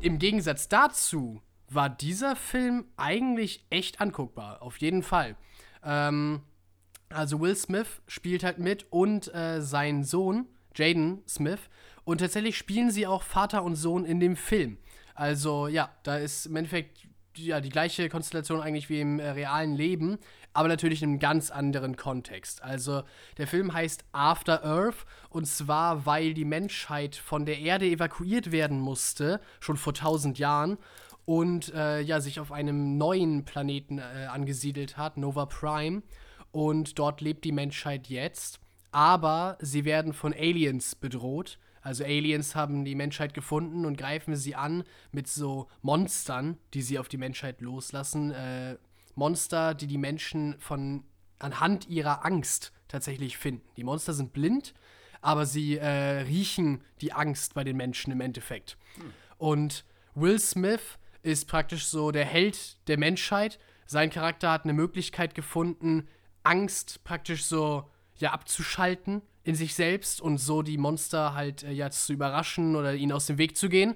Im 0.00 0.18
Gegensatz 0.18 0.68
dazu 0.68 1.42
war 1.68 1.90
dieser 1.90 2.36
Film 2.36 2.86
eigentlich 2.96 3.66
echt 3.68 4.00
anguckbar. 4.00 4.62
Auf 4.62 4.78
jeden 4.78 5.02
Fall. 5.02 5.36
Ähm, 5.82 6.40
also 7.10 7.40
Will 7.40 7.54
Smith 7.54 8.00
spielt 8.06 8.44
halt 8.44 8.58
mit 8.58 8.90
und 8.90 9.32
äh, 9.34 9.60
sein 9.60 10.04
Sohn, 10.04 10.46
Jaden 10.74 11.22
Smith. 11.28 11.60
Und 12.04 12.18
tatsächlich 12.18 12.56
spielen 12.56 12.90
sie 12.90 13.06
auch 13.06 13.22
Vater 13.22 13.62
und 13.62 13.76
Sohn 13.76 14.06
in 14.06 14.20
dem 14.20 14.36
Film. 14.36 14.78
Also 15.14 15.68
ja, 15.68 15.90
da 16.02 16.16
ist 16.16 16.46
im 16.46 16.56
Endeffekt 16.56 17.06
ja, 17.36 17.60
die 17.60 17.68
gleiche 17.68 18.08
Konstellation 18.08 18.60
eigentlich 18.60 18.88
wie 18.88 19.00
im 19.00 19.18
äh, 19.18 19.30
realen 19.30 19.74
Leben, 19.74 20.18
aber 20.52 20.68
natürlich 20.68 21.02
in 21.02 21.10
einem 21.10 21.18
ganz 21.18 21.50
anderen 21.50 21.96
Kontext. 21.96 22.62
Also 22.62 23.02
der 23.38 23.46
Film 23.46 23.72
heißt 23.72 24.04
After 24.12 24.64
Earth 24.64 25.06
und 25.30 25.46
zwar, 25.46 26.06
weil 26.06 26.34
die 26.34 26.44
Menschheit 26.44 27.16
von 27.16 27.46
der 27.46 27.58
Erde 27.58 27.86
evakuiert 27.86 28.52
werden 28.52 28.80
musste, 28.80 29.40
schon 29.60 29.76
vor 29.76 29.94
tausend 29.94 30.38
Jahren 30.38 30.78
und 31.24 31.72
äh, 31.74 32.00
ja, 32.00 32.20
sich 32.20 32.38
auf 32.40 32.52
einem 32.52 32.98
neuen 32.98 33.44
Planeten 33.44 33.98
äh, 33.98 34.26
angesiedelt 34.30 34.96
hat, 34.96 35.16
Nova 35.16 35.46
Prime. 35.46 36.02
Und 36.52 36.98
dort 36.98 37.20
lebt 37.20 37.44
die 37.44 37.52
Menschheit 37.52 38.08
jetzt. 38.08 38.60
Aber 38.92 39.58
sie 39.60 39.84
werden 39.84 40.12
von 40.12 40.32
Aliens 40.32 40.94
bedroht. 40.94 41.58
Also 41.84 42.02
Aliens 42.02 42.54
haben 42.54 42.86
die 42.86 42.94
Menschheit 42.94 43.34
gefunden 43.34 43.84
und 43.84 43.98
greifen 43.98 44.34
sie 44.36 44.54
an 44.54 44.84
mit 45.12 45.28
so 45.28 45.68
Monstern, 45.82 46.56
die 46.72 46.80
sie 46.80 46.98
auf 46.98 47.08
die 47.08 47.18
Menschheit 47.18 47.60
loslassen. 47.60 48.30
Äh, 48.30 48.78
Monster, 49.14 49.74
die 49.74 49.86
die 49.86 49.98
Menschen 49.98 50.56
von 50.58 51.04
anhand 51.38 51.86
ihrer 51.86 52.24
Angst 52.24 52.72
tatsächlich 52.88 53.36
finden. 53.36 53.68
Die 53.76 53.84
Monster 53.84 54.14
sind 54.14 54.32
blind, 54.32 54.72
aber 55.20 55.44
sie 55.44 55.76
äh, 55.76 56.22
riechen 56.22 56.82
die 57.02 57.12
Angst 57.12 57.52
bei 57.52 57.64
den 57.64 57.76
Menschen 57.76 58.10
im 58.12 58.22
Endeffekt. 58.22 58.78
Und 59.36 59.84
Will 60.14 60.38
Smith 60.38 60.98
ist 61.22 61.48
praktisch 61.48 61.84
so 61.84 62.12
der 62.12 62.24
Held 62.24 62.78
der 62.88 62.98
Menschheit. 62.98 63.58
Sein 63.84 64.08
Charakter 64.08 64.50
hat 64.50 64.64
eine 64.64 64.72
Möglichkeit 64.72 65.34
gefunden, 65.34 66.08
Angst 66.44 67.04
praktisch 67.04 67.44
so 67.44 67.90
ja 68.16 68.32
abzuschalten 68.32 69.20
in 69.44 69.54
sich 69.54 69.74
selbst 69.74 70.20
und 70.20 70.38
so 70.38 70.62
die 70.62 70.78
Monster 70.78 71.34
halt 71.34 71.62
äh, 71.62 71.72
ja 71.72 71.90
zu 71.90 72.12
überraschen 72.12 72.76
oder 72.76 72.94
ihnen 72.94 73.12
aus 73.12 73.26
dem 73.26 73.38
Weg 73.38 73.56
zu 73.56 73.68
gehen. 73.68 73.94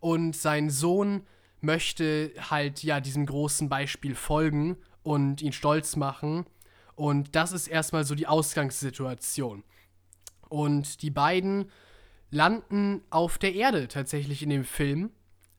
Und 0.00 0.34
sein 0.34 0.70
Sohn 0.70 1.22
möchte 1.60 2.32
halt 2.50 2.82
ja 2.82 3.00
diesem 3.00 3.26
großen 3.26 3.68
Beispiel 3.68 4.14
folgen 4.14 4.76
und 5.02 5.42
ihn 5.42 5.52
stolz 5.52 5.96
machen. 5.96 6.46
Und 6.94 7.36
das 7.36 7.52
ist 7.52 7.68
erstmal 7.68 8.04
so 8.04 8.14
die 8.14 8.26
Ausgangssituation. 8.26 9.62
Und 10.48 11.02
die 11.02 11.10
beiden 11.10 11.70
landen 12.30 13.02
auf 13.10 13.38
der 13.38 13.54
Erde 13.54 13.88
tatsächlich 13.88 14.42
in 14.42 14.50
dem 14.50 14.64
Film. 14.64 15.10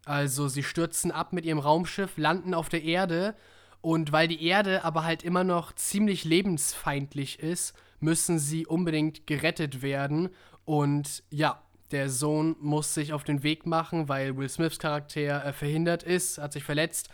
Also 0.06 0.48
sie 0.48 0.64
stürzen 0.64 1.12
ab 1.12 1.34
mit 1.34 1.46
ihrem 1.46 1.60
Raumschiff, 1.60 2.18
landen 2.18 2.54
auf 2.54 2.70
der 2.70 2.84
Erde 2.84 3.36
und 3.82 4.12
weil 4.12 4.28
die 4.28 4.44
Erde 4.46 4.84
aber 4.84 5.04
halt 5.04 5.24
immer 5.24 5.44
noch 5.44 5.74
ziemlich 5.74 6.26
lebensfeindlich 6.26 7.40
ist, 7.40 7.74
müssen 8.00 8.40
sie 8.40 8.66
unbedingt 8.66 9.28
gerettet 9.28 9.82
werden. 9.82 10.30
Und 10.66 11.24
ja, 11.30 11.62
der 11.92 12.10
Sohn 12.10 12.56
muss 12.60 12.94
sich 12.94 13.14
auf 13.14 13.24
den 13.24 13.44
Weg 13.44 13.66
machen, 13.66 14.10
weil 14.10 14.38
Will 14.38 14.50
Smiths 14.50 14.80
Charakter 14.80 15.46
äh, 15.46 15.54
verhindert 15.54 16.04
ist, 16.04 16.38
hat 16.38 16.54
sich 16.54 16.64
verletzt. 16.64 17.10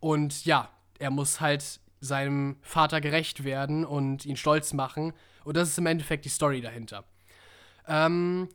Und 0.00 0.44
ja, 0.44 0.70
er 0.98 1.10
muss 1.10 1.40
halt 1.40 1.80
seinem 2.00 2.56
Vater 2.62 3.00
gerecht 3.00 3.44
werden 3.44 3.84
und 3.84 4.26
ihn 4.26 4.36
stolz 4.36 4.72
machen. 4.72 5.12
Und 5.44 5.56
das 5.56 5.68
ist 5.68 5.78
im 5.78 5.86
Endeffekt 5.86 6.24
die 6.24 6.30
Story 6.30 6.60
dahinter. 6.60 7.04
Ähm, 7.86 8.48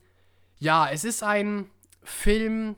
ja, 0.58 0.88
es 0.90 1.04
ist 1.04 1.22
ein 1.22 1.70
Film, 2.02 2.76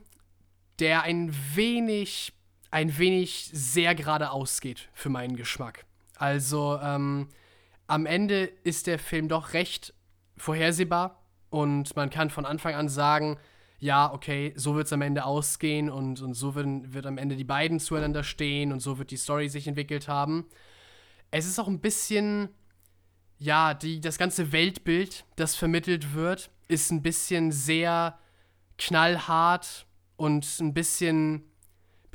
der 0.79 1.03
ein 1.03 1.33
wenig, 1.53 2.33
ein 2.75 2.97
wenig 2.97 3.49
sehr 3.53 3.95
geradeaus 3.95 4.59
geht 4.59 4.89
für 4.91 5.07
meinen 5.07 5.37
Geschmack. 5.37 5.85
Also, 6.17 6.77
ähm, 6.83 7.29
am 7.87 8.05
Ende 8.05 8.51
ist 8.65 8.87
der 8.87 8.99
Film 8.99 9.29
doch 9.29 9.53
recht 9.53 9.93
vorhersehbar 10.35 11.23
und 11.49 11.95
man 11.95 12.09
kann 12.09 12.29
von 12.29 12.45
Anfang 12.45 12.75
an 12.75 12.89
sagen, 12.89 13.37
ja, 13.79 14.11
okay, 14.11 14.51
so 14.57 14.75
wird 14.75 14.87
es 14.87 14.93
am 14.93 15.01
Ende 15.01 15.23
ausgehen 15.23 15.89
und, 15.89 16.21
und 16.21 16.33
so 16.33 16.53
wird, 16.53 16.93
wird 16.93 17.05
am 17.05 17.17
Ende 17.17 17.37
die 17.37 17.45
beiden 17.45 17.79
zueinander 17.79 18.25
stehen 18.25 18.73
und 18.73 18.81
so 18.81 18.97
wird 18.97 19.09
die 19.09 19.15
Story 19.15 19.47
sich 19.47 19.69
entwickelt 19.69 20.09
haben. 20.09 20.45
Es 21.31 21.45
ist 21.45 21.59
auch 21.59 21.69
ein 21.69 21.79
bisschen, 21.79 22.49
ja, 23.37 23.73
die, 23.73 24.01
das 24.01 24.17
ganze 24.17 24.51
Weltbild, 24.51 25.23
das 25.37 25.55
vermittelt 25.55 26.13
wird, 26.13 26.49
ist 26.67 26.91
ein 26.91 27.01
bisschen 27.01 27.53
sehr 27.53 28.19
knallhart 28.77 29.85
und 30.17 30.45
ein 30.59 30.73
bisschen, 30.73 31.45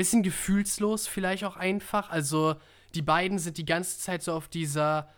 bisschen 0.00 0.22
gefühlslos 0.22 1.06
vielleicht 1.06 1.44
auch 1.44 1.58
einfach. 1.58 2.08
Also 2.08 2.54
die 2.94 3.02
beiden 3.02 3.38
sind 3.38 3.58
die 3.58 3.66
ganze 3.66 3.98
Zeit 3.98 4.22
so 4.22 4.32
auf 4.32 4.48
dieser, 4.48 5.10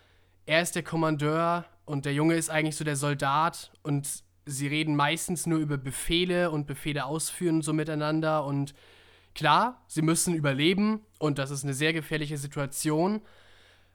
er 0.44 0.60
ist 0.60 0.74
der 0.74 0.82
Kommandeur 0.82 1.66
und 1.84 2.04
der 2.04 2.14
Junge 2.14 2.34
ist 2.34 2.50
eigentlich 2.50 2.74
so 2.74 2.82
der 2.82 2.96
Soldat 2.96 3.70
und 3.84 4.08
sie 4.44 4.66
reden 4.66 4.96
meistens 4.96 5.46
nur 5.46 5.60
über 5.60 5.78
Befehle 5.78 6.50
und 6.50 6.66
Befehle 6.66 7.04
ausführen 7.04 7.62
so 7.62 7.72
miteinander 7.72 8.44
und 8.44 8.74
klar, 9.36 9.80
sie 9.86 10.02
müssen 10.02 10.34
überleben 10.34 11.02
und 11.20 11.38
das 11.38 11.52
ist 11.52 11.62
eine 11.62 11.74
sehr 11.74 11.92
gefährliche 11.92 12.36
Situation. 12.36 13.22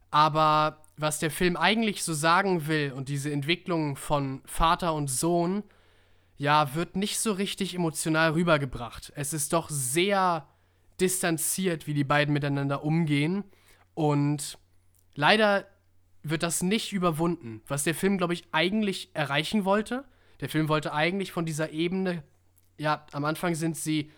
Aber 0.09 0.83
was 0.95 1.19
der 1.19 1.31
Film 1.31 1.57
eigentlich 1.57 2.01
so 2.05 2.13
sagen 2.13 2.67
will 2.67 2.93
und 2.95 3.09
diese 3.09 3.29
Entwicklung 3.29 3.97
von 3.97 4.41
Vater 4.45 4.93
und 4.93 5.09
Sohn, 5.09 5.63
ja, 6.37 6.75
wird 6.75 6.95
nicht 6.95 7.19
so 7.19 7.33
richtig 7.33 7.75
emotional 7.75 8.31
rübergebracht. 8.31 9.11
Es 9.17 9.33
ist 9.33 9.51
doch 9.51 9.69
sehr 9.69 10.47
distanziert, 10.99 11.87
wie 11.87 11.93
die 11.93 12.03
beiden 12.03 12.33
miteinander 12.33 12.83
umgehen. 12.83 13.43
Und 13.93 14.57
leider 15.15 15.65
wird 16.23 16.43
das 16.43 16.61
nicht 16.61 16.93
überwunden, 16.93 17.61
was 17.67 17.83
der 17.83 17.95
Film, 17.95 18.17
glaube 18.17 18.33
ich, 18.33 18.47
eigentlich 18.51 19.11
erreichen 19.13 19.65
wollte. 19.65 20.05
Der 20.39 20.49
Film 20.49 20.69
wollte 20.69 20.93
eigentlich 20.93 21.31
von 21.31 21.45
dieser 21.45 21.71
Ebene, 21.71 22.23
ja, 22.77 23.05
am 23.11 23.25
Anfang 23.25 23.55
sind 23.55 23.77
sie 23.77 24.11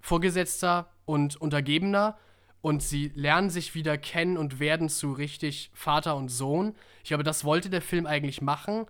Vorgesetzter 0.00 0.90
und 1.04 1.36
Untergebener 1.36 2.16
und 2.60 2.82
sie 2.82 3.10
lernen 3.14 3.50
sich 3.50 3.74
wieder 3.74 3.98
kennen 3.98 4.36
und 4.36 4.60
werden 4.60 4.88
zu 4.88 5.12
richtig 5.12 5.70
Vater 5.74 6.16
und 6.16 6.28
Sohn. 6.28 6.74
Ich 7.02 7.08
glaube, 7.08 7.24
das 7.24 7.44
wollte 7.44 7.70
der 7.70 7.82
Film 7.82 8.06
eigentlich 8.06 8.40
machen, 8.40 8.86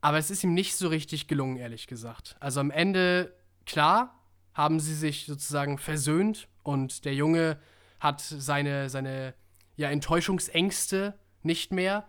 aber 0.00 0.18
es 0.18 0.30
ist 0.30 0.44
ihm 0.44 0.54
nicht 0.54 0.76
so 0.76 0.88
richtig 0.88 1.28
gelungen, 1.28 1.56
ehrlich 1.56 1.86
gesagt. 1.86 2.36
Also 2.40 2.60
am 2.60 2.70
Ende, 2.70 3.34
klar, 3.64 4.15
haben 4.56 4.80
sie 4.80 4.94
sich 4.94 5.26
sozusagen 5.26 5.76
versöhnt 5.76 6.48
und 6.62 7.04
der 7.04 7.14
Junge 7.14 7.58
hat 8.00 8.22
seine, 8.22 8.88
seine 8.88 9.34
ja, 9.76 9.90
Enttäuschungsängste 9.90 11.14
nicht 11.42 11.72
mehr, 11.72 12.06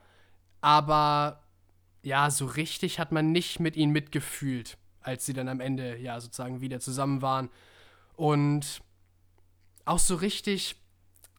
aber 0.62 1.44
ja, 2.04 2.30
so 2.32 2.46
richtig 2.46 3.00
hat 3.00 3.12
man 3.12 3.34
nicht 3.34 3.60
mit 3.60 3.76
ihnen 3.76 3.92
mitgefühlt, 3.92 4.78
als 5.02 5.26
sie 5.26 5.34
dann 5.34 5.50
am 5.50 5.60
Ende 5.60 5.98
ja 5.98 6.22
sozusagen 6.22 6.62
wieder 6.62 6.80
zusammen 6.80 7.22
waren. 7.22 7.50
Und 8.16 8.82
auch 9.84 10.00
so 10.00 10.16
richtig 10.16 10.78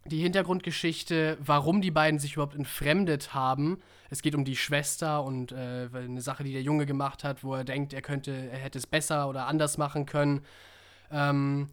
die 0.05 0.21
Hintergrundgeschichte, 0.21 1.39
warum 1.41 1.81
die 1.81 1.91
beiden 1.91 2.21
sich 2.21 2.35
überhaupt 2.35 2.55
entfremdet 2.55 3.35
haben. 3.35 3.79
Es 4.11 4.23
geht 4.23 4.35
um 4.35 4.45
die 4.45 4.57
Schwester 4.57 5.25
und 5.25 5.53
äh, 5.53 5.89
eine 5.93 6.21
Sache, 6.21 6.45
die 6.45 6.53
der 6.53 6.63
Junge 6.63 6.87
gemacht 6.87 7.25
hat, 7.25 7.45
wo 7.45 7.55
er 7.55 7.65
denkt, 7.65 7.93
er 7.93 8.03
könnte, 8.03 8.33
er 8.33 8.59
hätte 8.59 8.79
es 8.79 8.87
besser 8.87 9.29
oder 9.29 9.47
anders 9.47 9.79
machen 9.79 10.07
können. 10.07 10.43
Ähm, 11.11 11.69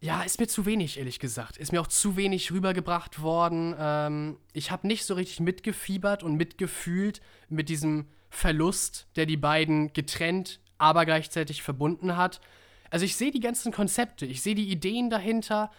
ja, 0.00 0.22
ist 0.22 0.38
mir 0.38 0.46
zu 0.46 0.66
wenig, 0.66 0.98
ehrlich 0.98 1.18
gesagt. 1.18 1.56
Ist 1.56 1.72
mir 1.72 1.80
auch 1.80 1.86
zu 1.86 2.16
wenig 2.16 2.52
rübergebracht 2.52 3.22
worden. 3.22 3.74
Ähm, 3.78 4.36
ich 4.52 4.70
habe 4.70 4.86
nicht 4.86 5.04
so 5.04 5.14
richtig 5.14 5.40
mitgefiebert 5.40 6.22
und 6.22 6.36
mitgefühlt 6.36 7.20
mit 7.48 7.68
diesem 7.68 8.06
Verlust, 8.28 9.06
der 9.16 9.26
die 9.26 9.36
beiden 9.36 9.92
getrennt, 9.92 10.60
aber 10.78 11.06
gleichzeitig 11.06 11.62
verbunden 11.62 12.16
hat. 12.16 12.40
Also 12.90 13.04
ich 13.04 13.16
sehe 13.16 13.30
die 13.30 13.40
ganzen 13.40 13.72
Konzepte, 13.72 14.26
ich 14.26 14.42
sehe 14.42 14.54
die 14.54 14.68
Ideen 14.70 15.10
dahinter, 15.10 15.70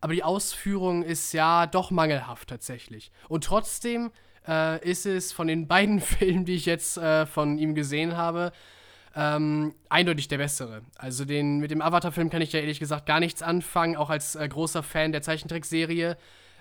aber 0.00 0.14
die 0.14 0.22
Ausführung 0.22 1.02
ist 1.02 1.32
ja 1.32 1.66
doch 1.66 1.90
mangelhaft 1.90 2.48
tatsächlich. 2.48 3.10
Und 3.28 3.44
trotzdem 3.44 4.12
äh, 4.46 4.82
ist 4.88 5.06
es 5.06 5.32
von 5.32 5.46
den 5.46 5.66
beiden 5.66 6.00
Filmen, 6.00 6.44
die 6.44 6.54
ich 6.54 6.66
jetzt 6.66 6.96
äh, 6.96 7.26
von 7.26 7.58
ihm 7.58 7.74
gesehen 7.74 8.16
habe, 8.16 8.52
ähm, 9.16 9.74
eindeutig 9.88 10.28
der 10.28 10.38
bessere. 10.38 10.82
Also 10.96 11.24
den, 11.24 11.58
mit 11.58 11.70
dem 11.70 11.82
Avatar-Film 11.82 12.30
kann 12.30 12.42
ich 12.42 12.52
ja 12.52 12.60
ehrlich 12.60 12.80
gesagt 12.80 13.06
gar 13.06 13.20
nichts 13.20 13.42
anfangen, 13.42 13.96
auch 13.96 14.10
als 14.10 14.34
äh, 14.34 14.48
großer 14.48 14.82
Fan 14.82 15.12
der 15.12 15.22
Zeichentrickserie. 15.22 16.16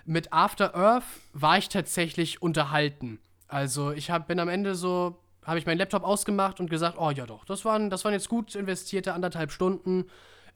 Mit 0.06 0.34
After 0.34 0.76
Earth 0.76 1.04
war 1.34 1.58
ich 1.58 1.70
tatsächlich 1.70 2.42
unterhalten. 2.42 3.20
Also 3.48 3.92
ich 3.92 4.12
hab, 4.12 4.28
bin 4.28 4.40
am 4.40 4.50
Ende 4.50 4.76
so 4.76 5.20
habe 5.46 5.60
ich 5.60 5.66
meinen 5.66 5.78
Laptop 5.78 6.04
ausgemacht 6.04 6.60
und 6.60 6.70
gesagt, 6.70 6.98
oh 6.98 7.12
ja 7.12 7.26
doch, 7.26 7.46
das 7.46 7.66
waren, 7.66 7.90
das 7.90 8.06
waren 8.06 8.14
jetzt 8.14 8.30
gut 8.30 8.56
investierte 8.56 9.14
anderthalb 9.14 9.52
Stunden. 9.52 10.06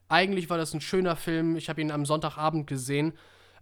Eigentlich 0.08 0.48
war 0.48 0.56
das 0.56 0.72
ein 0.72 0.80
schöner 0.80 1.16
Film. 1.16 1.56
Ich 1.56 1.68
habe 1.68 1.80
ihn 1.80 1.90
am 1.90 2.06
Sonntagabend 2.06 2.66
gesehen. 2.66 3.12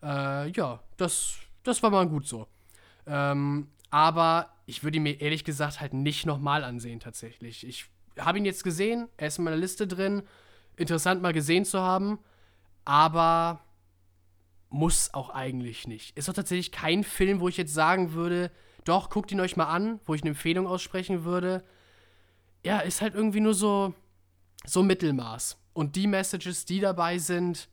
Äh, 0.03 0.51
ja, 0.51 0.81
das, 0.97 1.39
das 1.65 1.83
war 1.83 1.91
mal 1.91 2.07
gut 2.07 2.27
so. 2.27 2.47
Ähm, 3.07 3.69
aber 3.91 4.51
ich 4.67 4.85
würde 4.85 4.99
ihn 4.99 5.03
mir 5.03 5.21
ehrlich 5.21 5.45
gesagt 5.45 5.81
halt 5.81 5.95
nicht 5.95 6.27
nochmal 6.27 6.63
ansehen 6.63 7.01
tatsächlich. 7.01 7.67
Ich 7.67 7.87
habe 8.19 8.39
ihn 8.39 8.45
jetzt 8.45 8.65
gesehen, 8.65 9.09
er 9.17 9.29
ist 9.29 9.39
in 9.39 9.45
meiner 9.45 9.57
Liste 9.57 9.87
drin. 9.87 10.23
Interessant 10.77 11.23
mal 11.23 11.33
gesehen 11.33 11.65
zu 11.65 11.81
haben, 11.81 12.19
aber 12.85 13.61
muss 14.69 15.15
auch 15.15 15.31
eigentlich 15.31 15.87
nicht. 15.87 16.17
Ist 16.17 16.29
doch 16.29 16.35
tatsächlich 16.35 16.73
kein 16.73 17.05
Film, 17.05 17.41
wo 17.41 17.49
ich 17.49 17.57
jetzt 17.57 17.75
sagen 17.75 18.13
würde, 18.13 18.51
doch, 18.85 19.11
guckt 19.11 19.33
ihn 19.33 19.41
euch 19.41 19.57
mal 19.57 19.67
an, 19.67 20.01
wo 20.05 20.15
ich 20.15 20.23
eine 20.23 20.31
Empfehlung 20.31 20.67
aussprechen 20.67 21.25
würde. 21.25 21.65
Ja, 22.65 22.81
ist 22.81 23.01
halt 23.01 23.15
irgendwie 23.15 23.41
nur 23.41 23.55
so, 23.55 23.95
so 24.65 24.83
Mittelmaß. 24.83 25.59
Und 25.73 25.97
die 25.97 26.07
Messages, 26.07 26.65
die 26.65 26.81
dabei 26.81 27.19
sind, 27.19 27.69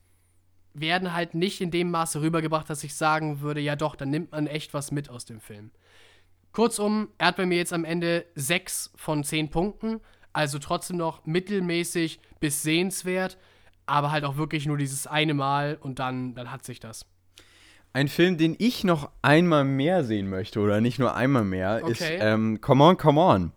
werden 0.73 1.13
halt 1.13 1.35
nicht 1.35 1.61
in 1.61 1.71
dem 1.71 1.91
Maße 1.91 2.21
rübergebracht, 2.21 2.69
dass 2.69 2.83
ich 2.83 2.95
sagen 2.95 3.41
würde, 3.41 3.61
ja 3.61 3.75
doch, 3.75 3.95
dann 3.95 4.09
nimmt 4.09 4.31
man 4.31 4.47
echt 4.47 4.73
was 4.73 4.91
mit 4.91 5.09
aus 5.09 5.25
dem 5.25 5.39
Film. 5.39 5.71
Kurzum, 6.51 7.09
er 7.17 7.27
hat 7.27 7.37
bei 7.37 7.45
mir 7.45 7.57
jetzt 7.57 7.73
am 7.73 7.85
Ende 7.85 8.25
6 8.35 8.91
von 8.95 9.23
10 9.23 9.49
Punkten, 9.49 10.01
also 10.33 10.59
trotzdem 10.59 10.97
noch 10.97 11.25
mittelmäßig 11.25 12.19
bis 12.39 12.63
sehenswert, 12.63 13.37
aber 13.85 14.11
halt 14.11 14.25
auch 14.25 14.37
wirklich 14.37 14.65
nur 14.65 14.77
dieses 14.77 15.07
eine 15.07 15.33
Mal 15.33 15.77
und 15.79 15.99
dann, 15.99 16.35
dann 16.35 16.51
hat 16.51 16.65
sich 16.65 16.79
das. 16.79 17.05
Ein 17.93 18.07
Film, 18.07 18.37
den 18.37 18.55
ich 18.57 18.83
noch 18.83 19.11
einmal 19.21 19.63
mehr 19.63 20.03
sehen 20.03 20.27
möchte, 20.27 20.59
oder 20.59 20.81
nicht 20.81 20.97
nur 20.97 21.15
einmal 21.15 21.43
mehr, 21.43 21.81
okay. 21.83 21.91
ist 21.91 22.01
ähm, 22.01 22.59
Come 22.59 22.83
On, 22.83 22.97
Come 22.97 23.21
On. 23.21 23.51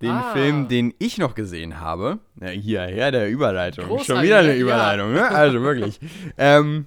Den 0.00 0.10
ah. 0.10 0.32
Film, 0.32 0.68
den 0.68 0.94
ich 0.98 1.18
noch 1.18 1.34
gesehen 1.34 1.80
habe. 1.80 2.20
Ja, 2.40 2.48
hierher 2.48 3.10
der 3.10 3.28
Überleitung. 3.28 3.84
Großartig, 3.84 4.06
Schon 4.06 4.22
wieder 4.22 4.38
eine 4.38 4.54
Überleitung, 4.54 5.14
ja. 5.14 5.28
ne? 5.28 5.30
Also 5.30 5.60
wirklich. 5.60 6.00
ähm, 6.38 6.86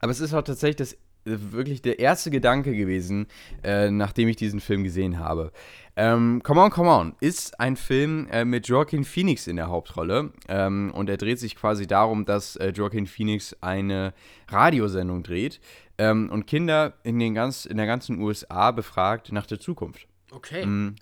aber 0.00 0.12
es 0.12 0.20
ist 0.20 0.32
auch 0.32 0.42
tatsächlich 0.42 0.76
das 0.76 0.96
wirklich 1.24 1.82
der 1.82 1.98
erste 1.98 2.30
Gedanke 2.30 2.74
gewesen, 2.74 3.26
äh, 3.62 3.90
nachdem 3.90 4.28
ich 4.28 4.36
diesen 4.36 4.60
Film 4.60 4.84
gesehen 4.84 5.18
habe. 5.18 5.52
Ähm, 6.00 6.42
come 6.42 6.62
On, 6.62 6.70
Come 6.70 6.88
On 6.88 7.14
ist 7.20 7.60
ein 7.60 7.76
Film 7.76 8.26
äh, 8.30 8.46
mit 8.46 8.66
Joaquin 8.66 9.04
Phoenix 9.04 9.46
in 9.46 9.56
der 9.56 9.68
Hauptrolle 9.68 10.32
ähm, 10.48 10.92
und 10.94 11.10
er 11.10 11.18
dreht 11.18 11.38
sich 11.38 11.56
quasi 11.56 11.86
darum, 11.86 12.24
dass 12.24 12.56
äh, 12.56 12.70
Joaquin 12.70 13.06
Phoenix 13.06 13.54
eine 13.60 14.14
Radiosendung 14.48 15.22
dreht 15.22 15.60
ähm, 15.98 16.30
und 16.30 16.46
Kinder 16.46 16.94
in, 17.02 17.18
den 17.18 17.34
ganz, 17.34 17.66
in 17.66 17.76
der 17.76 17.84
ganzen 17.84 18.18
USA 18.18 18.70
befragt 18.70 19.30
nach 19.30 19.44
der 19.44 19.60
Zukunft. 19.60 20.06
Okay. 20.30 20.64
Mm, 20.64 20.96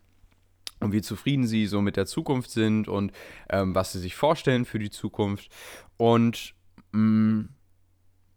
und 0.80 0.92
wie 0.92 1.01
zufrieden 1.01 1.46
sie 1.46 1.66
so 1.66 1.80
mit 1.80 1.96
der 1.96 2.07
Zukunft 2.07 2.51
sind 2.51 2.88
und 2.88 3.12
ähm, 3.51 3.76
was 3.76 3.92
sie 3.92 4.01
sich 4.01 4.16
vorstellen 4.16 4.64
für 4.64 4.80
die 4.80 4.90
Zukunft. 4.90 5.49
Und 5.96 6.55
mh, 6.90 7.01
mm, 7.01 7.49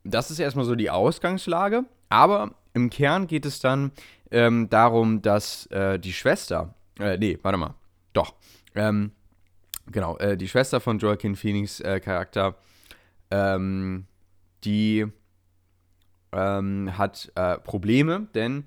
das 0.03 0.30
ist 0.30 0.38
erstmal 0.38 0.66
so 0.66 0.76
die 0.76 0.91
Ausgangslage. 0.91 1.86
Aber 2.09 2.53
im 2.76 2.91
Kern 2.91 3.26
geht 3.26 3.47
es 3.47 3.59
dann 3.59 3.91
ähm, 4.32 4.70
darum, 4.70 5.22
dass 5.22 5.66
äh, 5.68 6.00
die 6.00 6.14
Schwester, 6.14 6.74
äh, 7.00 7.18
nee, 7.18 7.38
warte 7.42 7.58
mal, 7.58 7.76
doch, 8.14 8.34
ähm, 8.76 9.12
genau, 9.92 10.18
äh, 10.18 10.38
die 10.38 10.48
Schwester 10.48 10.80
von 10.80 11.00
Joaquin 11.00 11.36
Phoenix 11.36 11.80
äh, 11.82 12.00
Charakter, 12.00 12.56
ähm, 13.30 14.06
die 14.64 15.06
ähm, 16.32 16.98
hat 16.98 17.32
äh, 17.36 17.58
Probleme, 17.58 18.28
denn 18.34 18.66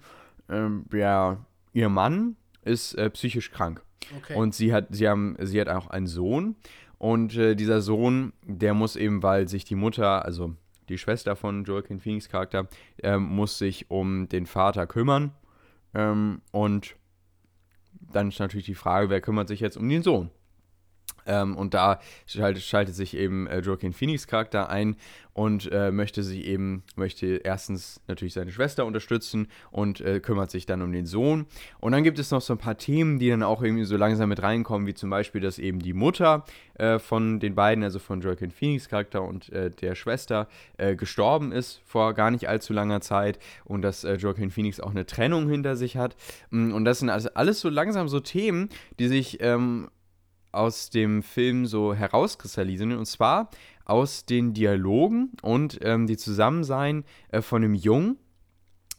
ähm, 0.49 0.85
ja, 0.93 1.45
ihr 1.73 1.89
Mann 1.89 2.37
ist 2.63 2.95
äh, 2.95 3.11
psychisch 3.11 3.51
krank. 3.51 3.83
Okay. 4.19 4.35
Und 4.35 4.55
sie 4.55 4.73
hat, 4.73 4.89
sie 4.91 5.09
haben, 5.09 5.37
sie 5.41 5.61
hat 5.61 5.69
auch 5.69 5.89
einen 5.89 6.07
Sohn. 6.07 6.57
Und 6.99 7.35
dieser 7.35 7.83
Sohn, 7.83 8.33
der 8.47 8.73
muss 8.73 8.97
eben, 8.97 9.23
weil 9.23 9.47
sich 9.47 9.65
die 9.65 9.75
Mutter, 9.75 10.25
also 10.25 10.55
die 10.89 10.97
Schwester 10.97 11.37
von 11.37 11.65
Joaquin 11.65 12.01
Phoenix 12.01 12.29
Charakter, 12.29 12.69
ähm, 13.03 13.23
muss 13.25 13.59
sich 13.59 13.91
um 13.91 14.29
den 14.29 14.47
Vater 14.47 14.87
kümmern. 14.87 15.33
Ähm, 15.95 16.41
und 16.51 16.97
dann 18.13 18.29
ist 18.29 18.39
natürlich 18.39 18.67
die 18.67 18.75
Frage, 18.75 19.11
wer 19.11 19.21
kümmert 19.21 19.49
sich 19.49 19.61
jetzt 19.61 19.77
um 19.77 19.89
den 19.89 20.03
Sohn? 20.03 20.31
Ähm, 21.27 21.57
und 21.57 21.75
da 21.75 22.01
schaltet, 22.27 22.63
schaltet 22.63 22.95
sich 22.95 23.17
eben 23.17 23.47
äh, 23.47 23.61
Joaquin 23.61 23.93
Phoenix 23.93 24.27
Charakter 24.27 24.69
ein 24.69 24.97
und 25.33 25.71
äh, 25.73 25.91
möchte 25.91 26.23
sich 26.23 26.45
eben, 26.45 26.85
möchte 26.95 27.41
erstens 27.43 28.01
natürlich 28.07 28.35
seine 28.35 28.53
Schwester 28.53 28.87
unterstützen 28.87 29.49
und 29.73 30.01
äh, 30.01 30.21
kümmert 30.21 30.51
sich 30.51 30.65
dann 30.65 30.81
um 30.81 30.93
den 30.93 31.07
Sohn. 31.07 31.47
Und 31.81 31.93
dann 31.93 32.05
gibt 32.05 32.21
es 32.21 32.31
noch 32.31 32.41
so 32.41 32.55
ein 32.55 32.59
paar 32.59 32.79
Themen, 32.79 33.19
die 33.19 33.31
dann 33.31 33.43
auch 33.43 33.63
irgendwie 33.63 33.85
so 33.85 33.97
langsam 33.97 34.29
mit 34.29 34.43
reinkommen, 34.43 34.87
wie 34.87 34.95
zum 34.95 35.11
Beispiel, 35.11 35.41
dass 35.41 35.59
eben 35.59 35.81
die 35.81 35.93
Mutter 35.93 36.45
äh, 36.75 37.01
von 37.01 37.41
den 37.41 37.57
beiden, 37.57 37.83
also 37.83 37.99
von 37.99 38.21
Joaquin 38.21 38.53
Phoenix 38.53 38.89
Charakter 38.89 39.23
und 39.23 39.51
äh, 39.51 39.71
der 39.71 39.97
Schwester, 39.97 40.47
äh, 40.77 40.95
gestorben 40.95 41.51
ist 41.51 41.81
vor 41.85 42.15
gar 42.15 42.31
nicht 42.31 42.49
allzu 42.49 42.73
langer 42.73 43.01
Zeit 43.01 43.39
und 43.65 43.83
dass 43.83 44.03
Joaquin 44.03 44.51
Phoenix 44.51 44.79
auch 44.79 44.91
eine 44.91 45.07
Trennung 45.07 45.49
hinter 45.49 45.77
sich 45.77 45.97
hat. 45.97 46.17
Mm, 46.51 46.73
und 46.73 46.85
das 46.85 47.01
sind 47.01 47.11
also 47.11 47.31
alles 47.35 47.61
so 47.61 47.69
langsam 47.69 48.09
so 48.09 48.21
Themen, 48.21 48.69
die 48.99 49.09
sich 49.09 49.39
ähm, 49.41 49.89
aus 50.55 50.91
dem 50.91 51.23
Film 51.23 51.67
so 51.67 51.95
herauskristallisieren. 51.95 52.97
Und 52.97 53.07
zwar 53.07 53.51
aus 53.85 54.25
den 54.25 54.55
Dialogen 54.55 55.33
und 55.43 55.79
ähm, 55.83 56.07
die 56.07 56.17
Zusammensein 56.17 57.05
äh, 57.29 57.43
von 57.43 57.63
dem 57.63 57.75
Jungen, 57.75 58.19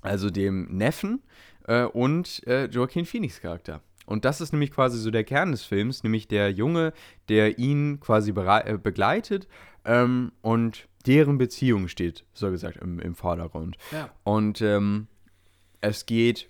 also 0.02 0.30
dem 0.30 0.66
Neffen, 0.78 1.24
äh, 1.68 1.84
und 1.84 2.46
äh, 2.48 2.66
Joaquin 2.66 3.06
Phoenix 3.06 3.42
Charakter. 3.42 3.82
Und 4.06 4.24
das 4.24 4.40
ist 4.40 4.52
nämlich 4.52 4.72
quasi 4.72 5.00
so 5.00 5.10
der 5.10 5.24
Kern 5.24 5.52
des 5.52 5.64
Films, 5.64 6.04
nämlich 6.04 6.28
der 6.28 6.52
Junge, 6.52 6.94
der 7.28 7.58
ihn 7.58 8.00
quasi 8.00 8.32
äh, 8.32 8.78
begleitet 8.78 9.48
ähm, 9.84 10.32
und 10.42 10.88
deren 11.08 11.38
Beziehung 11.38 11.88
steht, 11.88 12.26
so 12.34 12.52
gesagt, 12.52 12.78
im, 12.78 13.00
im 13.00 13.16
Vordergrund. 13.16 13.78
Ja. 13.92 14.10
Und 14.24 14.62
ähm, 14.62 15.08
es 15.82 16.06
geht 16.06 16.50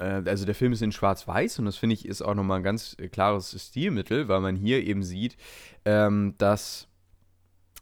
also 0.00 0.44
der 0.44 0.54
Film 0.54 0.72
ist 0.72 0.82
in 0.82 0.92
Schwarz-Weiß 0.92 1.58
und 1.58 1.64
das 1.64 1.76
finde 1.76 1.94
ich 1.94 2.06
ist 2.06 2.22
auch 2.22 2.34
nochmal 2.34 2.58
ein 2.58 2.64
ganz 2.64 2.96
klares 3.12 3.56
Stilmittel, 3.60 4.28
weil 4.28 4.40
man 4.40 4.56
hier 4.56 4.84
eben 4.84 5.02
sieht, 5.02 5.36
ähm, 5.84 6.34
dass 6.38 6.88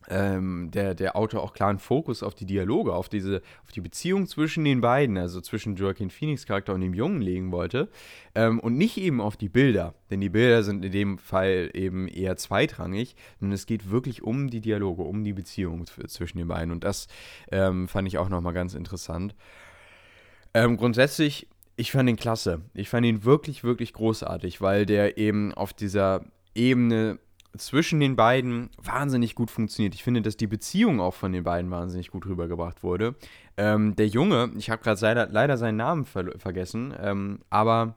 ähm, 0.09 0.71
der, 0.73 0.95
der 0.95 1.17
Autor 1.17 1.43
auch 1.43 1.53
klaren 1.53 1.79
Fokus 1.79 2.23
auf 2.23 2.35
die 2.35 2.47
Dialoge, 2.47 2.93
auf 2.93 3.09
diese, 3.09 3.43
auf 3.65 3.73
die 3.73 3.81
Beziehung 3.81 4.27
zwischen 4.27 4.65
den 4.65 4.81
beiden, 4.81 5.19
also 5.19 5.41
zwischen 5.41 5.77
Joaquin 5.77 6.11
Phoenix 6.11 6.47
Charakter 6.47 6.75
und 6.75 6.81
dem 6.81 6.95
Jungen 6.95 7.21
legen 7.21 7.53
wollte. 7.53 7.89
Ähm, 8.35 8.61
und 8.61 8.77
nicht 8.77 8.97
eben 8.99 9.21
auf 9.21 9.37
die 9.37 9.49
Bilder, 9.49 9.95
denn 10.11 10.21
die 10.21 10.29
Bilder 10.29 10.63
sind 10.63 10.85
in 10.85 10.93
dem 10.93 11.19
Fall 11.19 11.71
eben 11.75 12.09
eher 12.09 12.37
zweitrangig, 12.37 13.17
sondern 13.41 13.55
es 13.55 13.67
geht 13.67 13.91
wirklich 13.91 14.23
um 14.23 14.49
die 14.49 14.61
Dialoge, 14.61 15.03
um 15.03 15.25
die 15.25 15.33
Beziehung 15.33 15.87
zwischen 15.87 16.39
den 16.39 16.49
beiden. 16.49 16.71
Und 16.71 16.85
das 16.85 17.09
ähm, 17.51 17.89
fand 17.89 18.09
ich 18.09 18.19
auch 18.19 18.29
nochmal 18.29 18.55
ganz 18.55 18.75
interessant. 18.75 19.35
Ähm, 20.55 20.77
grundsätzlich, 20.77 21.49
ich 21.77 21.93
fand 21.93 22.09
ihn 22.09 22.17
klasse. 22.17 22.63
Ich 22.75 22.89
fand 22.89 23.07
ihn 23.07 23.25
wirklich, 23.25 23.63
wirklich 23.63 23.93
großartig, 23.93 24.61
weil 24.61 24.87
der 24.87 25.19
eben 25.19 25.53
auf 25.55 25.73
dieser 25.73 26.25
Ebene 26.55 27.19
zwischen 27.59 28.01
den 28.01 28.17
beiden 28.17 28.71
wahnsinnig 28.83 29.35
gut 29.35 29.51
funktioniert. 29.51 29.95
Ich 29.95 30.05
finde, 30.05 30.23
dass 30.23 30.37
die 30.37 30.47
Beziehung 30.47 31.01
auch 31.01 31.15
von 31.15 31.33
den 31.33 31.45
beiden 31.45 31.71
wahnsinnig 31.71 32.11
gut 32.11 32.27
rübergebracht 32.27 32.83
wurde. 32.83 33.15
Ähm, 33.57 33.97
der 33.97 34.09
Junge, 34.09 34.51
ich 34.57 34.71
habe 34.71 34.83
gerade 34.83 35.01
leider, 35.01 35.29
leider, 35.31 35.57
seinen 35.57 35.77
Namen 35.77 36.05
ver 36.05 36.39
vergessen, 36.39 36.95
ähm, 37.01 37.41
aber 37.51 37.97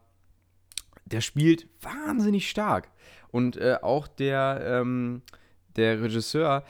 der 1.05 1.21
spielt 1.21 1.67
wahnsinnig 1.82 2.49
stark. 2.49 2.89
Und 3.32 3.57
äh, 3.57 3.77
auch 3.82 4.07
der, 4.07 4.61
ähm, 4.65 5.21
der 5.75 6.01
Regisseur, 6.01 6.63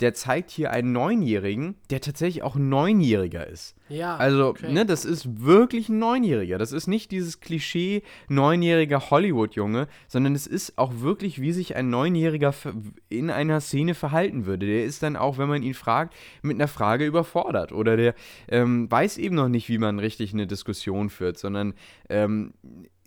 der 0.00 0.14
zeigt 0.14 0.50
hier 0.50 0.70
einen 0.70 0.92
Neunjährigen, 0.92 1.76
der 1.90 2.00
tatsächlich 2.00 2.42
auch 2.42 2.56
ein 2.56 2.68
Neunjähriger 2.68 3.46
ist. 3.46 3.74
Ja. 3.88 4.16
Also, 4.16 4.48
okay. 4.48 4.72
ne, 4.72 4.86
das 4.86 5.04
ist 5.04 5.42
wirklich 5.42 5.88
ein 5.88 5.98
Neunjähriger. 5.98 6.56
Das 6.58 6.72
ist 6.72 6.86
nicht 6.86 7.10
dieses 7.10 7.40
Klischee 7.40 8.02
neunjähriger 8.28 9.10
Hollywood-Junge, 9.10 9.88
sondern 10.08 10.34
es 10.34 10.46
ist 10.46 10.78
auch 10.78 11.00
wirklich, 11.00 11.40
wie 11.40 11.52
sich 11.52 11.76
ein 11.76 11.90
Neunjähriger 11.90 12.54
in 13.08 13.30
einer 13.30 13.60
Szene 13.60 13.94
verhalten 13.94 14.46
würde. 14.46 14.66
Der 14.66 14.84
ist 14.84 15.02
dann 15.02 15.16
auch, 15.16 15.36
wenn 15.38 15.48
man 15.48 15.62
ihn 15.62 15.74
fragt, 15.74 16.14
mit 16.40 16.56
einer 16.56 16.68
Frage 16.68 17.04
überfordert. 17.04 17.72
Oder 17.72 17.96
der 17.96 18.14
ähm, 18.48 18.90
weiß 18.90 19.18
eben 19.18 19.36
noch 19.36 19.48
nicht, 19.48 19.68
wie 19.68 19.78
man 19.78 19.98
richtig 19.98 20.32
eine 20.32 20.46
Diskussion 20.46 21.10
führt, 21.10 21.38
sondern 21.38 21.74
ähm, 22.08 22.54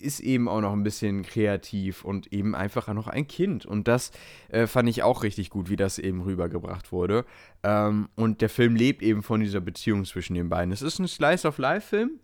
ist 0.05 0.19
eben 0.19 0.47
auch 0.47 0.61
noch 0.61 0.73
ein 0.73 0.83
bisschen 0.83 1.23
kreativ 1.23 2.05
und 2.05 2.31
eben 2.31 2.55
einfach 2.55 2.87
noch 2.93 3.07
ein 3.07 3.27
Kind. 3.27 3.65
Und 3.65 3.87
das 3.87 4.11
äh, 4.49 4.67
fand 4.67 4.87
ich 4.87 5.03
auch 5.03 5.23
richtig 5.23 5.49
gut, 5.49 5.69
wie 5.69 5.75
das 5.75 5.99
eben 5.99 6.21
rübergebracht 6.21 6.91
wurde. 6.91 7.25
Ähm, 7.63 8.09
und 8.15 8.41
der 8.41 8.49
Film 8.49 8.75
lebt 8.75 9.01
eben 9.01 9.23
von 9.23 9.41
dieser 9.41 9.61
Beziehung 9.61 10.05
zwischen 10.05 10.35
den 10.35 10.49
beiden. 10.49 10.71
Es 10.71 10.81
ist 10.81 10.99
ein 10.99 11.07
Slice-of-Life-Film. 11.07 12.19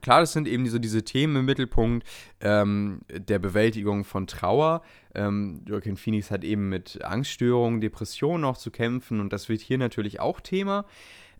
Klar, 0.00 0.20
das 0.20 0.32
sind 0.32 0.48
eben 0.48 0.66
so 0.66 0.78
diese 0.78 1.04
Themen 1.04 1.36
im 1.36 1.44
Mittelpunkt 1.44 2.06
ähm, 2.40 3.02
der 3.10 3.38
Bewältigung 3.38 4.04
von 4.04 4.26
Trauer. 4.26 4.82
Ähm, 5.14 5.62
Joaquin 5.66 5.96
Phoenix 5.96 6.30
hat 6.30 6.44
eben 6.44 6.70
mit 6.70 7.04
Angststörungen, 7.04 7.82
Depressionen 7.82 8.44
auch 8.44 8.56
zu 8.56 8.70
kämpfen 8.70 9.20
und 9.20 9.34
das 9.34 9.50
wird 9.50 9.60
hier 9.60 9.76
natürlich 9.76 10.18
auch 10.18 10.40
Thema. 10.40 10.86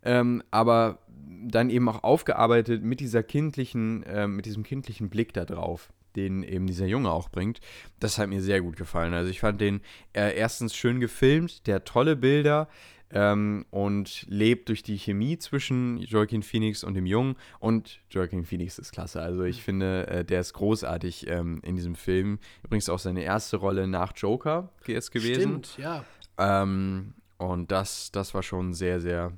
Ähm, 0.04 0.42
aber 0.50 0.98
dann 1.44 1.70
eben 1.70 1.88
auch 1.88 2.02
aufgearbeitet 2.02 2.82
mit 2.82 3.00
dieser 3.00 3.22
kindlichen, 3.22 4.02
äh, 4.04 4.26
mit 4.26 4.46
diesem 4.46 4.62
kindlichen 4.62 5.08
Blick 5.08 5.32
da 5.32 5.44
drauf, 5.44 5.92
den 6.16 6.42
eben 6.42 6.66
dieser 6.66 6.86
Junge 6.86 7.10
auch 7.10 7.28
bringt. 7.28 7.60
Das 8.00 8.18
hat 8.18 8.28
mir 8.28 8.42
sehr 8.42 8.60
gut 8.60 8.76
gefallen. 8.76 9.14
Also 9.14 9.30
ich 9.30 9.40
fand 9.40 9.60
den 9.60 9.80
äh, 10.12 10.36
erstens 10.36 10.74
schön 10.74 11.00
gefilmt, 11.00 11.66
der 11.66 11.76
hat 11.76 11.86
tolle 11.86 12.16
Bilder 12.16 12.68
ähm, 13.10 13.66
und 13.70 14.24
lebt 14.28 14.68
durch 14.68 14.82
die 14.82 14.98
Chemie 14.98 15.38
zwischen 15.38 15.98
Joaquin 15.98 16.42
Phoenix 16.42 16.82
und 16.84 16.94
dem 16.94 17.06
Jungen. 17.06 17.36
Und 17.60 18.00
Joaquin 18.10 18.44
Phoenix 18.44 18.78
ist 18.78 18.92
klasse. 18.92 19.20
Also 19.20 19.42
ich 19.44 19.62
finde, 19.62 20.06
äh, 20.08 20.24
der 20.24 20.40
ist 20.40 20.54
großartig 20.54 21.28
ähm, 21.28 21.60
in 21.62 21.76
diesem 21.76 21.94
Film. 21.94 22.38
Übrigens 22.62 22.88
auch 22.88 22.98
seine 22.98 23.22
erste 23.22 23.58
Rolle 23.58 23.86
nach 23.86 24.12
Joker 24.16 24.70
jetzt 24.86 25.12
gewesen. 25.12 25.64
Stimmt, 25.64 25.78
ja. 25.78 26.04
Ähm, 26.38 27.14
und 27.36 27.70
das, 27.70 28.12
das 28.12 28.34
war 28.34 28.42
schon 28.42 28.72
sehr, 28.72 29.00
sehr 29.00 29.32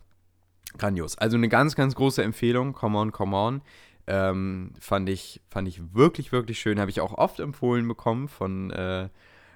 grandios. 0.78 1.18
Also 1.18 1.36
eine 1.36 1.48
ganz, 1.48 1.74
ganz 1.74 1.94
große 1.94 2.22
Empfehlung. 2.22 2.72
Come 2.72 2.98
on, 2.98 3.12
come 3.12 3.36
on. 3.36 3.62
Ähm, 4.06 4.72
fand, 4.78 5.08
ich, 5.08 5.40
fand 5.48 5.66
ich 5.68 5.94
wirklich, 5.94 6.32
wirklich 6.32 6.58
schön. 6.58 6.78
Habe 6.78 6.90
ich 6.90 7.00
auch 7.00 7.16
oft 7.16 7.40
empfohlen 7.40 7.88
bekommen 7.88 8.28
von 8.28 8.70
äh, 8.70 9.08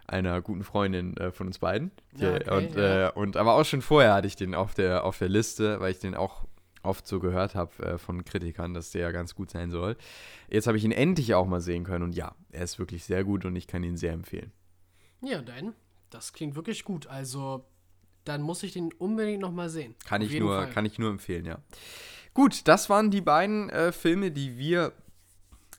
einer 0.07 0.41
guten 0.41 0.65
Freundin 0.65 1.17
äh, 1.19 1.31
von 1.31 1.49
uns 1.49 1.59
beiden. 1.59 1.91
Ja, 2.17 2.35
okay, 2.35 2.51
und, 2.51 2.75
ja. 2.75 3.09
äh, 3.09 3.13
und 3.13 3.37
aber 3.37 3.55
auch 3.55 3.65
schon 3.65 3.83
vorher 3.83 4.15
hatte 4.15 4.27
ich 4.27 4.37
den 4.37 4.55
auf 4.55 4.75
der, 4.75 5.05
auf 5.05 5.19
der 5.19 5.29
Liste, 5.29 5.81
weil 5.81 5.93
ich 5.93 5.99
den 5.99 6.15
auch 6.15 6.47
oft 6.83 7.07
so 7.07 7.21
gehört 7.21 7.55
habe 7.55 7.85
äh, 7.85 7.99
von 7.99 8.25
Kritikern, 8.25 8.73
dass 8.73 8.91
der 8.91 9.13
ganz 9.13 9.35
gut 9.35 9.51
sein 9.51 9.71
soll. 9.71 9.97
Jetzt 10.49 10.67
habe 10.67 10.79
ich 10.79 10.85
ihn 10.85 10.93
endlich 10.93 11.35
auch 11.35 11.47
mal 11.47 11.61
sehen 11.61 11.85
können 11.85 12.05
und 12.05 12.15
ja, 12.15 12.35
er 12.51 12.65
ist 12.65 12.79
wirklich 12.79 13.05
sehr 13.05 13.25
gut 13.25 13.45
und 13.45 13.55
ich 13.57 13.67
kann 13.67 13.83
ihn 13.83 13.97
sehr 13.97 14.13
empfehlen. 14.13 14.53
Ja, 15.21 15.43
Dan, 15.43 15.75
das 16.11 16.33
klingt 16.33 16.57
wirklich 16.57 16.85
gut. 16.85 17.07
Also, 17.07 17.67
dann 18.25 18.43
muss 18.43 18.63
ich 18.63 18.73
den 18.73 18.93
unbedingt 18.99 19.41
nochmal 19.41 19.69
sehen. 19.71 19.95
Kann 20.07 20.23
Auf 20.23 20.31
ich, 20.31 20.39
nur, 20.39 20.57
Fall. 20.57 20.71
kann 20.71 20.85
ich 20.85 20.99
nur 20.99 21.11
empfehlen, 21.11 21.45
ja. 21.47 21.59
Gut, 22.35 22.69
das 22.69 22.89
waren 22.91 23.11
die 23.11 23.21
beiden 23.21 23.69
äh, 23.71 23.91
Filme, 23.93 24.31
die 24.31 24.57
wir. 24.59 24.93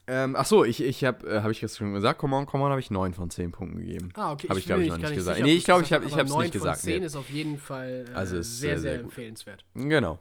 Ähm, 0.06 0.34
ach 0.36 0.44
so, 0.46 0.64
ich, 0.64 0.82
ich 0.82 1.04
habe, 1.04 1.24
äh, 1.28 1.40
habe 1.42 1.52
ich 1.52 1.60
jetzt 1.60 1.76
schon 1.78 1.92
gesagt, 1.94 2.18
Come 2.18 2.34
on, 2.34 2.44
Come 2.46 2.64
on, 2.64 2.70
habe 2.70 2.80
ich 2.80 2.90
9 2.90 3.14
von 3.14 3.30
10 3.30 3.52
Punkten 3.52 3.78
gegeben. 3.78 4.08
Ah, 4.14 4.32
okay. 4.32 4.48
Hab 4.48 4.56
ich, 4.56 4.66
glaub 4.66 4.78
bin 4.78 4.86
ich, 4.86 4.90
noch 4.92 4.98
nicht 4.98 5.14
gesagt. 5.14 5.36
sicher, 5.36 5.46
Nee, 5.46 5.54
ich 5.54 5.64
glaube, 5.64 5.84
ich 5.84 5.92
hab- 5.92 6.00
gesagt 6.02 6.06
ich 6.08 6.12
hast, 6.14 6.20
hab's 6.20 6.32
aber 6.32 6.42
nicht 6.42 6.54
9 6.54 6.60
von 6.60 6.68
gesagt, 6.70 6.80
10 6.82 6.98
nee. 7.00 7.06
ist 7.06 7.16
auf 7.16 7.30
jeden 7.30 7.58
Fall 7.58 8.06
äh, 8.10 8.14
Also 8.14 8.34
sehr, 8.36 8.42
sehr, 8.42 8.68
sehr, 8.70 8.78
sehr 8.92 9.00
empfehlenswert. 9.00 9.64
Genau. 9.74 10.18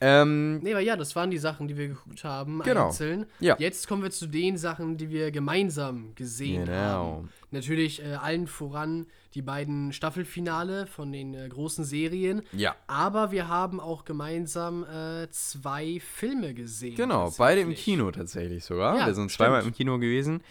Ähm, 0.00 0.60
Nee, 0.60 0.72
aber 0.72 0.80
ja, 0.80 0.96
das 0.96 1.14
waren 1.14 1.30
die 1.30 1.38
Sachen, 1.38 1.68
die 1.68 1.76
wir 1.76 1.88
geguckt 1.88 2.24
haben, 2.24 2.60
Genau. 2.62 2.86
einzeln. 2.86 3.26
Ja. 3.38 3.56
Jetzt 3.58 3.86
kommen 3.86 4.02
wir 4.02 4.10
zu 4.10 4.26
den 4.26 4.56
Sachen, 4.56 4.96
die 4.96 5.10
wir 5.10 5.30
gemeinsam 5.30 6.14
gesehen 6.14 6.64
Genau. 6.64 6.76
haben. 6.78 7.28
Natürlich 7.50 8.02
äh, 8.02 8.14
allen 8.14 8.46
voran 8.46 9.06
die 9.34 9.42
beiden 9.42 9.92
Staffelfinale 9.92 10.86
von 10.86 11.12
den 11.12 11.34
äh, 11.34 11.48
großen 11.48 11.84
Serien. 11.84 12.42
ja. 12.52 12.74
Aber 12.86 13.30
wir 13.30 13.48
haben 13.48 13.78
auch 13.80 14.04
gemeinsam 14.04 14.84
äh, 14.84 15.28
zwei 15.30 16.00
Filme 16.00 16.54
gesehen. 16.54 16.94
Genau, 16.96 17.32
beide 17.36 17.60
im. 17.60 17.74
Kino 17.74 18.10
tatsächlich 18.10 18.64
sogar. 18.64 18.96
Ja, 18.98 19.06
wir 19.06 19.14
sind 19.14 19.30
zweimal 19.30 19.60
stimmt. 19.60 19.74
im 19.74 19.76
Kino 19.76 19.98
gewesen. 19.98 20.42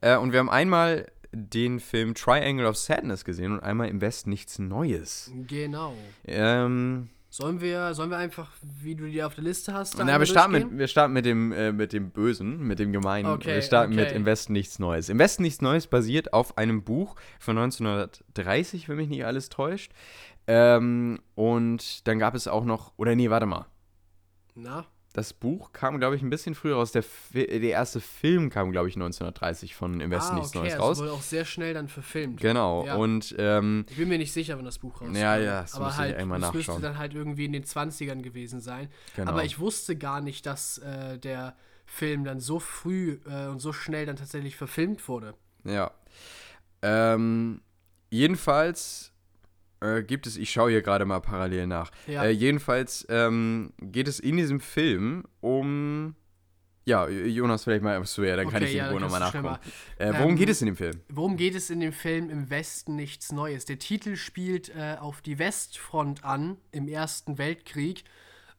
Äh, 0.00 0.16
und 0.16 0.32
wir 0.32 0.40
haben 0.40 0.50
einmal 0.50 1.06
den 1.32 1.80
Film 1.80 2.14
Triangle 2.14 2.66
of 2.66 2.76
Sadness 2.76 3.24
gesehen 3.24 3.52
und 3.52 3.60
einmal 3.60 3.88
im 3.88 4.00
Westen 4.00 4.30
nichts 4.30 4.58
Neues. 4.58 5.30
Genau. 5.46 5.94
Ähm, 6.26 7.08
Sollen 7.36 7.60
wir, 7.60 7.92
sollen 7.92 8.08
wir 8.08 8.16
einfach, 8.16 8.50
wie 8.62 8.94
du 8.94 9.06
die 9.06 9.22
auf 9.22 9.34
der 9.34 9.44
Liste 9.44 9.74
hast, 9.74 9.98
na, 9.98 10.18
wir 10.18 10.24
starten, 10.24 10.52
mit, 10.52 10.78
wir 10.78 10.88
starten 10.88 11.12
mit 11.12 11.26
dem, 11.26 11.52
äh, 11.52 11.70
mit 11.70 11.92
dem 11.92 12.08
Bösen, 12.08 12.66
mit 12.66 12.78
dem 12.78 12.94
Gemeinen. 12.94 13.28
Okay, 13.28 13.56
wir 13.56 13.60
starten 13.60 13.94
mit 13.94 14.06
okay. 14.06 14.16
Im 14.16 14.24
Westen 14.24 14.54
nichts 14.54 14.78
Neues. 14.78 15.10
Im 15.10 15.18
Westen 15.18 15.42
nichts 15.42 15.60
Neues 15.60 15.86
basiert 15.86 16.32
auf 16.32 16.56
einem 16.56 16.82
Buch 16.82 17.14
von 17.38 17.58
1930, 17.58 18.88
wenn 18.88 18.96
mich 18.96 19.10
nicht 19.10 19.26
alles 19.26 19.50
täuscht. 19.50 19.92
Ähm, 20.46 21.20
und 21.34 22.08
dann 22.08 22.18
gab 22.18 22.34
es 22.34 22.48
auch 22.48 22.64
noch, 22.64 22.94
oder 22.96 23.14
nee, 23.14 23.28
warte 23.28 23.44
mal. 23.44 23.66
Na? 24.54 24.86
Das 25.16 25.32
Buch 25.32 25.72
kam, 25.72 25.98
glaube 25.98 26.14
ich, 26.14 26.22
ein 26.22 26.30
bisschen 26.30 26.54
früher 26.54 26.74
raus. 26.76 26.92
Der, 26.92 27.02
Fi- 27.02 27.46
der 27.46 27.70
erste 27.70 28.00
Film 28.00 28.50
kam, 28.50 28.70
glaube 28.70 28.88
ich, 28.88 28.96
1930 28.96 29.74
von 29.74 30.00
Im 30.00 30.10
Westen 30.10 30.32
ah, 30.32 30.34
nichts 30.36 30.50
okay, 30.50 30.58
Neues 30.58 30.72
also 30.74 30.84
raus. 30.84 30.98
wurde 30.98 31.12
auch 31.12 31.22
sehr 31.22 31.44
schnell 31.44 31.72
dann 31.74 31.88
verfilmt. 31.88 32.40
Genau. 32.40 32.84
Ja. 32.86 32.96
Und 32.96 33.34
ähm, 33.38 33.86
Ich 33.88 33.96
bin 33.96 34.08
mir 34.08 34.18
nicht 34.18 34.32
sicher, 34.32 34.56
wann 34.58 34.64
das 34.66 34.78
Buch 34.78 35.00
rauskam. 35.00 35.16
Ja, 35.16 35.36
ja, 35.38 35.62
das 35.62 35.74
aber 35.74 35.86
müsste 35.86 36.02
ich 36.02 36.08
halt, 36.08 36.16
einmal 36.18 36.38
es 36.42 36.52
müsste 36.52 36.58
nachschauen. 36.72 36.82
dann 36.82 36.98
halt 36.98 37.14
irgendwie 37.14 37.46
in 37.46 37.52
den 37.52 37.64
20ern 37.64 38.20
gewesen 38.22 38.60
sein. 38.60 38.88
Genau. 39.16 39.30
Aber 39.30 39.42
ich 39.44 39.58
wusste 39.58 39.96
gar 39.96 40.20
nicht, 40.20 40.44
dass 40.46 40.78
äh, 40.78 41.18
der 41.18 41.56
Film 41.86 42.24
dann 42.24 42.38
so 42.40 42.58
früh 42.58 43.18
äh, 43.26 43.46
und 43.46 43.60
so 43.60 43.72
schnell 43.72 44.06
dann 44.06 44.16
tatsächlich 44.16 44.54
verfilmt 44.56 45.08
wurde. 45.08 45.34
ja. 45.64 45.90
Ähm, 46.82 47.62
jedenfalls 48.10 49.12
äh, 49.80 50.02
gibt 50.02 50.26
es, 50.26 50.36
ich 50.36 50.50
schaue 50.50 50.70
hier 50.70 50.82
gerade 50.82 51.04
mal 51.04 51.20
parallel 51.20 51.66
nach. 51.66 51.90
Ja. 52.06 52.24
Äh, 52.24 52.30
jedenfalls 52.30 53.06
ähm, 53.08 53.72
geht 53.80 54.08
es 54.08 54.20
in 54.20 54.36
diesem 54.36 54.60
Film 54.60 55.24
um. 55.40 56.14
Ja, 56.88 57.08
Jonas, 57.08 57.64
vielleicht 57.64 57.82
mal 57.82 58.04
so, 58.06 58.22
ja, 58.22 58.36
dann 58.36 58.46
kann 58.48 58.62
Okay, 58.62 58.70
ich 58.70 58.76
ja, 58.76 58.86
irgendwo 58.86 59.00
nochmal 59.04 59.18
nachgucken. 59.18 59.58
Äh, 59.98 60.12
worum 60.18 60.30
Ähm, 60.30 60.36
geht 60.36 60.48
es 60.48 60.62
in 60.62 60.66
dem 60.66 60.76
Film? 60.76 61.00
Worum 61.08 61.36
geht 61.36 61.56
es 61.56 61.68
in 61.68 61.80
dem 61.80 61.92
Film 61.92 62.30
Im 62.30 62.48
Westen 62.48 62.94
nichts 62.94 63.32
Neues? 63.32 63.64
Der 63.64 63.80
Titel 63.80 64.14
spielt 64.14 64.68
äh, 64.68 64.96
auf 65.00 65.20
die 65.20 65.40
Westfront 65.40 66.22
an 66.22 66.58
im 66.70 66.86
Ersten 66.86 67.38
Weltkrieg, 67.38 68.04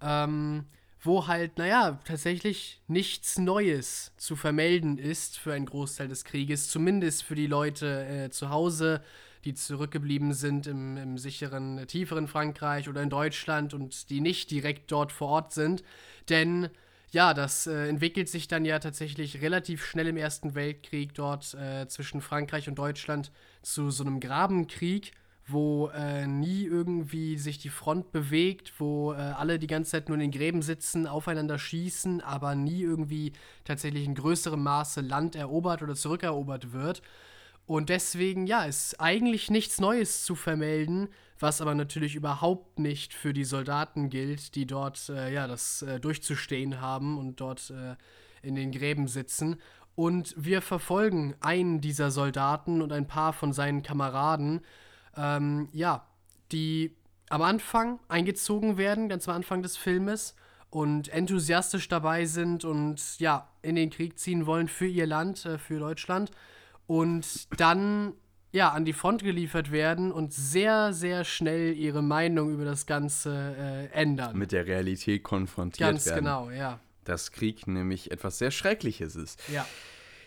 ähm, 0.01 0.65
wo 0.99 1.27
halt, 1.27 1.57
naja, 1.57 2.01
tatsächlich 2.03 2.81
nichts 2.87 3.37
Neues 3.37 4.11
zu 4.17 4.35
vermelden 4.35 4.97
ist 4.97 5.39
für 5.39 5.53
einen 5.53 5.65
Großteil 5.65 6.09
des 6.09 6.25
Krieges, 6.25 6.67
zumindest 6.67 7.23
für 7.23 7.35
die 7.35 7.47
Leute 7.47 8.05
äh, 8.07 8.29
zu 8.29 8.49
Hause, 8.49 9.01
die 9.47 9.53
zurückgeblieben 9.53 10.33
sind 10.33 10.67
im, 10.67 10.97
im 10.97 11.17
sicheren, 11.17 11.87
tieferen 11.87 12.27
Frankreich 12.27 12.89
oder 12.89 13.01
in 13.01 13.09
Deutschland 13.09 13.73
und 13.73 14.09
die 14.09 14.19
nicht 14.19 14.51
direkt 14.51 14.91
dort 14.91 15.13
vor 15.13 15.29
Ort 15.29 15.53
sind. 15.53 15.83
Denn 16.27 16.69
ja, 17.11 17.33
das 17.33 17.65
äh, 17.65 17.87
entwickelt 17.87 18.27
sich 18.27 18.49
dann 18.49 18.65
ja 18.65 18.79
tatsächlich 18.79 19.41
relativ 19.41 19.85
schnell 19.85 20.07
im 20.07 20.17
Ersten 20.17 20.53
Weltkrieg 20.53 21.13
dort 21.13 21.53
äh, 21.53 21.87
zwischen 21.87 22.19
Frankreich 22.19 22.67
und 22.67 22.77
Deutschland 22.77 23.31
zu 23.61 23.89
so 23.89 24.03
einem 24.03 24.19
Grabenkrieg, 24.19 25.13
wo 25.47 25.87
äh, 25.95 26.27
nie 26.27 26.65
irgendwie 26.65 27.37
sich 27.37 27.57
die 27.57 27.69
Front 27.69 28.11
bewegt, 28.11 28.73
wo 28.79 29.13
äh, 29.13 29.15
alle 29.15 29.59
die 29.59 29.67
ganze 29.67 29.91
Zeit 29.91 30.09
nur 30.09 30.15
in 30.15 30.29
den 30.29 30.31
Gräben 30.31 30.61
sitzen, 30.61 31.07
aufeinander 31.07 31.57
schießen, 31.57 32.19
aber 32.19 32.53
nie 32.53 32.81
irgendwie 32.81 33.31
tatsächlich 33.63 34.03
in 34.03 34.15
größerem 34.15 34.61
Maße 34.61 34.99
Land 34.99 35.37
erobert 35.37 35.81
oder 35.81 35.95
zurückerobert 35.95 36.73
wird. 36.73 37.01
Und 37.67 37.89
deswegen, 37.89 38.47
ja, 38.47 38.63
ist 38.63 38.99
eigentlich 39.01 39.51
nichts 39.51 39.81
Neues 39.81 40.23
zu 40.23 40.35
vermelden, 40.35 41.09
was 41.37 41.59
aber 41.59 41.75
natürlich 41.75 42.15
überhaupt 42.15 42.79
nicht 42.79 43.13
für 43.13 43.33
die 43.33 43.43
Soldaten 43.43 44.09
gilt, 44.09 44.55
die 44.55 44.65
dort, 44.65 45.09
äh, 45.09 45.33
ja, 45.33 45.47
das 45.47 45.81
äh, 45.81 45.99
durchzustehen 45.99 46.79
haben 46.79 47.17
und 47.17 47.41
dort 47.41 47.69
äh, 47.69 47.95
in 48.41 48.55
den 48.55 48.71
Gräben 48.71 49.09
sitzen. 49.09 49.57
Und 49.95 50.33
wir 50.37 50.61
verfolgen 50.61 51.35
einen 51.41 51.81
dieser 51.81 52.09
Soldaten 52.09 52.81
und 52.81 52.93
ein 52.93 53.05
paar 53.05 53.33
von 53.33 53.51
seinen 53.51 53.83
Kameraden, 53.83 54.61
ähm, 55.17 55.67
ja, 55.73 56.07
die 56.53 56.95
am 57.29 57.41
Anfang 57.41 57.99
eingezogen 58.07 58.77
werden, 58.77 59.09
ganz 59.09 59.27
am 59.27 59.35
Anfang 59.35 59.61
des 59.61 59.75
Filmes 59.75 60.35
und 60.69 61.09
enthusiastisch 61.09 61.89
dabei 61.89 62.23
sind 62.25 62.63
und 62.63 63.19
ja, 63.19 63.49
in 63.61 63.75
den 63.75 63.89
Krieg 63.89 64.17
ziehen 64.17 64.45
wollen 64.45 64.69
für 64.69 64.87
ihr 64.87 65.05
Land, 65.05 65.45
äh, 65.45 65.57
für 65.57 65.79
Deutschland 65.79 66.31
und 66.87 67.47
dann 67.59 68.13
ja 68.51 68.69
an 68.69 68.85
die 68.85 68.93
Front 68.93 69.23
geliefert 69.23 69.71
werden 69.71 70.11
und 70.11 70.33
sehr, 70.33 70.93
sehr 70.93 71.23
schnell 71.23 71.75
ihre 71.75 72.01
Meinung 72.01 72.51
über 72.51 72.65
das 72.65 72.85
Ganze 72.85 73.55
äh, 73.57 73.93
ändern. 73.93 74.37
Mit 74.37 74.51
der 74.51 74.65
Realität 74.65 75.23
konfrontiert 75.23 75.89
Ganz 75.89 76.05
werden. 76.05 76.25
genau, 76.25 76.49
ja. 76.49 76.79
Dass 77.03 77.31
Krieg 77.31 77.67
nämlich 77.67 78.11
etwas 78.11 78.37
sehr 78.37 78.51
Schreckliches 78.51 79.15
ist. 79.15 79.41
Ja. 79.53 79.65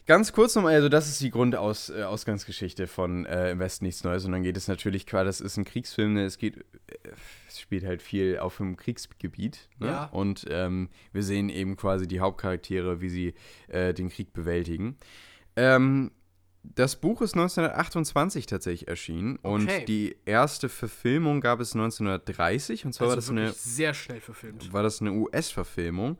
Ganz 0.06 0.32
kurz 0.32 0.54
nochmal, 0.56 0.74
also 0.74 0.88
das 0.88 1.08
ist 1.08 1.20
die 1.20 1.30
Grundausgangsgeschichte 1.30 2.86
von 2.86 3.26
äh, 3.26 3.52
Im 3.52 3.58
Westen 3.58 3.84
nichts 3.84 4.02
Neues. 4.02 4.24
Und 4.24 4.32
dann 4.32 4.42
geht 4.42 4.56
es 4.56 4.66
natürlich, 4.66 5.06
klar, 5.06 5.24
das 5.24 5.40
ist 5.40 5.56
ein 5.56 5.64
Kriegsfilm, 5.64 6.14
ne? 6.14 6.24
es 6.24 6.38
geht, 6.38 6.56
äh, 6.56 7.10
es 7.46 7.60
spielt 7.60 7.84
halt 7.84 8.02
viel 8.02 8.38
auf 8.38 8.56
dem 8.56 8.76
Kriegsgebiet. 8.76 9.68
Ne? 9.78 9.88
Ja. 9.88 10.04
Und 10.06 10.46
ähm, 10.50 10.88
wir 11.12 11.22
sehen 11.22 11.48
eben 11.48 11.76
quasi 11.76 12.08
die 12.08 12.20
Hauptcharaktere, 12.20 13.00
wie 13.00 13.08
sie 13.08 13.34
äh, 13.68 13.94
den 13.94 14.08
Krieg 14.08 14.32
bewältigen. 14.32 14.96
Ähm, 15.54 16.10
das 16.62 16.96
Buch 16.96 17.22
ist 17.22 17.34
1928 17.34 18.46
tatsächlich 18.46 18.88
erschienen 18.88 19.36
und 19.36 19.64
Okay. 19.64 19.84
die 19.86 20.16
erste 20.26 20.68
Verfilmung 20.68 21.40
gab 21.40 21.60
es 21.60 21.74
1930 21.74 22.84
und 22.86 22.92
zwar 22.92 23.08
war 23.08 23.16
Also 23.16 23.32
das 23.32 23.38
eine 23.42 23.52
sehr 23.52 23.94
schnell 23.94 24.20
verfilmt. 24.20 24.72
war 24.72 24.82
das 24.82 25.00
eine 25.00 25.12
US-Verfilmung. 25.12 26.18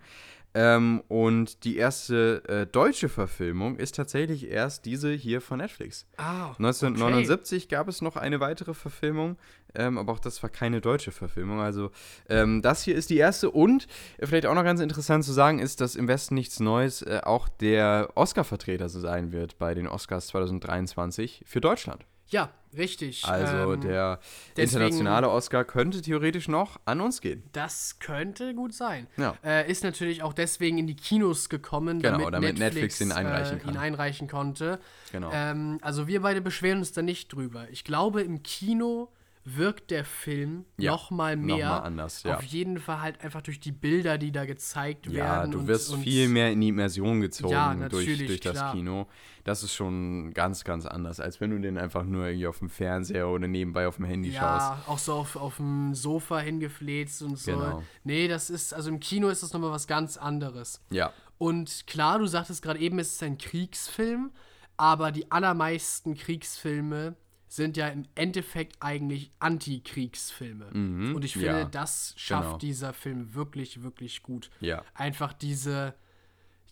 Ähm, 0.53 1.03
und 1.09 1.65
die 1.65 1.77
erste 1.77 2.43
äh, 2.49 2.67
deutsche 2.67 3.09
Verfilmung 3.09 3.77
ist 3.77 3.95
tatsächlich 3.95 4.49
erst 4.49 4.85
diese 4.85 5.13
hier 5.13 5.41
von 5.41 5.59
Netflix. 5.59 6.07
Ah, 6.17 6.49
1979 6.59 7.69
gab 7.69 7.87
es 7.87 8.03
noch 8.03 8.17
eine 8.17 8.41
weitere 8.41 8.75
Verfilmung, 8.75 9.37
ähm, 9.75 9.97
aber 9.97 10.13
auch 10.13 10.19
das 10.19 10.43
war 10.43 10.51
keine 10.51 10.81
deutsche 10.81 11.13
Verfilmung. 11.13 11.61
Also 11.61 11.93
ähm, 12.29 12.63
das 12.63 12.83
hier 12.83 12.97
ist 12.97 13.11
die 13.11 13.19
erste 13.19 13.51
und 13.51 13.87
äh, 14.19 14.27
vielleicht 14.27 14.47
auch 14.47 14.55
noch 14.55 14.65
ganz 14.65 14.81
interessant 14.81 15.25
zu 15.25 15.33
sagen 15.33 15.61
ist, 15.61 15.81
dass 15.81 15.95
im 15.95 16.09
Westen 16.09 16.35
nichts 16.35 16.59
Neues 16.59 17.03
äh, 17.03 17.21
auch 17.23 17.49
der 17.49 18.11
Oscar-Vertreter 18.17 18.89
sein 18.89 19.33
wird 19.33 19.57
bei 19.59 19.75
den 19.75 19.87
Oscars 19.87 20.27
2023 20.29 21.45
für 21.47 21.61
Deutschland. 21.61 22.05
Ja, 22.31 22.51
richtig. 22.77 23.25
Also 23.25 23.73
Ähm, 23.75 23.81
der 23.81 24.19
deswegen- 24.57 24.63
internationale 24.85 25.29
Oscar 25.29 25.65
könnte 25.65 26.01
theoretisch 26.01 26.49
noch 26.49 26.79
an 26.85 27.01
uns 27.01 27.21
gehen. 27.21 27.43
Das 27.53 27.99
könnte 27.99 28.55
gut 28.55 28.73
sein. 28.73 29.07
Ja. 29.17 29.35
Äh, 29.45 29.71
ist 29.71 29.85
natürlich 29.85 30.23
auch 30.23 30.33
deswegen 30.33 30.79
in 30.79 30.87
die 30.87 30.97
Kinos 30.97 31.49
gekommen, 31.49 32.01
Genau, 32.01 32.19
damit, 32.19 32.35
damit 32.35 32.59
Netflix, 32.59 32.99
Netflix 32.99 33.01
ihn 33.01 33.13
einreichen 33.13 33.61
äh, 33.61 33.71
ihn 33.71 33.77
einreichen 33.77 34.29
konnte. 34.29 34.79
Genau. 35.13 35.31
Ähm, 35.33 35.79
also 35.83 36.07
wir 36.07 36.23
beide 36.23 36.41
beschweren 36.41 36.79
uns 36.79 36.93
da 36.93 37.03
nicht 37.03 37.33
drüber. 37.33 37.69
Ich 37.71 37.85
glaube, 37.85 38.23
im 38.23 38.43
Kino 38.43 39.09
wirkt 39.45 39.91
der 39.91 40.05
Film 40.05 40.67
Ja, 40.77 40.91
noch 40.93 41.11
mal 41.11 41.35
noch 41.37 41.57
mehr. 41.57 41.69
mal 41.71 41.79
anders, 41.79 42.23
ja. 42.25 42.37
Auf 42.37 42.43
jeden 42.43 42.79
Fall 42.79 43.01
halt 43.01 43.23
einfach 43.23 43.41
durch 43.41 43.59
die 43.59 43.73
Bilder, 43.73 44.19
die 44.19 44.33
da 44.33 44.45
gezeigt 44.45 45.07
Ja, 45.07 45.13
werden. 45.13 45.53
du 45.53 45.59
und- 45.61 45.67
wirst 45.67 45.91
und 45.93 46.03
viel 46.03 46.29
mehr 46.29 46.53
in 46.53 46.61
die 46.61 46.69
Immersion 46.69 47.21
gezogen 47.23 47.53
Ja, 47.53 47.75
durch, 47.89 48.19
durch 48.27 48.41
das. 48.41 48.73
Kino. 48.73 49.07
Das 49.45 49.63
ist 49.63 49.73
schon 49.75 50.35
ganz, 50.35 50.65
ganz 50.65 50.85
anders, 50.85 51.19
als 51.21 51.41
wenn 51.41 51.51
du 51.51 51.59
den 51.59 51.79
einfach 51.79 52.05
nur 52.05 52.27
irgendwie 52.27 52.47
auf 52.47 52.59
dem 52.59 52.69
Fernseher 52.69 53.29
oder 53.29 53.49
nebenbei 53.49 53.89
auf 53.89 53.97
dem 53.97 54.05
Handy 54.05 54.31
schaust. 54.33 54.71
Ja, 54.71 54.83
auch 54.87 54.99
so 54.99 55.15
auf, 55.15 55.37
auf 55.37 55.57
dem 55.57 55.95
Sofa 55.95 56.39
hingefläzt 56.41 57.23
und 57.23 57.39
so. 57.39 57.53
Genau. 57.53 57.83
Nee, 58.05 58.29
das 58.29 58.51
ist, 58.51 58.75
also 58.75 58.91
im 58.91 59.01
Kino 59.01 59.29
ist 59.29 59.43
das 59.43 59.55
nochmal 59.55 59.71
was 59.71 59.87
ganz 59.87 60.19
anderes. 60.19 60.83
Ja, 60.91 61.13
Und 61.39 61.87
klar, 61.87 62.19
du 62.19 62.27
sagtest 62.27 62.61
gerade 62.61 62.79
eben, 62.79 62.99
es 62.99 63.15
ist 63.15 63.23
ein 63.23 63.39
Kriegsfilm, 63.39 64.31
aber 64.77 65.11
die 65.11 65.31
allermeisten 65.33 66.15
Kriegsfilme 66.15 67.17
sind 67.53 67.77
ja 67.77 67.89
im 67.89 68.05
Endeffekt 68.15 68.77
eigentlich 68.79 69.33
Antikriegsfilme. 69.41 70.67
Und 71.15 71.25
ich 71.25 71.33
finde, 71.33 71.49
Mhm. 71.53 71.59
ja, 71.59 71.65
das 71.65 72.15
schafft 72.17 72.45
genau. 72.45 72.59
dieser 72.59 72.93
Film 72.93 73.35
wirklich, 73.35 73.83
wirklich 73.83 74.23
gut. 74.23 74.51
Ja. 74.61 74.85
Einfach 74.95 75.33
diese, 75.33 75.95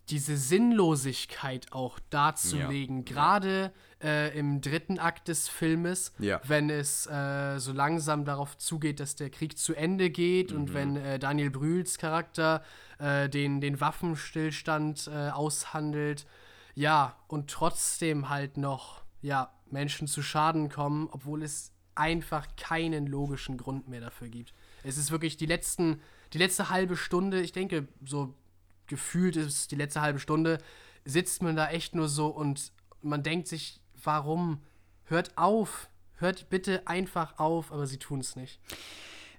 diese 0.08 0.36
Sinnlosigkeit 0.36 1.72
auch 1.72 1.98
darzulegen, 2.10 3.04
gerade 3.04 3.72
äh, 4.02 4.38
im 4.38 4.60
dritten 4.60 5.00
Akt 5.00 5.26
des 5.26 5.48
Filmes, 5.48 6.12
Ja. 6.20 6.40
wenn 6.44 6.70
es 6.70 7.06
äh, 7.08 7.58
so 7.58 7.72
langsam 7.72 8.24
darauf 8.24 8.56
zugeht, 8.56 9.00
dass 9.00 9.16
der 9.16 9.30
Krieg 9.30 9.58
zu 9.58 9.74
Ende 9.74 10.10
geht 10.10 10.52
Mhm. 10.52 10.56
und 10.56 10.74
wenn 10.74 10.96
äh, 10.96 11.18
Daniel 11.18 11.50
Brühls 11.50 11.98
Charakter 11.98 12.62
äh, 13.00 13.28
den, 13.28 13.60
den 13.60 13.80
Waffenstillstand 13.80 15.08
äh, 15.12 15.30
aushandelt, 15.30 16.24
ja, 16.76 17.16
und 17.26 17.50
trotzdem 17.50 18.28
halt 18.28 18.56
noch, 18.56 19.02
ja, 19.20 19.50
Menschen 19.72 20.08
zu 20.08 20.22
Schaden 20.22 20.68
kommen, 20.68 21.08
obwohl 21.10 21.42
es 21.42 21.72
einfach 21.94 22.46
keinen 22.56 23.06
logischen 23.06 23.56
Grund 23.56 23.88
mehr 23.88 24.00
dafür 24.00 24.28
gibt. 24.28 24.54
Es 24.84 24.96
ist 24.96 25.10
wirklich 25.10 25.36
die 25.36 25.46
letzten, 25.46 26.00
die 26.32 26.38
letzte 26.38 26.70
halbe 26.70 26.96
Stunde, 26.96 27.40
ich 27.40 27.52
denke, 27.52 27.88
so 28.04 28.34
gefühlt 28.86 29.36
ist 29.36 29.70
die 29.72 29.76
letzte 29.76 30.00
halbe 30.00 30.20
Stunde, 30.20 30.58
sitzt 31.04 31.42
man 31.42 31.56
da 31.56 31.70
echt 31.70 31.94
nur 31.94 32.08
so 32.08 32.28
und 32.28 32.72
man 33.02 33.22
denkt 33.22 33.48
sich, 33.48 33.80
warum? 34.02 34.60
Hört 35.04 35.36
auf, 35.36 35.88
hört 36.16 36.50
bitte 36.50 36.86
einfach 36.86 37.38
auf, 37.38 37.72
aber 37.72 37.86
sie 37.86 37.98
tun 37.98 38.20
es 38.20 38.36
nicht. 38.36 38.60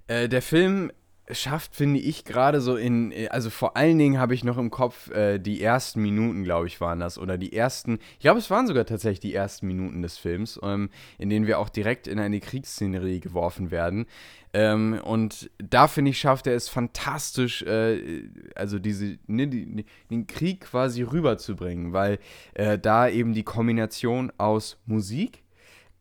Äh, 0.07 0.27
der 0.27 0.41
Film 0.41 0.91
schafft, 1.31 1.75
finde 1.75 1.99
ich, 1.99 2.25
gerade 2.25 2.61
so 2.61 2.75
in, 2.75 3.11
äh, 3.11 3.27
also 3.29 3.49
vor 3.49 3.77
allen 3.77 3.97
Dingen 3.97 4.19
habe 4.19 4.33
ich 4.33 4.43
noch 4.43 4.57
im 4.57 4.69
Kopf, 4.69 5.09
äh, 5.11 5.39
die 5.39 5.61
ersten 5.61 6.01
Minuten, 6.01 6.43
glaube 6.43 6.67
ich, 6.67 6.81
waren 6.81 6.99
das, 6.99 7.17
oder 7.17 7.37
die 7.37 7.53
ersten, 7.53 7.99
ich 8.13 8.19
glaube, 8.19 8.39
es 8.39 8.49
waren 8.49 8.67
sogar 8.67 8.85
tatsächlich 8.85 9.19
die 9.19 9.33
ersten 9.33 9.67
Minuten 9.67 10.01
des 10.01 10.17
Films, 10.17 10.59
ähm, 10.63 10.89
in 11.17 11.29
denen 11.29 11.47
wir 11.47 11.59
auch 11.59 11.69
direkt 11.69 12.07
in 12.07 12.19
eine 12.19 12.39
Kriegsszenerie 12.39 13.19
geworfen 13.19 13.71
werden. 13.71 14.05
Ähm, 14.51 14.99
und 15.03 15.51
da, 15.59 15.87
finde 15.87 16.11
ich, 16.11 16.19
schafft 16.19 16.47
er 16.47 16.55
es 16.55 16.69
fantastisch, 16.69 17.61
äh, 17.63 18.23
also 18.55 18.79
diese, 18.79 19.19
ne, 19.27 19.47
die, 19.47 19.85
den 20.09 20.25
Krieg 20.25 20.61
quasi 20.61 21.03
rüberzubringen, 21.03 21.93
weil 21.93 22.19
äh, 22.55 22.79
da 22.79 23.07
eben 23.07 23.33
die 23.33 23.43
Kombination 23.43 24.31
aus 24.37 24.77
Musik, 24.85 25.43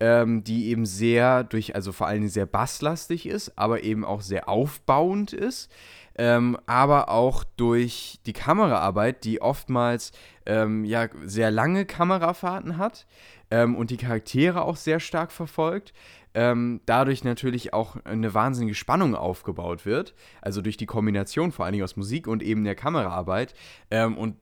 ähm, 0.01 0.44
die 0.44 0.68
eben 0.68 0.86
sehr 0.86 1.44
durch, 1.44 1.74
also 1.74 1.92
vor 1.92 2.07
allen 2.07 2.20
Dingen 2.20 2.30
sehr 2.30 2.46
basslastig 2.46 3.26
ist, 3.26 3.59
aber 3.59 3.82
eben 3.82 4.05
auch 4.05 4.20
sehr 4.20 4.49
aufbauend 4.49 5.32
ist, 5.32 5.70
ähm, 6.16 6.59
aber 6.66 7.09
auch 7.09 7.44
durch 7.57 8.20
die 8.26 8.32
Kameraarbeit, 8.32 9.24
die 9.24 9.40
oftmals 9.40 10.12
ähm, 10.46 10.84
ja 10.84 11.09
sehr 11.24 11.51
lange 11.51 11.86
Kamerafahrten 11.86 12.76
hat 12.76 13.07
ähm, 13.51 13.76
und 13.76 13.90
die 13.90 13.96
Charaktere 13.96 14.62
auch 14.62 14.76
sehr 14.76 15.01
stark 15.01 15.32
verfolgt. 15.32 15.92
Ähm, 16.34 16.80
dadurch 16.86 17.24
natürlich 17.24 17.72
auch 17.72 17.96
eine 18.05 18.34
wahnsinnige 18.34 18.74
Spannung 18.74 19.14
aufgebaut 19.14 19.86
wird, 19.86 20.14
also 20.42 20.61
durch 20.61 20.76
die 20.76 20.86
Kombination 20.86 21.53
vor 21.53 21.64
allen 21.64 21.72
Dingen 21.72 21.84
aus 21.84 21.96
Musik 21.96 22.26
und 22.28 22.42
eben 22.42 22.64
der 22.64 22.74
Kameraarbeit. 22.74 23.55
Ähm, 23.90 24.16
und 24.16 24.36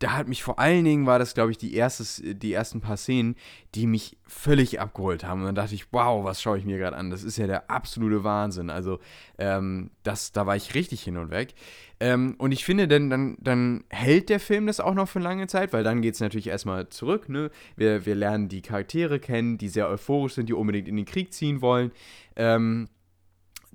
da 0.00 0.12
hat 0.12 0.28
mich 0.28 0.42
vor 0.42 0.58
allen 0.58 0.84
Dingen, 0.84 1.06
war 1.06 1.18
das, 1.18 1.34
glaube 1.34 1.50
ich, 1.50 1.58
die, 1.58 1.74
erstes, 1.74 2.22
die 2.24 2.54
ersten 2.54 2.80
paar 2.80 2.96
Szenen, 2.96 3.36
die 3.74 3.86
mich 3.86 4.16
völlig 4.26 4.80
abgeholt 4.80 5.24
haben. 5.24 5.40
Und 5.40 5.46
dann 5.46 5.54
dachte 5.54 5.74
ich, 5.74 5.92
wow, 5.92 6.24
was 6.24 6.40
schaue 6.40 6.56
ich 6.56 6.64
mir 6.64 6.78
gerade 6.78 6.96
an? 6.96 7.10
Das 7.10 7.22
ist 7.22 7.36
ja 7.36 7.46
der 7.46 7.70
absolute 7.70 8.24
Wahnsinn. 8.24 8.70
Also, 8.70 8.98
ähm, 9.38 9.90
das, 10.02 10.32
da 10.32 10.46
war 10.46 10.56
ich 10.56 10.74
richtig 10.74 11.02
hin 11.02 11.18
und 11.18 11.30
weg. 11.30 11.54
Ähm, 12.00 12.34
und 12.38 12.52
ich 12.52 12.64
finde, 12.64 12.88
dann, 12.88 13.10
dann, 13.10 13.36
dann 13.40 13.84
hält 13.90 14.30
der 14.30 14.40
Film 14.40 14.66
das 14.66 14.80
auch 14.80 14.94
noch 14.94 15.08
für 15.08 15.18
lange 15.18 15.46
Zeit, 15.48 15.74
weil 15.74 15.84
dann 15.84 16.00
geht 16.00 16.14
es 16.14 16.20
natürlich 16.20 16.46
erstmal 16.46 16.88
zurück. 16.88 17.28
Ne? 17.28 17.50
Wir, 17.76 18.06
wir 18.06 18.14
lernen 18.14 18.48
die 18.48 18.62
Charaktere 18.62 19.20
kennen, 19.20 19.58
die 19.58 19.68
sehr 19.68 19.86
euphorisch 19.86 20.32
sind, 20.32 20.48
die 20.48 20.54
unbedingt 20.54 20.88
in 20.88 20.96
den 20.96 21.04
Krieg 21.04 21.34
ziehen 21.34 21.60
wollen. 21.60 21.92
Ähm, 22.36 22.88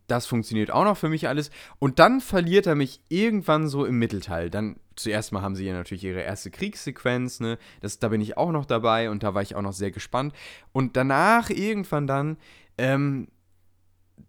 das 0.08 0.26
funktioniert 0.26 0.72
auch 0.72 0.84
noch 0.84 0.98
für 0.98 1.10
mich 1.10 1.28
alles. 1.28 1.50
Und 1.80 2.00
dann 2.00 2.22
verliert 2.22 2.68
er 2.68 2.76
mich 2.76 3.02
irgendwann 3.10 3.68
so 3.68 3.86
im 3.86 3.98
Mittelteil. 3.98 4.50
Dann 4.50 4.78
zuerst 4.96 5.32
mal 5.32 5.42
haben 5.42 5.56
sie 5.56 5.66
ja 5.66 5.74
natürlich 5.74 6.04
ihre 6.04 6.22
erste 6.22 6.52
Kriegssequenz, 6.52 7.40
ne? 7.40 7.58
Das, 7.82 8.00
da 8.00 8.10
bin 8.10 8.22
ich 8.22 8.38
auch 8.38 8.52
noch 8.52 8.66
dabei 8.66 9.10
und 9.10 9.24
da 9.24 9.34
war 9.34 9.42
ich 9.42 9.56
auch 9.56 9.62
noch 9.62 9.74
sehr 9.74 9.92
gespannt. 9.92 10.34
Und 10.72 10.96
danach 10.96 11.50
irgendwann 11.50 12.08
dann, 12.08 12.38
ähm, 12.78 13.28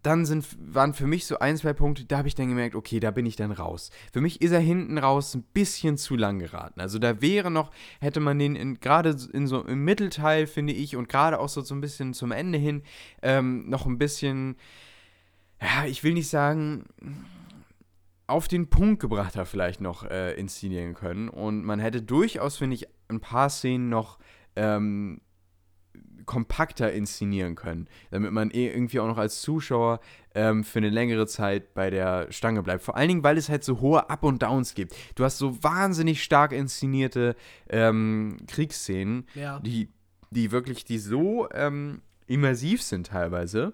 dann 0.03 0.25
sind, 0.25 0.45
waren 0.59 0.93
für 0.93 1.07
mich 1.07 1.25
so 1.25 1.39
ein, 1.39 1.55
zwei 1.57 1.73
Punkte, 1.73 2.05
da 2.05 2.17
habe 2.17 2.27
ich 2.27 2.35
dann 2.35 2.49
gemerkt, 2.49 2.75
okay, 2.75 2.99
da 2.99 3.11
bin 3.11 3.25
ich 3.25 3.37
dann 3.37 3.51
raus. 3.51 3.89
Für 4.11 4.19
mich 4.19 4.41
ist 4.41 4.51
er 4.51 4.59
hinten 4.59 4.97
raus 4.97 5.33
ein 5.33 5.43
bisschen 5.53 5.97
zu 5.97 6.15
lang 6.15 6.39
geraten. 6.39 6.81
Also 6.81 6.99
da 6.99 7.21
wäre 7.21 7.49
noch, 7.51 7.71
hätte 8.01 8.19
man 8.19 8.37
den 8.37 8.79
gerade 8.79 9.15
in 9.31 9.47
so 9.47 9.63
im 9.63 9.85
Mittelteil, 9.85 10.47
finde 10.47 10.73
ich, 10.73 10.95
und 10.95 11.07
gerade 11.07 11.39
auch 11.39 11.49
so, 11.49 11.61
so 11.61 11.73
ein 11.73 11.81
bisschen 11.81 12.13
zum 12.13 12.31
Ende 12.31 12.57
hin, 12.57 12.83
ähm, 13.21 13.69
noch 13.69 13.85
ein 13.85 13.97
bisschen 13.97 14.57
ja, 15.61 15.85
ich 15.85 16.03
will 16.03 16.13
nicht 16.13 16.29
sagen, 16.29 16.85
auf 18.27 18.47
den 18.47 18.69
Punkt 18.69 19.01
gebrachter 19.01 19.45
vielleicht 19.45 19.79
noch 19.81 20.03
äh, 20.03 20.33
inszenieren 20.33 20.93
können. 20.93 21.29
Und 21.29 21.63
man 21.63 21.79
hätte 21.79 22.01
durchaus, 22.01 22.57
finde 22.57 22.75
ich, 22.75 22.87
ein 23.07 23.21
paar 23.21 23.49
Szenen 23.49 23.89
noch 23.89 24.19
ähm, 24.55 25.21
kompakter 26.25 26.91
inszenieren 26.91 27.55
können, 27.55 27.87
damit 28.11 28.33
man 28.33 28.51
eh 28.51 28.67
irgendwie 28.67 28.99
auch 28.99 29.07
noch 29.07 29.17
als 29.17 29.41
Zuschauer 29.41 30.01
ähm, 30.35 30.65
für 30.65 30.79
eine 30.79 30.89
längere 30.89 31.25
Zeit 31.25 31.73
bei 31.73 31.89
der 31.89 32.29
Stange 32.31 32.63
bleibt. 32.63 32.83
Vor 32.83 32.97
allen 32.97 33.07
Dingen, 33.07 33.23
weil 33.23 33.37
es 33.37 33.47
halt 33.47 33.63
so 33.63 33.79
hohe 33.79 34.09
Up 34.09 34.23
und 34.23 34.43
Downs 34.43 34.73
gibt. 34.75 34.93
Du 35.15 35.23
hast 35.23 35.37
so 35.37 35.63
wahnsinnig 35.63 36.21
stark 36.21 36.51
inszenierte 36.51 37.35
ähm, 37.69 38.35
Kriegsszenen, 38.47 39.25
Ja. 39.35 39.59
die, 39.61 39.89
die 40.31 40.51
wirklich, 40.51 40.83
die 40.83 40.97
so 40.99 41.47
ähm, 41.53 42.01
immersiv 42.25 42.81
sind 42.81 43.07
teilweise. 43.07 43.73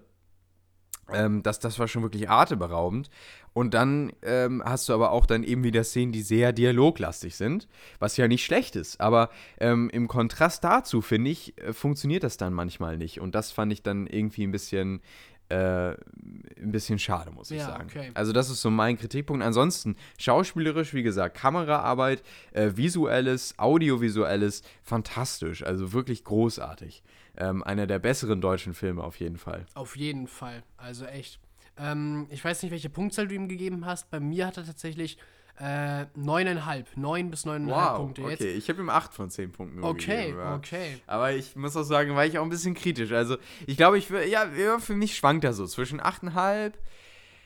Ähm, 1.11 1.43
das, 1.43 1.59
das 1.59 1.79
war 1.79 1.87
schon 1.87 2.01
wirklich 2.03 2.29
atemberaubend. 2.29 3.09
Und 3.53 3.73
dann 3.75 4.11
ähm, 4.23 4.63
hast 4.65 4.89
du 4.89 4.93
aber 4.93 5.11
auch 5.11 5.25
dann 5.27 5.43
eben 5.43 5.63
wieder 5.63 5.83
Szenen, 5.83 6.11
die 6.11 6.21
sehr 6.23 6.53
dialoglastig 6.53 7.35
sind, 7.35 7.67
was 7.99 8.17
ja 8.17 8.27
nicht 8.27 8.43
schlecht 8.43 8.75
ist. 8.75 8.99
Aber 8.99 9.29
ähm, 9.59 9.89
im 9.91 10.07
Kontrast 10.07 10.63
dazu, 10.63 11.01
finde 11.01 11.29
ich, 11.29 11.55
äh, 11.59 11.71
funktioniert 11.73 12.23
das 12.23 12.37
dann 12.37 12.53
manchmal 12.53 12.97
nicht. 12.97 13.19
Und 13.21 13.35
das 13.35 13.51
fand 13.51 13.71
ich 13.71 13.83
dann 13.83 14.07
irgendwie 14.07 14.47
ein 14.47 14.51
bisschen, 14.51 15.01
äh, 15.49 15.89
ein 15.91 16.71
bisschen 16.71 16.97
schade, 16.97 17.29
muss 17.29 17.51
ich 17.51 17.59
Ja, 17.59 17.67
sagen. 17.67 17.87
okay. 17.91 18.09
Also 18.15 18.31
das 18.33 18.49
ist 18.49 18.61
so 18.61 18.71
mein 18.71 18.97
Kritikpunkt. 18.97 19.43
Ansonsten 19.43 19.97
schauspielerisch, 20.17 20.95
wie 20.95 21.03
gesagt, 21.03 21.37
Kameraarbeit, 21.37 22.23
äh, 22.53 22.71
visuelles, 22.75 23.59
audiovisuelles, 23.59 24.63
fantastisch. 24.81 25.63
Also 25.63 25.93
wirklich 25.93 26.23
großartig. 26.23 27.03
Ähm, 27.37 27.63
einer 27.63 27.87
der 27.87 27.99
besseren 27.99 28.41
deutschen 28.41 28.73
Filme 28.73 29.03
auf 29.03 29.19
jeden 29.19 29.37
Fall. 29.37 29.65
Auf 29.73 29.95
jeden 29.95 30.27
Fall. 30.27 30.63
Also 30.77 31.05
echt. 31.05 31.39
Ähm, 31.77 32.27
ich 32.29 32.43
weiß 32.45 32.61
nicht, 32.61 32.71
welche 32.71 32.89
Punktzahl 32.89 33.27
du 33.27 33.33
ihm 33.35 33.47
gegeben 33.47 33.85
hast. 33.85 34.11
Bei 34.11 34.19
mir 34.19 34.45
hat 34.45 34.57
er 34.57 34.65
tatsächlich 34.65 35.17
äh, 35.59 36.05
9,5. 36.17 36.85
9 36.95 37.29
bis 37.31 37.45
9,5 37.45 37.95
Punkte 37.97 38.21
jetzt. 38.23 38.41
okay. 38.41 38.53
Ich 38.53 38.69
habe 38.69 38.81
ihm 38.81 38.89
8 38.89 39.13
von 39.13 39.29
10 39.29 39.51
Punkten 39.51 39.83
Okay, 39.83 40.21
gegeben, 40.25 40.37
ja. 40.39 40.55
okay. 40.55 40.99
Aber 41.07 41.31
ich 41.31 41.55
muss 41.55 41.75
auch 41.75 41.83
sagen, 41.83 42.15
war 42.15 42.25
ich 42.25 42.37
auch 42.37 42.43
ein 42.43 42.49
bisschen 42.49 42.75
kritisch. 42.75 43.11
Also 43.11 43.37
ich 43.65 43.77
glaube, 43.77 43.97
ich 43.97 44.09
ja, 44.09 44.47
für 44.79 44.95
mich 44.95 45.15
schwankt 45.15 45.43
er 45.43 45.53
so 45.53 45.65
zwischen 45.65 45.99
8,5. 46.01 46.73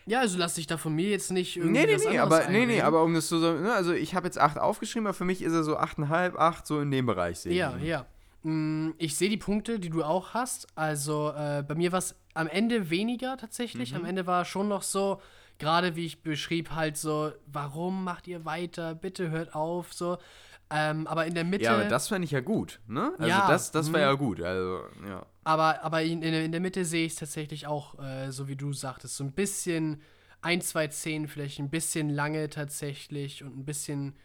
Ja, 0.05 0.21
also 0.21 0.37
lass 0.37 0.53
dich 0.55 0.67
da 0.67 0.77
von 0.77 0.93
mir 0.95 1.09
jetzt 1.09 1.31
nicht 1.31 1.57
irgendwie 1.57 1.79
Nee, 1.79 1.85
nee, 1.97 2.09
nee, 2.09 2.17
aber, 2.19 2.47
nee, 2.47 2.65
nee, 2.65 2.81
aber 2.81 3.03
um 3.03 3.13
das 3.13 3.27
zu 3.27 3.39
sagen, 3.39 3.61
ne, 3.63 3.73
also 3.73 3.91
ich 3.91 4.15
habe 4.15 4.25
jetzt 4.25 4.37
8 4.39 4.57
aufgeschrieben, 4.57 5.05
aber 5.07 5.13
für 5.13 5.25
mich 5.25 5.41
ist 5.41 5.51
er 5.51 5.63
so 5.63 5.77
8,5, 5.77 6.37
8, 6.37 6.65
so 6.65 6.79
in 6.79 6.91
dem 6.91 7.05
Bereich 7.05 7.39
sehe 7.39 7.51
ich 7.51 7.57
Ja, 7.57 7.75
ihn. 7.75 7.85
ja. 7.85 8.05
Mm, 8.43 8.91
Ich 8.97 9.15
sehe 9.15 9.29
die 9.29 9.37
Punkte, 9.37 9.79
die 9.79 9.89
du 9.89 10.03
auch 10.03 10.33
hast. 10.33 10.67
Also 10.75 11.31
äh, 11.35 11.63
bei 11.67 11.75
mir 11.75 11.91
war 11.91 11.99
es 11.99 12.15
am 12.33 12.47
Ende 12.47 12.89
weniger 12.89 13.37
tatsächlich. 13.37 13.91
Mhm. 13.91 13.97
Am 13.97 14.05
Ende 14.05 14.27
war 14.27 14.45
schon 14.45 14.67
noch 14.67 14.83
so, 14.83 15.21
gerade 15.57 15.95
wie 15.95 16.05
ich 16.05 16.21
beschrieb, 16.23 16.71
halt 16.71 16.97
so, 16.97 17.31
warum 17.47 18.03
macht 18.03 18.27
ihr 18.27 18.45
weiter? 18.45 18.95
Bitte 18.95 19.29
hört 19.31 19.55
auf. 19.55 19.93
So. 19.93 20.17
Ähm, 20.69 21.07
aber 21.07 21.25
in 21.25 21.33
der 21.33 21.45
Mitte. 21.45 21.63
Ja, 21.65 21.73
aber 21.75 21.85
das 21.85 22.09
fand 22.09 22.25
ich 22.25 22.31
ja 22.31 22.41
gut, 22.41 22.81
ne? 22.87 23.13
Also 23.17 23.29
Ja, 23.29 23.47
das, 23.47 23.71
das 23.71 23.91
war 23.93 23.99
mhm. 23.99 24.05
ja 24.05 24.13
gut, 24.13 24.41
also, 24.41 24.81
ja. 25.07 25.25
Aber, 25.45 25.81
aber 25.81 26.03
in, 26.03 26.21
in, 26.21 26.31
der- 26.33 26.43
in 26.43 26.51
der 26.51 26.59
Mitte 26.61 26.83
sehe 26.83 27.05
ich 27.05 27.13
es 27.13 27.19
tatsächlich 27.19 27.67
auch, 27.67 27.97
äh, 27.99 28.31
so 28.31 28.49
wie 28.49 28.57
du 28.57 28.73
sagtest, 28.73 29.15
so 29.15 29.23
ein 29.23 29.31
bisschen 29.31 30.01
ein, 30.41 30.59
zwei 30.61 30.89
Szenen 30.89 31.27
vielleicht 31.29 31.59
ein 31.59 31.69
bisschen 31.69 32.09
lange 32.09 32.49
tatsächlich 32.49 33.43
und 33.45 33.57
ein 33.57 33.63
bisschen 33.65 34.17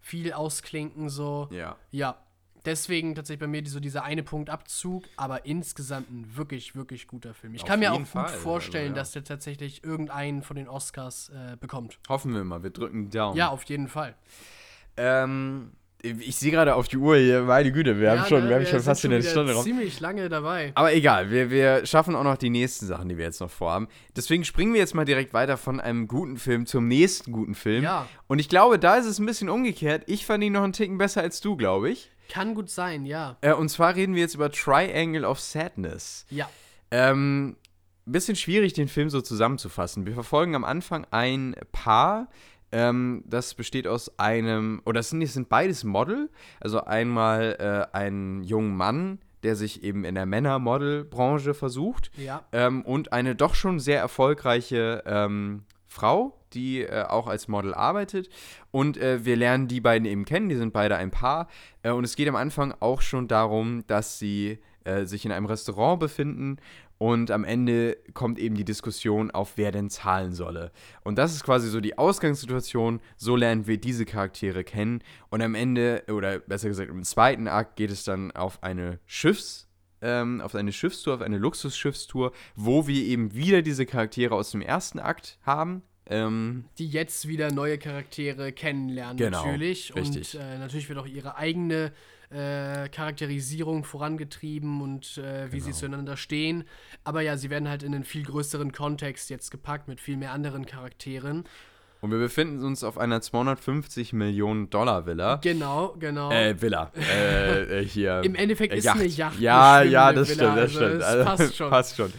viel 0.00 0.32
ausklinken 0.32 1.10
so. 1.10 1.48
Ja. 1.52 1.76
Ja. 1.90 2.16
Deswegen 2.64 3.14
tatsächlich 3.14 3.40
bei 3.40 3.46
mir 3.46 3.62
so 3.66 3.80
dieser 3.80 4.04
eine 4.04 4.22
Punkt 4.22 4.50
Abzug, 4.50 5.04
aber 5.16 5.46
insgesamt 5.46 6.10
ein 6.10 6.36
wirklich, 6.36 6.74
wirklich 6.74 7.06
guter 7.06 7.34
Film. 7.34 7.54
Ich 7.54 7.62
Auf 7.62 7.68
kann 7.68 7.80
mir 7.80 7.92
auch 7.92 7.98
gut 7.98 8.08
Fall, 8.08 8.26
also, 8.26 8.38
vorstellen, 8.38 8.88
ja. 8.88 8.94
dass 8.94 9.12
der 9.12 9.24
tatsächlich 9.24 9.84
irgendeinen 9.84 10.42
von 10.42 10.56
den 10.56 10.68
Oscars 10.68 11.30
äh, 11.30 11.56
bekommt. 11.56 11.98
Hoffen 12.08 12.34
wir 12.34 12.44
mal, 12.44 12.62
wir 12.62 12.70
drücken 12.70 13.04
die 13.04 13.16
Daumen. 13.16 13.36
Ja, 13.36 13.48
auf 13.48 13.64
jeden 13.64 13.88
Fall. 13.88 14.14
Ähm, 14.96 15.72
ich 16.02 16.36
sehe 16.36 16.50
gerade 16.50 16.74
auf 16.74 16.88
die 16.88 16.96
Uhr 16.96 17.16
hier, 17.16 17.42
meine 17.42 17.70
Güte, 17.72 17.98
wir 17.98 18.06
ja, 18.06 18.18
haben 18.18 18.28
schon, 18.28 18.44
ne, 18.44 18.48
wir 18.48 18.56
haben 18.56 18.66
schon 18.66 18.80
fast 18.80 19.04
wieder 19.04 19.16
eine 19.16 19.24
Stunde 19.24 19.52
rum. 19.52 19.62
ziemlich 19.62 20.00
lange 20.00 20.28
dabei. 20.28 20.72
Aber 20.74 20.94
egal, 20.94 21.30
wir, 21.30 21.50
wir 21.50 21.84
schaffen 21.84 22.14
auch 22.14 22.24
noch 22.24 22.36
die 22.36 22.50
nächsten 22.50 22.86
Sachen, 22.86 23.08
die 23.08 23.18
wir 23.18 23.24
jetzt 23.24 23.40
noch 23.40 23.50
vorhaben. 23.50 23.88
Deswegen 24.16 24.44
springen 24.44 24.72
wir 24.72 24.80
jetzt 24.80 24.94
mal 24.94 25.04
direkt 25.04 25.34
weiter 25.34 25.56
von 25.56 25.78
einem 25.80 26.08
guten 26.08 26.38
Film 26.38 26.66
zum 26.66 26.88
nächsten 26.88 27.32
guten 27.32 27.54
Film. 27.54 27.84
Ja. 27.84 28.06
Und 28.28 28.38
ich 28.38 28.48
glaube, 28.48 28.78
da 28.78 28.96
ist 28.96 29.06
es 29.06 29.18
ein 29.18 29.26
bisschen 29.26 29.50
umgekehrt. 29.50 30.04
Ich 30.06 30.24
fand 30.24 30.42
ihn 30.42 30.54
noch 30.54 30.62
einen 30.62 30.72
Ticken 30.72 30.96
besser 30.96 31.20
als 31.20 31.40
du, 31.40 31.56
glaube 31.56 31.90
ich. 31.90 32.10
Kann 32.30 32.54
gut 32.54 32.70
sein, 32.70 33.04
ja. 33.04 33.36
Äh, 33.40 33.52
und 33.52 33.68
zwar 33.68 33.96
reden 33.96 34.14
wir 34.14 34.22
jetzt 34.22 34.34
über 34.34 34.50
Triangle 34.50 35.24
of 35.24 35.40
Sadness. 35.40 36.26
Ja. 36.30 36.48
Ähm, 36.90 37.56
bisschen 38.06 38.36
schwierig, 38.36 38.72
den 38.72 38.88
Film 38.88 39.10
so 39.10 39.20
zusammenzufassen. 39.20 40.06
Wir 40.06 40.14
verfolgen 40.14 40.54
am 40.54 40.64
Anfang 40.64 41.06
ein 41.10 41.54
Paar. 41.72 42.28
Ähm, 42.72 43.24
das 43.26 43.54
besteht 43.54 43.86
aus 43.86 44.18
einem, 44.18 44.80
oder 44.84 45.00
es 45.00 45.10
sind, 45.10 45.26
sind 45.26 45.48
beides 45.48 45.84
Model. 45.84 46.30
Also 46.60 46.84
einmal 46.84 47.88
äh, 47.92 47.96
ein 47.96 48.44
junger 48.44 48.74
Mann, 48.74 49.18
der 49.42 49.56
sich 49.56 49.82
eben 49.82 50.04
in 50.04 50.14
der 50.14 50.26
Männer-Model-Branche 50.26 51.54
versucht. 51.54 52.10
Ja. 52.16 52.44
Ähm, 52.52 52.82
und 52.82 53.12
eine 53.12 53.34
doch 53.34 53.54
schon 53.54 53.80
sehr 53.80 53.98
erfolgreiche 53.98 55.02
ähm, 55.06 55.64
Frau, 55.90 56.38
die 56.52 56.82
äh, 56.82 57.02
auch 57.02 57.26
als 57.26 57.48
Model 57.48 57.74
arbeitet. 57.74 58.30
Und 58.70 58.96
äh, 58.96 59.24
wir 59.24 59.34
lernen 59.34 59.66
die 59.66 59.80
beiden 59.80 60.06
eben 60.06 60.24
kennen, 60.24 60.48
die 60.48 60.54
sind 60.54 60.72
beide 60.72 60.96
ein 60.96 61.10
Paar. 61.10 61.48
Äh, 61.82 61.90
und 61.90 62.04
es 62.04 62.14
geht 62.14 62.28
am 62.28 62.36
Anfang 62.36 62.72
auch 62.78 63.00
schon 63.00 63.26
darum, 63.26 63.84
dass 63.88 64.20
sie 64.20 64.60
äh, 64.84 65.04
sich 65.04 65.24
in 65.24 65.32
einem 65.32 65.46
Restaurant 65.46 65.98
befinden. 65.98 66.58
Und 66.98 67.32
am 67.32 67.42
Ende 67.42 67.96
kommt 68.14 68.38
eben 68.38 68.54
die 68.54 68.64
Diskussion 68.64 69.32
auf, 69.32 69.54
wer 69.56 69.72
denn 69.72 69.90
zahlen 69.90 70.32
solle. 70.32 70.70
Und 71.02 71.18
das 71.18 71.34
ist 71.34 71.42
quasi 71.42 71.68
so 71.68 71.80
die 71.80 71.98
Ausgangssituation. 71.98 73.00
So 73.16 73.34
lernen 73.34 73.66
wir 73.66 73.78
diese 73.78 74.04
Charaktere 74.04 74.62
kennen. 74.62 75.02
Und 75.28 75.42
am 75.42 75.56
Ende, 75.56 76.04
oder 76.08 76.38
besser 76.38 76.68
gesagt 76.68 76.88
im 76.88 77.02
zweiten 77.02 77.48
Akt, 77.48 77.74
geht 77.74 77.90
es 77.90 78.04
dann 78.04 78.30
auf 78.30 78.62
eine 78.62 79.00
Schiffs- 79.06 79.69
ähm, 80.02 80.40
auf 80.40 80.54
eine 80.54 80.72
Schiffstour, 80.72 81.14
auf 81.14 81.20
eine 81.20 81.38
Luxusschiffstour, 81.38 82.32
wo 82.56 82.86
wir 82.86 83.02
eben 83.04 83.34
wieder 83.34 83.62
diese 83.62 83.86
Charaktere 83.86 84.34
aus 84.34 84.50
dem 84.50 84.62
ersten 84.62 84.98
Akt 84.98 85.38
haben. 85.44 85.82
Ähm, 86.06 86.64
die 86.78 86.88
jetzt 86.88 87.28
wieder 87.28 87.52
neue 87.52 87.78
Charaktere 87.78 88.52
kennenlernen, 88.52 89.16
Genau, 89.16 89.44
natürlich. 89.44 89.94
richtig. 89.94 90.34
Und 90.34 90.40
äh, 90.40 90.58
natürlich 90.58 90.88
wird 90.88 90.98
auch 90.98 91.06
ihre 91.06 91.36
eigene 91.36 91.92
äh, 92.30 92.88
Charakterisierung 92.88 93.84
vorangetrieben 93.84 94.80
und 94.80 95.18
äh, 95.18 95.52
wie 95.52 95.58
Genau. 95.58 95.66
sie 95.66 95.72
zueinander 95.72 96.16
stehen. 96.16 96.64
Aber 97.04 97.20
ja, 97.20 97.36
sie 97.36 97.50
werden 97.50 97.68
halt 97.68 97.82
in 97.82 97.94
einen 97.94 98.04
viel 98.04 98.24
größeren 98.24 98.72
Kontext 98.72 99.30
jetzt 99.30 99.50
gepackt 99.50 99.86
mit 99.88 100.00
viel 100.00 100.16
mehr 100.16 100.32
anderen 100.32 100.66
Charakteren. 100.66 101.44
Und 102.00 102.10
wir 102.10 102.18
befinden 102.18 102.64
uns 102.64 102.82
auf 102.84 102.98
einer 102.98 103.20
250 103.20 104.12
Millionen 104.12 104.70
Dollar 104.70 105.06
Villa. 105.06 105.36
Genau, 105.36 105.94
genau. 105.98 106.30
Äh, 106.30 106.60
Villa. 106.60 106.90
äh, 106.96 107.80
äh, 107.80 107.84
hier. 107.84 108.22
Im 108.24 108.34
Endeffekt 108.34 108.72
äh, 108.72 108.78
ist 108.78 108.88
eine 108.88 109.04
Yacht 109.04 109.36
eine 109.36 109.42
Ja, 109.44 109.82
ja, 109.82 110.08
schwimmende 110.08 110.20
das 110.20 110.28
Villa, 110.38 110.68
stimmt, 110.68 110.76
das 110.76 110.76
also 110.76 110.78
stimmt. 110.86 111.02
Also, 111.02 111.24
passt 111.24 111.56
schon. 111.56 111.70
passt 111.70 111.96
schon. 111.96 112.12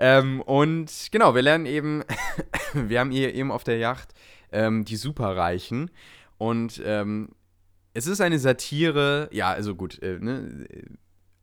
Ähm, 0.00 0.40
und 0.42 1.08
genau, 1.10 1.34
wir 1.34 1.42
lernen 1.42 1.66
eben, 1.66 2.04
wir 2.74 3.00
haben 3.00 3.10
hier 3.10 3.34
eben 3.34 3.50
auf 3.50 3.64
der 3.64 3.78
Yacht 3.78 4.14
ähm, 4.52 4.84
die 4.84 4.96
Superreichen. 4.96 5.90
Und 6.38 6.80
ähm, 6.84 7.30
es 7.94 8.06
ist 8.06 8.20
eine 8.20 8.38
Satire, 8.38 9.28
ja, 9.32 9.50
also 9.50 9.74
gut, 9.74 10.00
äh, 10.02 10.18
ne, 10.20 10.66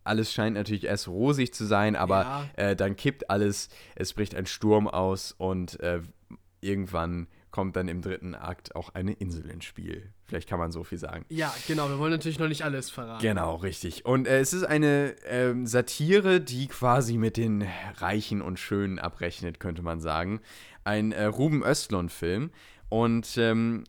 alles 0.05 0.31
scheint 0.31 0.55
natürlich 0.55 0.85
erst 0.85 1.07
rosig 1.07 1.53
zu 1.53 1.65
sein, 1.65 1.95
aber 1.95 2.21
Ja. 2.21 2.45
äh, 2.55 2.75
dann 2.75 2.95
kippt 2.95 3.29
alles, 3.29 3.69
es 3.95 4.13
bricht 4.13 4.35
ein 4.35 4.45
Sturm 4.45 4.87
aus 4.87 5.33
und 5.37 5.79
äh, 5.81 5.99
irgendwann 6.61 7.27
kommt 7.55 7.77
dann 7.77 7.87
im 7.87 8.01
dritten 8.01 8.35
Akt 8.35 8.75
auch 8.75 8.89
eine 8.95 9.13
Insel 9.13 9.49
ins 9.49 9.63
Spiel. 9.63 10.11
Vielleicht 10.25 10.49
kann 10.49 10.59
man 10.59 10.73
so 10.73 10.83
viel 10.83 10.97
sagen. 10.97 11.23
ja, 11.29 11.55
genau, 11.69 11.87
wir 11.87 11.99
wollen 11.99 12.11
natürlich 12.11 12.37
noch 12.37 12.49
nicht 12.49 12.63
alles 12.65 12.89
verraten. 12.89 13.21
Genau, 13.21 13.55
richtig. 13.55 14.03
Und 14.03 14.27
äh, 14.27 14.39
es 14.39 14.51
ist 14.51 14.65
eine 14.65 15.15
ähm, 15.25 15.65
Satire, 15.65 16.41
die 16.41 16.67
quasi 16.67 17.15
mit 17.15 17.37
den 17.37 17.65
Reichen 17.95 18.41
und 18.41 18.59
Schönen 18.59 18.99
abrechnet, 18.99 19.61
könnte 19.61 19.83
man 19.83 20.01
sagen. 20.01 20.41
Ein 20.83 21.13
äh, 21.13 21.23
Ruben 21.23 21.63
Östlund-Film. 21.63 22.51
Und 22.89 23.37
ähm, 23.37 23.85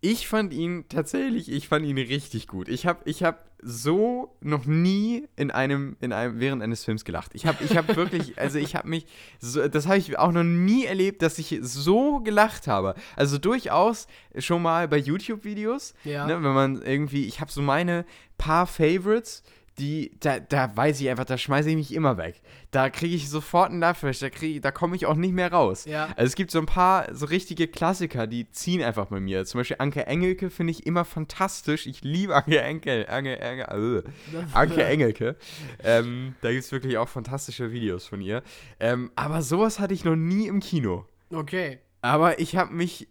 ich 0.00 0.28
fand 0.28 0.54
ihn 0.54 0.84
tatsächlich, 0.88 1.50
ich 1.50 1.66
fand 1.66 1.84
ihn 1.84 1.98
richtig 1.98 2.46
gut. 2.46 2.68
Ich 2.68 2.86
habe 2.86 3.00
ich 3.04 3.24
hab 3.24 3.50
so 3.66 4.36
noch 4.40 4.66
nie 4.66 5.26
in 5.36 5.50
einem, 5.50 5.96
in 6.00 6.12
einem, 6.12 6.38
während 6.38 6.62
eines 6.62 6.84
Films 6.84 7.04
gelacht. 7.04 7.30
Ich 7.34 7.46
habe 7.46 7.64
ich 7.64 7.76
hab 7.76 7.88
wirklich, 7.96 8.38
also 8.38 8.58
ich 8.58 8.76
habe 8.76 8.88
mich, 8.88 9.06
so, 9.40 9.66
das 9.68 9.86
habe 9.86 9.96
ich 9.98 10.18
auch 10.18 10.32
noch 10.32 10.42
nie 10.44 10.84
erlebt, 10.84 11.22
dass 11.22 11.38
ich 11.38 11.58
so 11.62 12.20
gelacht 12.20 12.66
habe. 12.68 12.94
Also 13.16 13.38
durchaus 13.38 14.06
schon 14.38 14.62
mal 14.62 14.86
bei 14.88 14.98
YouTube-Videos, 14.98 15.94
Ja. 16.04 16.26
ne, 16.26 16.34
wenn 16.42 16.52
man 16.52 16.82
irgendwie, 16.82 17.24
ich 17.26 17.40
habe 17.40 17.50
so 17.50 17.62
meine 17.62 18.04
paar 18.36 18.66
Favorites, 18.66 19.42
die, 19.78 20.12
da, 20.20 20.38
da 20.38 20.76
weiß 20.76 21.00
ich 21.00 21.08
einfach, 21.10 21.24
da 21.24 21.36
schmeiße 21.36 21.68
ich 21.70 21.76
mich 21.76 21.92
immer 21.94 22.16
weg. 22.16 22.40
Da 22.70 22.90
kriege 22.90 23.14
ich 23.16 23.28
sofort 23.28 23.70
einen 23.70 23.80
Lachflash, 23.80 24.20
da, 24.20 24.30
krieg- 24.30 24.62
da 24.62 24.70
komme 24.70 24.94
ich 24.94 25.06
auch 25.06 25.16
nicht 25.16 25.32
mehr 25.34 25.50
raus. 25.52 25.84
Ja. 25.84 26.04
Also 26.16 26.26
es 26.26 26.34
gibt 26.36 26.50
so 26.52 26.58
ein 26.60 26.66
paar 26.66 27.12
so 27.14 27.26
richtige 27.26 27.66
Klassiker, 27.66 28.26
die 28.28 28.48
ziehen 28.50 28.82
einfach 28.82 29.06
bei 29.06 29.18
mir. 29.20 29.44
Zum 29.46 29.58
Beispiel 29.60 29.76
Anke 29.80 30.06
Engelke 30.06 30.50
finde 30.50 30.70
ich 30.70 30.86
immer 30.86 31.04
fantastisch. 31.04 31.86
Ich 31.86 32.02
liebe 32.02 32.34
Anke 32.36 32.60
Enkel, 32.60 33.06
Anke, 33.08 33.42
Anke, 33.42 34.04
äh, 34.04 34.36
Anke 34.52 34.84
Engelke. 34.84 35.36
Ähm, 35.82 36.34
da 36.40 36.50
gibt 36.52 36.64
es 36.64 36.70
wirklich 36.72 36.96
auch 36.98 37.08
fantastische 37.08 37.72
Videos 37.72 38.06
von 38.06 38.20
ihr. 38.20 38.42
Ähm, 38.80 39.10
aber 39.16 39.42
sowas 39.42 39.80
hatte 39.80 39.94
ich 39.94 40.04
noch 40.04 40.16
nie 40.16 40.46
im 40.46 40.60
Kino. 40.60 41.04
Okay. 41.32 41.78
Aber 42.00 42.38
ich 42.38 42.54
habe 42.56 42.72
mich 42.74 43.08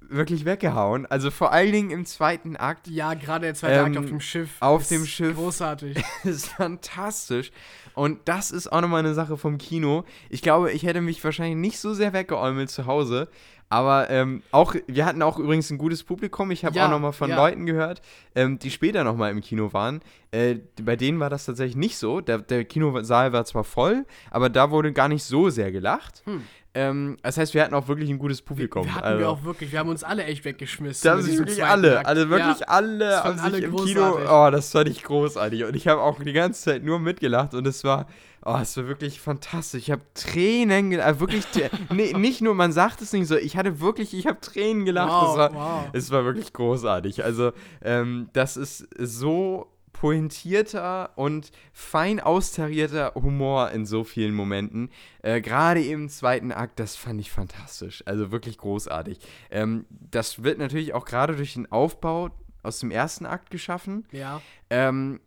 wirklich 0.00 0.44
weggehauen. 0.44 1.06
Also 1.06 1.30
vor 1.30 1.52
allen 1.52 1.72
Dingen 1.72 1.90
im 1.90 2.04
zweiten 2.06 2.56
Akt. 2.56 2.88
Ja, 2.88 3.14
gerade 3.14 3.46
der 3.46 3.54
zweite 3.54 3.74
Ähm, 3.80 3.84
Akt 3.86 3.98
auf 3.98 4.06
dem 4.06 4.20
Schiff. 4.20 4.50
auf 4.60 4.88
dem 4.88 5.04
Schiff. 5.06 5.36
Großartig. 5.36 6.02
Ist 6.24 6.48
fantastisch. 6.48 7.50
Und 7.94 8.20
das 8.28 8.52
ist 8.52 8.70
auch 8.72 8.80
nochmal 8.80 9.00
eine 9.00 9.12
Sache 9.14 9.36
vom 9.36 9.58
Kino. 9.58 10.04
Ich 10.30 10.40
glaube, 10.40 10.70
ich 10.70 10.84
hätte 10.84 11.00
mich 11.00 11.22
wahrscheinlich 11.24 11.56
nicht 11.56 11.80
so 11.80 11.94
sehr 11.94 12.12
weggeäumelt 12.12 12.70
zu 12.70 12.86
Hause. 12.86 13.28
Aber 13.70 14.08
ähm, 14.08 14.42
auch, 14.50 14.74
wir 14.86 15.04
hatten 15.04 15.20
auch 15.20 15.38
übrigens 15.38 15.68
ein 15.70 15.76
gutes 15.76 16.02
Publikum. 16.04 16.50
Ich 16.52 16.64
habe 16.64 16.74
Ja, 16.76 16.86
auch 16.86 16.90
nochmal 16.90 17.12
von 17.12 17.28
ja. 17.28 17.36
Leuten 17.36 17.66
gehört, 17.66 18.00
ähm, 18.34 18.58
die 18.58 18.70
später 18.70 19.04
nochmal 19.04 19.30
im 19.30 19.42
Kino 19.42 19.72
waren. 19.74 20.00
Äh, 20.30 20.56
bei 20.80 20.96
denen 20.96 21.20
war 21.20 21.28
das 21.28 21.44
tatsächlich 21.44 21.76
nicht 21.76 21.98
so. 21.98 22.20
Der, 22.22 22.38
der 22.38 22.64
Kinosaal 22.64 23.32
war 23.34 23.44
zwar 23.44 23.64
voll, 23.64 24.06
aber 24.30 24.48
da 24.48 24.70
wurde 24.70 24.92
gar 24.94 25.08
nicht 25.08 25.22
so 25.24 25.50
sehr 25.50 25.70
gelacht. 25.70 26.22
Hm. 26.24 26.44
Ähm, 26.74 27.16
das 27.22 27.38
heißt, 27.38 27.54
wir 27.54 27.62
hatten 27.64 27.74
auch 27.74 27.88
wirklich 27.88 28.10
ein 28.10 28.18
gutes 28.18 28.42
Publikum. 28.42 28.84
Wir 28.84 28.94
hatten 28.94 29.06
also. 29.06 29.18
wir 29.20 29.28
auch 29.30 29.42
wirklich, 29.42 29.72
wir 29.72 29.78
haben 29.78 29.88
uns 29.88 30.04
alle 30.04 30.24
echt 30.24 30.44
weggeschmissen. 30.44 31.08
Da 31.08 31.16
sind 31.16 31.30
diesem 31.32 31.46
wirklich 31.46 31.64
alle, 31.64 32.04
also 32.06 32.28
wirklich 32.28 32.60
Ja, 32.60 32.66
alle 32.66 33.24
haben 33.24 33.36
sich 33.36 33.44
alle 33.44 33.58
im 33.58 33.76
Kino, 33.76 34.10
großartig. 34.10 34.30
oh, 34.30 34.50
das 34.50 34.70
fand 34.72 34.88
ich 34.88 35.02
großartig 35.02 35.64
und 35.64 35.74
ich 35.76 35.88
habe 35.88 36.00
auch 36.02 36.22
die 36.22 36.32
ganze 36.32 36.62
Zeit 36.62 36.84
nur 36.84 36.98
mitgelacht 36.98 37.54
und 37.54 37.66
es 37.66 37.84
war, 37.84 38.06
oh, 38.44 38.58
es 38.60 38.76
war 38.76 38.86
wirklich 38.86 39.20
fantastisch. 39.20 39.82
Ich 39.84 39.90
habe 39.90 40.02
Tränen 40.14 40.90
gelacht, 40.90 41.20
wirklich, 41.20 41.46
t- 41.46 41.70
nee, 41.92 42.12
nicht 42.12 42.42
nur, 42.42 42.54
man 42.54 42.70
sagt 42.72 43.00
es 43.00 43.12
nicht 43.12 43.26
so, 43.28 43.36
ich 43.36 43.56
hatte 43.56 43.80
wirklich, 43.80 44.12
ich 44.14 44.26
habe 44.26 44.38
Tränen 44.40 44.84
gelacht. 44.84 45.10
Wow, 45.10 45.30
es, 45.32 45.38
war, 45.38 45.54
wow. 45.54 45.88
es 45.94 46.10
war 46.10 46.24
wirklich 46.26 46.52
großartig. 46.52 47.24
Also, 47.24 47.52
ähm, 47.82 48.28
das 48.34 48.56
ist 48.56 48.86
so 48.98 49.66
pointierter 50.00 51.10
und 51.16 51.50
fein 51.72 52.20
austarierter 52.20 53.12
Humor 53.14 53.70
in 53.72 53.84
so 53.84 54.04
vielen 54.04 54.32
Momenten. 54.34 54.90
Äh, 55.22 55.40
Gerade 55.40 55.84
im 55.84 56.08
zweiten 56.08 56.52
Akt, 56.52 56.78
das 56.78 56.94
fand 56.96 57.20
ich 57.20 57.30
fantastisch. 57.32 58.02
Also 58.06 58.30
wirklich 58.30 58.58
großartig. 58.58 59.18
Ähm, 59.50 59.86
das 59.90 60.42
wird 60.44 60.58
natürlich 60.58 60.94
auch 60.94 61.04
gerade 61.04 61.34
durch 61.34 61.54
den 61.54 61.70
Aufbau 61.72 62.30
aus 62.62 62.78
dem 62.78 62.90
ersten 62.90 63.26
Akt 63.26 63.50
geschaffen. 63.50 64.06
Ja, 64.12 64.40
Ähm, 64.70 65.20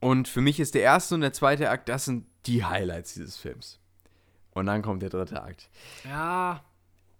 und 0.00 0.28
für 0.28 0.42
mich 0.42 0.60
ist 0.60 0.74
der 0.74 0.82
erste 0.82 1.14
und 1.14 1.22
der 1.22 1.32
zweite 1.32 1.70
Akt, 1.70 1.88
das 1.88 2.04
sind 2.04 2.26
die 2.44 2.62
Highlights 2.64 3.14
dieses 3.14 3.36
Films. 3.38 3.80
Und 4.52 4.66
dann 4.66 4.82
kommt 4.82 5.02
der 5.02 5.10
dritte 5.10 5.42
Akt. 5.42 5.70
ja, 6.04 6.62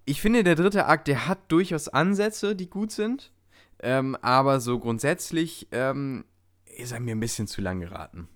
Ich 0.05 0.21
finde, 0.21 0.45
der 0.45 0.55
dritte 0.55 0.87
Akt, 0.87 1.09
der 1.09 1.27
hat 1.27 1.39
durchaus 1.51 1.89
Ansätze, 1.89 2.55
die 2.55 2.69
gut 2.69 2.93
sind. 2.93 3.33
Ähm, 3.81 4.17
aber 4.23 4.61
so 4.61 4.79
grundsätzlich 4.79 5.69
ähm, 5.73 6.25
ist 6.77 6.93
er 6.93 7.01
mir 7.01 7.15
ein 7.15 7.21
bisschen 7.21 7.47
zu 7.47 7.61
lang 7.61 7.81
geraten. 7.81 8.29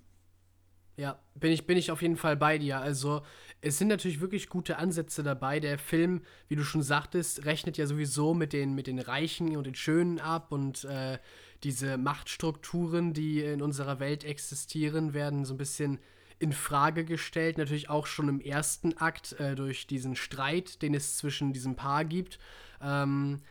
ja, 0.97 1.19
bin 1.35 1.51
ich, 1.51 1.65
bin 1.65 1.77
ich 1.77 1.91
auf 1.91 2.01
jeden 2.01 2.17
Fall 2.17 2.37
bei 2.37 2.57
dir. 2.57 2.79
Also, 2.79 3.23
es 3.61 3.77
sind 3.77 3.87
natürlich 3.87 4.21
wirklich 4.21 4.49
gute 4.49 4.77
Ansätze 4.77 5.23
dabei. 5.23 5.59
Der 5.59 5.77
Film, 5.79 6.21
wie 6.47 6.55
du 6.55 6.63
schon 6.63 6.83
sagtest, 6.83 7.45
rechnet 7.45 7.77
ja 7.77 7.87
sowieso 7.87 8.33
mit 8.33 8.53
den, 8.53 8.75
mit 8.75 8.87
den 8.87 8.99
Reichen 8.99 9.55
und 9.55 9.65
den 9.65 9.75
Schönen 9.75 10.19
ab 10.19 10.51
und 10.51 10.83
äh, 10.85 11.17
diese 11.63 11.97
Machtstrukturen, 11.97 13.13
die 13.13 13.41
in 13.41 13.61
unserer 13.61 13.99
Welt 13.99 14.23
existieren, 14.23 15.13
werden 15.13 15.45
so 15.45 15.53
ein 15.53 15.57
bisschen 15.57 15.99
in 16.39 16.53
Frage 16.53 17.05
gestellt. 17.05 17.57
Natürlich 17.57 17.89
auch 17.89 18.07
schon 18.07 18.29
im 18.29 18.39
ersten 18.39 18.97
Akt 18.97 19.33
äh, 19.39 19.55
durch 19.55 19.85
diesen 19.85 20.15
Streit, 20.15 20.81
den 20.81 20.95
es 20.95 21.17
zwischen 21.17 21.53
diesem 21.53 21.75
Paar 21.75 22.03
gibt. 22.03 22.39
Ähm, 22.81 23.41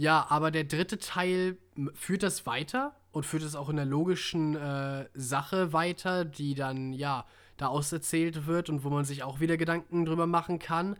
ja, 0.00 0.26
aber 0.30 0.50
der 0.50 0.64
dritte 0.64 0.98
Teil 0.98 1.58
führt 1.94 2.22
das 2.22 2.46
weiter 2.46 2.96
und 3.12 3.26
führt 3.26 3.42
es 3.42 3.54
auch 3.54 3.68
in 3.68 3.76
der 3.76 3.84
logischen 3.84 4.56
äh, 4.56 5.06
Sache 5.12 5.74
weiter, 5.74 6.24
die 6.24 6.54
dann, 6.54 6.94
ja, 6.94 7.26
da 7.58 7.66
auserzählt 7.66 8.46
wird 8.46 8.70
und 8.70 8.82
wo 8.82 8.88
man 8.88 9.04
sich 9.04 9.22
auch 9.22 9.40
wieder 9.40 9.58
Gedanken 9.58 10.06
drüber 10.06 10.26
machen 10.26 10.58
kann. 10.58 10.96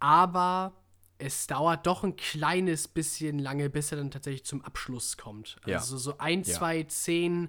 Aber 0.00 0.74
es 1.16 1.46
dauert 1.46 1.86
doch 1.86 2.04
ein 2.04 2.16
kleines 2.16 2.88
bisschen 2.88 3.38
lange, 3.38 3.70
bis 3.70 3.90
er 3.90 3.96
dann 3.96 4.10
tatsächlich 4.10 4.44
zum 4.44 4.62
Abschluss 4.62 5.16
kommt. 5.16 5.56
Ja. 5.64 5.78
Also 5.78 5.96
so 5.96 6.18
ein, 6.18 6.42
Ja. 6.42 6.54
zwei 6.54 6.84
Szenen 6.90 7.48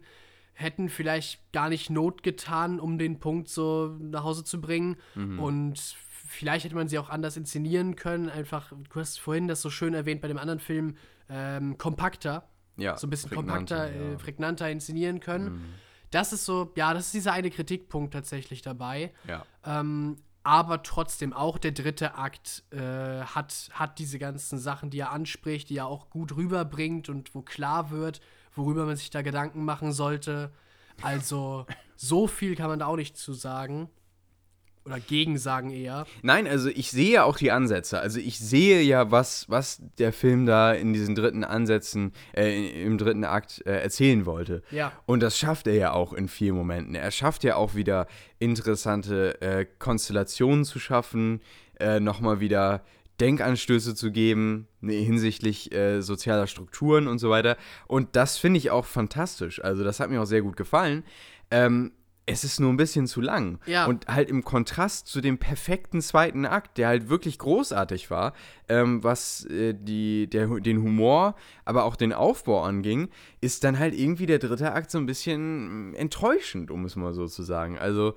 hätten 0.53 0.87
vielleicht 0.87 1.51
gar 1.51 1.67
nicht 1.67 1.89
Not 1.89 2.23
getan, 2.23 2.79
um 2.79 2.97
den 2.97 3.19
Punkt 3.19 3.49
so 3.49 3.95
nach 3.99 4.23
Hause 4.23 4.45
zu 4.45 4.61
bringen. 4.61 4.95
Mhm. 5.15 5.39
Und 5.39 5.95
vielleicht 6.27 6.65
hätte 6.65 6.75
man 6.75 6.87
sie 6.87 6.99
auch 6.99 7.09
anders 7.09 7.37
inszenieren 7.37 7.95
können. 7.95 8.29
Einfach, 8.29 8.71
du 8.71 8.99
hast 8.99 9.19
vorhin 9.19 9.47
das 9.47 9.61
so 9.61 9.69
schön 9.69 9.93
erwähnt 9.93 10.21
bei 10.21 10.27
dem 10.27 10.37
anderen 10.37 10.59
Film, 10.59 10.97
ähm, 11.29 11.77
kompakter, 11.77 12.47
Ja, 12.77 12.97
so 12.97 13.07
ein 13.07 13.09
bisschen 13.09 13.31
kompakter, 13.31 13.91
ja. 13.91 14.01
Mhm. 14.01 14.13
äh, 14.13 14.17
prägnanter 14.17 14.69
inszenieren 14.69 15.19
können. 15.19 15.73
Das 16.11 16.31
ist 16.31 16.45
so, 16.45 16.71
ja, 16.75 16.93
das 16.93 17.07
ist 17.07 17.13
dieser 17.13 17.33
eine 17.33 17.49
Kritikpunkt 17.49 18.13
tatsächlich 18.13 18.61
dabei. 18.61 19.13
Ja. 19.27 19.45
Ähm, 19.65 20.17
aber 20.43 20.81
trotzdem, 20.81 21.33
auch 21.33 21.57
der 21.57 21.73
dritte 21.73 22.15
Akt 22.15 22.63
äh, 22.71 22.77
hat, 22.79 23.69
hat 23.73 23.99
diese 23.99 24.17
ganzen 24.17 24.57
Sachen, 24.57 24.89
die 24.89 24.99
er 24.99 25.11
anspricht, 25.11 25.69
die 25.69 25.77
er 25.77 25.87
auch 25.87 26.09
gut 26.09 26.37
rüberbringt 26.37 27.09
und 27.09 27.35
wo 27.35 27.41
klar 27.41 27.91
wird, 27.91 28.21
worüber 28.55 28.85
man 28.85 28.95
sich 28.95 29.09
da 29.09 29.21
Gedanken 29.21 29.65
machen 29.65 29.91
sollte. 29.91 30.53
Also, 31.01 31.65
so 31.97 32.27
viel 32.27 32.55
kann 32.55 32.69
man 32.69 32.79
da 32.79 32.85
auch 32.85 32.95
nicht 32.95 33.17
zu 33.17 33.33
sagen. 33.33 33.89
Oder 34.87 35.01
gegen 35.01 35.37
sagen 35.37 35.69
eher. 35.69 36.05
Nein, 36.21 36.47
also 36.47 36.69
ich 36.69 36.91
sehe 36.91 37.25
auch 37.25 37.37
die 37.37 37.51
Ansätze. 37.51 37.99
Also 37.99 38.19
ich 38.19 38.39
sehe 38.39 38.81
ja, 38.81 39.11
was, 39.11 39.49
was 39.49 39.81
der 39.99 40.13
Film 40.13 40.45
da 40.45 40.71
in 40.71 40.93
diesen 40.93 41.13
dritten 41.13 41.43
Ansätzen, 41.43 42.13
äh, 42.33 42.83
im 42.83 42.97
dritten 42.97 43.25
Akt 43.25 43.61
äh, 43.65 43.81
erzählen 43.81 44.25
wollte. 44.25 44.63
Ja. 44.71 44.93
Und 45.05 45.21
das 45.21 45.37
schafft 45.37 45.67
er 45.67 45.75
ja 45.75 45.91
auch 45.91 46.13
in 46.13 46.29
vielen 46.29 46.55
Momenten. 46.55 46.95
Er 46.95 47.11
schafft 47.11 47.43
ja 47.43 47.57
auch 47.57 47.75
wieder 47.75 48.07
interessante 48.39 49.41
äh, 49.41 49.65
Konstellationen 49.77 50.63
zu 50.63 50.79
schaffen, 50.79 51.41
äh, 51.79 51.99
nochmal 51.99 52.39
wieder 52.39 52.81
Denkanstöße 53.19 53.93
zu 53.93 54.11
geben 54.11 54.67
ne, 54.79 54.93
hinsichtlich 54.93 55.73
äh, 55.73 56.01
sozialer 56.01 56.47
Strukturen 56.47 57.07
und 57.07 57.19
so 57.19 57.29
weiter. 57.29 57.57
Und 57.87 58.15
das 58.15 58.37
finde 58.37 58.57
ich 58.59 58.71
auch 58.71 58.85
fantastisch. 58.85 59.61
Also 59.61 59.83
das 59.83 59.99
hat 59.99 60.09
mir 60.09 60.21
auch 60.21 60.25
sehr 60.25 60.41
gut 60.41 60.55
gefallen. 60.55 61.03
Ähm, 61.51 61.91
es 62.27 62.43
ist 62.43 62.59
nur 62.59 62.71
ein 62.71 62.77
bisschen 62.77 63.07
zu 63.07 63.21
lang. 63.21 63.57
Ja. 63.65 63.85
Und 63.85 64.07
halt 64.07 64.29
im 64.29 64.43
Kontrast 64.43 65.07
zu 65.07 65.21
dem 65.21 65.37
perfekten 65.37 66.01
zweiten 66.01 66.45
Akt, 66.45 66.77
der 66.77 66.89
halt 66.89 67.09
wirklich 67.09 67.39
großartig 67.39 68.11
war, 68.11 68.33
ähm, 68.67 69.03
was 69.03 69.45
äh, 69.45 69.73
die, 69.73 70.29
der, 70.29 70.47
den 70.59 70.83
Humor, 70.83 71.35
aber 71.63 71.85
auch 71.85 71.95
den 71.95 72.11
Aufbau 72.11 72.61
anging, 72.63 73.07
ist 73.39 73.63
dann 73.63 73.79
halt 73.79 73.97
irgendwie 73.97 74.25
der 74.25 74.39
dritte 74.39 74.73
Akt 74.73 74.91
so 74.91 74.97
ein 74.97 75.05
bisschen 75.05 75.91
mm, 75.91 75.95
enttäuschend, 75.95 76.69
um 76.69 76.83
es 76.83 76.97
mal 76.97 77.13
so 77.13 77.27
zu 77.27 77.43
sagen. 77.43 77.77
Also, 77.77 78.13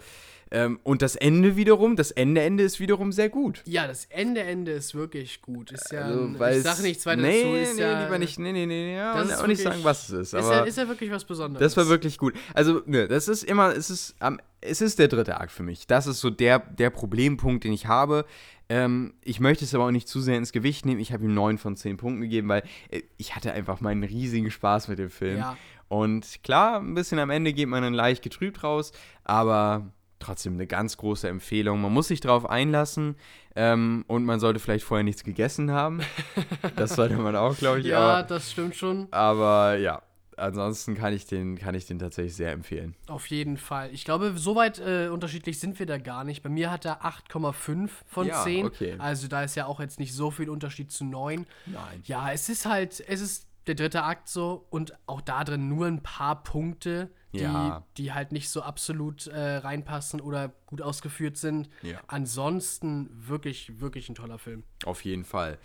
ähm, 0.51 0.81
und 0.83 1.03
das 1.03 1.15
Ende 1.17 1.57
wiederum, 1.57 1.97
das 1.97 2.11
Ende 2.11 2.41
Ende 2.43 2.65
ist 2.65 2.81
wiederum 2.81 3.13
sehr 3.13 3.29
gut. 3.29 3.63
Ja, 3.67 3.87
das 3.87 4.07
Ende 4.07 4.41
Ende 4.43 4.73
ist 4.73 4.95
wirklich 4.95 5.41
gut. 5.43 5.71
Ist 5.71 5.93
ja, 5.93 6.03
Also, 6.03 6.21
ein- 6.25 6.39
weil 6.39 6.57
ich 6.59 6.63
sag 6.65 6.81
nichts 6.83 7.07
weiter 7.07 7.23
nee, 7.23 7.43
dazu. 7.43 7.55
Ist 7.55 7.77
nee, 7.77 7.83
ja, 7.83 8.03
lieber 8.05 8.19
nicht, 8.19 8.39
nee, 8.39 8.53
nee, 8.53 8.67
nee, 8.67 8.95
ja, 8.97 9.15
Das 9.17 9.29
ist 9.29 9.39
auch 9.39 9.47
nicht 9.47 9.59
wirklich- 9.59 9.75
sagen, 9.75 9.85
was 9.85 10.09
es 10.09 10.11
ist. 10.11 10.35
Ist 10.35 10.35
Aber 10.35 10.53
ja, 10.57 10.65
ist 10.65 10.77
ja 10.79 10.89
wirklich 10.89 11.11
was 11.11 11.25
Besonderes. 11.25 11.61
das 11.65 11.77
war 11.77 11.89
wirklich 11.89 12.19
gut. 12.19 12.35
Also, 12.55 12.83
ne, 12.87 13.07
das 13.09 13.29
ist 13.29 13.45
immer, 13.45 13.75
es 13.77 13.91
ist, 13.91 14.15
am 14.19 14.41
es 14.63 14.83
ist 14.83 14.99
der 14.99 15.09
dritte 15.09 15.41
Akt 15.41 15.53
für 15.53 15.63
mich. 15.63 15.87
Das 15.87 16.07
ist 16.07 16.21
so 16.21 16.29
der, 16.29 16.59
der 16.59 16.91
Problempunkt, 16.91 17.65
den 17.65 17.73
ich 17.73 17.87
habe. 17.87 18.27
Ähm, 18.69 19.15
ich 19.25 19.41
möchte 19.41 19.65
es 19.65 19.75
aber 19.75 19.87
auch 19.87 19.91
nicht 19.91 20.07
zu 20.07 20.21
sehr 20.21 20.37
ins 20.37 20.53
Gewicht 20.53 20.85
nehmen. 20.85 21.01
Ich 21.01 21.13
habe 21.15 21.25
ihm 21.25 21.33
9 21.33 21.57
von 21.59 21.77
10 21.77 21.97
Punkten 21.97 22.21
gegeben, 22.21 22.49
weil 22.49 22.63
äh, 22.91 23.01
ich 23.17 23.35
hatte 23.35 23.53
einfach 23.53 23.81
meinen 23.81 24.03
riesigen 24.05 24.51
Spaß 24.51 24.89
mit 24.89 24.99
dem 24.99 25.09
Film. 25.11 25.39
Ja. 25.39 25.57
Und 25.89 26.43
klar, 26.45 26.79
ein 26.81 26.95
bisschen 26.95 27.19
am 27.19 27.31
Ende 27.31 27.53
geht 27.55 27.69
man 27.69 27.83
dann 27.83 27.95
leicht 27.95 28.23
getrübt 28.23 28.63
raus, 28.63 28.93
aber 29.25 29.91
trotzdem 30.21 30.55
eine 30.55 30.67
ganz 30.67 30.97
große 30.97 31.29
Empfehlung. 31.29 31.81
Man 31.81 31.93
muss 31.93 32.09
sich 32.09 32.21
darauf 32.21 32.49
einlassen 32.49 33.17
ähm, 33.57 34.05
und 34.07 34.25
man 34.25 34.39
sollte 34.39 34.61
vielleicht 34.61 34.85
vorher 34.85 35.03
nichts 35.05 35.25
gegessen 35.25 35.73
haben. 35.73 36.01
das 36.77 36.95
sollte 36.95 37.17
man 37.17 37.35
auch, 37.35 37.57
glaube 37.57 37.81
ich. 37.81 37.87
Ja, 37.87 37.99
aber, 37.99 38.23
das 38.23 38.53
stimmt 38.53 38.77
schon. 38.77 39.09
aber 39.11 39.77
ja, 39.77 40.03
ansonsten 40.37 40.95
kann 40.95 41.13
ich, 41.13 41.27
den, 41.27 41.59
kann 41.59 41.75
ich 41.75 41.87
den 41.87 41.99
tatsächlich 41.99 42.35
sehr 42.37 42.53
empfehlen. 42.53 42.95
Auf 43.09 43.27
jeden 43.27 43.57
Fall. 43.57 43.91
Ich 43.93 44.05
glaube, 44.05 44.33
so 44.37 44.57
weit 44.57 44.79
äh, 44.79 45.09
unterschiedlich 45.09 45.59
sind 45.59 45.79
wir 45.79 45.87
da 45.87 45.99
gar 45.99 46.25
nicht. 46.25 46.43
Bei 46.43 46.49
mir 46.49 46.71
hat 46.71 46.85
er 46.85 47.05
8,5 47.05 47.89
von 48.07 48.27
Ja, 48.27 48.43
10. 48.43 48.67
okay. 48.67 48.95
Also 48.99 49.29
da 49.29 49.43
ist 49.43 49.55
ja 49.57 49.67
auch 49.67 49.81
jetzt 49.81 49.99
nicht 49.99 50.15
so 50.15 50.31
viel 50.31 50.49
Unterschied 50.49 50.93
zu 50.93 51.05
9. 51.05 51.47
Nein. 51.67 52.03
Ja, 52.05 52.31
es 52.33 52.49
ist 52.49 52.67
halt, 52.67 53.03
es 53.07 53.21
ist 53.21 53.47
der 53.67 53.75
dritte 53.75 54.03
Akt 54.03 54.29
so 54.29 54.67
und 54.71 54.95
auch 55.07 55.21
da 55.21 55.45
drin 55.45 55.69
nur 55.69 55.87
ein 55.87 56.03
paar 56.03 56.43
Punkte, 56.43 57.11
die, 57.33 57.41
Ja. 57.41 57.85
die 57.97 58.13
halt 58.13 58.33
nicht 58.33 58.49
so 58.49 58.63
absolut 58.63 59.27
äh, 59.29 59.57
reinpassen 59.57 60.21
oder 60.21 60.53
gut 60.67 60.83
ausgeführt 60.83 61.37
sind. 61.37 61.69
Ja. 61.83 61.99
Ansonsten 62.09 63.11
wirklich, 63.13 63.81
wirklich 63.81 64.09
ein 64.09 64.15
toller 64.15 64.39
Film. 64.39 64.65
Auf 64.85 65.05
jeden 65.05 65.25
Fall. 65.25 65.59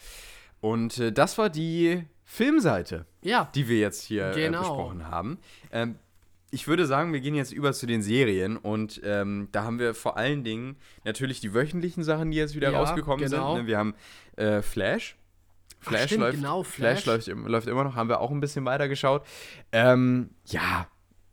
Und 0.62 0.98
äh, 1.00 1.12
das 1.12 1.38
war 1.38 1.50
die 1.50 2.04
Filmseite, 2.24 3.06
Ja, 3.22 3.50
die 3.56 3.68
wir 3.68 3.80
jetzt 3.80 4.04
hier 4.04 4.32
Genau. 4.32 4.58
äh, 4.58 4.62
besprochen 4.62 5.08
haben. 5.08 5.40
Ähm, 5.72 5.96
ich 6.52 6.68
würde 6.68 6.86
sagen, 6.86 7.12
wir 7.14 7.20
gehen 7.22 7.36
jetzt 7.36 7.52
über 7.52 7.74
zu 7.74 7.86
den 7.86 8.02
Serien 8.02 8.56
und 8.58 9.02
ähm, 9.04 9.50
da 9.52 9.64
haben 9.64 9.78
wir 9.80 9.94
vor 9.94 10.18
allen 10.18 10.44
Dingen 10.44 10.78
natürlich 11.04 11.40
die 11.42 11.54
wöchentlichen 11.54 12.04
Sachen, 12.04 12.32
die 12.32 12.38
jetzt 12.38 12.56
wieder 12.56 12.72
Ja, 12.72 12.80
rausgekommen 12.80 13.26
genau. 13.26 13.56
sind. 13.56 13.64
Ne? 13.64 13.68
Wir 13.68 13.78
haben 13.78 13.94
äh, 14.38 14.62
Flash. 14.62 15.18
Ach, 15.86 15.90
Flash, 15.90 16.06
stimmt, 16.06 16.22
läuft, 16.22 16.38
genau, 16.38 16.64
Flash. 16.64 17.04
Flash. 17.04 17.28
läuft, 17.28 17.48
läuft 17.48 17.68
immer 17.68 17.84
noch, 17.84 17.96
haben 17.96 18.10
wir 18.10 18.20
auch 18.20 18.32
ein 18.32 18.40
bisschen 18.40 18.66
weiter 18.66 18.88
geschaut. 18.88 19.24
Ähm, 19.72 20.32
ja, 20.46 20.88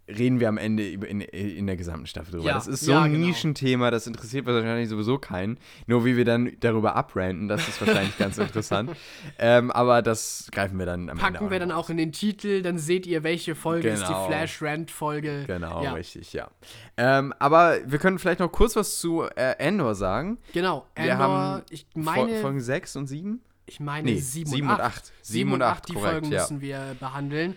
reden 0.09 0.41
wir 0.41 0.49
am 0.49 0.59
Ende 0.59 0.87
in, 0.89 1.21
in 1.21 1.67
der 1.67 1.77
gesamten 1.77 2.07
Staffel 2.07 2.33
drüber. 2.33 2.45
Ja, 2.45 2.55
das 2.55 2.67
ist 2.67 2.81
so 2.81 2.93
ja, 2.93 3.03
ein 3.03 3.13
genau. 3.13 3.27
Nischenthema, 3.27 3.91
das 3.91 4.07
interessiert 4.07 4.47
wahrscheinlich 4.47 4.89
sowieso 4.89 5.19
keinen. 5.19 5.59
Nur 5.87 6.05
wie 6.05 6.17
wir 6.17 6.25
dann 6.25 6.53
darüber 6.61 6.97
abranten, 6.97 7.49
das 7.49 7.67
ist 7.69 7.81
wahrscheinlich 7.81 8.17
ganz 8.19 8.39
interessant. 8.39 8.91
Ähm, 9.39 9.71
aber 9.71 10.03
das 10.03 10.49
greifen 10.53 10.79
wir 10.79 10.87
dann 10.87 11.09
am 11.09 11.19
Ende 11.19 11.23
Packen 11.23 11.51
wir 11.51 11.59
dann 11.59 11.73
auch 11.73 11.91
in 11.91 11.97
den 11.97 12.13
Titel, 12.13 12.63
dann 12.63 12.79
seht 12.79 13.07
ihr, 13.07 13.23
welche 13.23 13.55
Folge 13.55 13.89
ist 13.89 14.03
die 14.03 14.07
Genau. 14.13 14.27
Flash-Rant-Folge. 14.27 15.45
Genau, 15.47 15.83
ja. 15.83 15.93
richtig, 15.93 16.33
ja. 16.33 16.49
Ähm, 16.97 17.33
aber 17.39 17.79
wir 17.87 17.99
können 17.99 18.19
vielleicht 18.19 18.41
noch 18.41 18.51
kurz 18.53 18.77
was 18.77 18.99
zu 18.99 19.23
äh, 19.23 19.57
Endor 19.59 19.95
sagen. 19.95 20.39
Genau, 20.53 20.87
Wir 20.97 21.13
Andor, 21.13 21.29
haben 21.29 21.63
ich 21.71 21.87
meine, 21.95 22.41
Folgen 22.41 22.61
6 22.61 22.97
und 22.97 23.07
7? 23.07 23.41
Ich 23.67 23.81
meine 23.81 24.11
Nee, 24.13 24.19
7 24.19 24.51
sieben 24.51 24.69
und 24.69 24.75
und 24.75 24.81
8. 24.81 24.85
acht. 24.97 25.13
7 25.23 25.53
und 25.53 25.63
8, 25.63 25.89
die 25.89 25.93
korrekt, 25.95 26.13
Folgen 26.13 26.33
ja. 26.33 26.41
müssen 26.41 26.61
wir 26.61 26.97
behandeln. 26.99 27.55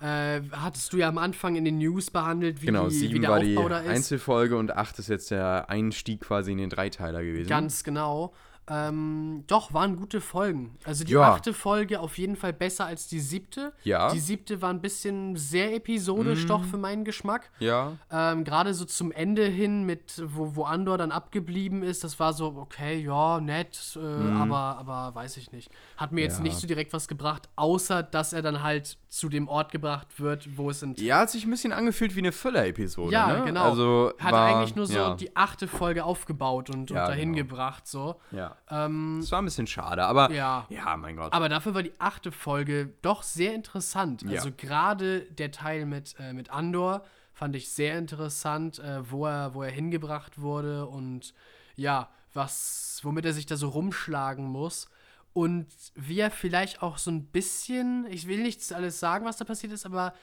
Äh, 0.00 0.42
hattest 0.52 0.92
du 0.92 0.98
ja 0.98 1.08
am 1.08 1.16
Anfang 1.16 1.56
in 1.56 1.64
den 1.64 1.78
News 1.78 2.10
behandelt, 2.10 2.60
wie, 2.60 2.66
Genau, 2.66 2.88
die, 2.88 2.94
wie 2.96 2.98
7 3.08 3.20
der 3.22 3.30
war 3.30 3.40
die 3.40 3.56
Aufbau 3.56 3.76
ist. 3.76 3.88
Einzelfolge 3.88 4.56
und 4.58 4.76
8 4.76 4.98
ist 4.98 5.08
jetzt 5.08 5.30
der 5.30 5.70
Einstieg 5.70 6.20
quasi 6.20 6.52
in 6.52 6.58
den 6.58 6.68
Dreiteiler 6.68 7.22
gewesen. 7.22 7.48
Ganz 7.48 7.82
genau. 7.82 8.34
Ähm, 8.68 9.44
doch, 9.46 9.72
waren 9.72 9.96
gute 9.96 10.20
Folgen. 10.20 10.76
Also 10.84 11.04
die 11.04 11.12
Ja. 11.12 11.32
achte 11.34 11.52
Folge 11.54 12.00
auf 12.00 12.18
jeden 12.18 12.34
Fall 12.36 12.52
besser 12.52 12.84
als 12.86 13.06
die 13.06 13.20
siebte. 13.20 13.72
Ja. 13.84 14.10
Die 14.12 14.18
siebte 14.18 14.60
war 14.60 14.70
ein 14.70 14.80
bisschen 14.80 15.36
sehr 15.36 15.74
episodisch, 15.74 16.42
Mhm. 16.44 16.48
doch 16.48 16.64
für 16.64 16.76
meinen 16.76 17.04
Geschmack. 17.04 17.50
Ja, 17.58 17.92
Ähm, 18.10 18.44
Gerade 18.44 18.74
so 18.74 18.84
zum 18.84 19.12
Ende 19.12 19.44
hin, 19.46 19.84
mit 19.84 20.22
wo, 20.26 20.56
wo 20.56 20.64
Andor 20.64 20.98
dann 20.98 21.12
abgeblieben 21.12 21.82
ist, 21.82 22.02
das 22.04 22.18
war 22.18 22.32
so, 22.32 22.46
okay, 22.56 22.98
ja, 23.00 23.40
nett, 23.40 23.96
äh, 23.96 24.00
aber, 24.32 24.78
aber 24.78 25.14
weiß 25.14 25.36
ich 25.36 25.52
nicht. 25.52 25.70
Hat 25.96 26.12
mir 26.12 26.22
jetzt. 26.22 26.38
Ja. 26.38 26.42
nicht 26.42 26.56
so 26.56 26.66
direkt 26.66 26.92
was 26.92 27.08
gebracht, 27.08 27.48
außer 27.56 28.02
dass 28.02 28.32
er 28.32 28.42
dann 28.42 28.62
halt 28.62 28.98
zu 29.08 29.28
dem 29.28 29.48
Ort 29.48 29.72
gebracht 29.72 30.18
wird, 30.20 30.56
wo 30.56 30.70
es 30.70 30.80
sind. 30.80 31.00
ja, 31.00 31.20
hat 31.20 31.30
sich 31.30 31.44
ein 31.44 31.50
bisschen 31.50 31.72
angefühlt 31.72 32.14
wie 32.16 32.20
eine 32.20 32.32
Füller-Episode. 32.32 33.12
Ja, 33.12 33.26
ne? 33.38 33.44
genau. 33.46 33.70
Also 33.70 34.12
Hat 34.18 34.32
war, 34.32 34.56
eigentlich 34.56 34.76
nur 34.76 34.86
so 34.86 35.14
die 35.14 35.34
achte 35.36 35.68
Folge 35.68 36.04
aufgebaut 36.04 36.68
und, 36.70 36.90
und 36.90 36.96
dahin 36.96 37.32
genau. 37.32 37.46
gebracht, 37.48 37.86
so. 37.86 38.16
Ja. 38.32 38.55
Ähm, 38.70 39.18
Das 39.20 39.30
war 39.32 39.40
ein 39.40 39.44
bisschen 39.44 39.66
schade, 39.66 40.04
aber 40.04 40.30
Ja. 40.32 40.66
ja 40.68 40.96
mein 40.96 41.16
Gott. 41.16 41.32
Aber 41.32 41.48
dafür 41.48 41.74
war 41.74 41.82
die 41.82 41.92
achte 41.98 42.32
Folge 42.32 42.92
doch 43.02 43.22
sehr 43.22 43.54
interessant. 43.54 44.22
Ja. 44.22 44.30
Also 44.30 44.50
gerade 44.56 45.20
der 45.32 45.50
Teil 45.52 45.86
mit, 45.86 46.14
äh, 46.18 46.32
mit 46.32 46.50
Andor 46.50 47.04
fand 47.32 47.54
ich 47.54 47.68
sehr 47.70 47.98
interessant, 47.98 48.78
äh, 48.78 49.10
wo, 49.10 49.26
er, 49.26 49.54
wo 49.54 49.62
er 49.62 49.70
hingebracht 49.70 50.40
wurde 50.40 50.86
und 50.86 51.34
ja, 51.76 52.08
was, 52.32 53.00
womit 53.02 53.24
er 53.26 53.32
sich 53.32 53.46
da 53.46 53.56
so 53.56 53.68
rumschlagen 53.68 54.44
muss. 54.46 54.88
Und 55.32 55.66
wie 55.94 56.18
er 56.20 56.30
vielleicht 56.30 56.82
auch 56.82 56.96
so 56.96 57.10
ein 57.10 57.26
bisschen, 57.26 58.06
ich 58.10 58.26
will 58.26 58.42
nicht 58.42 58.72
alles 58.72 58.98
sagen, 59.00 59.26
was 59.26 59.36
da 59.36 59.44
passiert 59.44 59.72
ist, 59.72 59.84
aber 59.84 60.14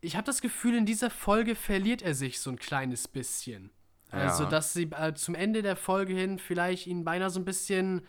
ich 0.00 0.16
habe 0.16 0.26
das 0.26 0.40
Gefühl, 0.40 0.74
in 0.76 0.84
dieser 0.86 1.10
Folge 1.10 1.54
verliert 1.54 2.02
er 2.02 2.14
sich 2.14 2.40
so 2.40 2.50
ein 2.50 2.58
kleines 2.58 3.06
bisschen. 3.06 3.70
Also, 4.10 4.44
Ja. 4.44 4.48
dass 4.50 4.72
sie 4.72 4.84
äh, 4.92 5.14
zum 5.14 5.34
Ende 5.34 5.62
der 5.62 5.76
Folge 5.76 6.14
hin 6.14 6.38
vielleicht 6.38 6.86
ihn 6.86 7.04
beinahe 7.04 7.30
so 7.30 7.38
ein 7.40 7.44
bisschen, 7.44 8.02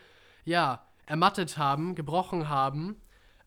ja, 0.45 0.85
ermattet 1.05 1.57
haben, 1.57 1.95
gebrochen 1.95 2.49
haben. 2.49 2.95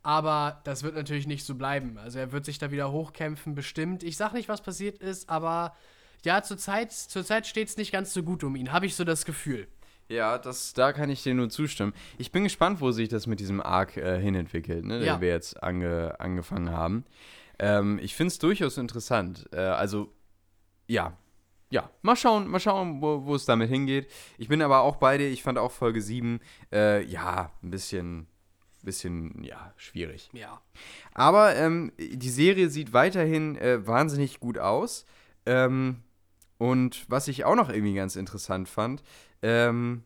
Aber 0.02 0.60
das 0.64 0.82
wird 0.82 0.96
natürlich 0.96 1.26
nicht 1.28 1.44
so 1.44 1.54
bleiben. 1.54 1.96
Also, 1.98 2.18
er 2.18 2.32
wird 2.32 2.44
sich 2.44 2.58
da 2.58 2.70
wieder 2.70 2.90
hochkämpfen, 2.90 3.54
bestimmt. 3.54 4.02
Ich 4.02 4.16
sag 4.16 4.32
nicht, 4.32 4.48
was 4.48 4.60
passiert 4.60 4.98
ist, 4.98 5.28
aber 5.30 5.74
ja, 6.24 6.42
zurzeit, 6.42 6.92
zurzeit 6.92 7.46
steht 7.46 7.68
es 7.68 7.76
nicht 7.76 7.92
ganz 7.92 8.12
so 8.12 8.22
gut 8.22 8.42
um 8.44 8.54
ihn, 8.56 8.72
habe 8.72 8.86
ich 8.86 8.94
so 8.96 9.04
das 9.04 9.24
Gefühl. 9.24 9.68
Ja, 10.08 10.36
das, 10.38 10.72
da 10.74 10.92
kann 10.92 11.08
ich 11.08 11.22
dir 11.22 11.32
nur 11.34 11.48
zustimmen. 11.48 11.94
Ich 12.18 12.32
bin 12.32 12.42
gespannt, 12.44 12.80
wo 12.80 12.90
sich 12.90 13.08
das 13.08 13.26
mit 13.26 13.40
diesem 13.40 13.60
Arc 13.62 13.96
äh, 13.96 14.20
hinentwickelt, 14.20 14.84
ne, 14.84 15.04
Ja. 15.04 15.14
den 15.14 15.20
wir 15.22 15.28
jetzt 15.28 15.62
ange, 15.62 16.16
angefangen 16.20 16.70
haben. 16.70 17.04
Ähm, 17.58 17.98
ich 18.02 18.14
finde 18.14 18.28
es 18.28 18.38
durchaus 18.38 18.76
interessant. 18.78 19.48
Äh, 19.52 19.58
also, 19.60 20.12
ja. 20.86 21.16
Ja, 21.72 21.88
mal 22.02 22.16
schauen, 22.16 22.48
mal 22.48 22.60
schauen, 22.60 23.00
wo, 23.00 23.24
wo 23.24 23.34
es 23.34 23.46
damit 23.46 23.70
hingeht. 23.70 24.06
Ich 24.36 24.46
bin 24.48 24.60
aber 24.60 24.80
auch 24.82 24.96
bei 24.96 25.16
dir. 25.16 25.30
Ich 25.30 25.42
fand 25.42 25.56
auch 25.58 25.72
Folge 25.72 26.02
7, 26.02 26.38
äh, 26.70 27.02
ja, 27.06 27.50
ein 27.62 27.70
bisschen, 27.70 28.26
bisschen, 28.82 29.42
ja, 29.42 29.72
schwierig. 29.78 30.28
Ja. 30.34 30.60
Aber 31.14 31.56
ähm, 31.56 31.90
die 31.98 32.28
Serie 32.28 32.68
sieht 32.68 32.92
weiterhin 32.92 33.56
äh, 33.56 33.86
wahnsinnig 33.86 34.38
gut 34.38 34.58
aus. 34.58 35.06
Ähm, 35.46 36.02
und 36.58 37.06
was 37.08 37.26
ich 37.26 37.46
auch 37.46 37.56
noch 37.56 37.70
irgendwie 37.70 37.94
ganz 37.94 38.16
interessant 38.16 38.68
fand, 38.68 39.02
ähm, 39.40 40.02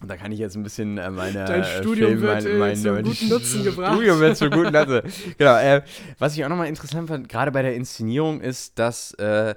und 0.00 0.08
da 0.08 0.16
kann 0.16 0.32
ich 0.32 0.38
jetzt 0.38 0.54
ein 0.56 0.62
bisschen 0.62 0.98
äh, 0.98 1.10
meine 1.10 1.44
Dein 1.44 1.62
äh, 1.62 1.80
Studium 1.80 2.18
Film- 2.18 2.22
wird, 2.22 2.44
äh, 2.44 2.74
zum 2.74 3.02
guten 3.02 3.28
Nutzen 3.28 3.64
gebracht. 3.64 3.94
Studium 3.94 4.20
wird 4.20 4.36
zum 4.36 4.50
guten 4.50 4.72
Nutzen. 4.72 5.02
genau. 5.38 5.56
Äh, 5.56 5.82
was 6.18 6.36
ich 6.36 6.44
auch 6.44 6.48
nochmal 6.48 6.68
interessant 6.68 7.08
fand, 7.08 7.28
gerade 7.28 7.50
bei 7.52 7.62
der 7.62 7.74
Inszenierung, 7.74 8.40
ist, 8.40 8.78
dass 8.78 9.12
äh, 9.14 9.54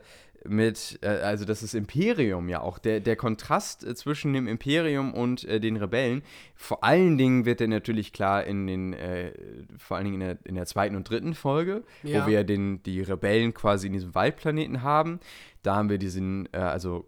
mit, 0.48 1.00
äh, 1.02 1.08
also 1.08 1.46
das 1.46 1.74
Imperium 1.74 2.50
ja 2.50 2.62
auch, 2.62 2.78
der, 2.80 3.00
der 3.00 3.16
Kontrast 3.16 3.84
äh, 3.86 3.96
zwischen 3.96 4.34
dem 4.34 4.48
Imperium 4.48 5.14
und 5.14 5.44
äh, 5.46 5.60
den 5.60 5.78
Rebellen, 5.78 6.24
vor 6.56 6.84
allen 6.84 7.18
Dingen 7.18 7.46
wird 7.46 7.60
der 7.60 7.68
natürlich 7.68 8.14
klar 8.14 8.44
in 8.46 8.68
den, 8.68 8.94
äh, 8.94 9.32
vor 9.78 9.98
allen 9.98 10.06
Dingen 10.06 10.22
in 10.22 10.28
der, 10.28 10.38
in 10.46 10.56
der 10.56 10.66
zweiten 10.66 10.96
und 10.96 11.10
dritten 11.10 11.34
Folge, 11.34 11.84
Ja. 12.04 12.24
wo 12.26 12.30
wir 12.30 12.44
den, 12.44 12.82
die 12.84 13.02
Rebellen 13.02 13.54
quasi 13.54 13.88
in 13.88 13.94
diesem 13.94 14.16
Waldplaneten 14.16 14.82
haben. 14.84 15.20
Da 15.64 15.76
haben 15.76 15.90
wir 15.90 15.98
diesen, 15.98 16.48
äh, 16.54 16.58
also 16.58 17.06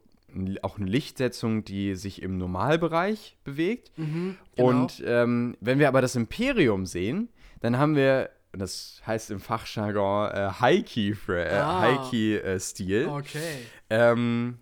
auch 0.61 0.78
eine 0.78 0.86
Lichtsetzung, 0.86 1.64
die 1.66 1.95
sich 1.95 2.22
im 2.22 2.38
Normalbereich 2.38 3.36
bewegt. 3.44 3.91
genau. 3.95 4.36
Und 4.56 5.02
ähm, 5.06 5.57
wenn 5.60 5.80
wir 5.80 5.88
aber 5.88 6.02
das 6.02 6.16
Imperium 6.16 6.86
sehen, 6.86 7.30
dann 7.61 7.78
haben 7.80 7.95
wir, 7.95 8.30
das 8.52 9.02
heißt 9.06 9.32
im 9.32 9.40
Fachjargon, 9.40 10.32
äh, 10.32 10.50
High-Key-Stil. 10.60 13.04
Äh, 13.04 13.08
Ah. 13.08 13.18
Okay. 13.18 13.58
Ähm, 13.90 14.60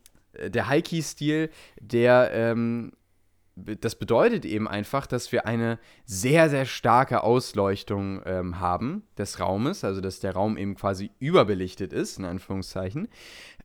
der 0.48 0.68
High-Key-Stil, 0.68 1.50
der, 1.80 2.32
ähm, 2.34 2.92
das 3.56 3.96
bedeutet 3.96 4.46
eben 4.46 4.68
einfach, 4.68 5.08
dass 5.08 5.32
wir 5.32 5.48
eine 5.48 5.80
sehr, 6.06 6.50
sehr 6.50 6.66
starke 6.66 7.24
Ausleuchtung 7.24 8.22
ähm, 8.26 8.60
haben 8.60 9.04
des 9.18 9.40
Raumes, 9.40 9.84
also 9.84 10.00
dass 10.00 10.20
der 10.20 10.34
Raum 10.34 10.58
eben 10.58 10.76
quasi 10.76 11.10
überbelichtet 11.18 11.92
ist, 11.92 12.20
in 12.20 12.26
Anführungszeichen. 12.26 13.08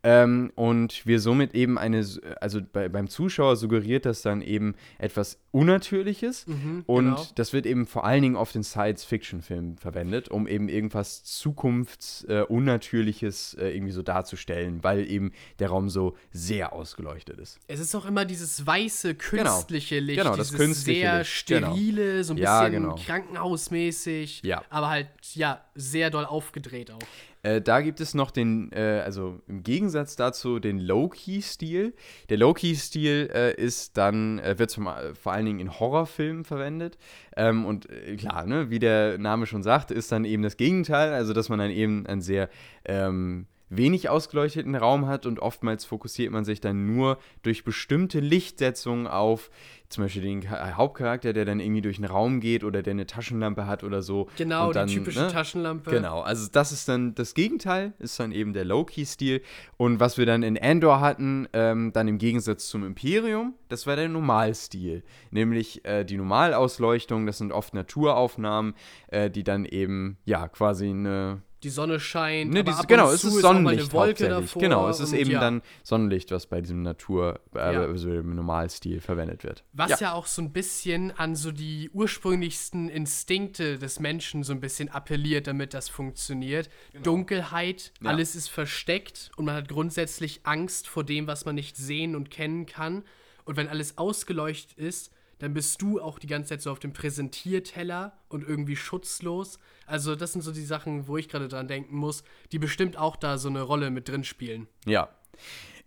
Ähm, 0.05 0.51
und 0.57 1.07
wir 1.07 1.21
somit 1.21 1.55
eben 1.55 1.79
eine, 1.79 2.05
also 2.41 2.61
bei, 2.61 2.89
beim 2.89 3.07
Zuschauer 3.09 3.55
suggeriert 3.57 4.05
das 4.05 4.23
dann 4.23 4.43
eben 4.43 4.75
etwas 4.99 5.39
Unnatürliches. 5.53 6.47
Mhm, 6.49 6.83
Und 6.87 7.05
genau. 7.05 7.27
das 7.37 7.53
wird 7.53 7.67
eben 7.67 7.87
vor 7.87 8.05
allen 8.05 8.23
Dingen 8.23 8.35
oft 8.37 8.57
in 8.57 8.65
Science-Fiction-Filmen 8.65 9.79
verwendet, 9.79 10.29
um 10.29 10.49
eben 10.49 10.69
irgendwas 10.69 11.23
Zukunftsunnatürliches 11.25 13.55
äh, 13.55 13.69
irgendwie 13.75 13.93
so 13.93 14.03
darzustellen, 14.03 14.83
weil 14.83 15.09
eben 15.09 15.33
der 15.59 15.69
Raum 15.69 15.89
so 15.89 16.17
sehr 16.33 16.73
ausgeleuchtet 16.73 17.39
ist. 17.39 17.59
Es 17.69 17.81
ist 17.81 17.95
auch 17.95 18.07
immer 18.07 18.25
dieses 18.25 18.67
weiße, 18.67 19.15
künstliche 19.15 20.01
Licht. 20.01 20.19
Genau, 20.21 20.37
das 20.37 20.53
künstliche 20.53 21.01
sehr 21.01 21.19
Licht, 21.19 21.47
genau. 21.47 21.75
sterile, 21.75 22.25
so 22.25 22.35
ein 22.35 22.39
Ja, 22.39 22.65
bisschen 22.65 22.83
genau. 22.83 22.97
krankenhausmäßig. 22.97 24.43
Ja. 24.43 24.63
Aber 24.71 24.89
halt, 24.89 25.09
ja, 25.35 25.65
sehr 25.75 26.11
doll 26.11 26.25
aufgedreht 26.25 26.91
auch. 26.91 26.99
Äh, 27.43 27.61
da 27.61 27.81
gibt 27.81 28.01
es 28.01 28.15
noch 28.15 28.31
den, 28.31 28.71
äh, 28.73 29.03
also 29.05 29.41
im 29.49 29.65
Gegensatz 29.65 30.15
dazu, 30.15 30.61
den 30.61 30.79
Low-Key-Stil. 30.79 31.95
Der 32.29 32.37
Low-Key-Stil 32.37 33.31
äh, 33.35 33.55
ist 33.55 33.97
dann, 33.97 34.39
äh, 34.39 34.59
wird 34.59 34.71
zum, 34.71 34.87
äh, 34.87 35.15
vor 35.15 35.33
allen 35.33 35.47
Dingen 35.47 35.59
in 35.59 35.81
Horrorfilmen 35.81 36.45
verwendet. 36.45 36.99
Ähm, 37.37 37.67
und 37.67 37.91
äh, 37.91 38.17
klar, 38.17 38.47
ne, 38.47 38.71
wie 38.71 38.79
der 38.79 39.19
Name 39.19 39.47
schon 39.47 39.65
sagt, 39.65 39.91
ist 39.91 40.13
dann 40.13 40.25
eben 40.25 40.43
das 40.45 40.57
Gegenteil, 40.57 41.13
also 41.13 41.33
dass 41.33 41.49
man 41.49 41.59
dann 41.59 41.71
eben 41.71 42.07
einen 42.07 42.23
sehr 42.23 42.49
ähm, 42.85 43.47
wenig 43.77 44.09
ausgeleuchteten 44.09 44.75
Raum 44.75 45.07
hat 45.07 45.27
und 45.27 45.41
oftmals 45.41 45.85
fokussiert 45.85 46.31
man 46.31 46.45
sich 46.45 46.61
dann 46.61 46.87
nur 46.87 47.19
durch 47.43 47.65
bestimmte 47.65 48.21
Lichtsetzungen 48.21 49.07
auf 49.07 49.51
zum 49.93 50.05
Beispiel 50.05 50.23
den 50.23 50.51
Hauptcharakter, 50.51 51.33
der 51.33 51.45
dann 51.45 51.61
irgendwie 51.61 51.83
durch 51.83 51.99
einen 51.99 52.07
Raum 52.07 52.41
geht 52.41 52.65
oder 52.65 52.83
der 52.83 52.93
eine 52.93 53.07
Taschenlampe 53.07 53.67
hat 53.67 53.85
oder 53.85 54.03
so. 54.03 54.29
Genau, 54.37 54.73
dann, 54.73 54.89
die 54.89 54.95
typische 54.95 55.21
ne, 55.21 55.29
Taschenlampe. 55.29 55.91
Genau, 55.91 56.21
also 56.21 56.49
das 56.51 56.73
ist 56.73 56.89
dann 56.89 57.15
das 57.15 57.35
Gegenteil, 57.35 57.93
ist 57.99 58.19
dann 58.19 58.33
eben 58.33 58.53
der 58.53 58.65
Low-Key-Stil. 58.65 59.43
Und 59.77 60.01
was 60.01 60.19
wir 60.19 60.27
dann 60.27 60.43
in 60.43 60.59
Andor 60.59 61.01
hatten, 61.01 61.49
ähm, 61.53 61.93
dann 61.93 62.09
im 62.09 62.19
Gegensatz 62.19 62.69
zum 62.69 62.85
Imperium, 62.85 63.55
das 63.69 63.87
war 63.87 63.97
der 63.97 64.09
Normalstil. 64.09 65.03
Nämlich 65.31 65.85
äh, 65.85 66.05
die 66.05 66.17
Normalausleuchtung, 66.17 67.27
das 67.27 67.39
sind 67.39 67.53
oft 67.53 67.75
Naturaufnahmen, 67.75 68.75
äh, 69.09 69.31
die 69.31 69.45
dann 69.45 69.65
eben, 69.65 70.19
ja, 70.25 70.49
quasi 70.49 70.89
eine. 70.89 71.43
Die 71.63 71.71
Sonne 71.71 72.01
scheint. 72.01 72.53
Ne, 72.53 72.65
dieses, 72.65 72.87
genau, 72.87 73.09
und 73.09 73.15
es 73.15 73.25
ist 73.25 73.35
Sonnenlicht 73.41 73.83
eine 73.85 73.93
Wolke 73.93 74.09
hauptsächlich. 74.09 74.39
davor. 74.41 74.63
Genau, 74.63 74.89
es 74.89 75.01
ist 75.01 75.13
eben 75.13 75.31
ja. 75.31 75.41
dann 75.41 75.63
Sonnenlicht, 75.83 76.31
was 76.33 76.47
bei 76.47 76.61
diesem 76.61 76.83
Natur, 76.83 77.41
äh, 77.55 77.59
Ja. 77.75 77.83
also 77.83 78.13
im 78.13 78.35
Normalstil 78.35 79.01
verwendet 79.01 79.45
wird. 79.45 79.63
Was 79.73 80.01
ja. 80.01 80.13
auch 80.13 80.27
so 80.27 80.43
ein 80.43 80.53
bisschen 80.53 81.11
an 81.13 81.37
so 81.37 81.53
die 81.53 81.89
ursprünglichsten 81.93 82.89
Instinkte 82.89 83.79
des 83.79 84.01
Menschen 84.01 84.43
so 84.43 84.53
ein 84.53 84.61
bisschen 84.61 84.89
appelliert, 84.89 85.47
damit 85.47 85.75
das 85.75 85.89
funktioniert. 85.89 86.69
Dunkelheit, 87.03 87.93
Genau. 87.99 88.11
Ja. 88.11 88.17
alles 88.17 88.35
ist 88.35 88.49
versteckt 88.49 89.31
und 89.37 89.45
man 89.45 89.55
hat 89.55 89.69
grundsätzlich 89.69 90.41
Angst 90.45 90.89
vor 90.89 91.05
dem, 91.05 91.27
was 91.27 91.45
man 91.45 91.55
nicht 91.55 91.77
sehen 91.77 92.17
und 92.17 92.31
kennen 92.31 92.67
kann. 92.67 93.05
Und 93.45 93.57
wenn 93.57 93.69
alles 93.69 93.99
ausgeleuchtet 93.99 94.79
ist, 94.79 95.13
dann 95.43 95.55
bist 95.55 95.83
du 95.83 96.01
auch 96.01 96.21
die 96.21 96.29
ganze 96.29 96.51
Zeit 96.51 96.63
so 96.63 96.71
auf 96.71 96.79
dem 96.79 96.93
Präsentierteller 96.93 98.13
und 98.29 98.49
irgendwie 98.49 98.77
schutzlos. 98.77 99.59
Also 99.87 100.15
das 100.15 100.33
sind 100.35 100.43
so 100.43 100.53
die 100.53 100.65
Sachen, 100.65 101.09
wo 101.09 101.17
ich 101.17 101.29
gerade 101.29 101.49
dran 101.49 101.67
denken 101.67 101.97
muss, 101.97 102.23
die 102.53 102.61
bestimmt 102.61 102.97
auch 102.97 103.17
da 103.17 103.39
so 103.39 103.49
eine 103.49 103.63
Rolle 103.63 103.91
mit 103.91 104.09
drin 104.09 104.23
spielen. 104.23 104.69
Ja. 104.87 105.09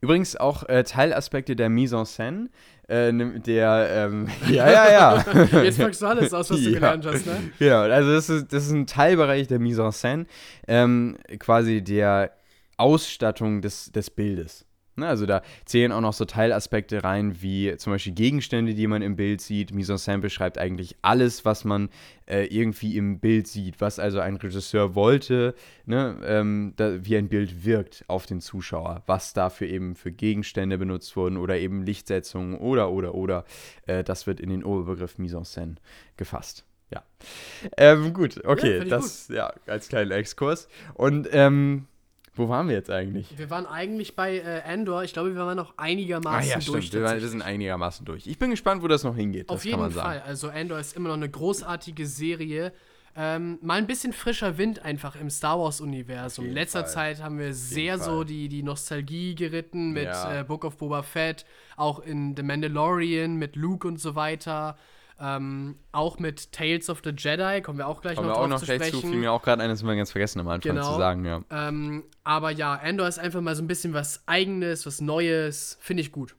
Übrigens 0.02 0.36
auch 0.36 0.64
äh, 0.68 0.84
Teilaspekte 0.84 1.56
der 1.56 1.70
Mise 1.70 1.96
en 1.96 2.04
scène, 2.04 2.50
äh, 2.90 3.14
der, 3.40 3.88
ähm, 4.12 4.28
ja, 4.50 4.70
ja, 4.70 4.92
ja. 4.92 5.64
Jetzt 5.64 5.80
packst 5.80 6.02
du 6.02 6.08
alles 6.08 6.34
aus, 6.34 6.50
was 6.52 6.60
du 6.60 6.70
Ja. 6.72 6.74
gelernt 6.74 7.06
hast, 7.06 7.26
ne? 7.26 7.38
Genau, 7.58 7.80
also 7.80 8.12
das 8.12 8.30
ist, 8.30 8.52
das 8.52 8.66
ist 8.66 8.72
ein 8.74 8.88
Teilbereich 8.88 9.48
der 9.48 9.60
Mise 9.60 9.84
en 9.84 9.92
scène, 9.92 10.26
ähm, 10.68 11.18
quasi 11.40 11.82
der 11.82 12.36
Ausstattung 12.76 13.62
des, 13.62 13.90
des 13.94 14.10
Bildes. 14.10 14.66
Ne, 14.98 15.08
also 15.08 15.26
da 15.26 15.42
zählen 15.66 15.92
auch 15.92 16.00
noch 16.00 16.14
so 16.14 16.24
Teilaspekte 16.24 17.04
rein, 17.04 17.42
wie 17.42 17.76
zum 17.76 17.92
Beispiel 17.92 18.14
Gegenstände, 18.14 18.74
die 18.74 18.88
man 18.88 19.02
im 19.02 19.18
Bild 19.18 19.42
sieht. 19.42 19.74
Mise 19.74 19.92
en 19.92 19.98
scène 19.98 20.20
beschreibt 20.20 20.58
eigentlich 20.58 20.96
alles, 21.02 21.44
was 21.44 21.66
man 21.66 21.90
äh, 22.28 22.46
irgendwie 22.46 22.96
im 22.96 23.20
Bild 23.20 23.48
sieht, 23.48 23.82
was 23.82 24.00
also 24.00 24.22
ein 24.22 24.38
Regisseur 24.38 24.96
wollte, 24.96 25.54
ne, 25.86 26.18
ähm, 26.26 26.74
da, 26.78 27.06
wie 27.06 27.18
ein 27.18 27.28
Bild 27.28 27.66
wirkt 27.66 28.06
auf 28.08 28.26
den 28.26 28.40
Zuschauer, 28.40 29.04
was 29.06 29.34
dafür 29.34 29.68
eben 29.68 29.96
für 29.96 30.14
Gegenstände 30.14 30.78
benutzt 30.78 31.18
wurden 31.18 31.36
oder 31.36 31.58
eben 31.58 31.84
Lichtsetzungen 31.84 32.58
oder, 32.58 32.90
oder, 32.90 33.16
oder. 33.16 33.44
Äh, 33.88 34.06
das 34.06 34.28
wird 34.28 34.40
in 34.40 34.50
den 34.50 34.64
Oberbegriff 34.64 35.18
Mise 35.18 35.36
en 35.36 35.44
scène 35.44 35.76
gefasst. 36.16 36.64
Ja. 36.90 37.04
Ähm, 37.76 38.14
gut, 38.14 38.46
okay, 38.46 38.84
ich 38.84 38.90
das 38.90 39.28
ja 39.28 39.52
als 39.68 39.90
kleinen 39.90 40.12
Exkurs. 40.12 40.70
Und 40.94 41.28
ähm, 41.32 41.88
wo 42.36 42.50
waren 42.50 42.68
wir 42.68 42.76
jetzt 42.76 42.90
eigentlich? 42.90 43.38
Wir 43.38 43.50
waren 43.50 43.66
eigentlich 43.66 44.16
bei 44.16 44.38
äh, 44.40 44.62
Andor. 44.68 45.04
Ich 45.04 45.14
glaube, 45.14 45.34
wir 45.36 45.42
waren 45.46 45.58
noch 45.58 45.78
einigermaßen 45.78 46.52
Ah 46.52 46.54
ja, 46.60 46.60
durch. 46.60 46.88
stimmt. 46.88 46.94
Wir, 46.94 47.04
waren- 47.10 47.22
wir 47.22 47.28
sind 47.28 47.42
einigermaßen 47.42 48.06
durch. 48.06 48.28
Ich 48.28 48.38
bin 48.38 48.52
gespannt, 48.52 48.84
wo 48.84 48.88
das 48.88 49.04
noch 49.04 49.16
hingeht. 49.16 49.50
Auf 49.50 49.58
das 49.58 49.64
jeden 49.66 49.76
kann 49.78 49.82
man 49.86 49.92
Fall. 49.92 50.16
sagen. 50.20 50.24
Also 50.28 50.50
Andor 50.50 50.80
ist 50.80 50.96
immer 50.96 51.10
noch 51.10 51.16
eine 51.16 51.30
großartige 51.30 52.06
Serie. 52.06 52.74
Ähm, 53.18 53.60
mal 53.62 53.76
ein 53.78 53.88
bisschen 53.88 54.12
frischer 54.12 54.58
Wind 54.58 54.84
einfach 54.84 55.16
im 55.16 55.30
Star 55.30 55.58
Wars-Universum. 55.58 56.48
In 56.48 56.52
letzter 56.54 56.82
Fall. 56.82 56.90
Zeit 56.90 57.24
haben 57.24 57.40
wir 57.40 57.54
sehr 57.54 57.98
so 57.98 58.18
Fall. 58.18 58.26
die, 58.26 58.50
die 58.50 58.62
Nostalgie 58.62 59.36
geritten 59.36 59.92
mit 59.94 60.04
Ja. 60.04 60.42
äh, 60.42 60.44
Book 60.44 60.66
of 60.66 60.76
Boba 60.78 61.02
Fett, 61.02 61.46
auch 61.78 62.00
in 62.00 62.36
The 62.36 62.44
Mandalorian 62.44 63.38
mit 63.38 63.56
Luke 63.56 63.88
und 63.88 64.02
so 64.02 64.16
weiter. 64.16 64.78
Ähm, 65.20 65.78
auch 65.94 66.20
mit 66.20 66.52
Tales 66.52 66.90
of 66.90 67.00
the 67.06 67.12
Jedi, 67.18 67.62
kommen 67.62 67.78
wir 67.78 67.88
auch 67.88 68.02
gleich 68.02 68.16
Kommen 68.16 68.28
noch 68.28 68.36
wir 68.36 68.42
auch 68.42 68.48
noch 68.50 68.60
zu 68.60 68.66
gleich 68.66 68.82
zu. 68.82 68.88
sprechen. 68.98 69.12
Fiel 69.12 69.20
mir 69.20 69.32
auch 69.32 69.42
gerade 69.44 69.64
ein, 69.64 69.70
das 69.70 69.80
haben 69.82 69.88
wir 69.88 69.96
ganz 69.96 70.12
vergessen 70.12 70.42
am 70.42 70.48
Anfang 70.50 70.76
Genau. 70.76 70.92
zu 70.92 70.98
sagen, 70.98 71.24
ja. 71.26 71.42
Ähm, 71.50 72.04
aber 72.26 72.52
ja, 72.52 72.74
Andor 72.74 73.08
ist 73.08 73.18
einfach 73.20 73.40
mal 73.40 73.56
so 73.56 73.64
ein 73.64 73.68
bisschen 73.68 73.94
was 73.94 74.24
Eigenes, 74.26 74.86
was 74.86 75.00
Neues. 75.00 75.78
Finde 75.80 76.02
ich 76.02 76.12
gut. 76.12 76.36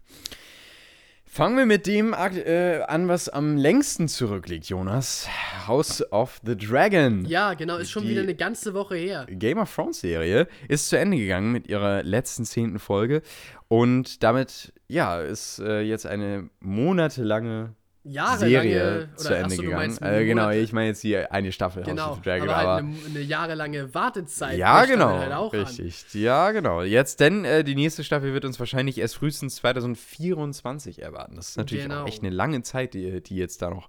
Fangen 1.29 1.57
wir 1.59 1.67
mit 1.67 1.87
dem 1.87 2.15
äh, 2.15 2.81
an, 2.87 3.09
was 3.09 3.29
am 3.29 3.57
längsten 3.59 4.09
zurückliegt, 4.09 4.67
Jonas. 4.71 5.29
House 5.67 6.03
of 6.13 6.41
the 6.45 6.57
Dragon. 6.57 7.27
Ja, 7.27 7.53
genau, 7.55 7.77
ist 7.77 7.91
schon 7.91 8.05
Die- 8.05 8.11
wieder 8.11 8.23
eine 8.23 8.35
ganze 8.35 8.73
Woche 8.73 8.97
her. 8.97 9.27
Game 9.29 9.59
of 9.59 9.75
Thrones 9.75 10.01
Serie 10.01 10.49
ist 10.69 10.89
zu 10.89 10.99
Ende 10.99 11.19
gegangen 11.19 11.53
mit 11.53 11.67
ihrer 11.69 12.03
letzten 12.03 12.45
zehnten 12.47 12.79
Folge. 12.79 13.21
Und 13.69 14.23
damit, 14.23 14.73
ja, 14.89 15.21
ist 15.21 15.59
äh, 15.59 15.81
jetzt 15.83 16.07
eine 16.07 16.49
monatelange 16.61 17.75
Jahrelange 18.09 18.39
Serie 18.63 19.09
zu 19.17 19.35
Ende 19.35 19.45
achso, 19.47 19.63
gegangen. 19.63 19.99
Äh, 20.03 20.25
genau, 20.25 20.51
ich 20.51 20.73
meine 20.73 20.89
jetzt 20.89 21.03
die 21.03 21.17
eine 21.17 21.53
Staffel 21.53 21.83
House 21.83 21.89
Genau, 21.91 22.11
of 22.13 22.17
the 22.19 22.23
Dragon. 22.23 22.49
aber 22.49 22.59
Aber, 22.59 22.73
halt 22.75 22.85
eine, 22.85 22.97
eine 23.07 23.21
jahrelange 23.21 23.95
Wartezeit. 23.95 24.59
ja, 24.59 24.85
genau, 24.85 25.19
Halt 25.19 25.33
auch 25.33 25.53
An. 25.53 25.61
richtig. 25.61 26.15
Ja, 26.15 26.53
genau. 26.53 26.83
Jetzt, 26.83 27.21
denn 27.21 27.45
äh, 27.45 27.65
die 27.65 27.75
nächste 27.75 28.05
Staffel 28.05 28.33
wird 28.33 28.45
uns 28.45 28.59
wahrscheinlich 28.61 28.99
erst 28.99 29.17
frühestens 29.17 29.57
2024 29.57 31.03
erwarten. 31.03 31.37
Das 31.37 31.49
ist 31.51 31.57
natürlich 31.57 31.85
Genau. 31.85 32.03
auch 32.03 32.07
echt 32.09 32.23
eine 32.23 32.31
lange 32.31 32.63
Zeit, 32.63 32.95
die, 32.95 33.21
die 33.23 33.37
jetzt 33.37 33.63
da 33.63 33.71
noch, 33.71 33.89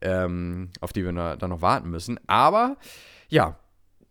ähm, 0.00 0.70
auf 0.80 0.92
die 0.92 1.04
wir 1.04 1.12
da 1.12 1.48
noch 1.48 1.62
warten 1.62 1.90
müssen. 1.90 2.18
Aber 2.26 2.76
ja, 3.28 3.58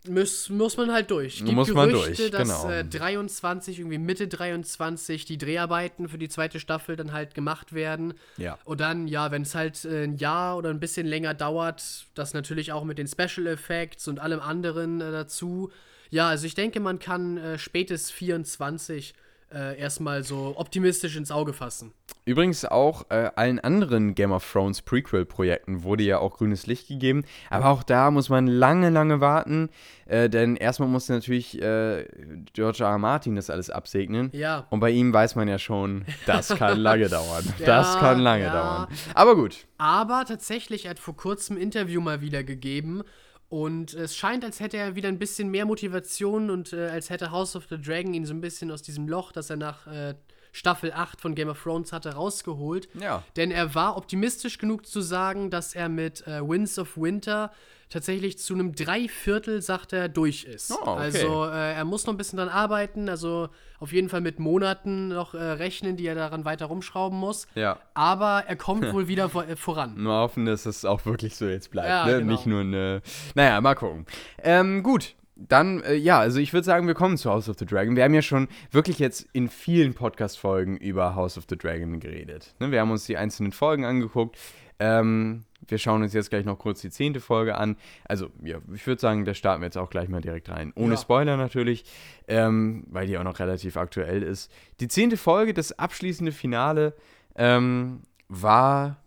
Muss, 0.10 0.50
muss 0.50 0.78
man 0.78 0.92
halt 0.92 1.12
durch. 1.12 1.38
Gibt 1.38 1.52
Muss 1.52 1.72
man 1.74 1.90
Gerüchte, 1.90 2.30
durch, 2.30 2.32
dass 2.32 2.64
genau. 2.64 2.70
äh, 2.70 2.86
23, 2.86 3.80
irgendwie 3.80 3.98
Mitte 3.98 4.28
23, 4.28 5.26
die 5.26 5.38
Dreharbeiten 5.38 6.10
für 6.10 6.18
die 6.18 6.30
zweite 6.30 6.60
Staffel 6.60 6.96
dann 6.96 7.14
halt 7.14 7.34
gemacht 7.34 7.74
werden. 7.74 8.14
ja. 8.38 8.58
Und 8.66 8.82
dann, 8.82 9.08
ja, 9.08 9.32
wenn 9.32 9.44
es 9.44 9.56
halt 9.56 9.86
äh, 9.86 10.04
ein 10.04 10.18
Jahr 10.18 10.58
oder 10.58 10.70
ein 10.70 10.80
bisschen 10.80 11.08
länger 11.08 11.34
dauert, 11.34 12.08
das 12.16 12.34
natürlich 12.34 12.72
auch 12.72 12.84
mit 12.84 12.98
den 12.98 13.08
Special 13.08 13.48
Effects 13.48 14.08
und 14.08 14.20
allem 14.20 14.40
anderen 14.40 15.02
äh, 15.02 15.12
dazu. 15.12 15.72
Ja, 16.10 16.30
also 16.30 16.46
ich 16.46 16.56
denke, 16.56 16.80
man 16.80 17.00
kann 17.00 17.38
äh, 17.38 17.58
spätestens 17.58 18.12
24 18.12 19.14
äh, 19.54 19.78
erstmal 19.80 20.24
so 20.24 20.54
optimistisch 20.58 21.16
ins 21.16 21.32
Auge 21.32 21.54
fassen. 21.54 21.92
Übrigens 22.26 22.64
auch 22.66 23.06
äh, 23.10 23.32
allen 23.36 23.60
anderen 23.60 24.14
Game 24.14 24.32
of 24.32 24.50
Thrones 24.52 24.82
Prequel-Projekten 24.84 25.84
wurde 25.84 26.04
ja 26.04 26.20
auch 26.20 26.38
grünes 26.38 26.68
Licht 26.68 26.88
gegeben. 26.88 27.24
Aber 27.50 27.68
auch 27.70 27.82
da 27.82 28.12
muss 28.12 28.30
man 28.30 28.46
lange, 28.46 28.90
lange 28.92 29.20
warten. 29.20 29.70
Äh, 30.06 30.30
denn 30.30 30.56
erstmal 30.56 30.90
muss 30.90 31.10
natürlich 31.10 31.60
äh, 31.62 32.06
George 32.54 32.84
R. 32.84 32.90
R. 32.92 32.98
Martin 33.00 33.36
das 33.36 33.50
alles 33.50 33.70
absegnen. 33.72 34.30
Ja. 34.34 34.68
Und 34.70 34.80
bei 34.80 34.92
ihm 34.92 35.12
weiß 35.12 35.36
man 35.36 35.48
ja 35.48 35.58
schon, 35.58 36.06
das 36.28 36.50
kann 36.50 36.78
lange 36.80 37.10
dauern. 37.10 37.44
Das 37.66 37.96
Ja, 37.96 38.00
kann 38.00 38.20
lange 38.20 38.44
ja. 38.44 38.54
dauern. 38.54 38.88
Aber 39.16 39.36
gut. 39.36 39.66
Aber 39.80 40.26
tatsächlich, 40.28 40.86
er 40.86 40.92
hat 40.92 41.00
vor 41.00 41.16
kurzem 41.16 41.56
ein 41.58 41.62
Interview 41.62 42.02
mal 42.02 42.22
wieder 42.22 42.44
gegeben. 42.44 43.04
Und 43.50 43.96
es 43.96 44.16
scheint, 44.16 44.46
als 44.46 44.60
hätte 44.60 44.78
er 44.78 44.96
wieder 44.96 45.10
ein 45.10 45.18
bisschen 45.18 45.50
mehr 45.50 45.66
Motivation 45.66 46.52
und 46.52 46.72
äh, 46.72 46.88
als 46.90 47.10
hätte 47.10 47.32
House 47.32 47.56
of 47.56 47.66
the 47.70 47.82
Dragon 47.82 48.14
ihn 48.14 48.26
so 48.26 48.34
ein 48.34 48.42
bisschen 48.42 48.70
aus 48.70 48.84
diesem 48.84 49.08
Loch, 49.08 49.32
das 49.32 49.50
er 49.50 49.58
nach 49.58 49.88
äh, 49.88 50.14
Staffel 50.52 50.94
8 50.94 51.20
von 51.20 51.34
Game 51.34 51.50
of 51.50 51.62
Thrones 51.62 51.92
hatte, 51.92 52.14
rausgeholt. 52.14 52.90
Ja. 53.00 53.24
Denn 53.36 53.50
er 53.50 53.74
war 53.74 53.98
optimistisch 53.98 54.60
genug 54.60 54.86
zu 54.86 55.02
sagen, 55.02 55.50
dass 55.50 55.74
er 55.74 55.90
mit 55.90 56.26
äh, 56.28 56.48
Winds 56.48 56.78
of 56.78 56.96
Winter 56.96 57.52
tatsächlich 57.90 58.38
zu 58.38 58.54
einem 58.54 58.74
Dreiviertel, 58.74 59.62
sagt 59.62 59.94
er, 59.94 60.10
durch 60.10 60.44
ist. 60.44 60.72
Oh, 60.72 60.76
okay. 60.82 61.00
Also 61.00 61.46
äh, 61.46 61.74
er 61.74 61.86
muss 61.86 62.06
noch 62.06 62.14
ein 62.14 62.18
bisschen 62.18 62.38
dran 62.38 62.50
arbeiten, 62.50 63.10
also 63.10 63.50
auf 63.80 63.92
jeden 63.92 64.10
Fall 64.10 64.22
mit 64.22 64.40
Monaten 64.40 65.10
noch 65.10 65.34
äh, 65.34 65.38
rechnen, 65.38 65.98
die 65.98 66.06
er 66.06 66.16
daran 66.16 66.46
weiter 66.46 66.68
rumschrauben 66.68 67.18
muss. 67.18 67.48
Ja. 67.56 67.80
Aber 67.96 68.44
er 68.48 68.56
kommt 68.56 68.92
wohl 68.94 69.08
wieder 69.08 69.30
vor, 69.30 69.48
äh, 69.48 69.56
voran. 69.56 69.96
Nur 69.98 70.14
hoffen, 70.14 70.46
dass 70.46 70.66
es 70.66 70.86
auch 70.86 71.06
wirklich 71.06 71.36
so 71.36 71.48
jetzt 71.48 71.72
bleibt. 71.72 71.90
Ja, 71.90 72.06
ne? 72.06 72.20
genau. 72.20 72.32
Nicht 72.32 72.46
nur 72.46 72.62
eine. 72.62 73.02
Naja, 73.36 73.60
mal 73.62 73.76
gucken. 73.76 74.06
Ähm, 74.44 74.84
gut. 74.84 75.16
Dann, 75.42 75.82
äh, 75.84 75.96
ja, 75.96 76.20
also 76.20 76.40
ich 76.40 76.52
würde 76.52 76.66
sagen, 76.66 76.86
wir 76.86 76.96
kommen 76.96 77.18
zu 77.18 77.30
House 77.30 77.48
of 77.48 77.58
the 77.58 77.66
Dragon. 77.66 77.96
Wir 77.96 78.04
haben 78.04 78.14
ja 78.14 78.22
schon 78.22 78.50
wirklich 78.72 79.00
jetzt 79.00 79.26
in 79.32 79.48
vielen 79.48 79.94
Podcast-Folgen 79.94 80.76
über 80.76 81.16
House 81.16 81.38
of 81.38 81.46
the 81.50 81.58
Dragon 81.58 82.02
geredet. 82.02 82.56
Ne? 82.60 82.72
Wir 82.72 82.82
haben 82.82 82.92
uns 82.92 83.06
die 83.06 83.16
einzelnen 83.16 83.54
Folgen 83.54 83.86
angeguckt. 83.86 84.38
Ähm, 84.80 85.46
wir 85.72 85.78
schauen 85.78 86.02
uns 86.04 86.14
jetzt 86.14 86.30
gleich 86.30 86.46
noch 86.46 86.58
kurz 86.60 86.82
die 86.82 86.90
zehnte 86.90 87.20
Folge 87.20 87.56
an. 87.58 87.76
Also, 88.06 88.30
ja, 88.44 88.58
ich 88.74 88.86
würde 88.88 89.00
sagen, 89.02 89.26
da 89.26 89.34
starten 89.34 89.62
wir 89.62 89.66
jetzt 89.68 89.78
auch 89.78 89.90
gleich 89.90 90.10
mal 90.10 90.22
direkt 90.22 90.50
rein. 90.50 90.72
Ohne 90.76 90.96
Ja. 90.96 91.00
Spoiler 91.00 91.38
natürlich, 91.38 91.86
ähm, 92.28 92.86
weil 92.90 93.08
die 93.08 93.18
auch 93.18 93.24
noch 93.24 93.40
relativ 93.40 93.78
aktuell 93.78 94.24
ist. 94.24 94.52
Die 94.80 94.88
zehnte 94.88 95.18
Folge, 95.18 95.54
das 95.54 95.78
abschließende 95.78 96.32
Finale, 96.32 96.94
ähm, 97.36 98.02
war 98.28 98.98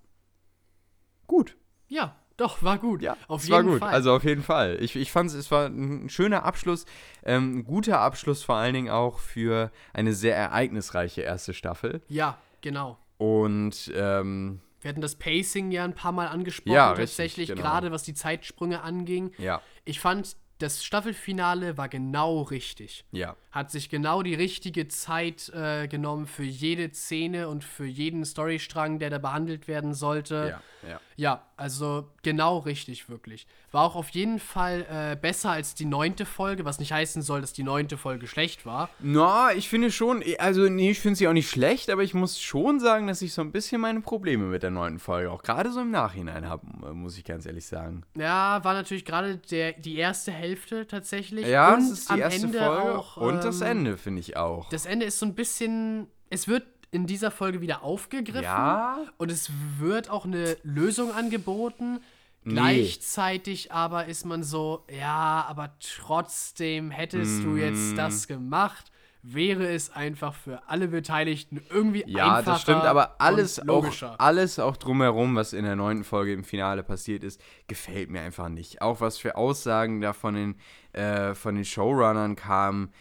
gut. 1.26 1.56
Ja, 1.89 2.16
doch, 2.36 2.62
war 2.62 2.78
gut. 2.78 3.02
Ja, 3.02 3.16
auf 3.28 3.43
es 3.43 3.48
jeden 3.48 3.56
war 3.66 3.72
gut. 3.72 3.80
Fall. 3.80 3.93
Also 3.93 4.12
auf 4.14 4.24
jeden 4.24 4.43
Fall. 4.43 4.78
Ich, 4.80 4.97
ich 4.97 5.12
fand 5.12 5.30
es, 5.30 5.36
es 5.36 5.51
war 5.51 5.66
ein 5.66 6.09
schöner 6.09 6.44
Abschluss, 6.44 6.86
ähm, 7.24 7.59
ein 7.59 7.64
guter 7.64 8.01
Abschluss 8.01 8.43
vor 8.43 8.56
allen 8.56 8.74
Dingen 8.74 8.90
auch 8.90 9.18
für 9.18 9.70
eine 9.93 10.12
sehr 10.12 10.36
ereignisreiche 10.36 11.20
erste 11.22 11.52
Staffel. 11.55 12.02
ja, 12.09 12.39
genau. 12.62 12.98
Und 13.18 13.93
ähm, 13.94 14.60
Wir 14.83 14.89
hatten 14.91 15.01
das 15.01 15.15
Pacing 15.17 15.71
ja 15.71 15.85
ein 15.85 15.95
paar 15.95 16.13
Mal 16.13 16.27
angesprochen, 16.29 16.75
Ja, 16.75 16.91
richtig, 16.91 17.07
tatsächlich, 17.11 17.49
genau. 17.49 17.63
gerade 17.63 17.91
was 17.93 18.03
die 18.03 18.15
Zeitsprünge 18.15 18.83
anging. 18.83 19.33
ja, 19.39 19.63
Ich 19.85 20.01
fand, 20.01 20.37
das 20.62 20.84
Staffelfinale 20.84 21.76
war 21.76 21.89
genau 21.89 22.43
richtig. 22.43 23.05
ja, 23.12 23.36
Hat 23.51 23.70
sich 23.70 23.90
genau 23.90 24.22
die 24.22 24.34
richtige 24.34 24.89
Zeit 24.89 25.48
äh, 25.51 25.89
genommen 25.89 26.26
für 26.26 26.44
jede 26.44 26.93
Szene 26.93 27.48
und 27.48 27.64
für 27.64 27.84
jeden 27.86 28.24
Storystrang, 28.24 28.98
der 28.98 29.10
da 29.10 29.18
behandelt 29.18 29.68
werden 29.68 29.94
sollte. 29.94 30.60
ja, 30.84 30.89
ja. 30.89 31.01
Ja, 31.16 31.47
also 31.56 32.09
genau 32.22 32.59
richtig, 32.59 33.09
wirklich. 33.09 33.47
War 33.70 33.84
auch 33.84 33.94
auf 33.97 34.09
jeden 34.10 34.39
Fall 34.39 34.86
äh, 34.90 35.16
besser 35.16 35.51
als 35.51 35.74
die 35.74 35.84
neunte 35.84 36.24
Folge, 36.24 36.64
was 36.64 36.78
nicht 36.78 36.93
heißen 36.93 37.22
soll, 37.22 37.40
dass 37.40 37.52
die 37.52 37.62
neunte 37.62 37.97
Folge 37.97 38.26
schlecht 38.26 38.66
war. 38.66 38.89
Na, 38.98 39.52
ich 39.52 39.68
finde 39.68 39.93
schon, 39.93 40.22
also 40.39 40.62
nee, 40.68 40.90
ich 40.90 41.01
finde 41.01 41.16
sie 41.16 41.28
auch 41.28 41.32
nicht 41.32 41.48
schlecht, 41.48 41.90
aber 41.90 42.02
ich 42.02 42.14
muss 42.14 42.40
schon 42.40 42.80
sagen, 42.80 43.06
dass 43.06 43.22
ich 43.22 43.34
so 43.34 43.43
ein 43.43 43.52
bisschen 43.52 43.80
meine 43.80 44.01
Probleme 44.01 44.44
mit 44.47 44.62
der 44.62 44.70
neunten 44.70 44.98
Folge 44.98 45.30
auch 45.30 45.43
gerade 45.43 45.70
so 45.70 45.80
im 45.80 45.90
Nachhinein 45.90 46.48
habe, 46.48 46.66
muss 46.94 47.16
ich 47.16 47.24
ganz 47.24 47.47
ehrlich 47.47 47.66
sagen. 47.66 48.02
Ja, 48.16 48.64
war 48.64 48.74
natürlich 48.74 49.05
gerade 49.05 49.39
die 49.39 49.97
erste 49.97 50.32
Hälfte 50.32 50.52
tatsächlich. 50.87 51.47
Ja, 51.47 51.74
und 51.74 51.81
es 51.81 51.91
ist 51.91 52.11
die 52.11 52.19
erste 52.19 52.47
Ende 52.47 52.59
Folge 52.59 52.99
auch, 52.99 53.16
und 53.16 53.45
das 53.45 53.61
ähm, 53.61 53.66
Ende, 53.69 53.97
finde 53.97 54.20
ich 54.20 54.37
auch. 54.37 54.69
Das 54.70 54.87
Ende 54.87 55.07
ist 55.07 55.19
so 55.19 55.27
ein 55.27 55.35
bisschen. 55.35 56.07
Es 56.31 56.49
wird 56.49 56.65
in 56.91 57.07
dieser 57.07 57.31
Folge 57.31 57.61
wieder 57.61 57.83
aufgegriffen. 57.83 58.43
Ja. 58.43 58.99
Und 59.19 59.31
es 59.31 59.51
wird 59.79 60.11
auch 60.11 60.24
eine 60.24 60.57
Lösung 60.62 61.12
angeboten. 61.12 62.01
Nee. 62.45 62.55
Gleichzeitig 62.55 63.73
aber 63.73 64.07
ist 64.07 64.27
man 64.27 64.43
so, 64.43 64.85
ja, 64.91 65.45
aber 65.49 65.77
trotzdem 65.81 66.91
hättest 66.91 67.45
du 67.45 67.51
Mm. 67.51 67.59
jetzt 67.59 67.97
das 67.97 68.27
gemacht, 68.27 68.91
wäre 69.23 69.69
es 69.69 69.90
einfach 69.90 70.35
für 70.35 70.69
alle 70.69 70.89
Beteiligten 70.89 71.62
irgendwie 71.70 72.05
Ja, 72.07 72.36
einfacher 72.36 72.53
das 72.53 72.62
stimmt, 72.62 72.82
aber 72.82 73.20
alles 73.20 73.69
auch, 73.69 74.19
alles 74.19 74.59
auch 74.59 74.77
drumherum, 74.77 75.36
was 75.36 75.53
in 75.53 75.65
der 75.65 75.77
neunten 75.77 76.05
Folge 76.05 76.32
im 76.32 76.44
Finale 76.44 76.82
passiert 76.82 77.23
ist, 77.23 77.40
gefällt 77.69 78.11
mir 78.11 78.20
einfach 78.20 78.49
nicht. 78.49 78.82
Auch 78.82 79.01
was 79.01 79.19
für 79.19 79.36
Aussagen 79.36 80.01
da 80.01 80.12
von 80.12 80.35
den, 80.35 80.57
äh, 80.93 81.35
von 81.35 81.55
den 81.55 81.65
Showrunnern 81.65 82.35
kamen, 82.35 82.93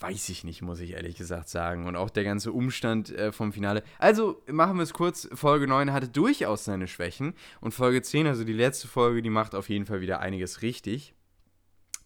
weiß 0.00 0.30
ich 0.30 0.42
nicht, 0.42 0.62
muss 0.62 0.80
ich 0.80 0.92
ehrlich 0.92 1.16
gesagt 1.16 1.48
sagen. 1.48 1.86
Und 1.86 1.96
auch 1.96 2.10
der 2.10 2.24
ganze 2.24 2.52
Umstand 2.52 3.10
äh, 3.10 3.30
vom 3.30 3.52
Finale. 3.52 3.82
Also, 3.98 4.42
machen 4.48 4.76
wir 4.76 4.82
es 4.82 4.94
kurz. 4.94 5.28
Folge 5.34 5.68
9 5.68 5.92
hatte 5.92 6.08
durchaus 6.08 6.64
seine 6.64 6.88
Schwächen. 6.88 7.34
Und 7.60 7.72
Folge 7.72 8.02
10, 8.02 8.26
also 8.26 8.44
die 8.44 8.52
letzte 8.52 8.88
Folge, 8.88 9.22
die 9.22 9.30
macht 9.30 9.54
auf 9.54 9.68
jeden 9.68 9.86
Fall 9.86 10.00
wieder 10.00 10.20
einiges 10.20 10.62
richtig. 10.62 11.14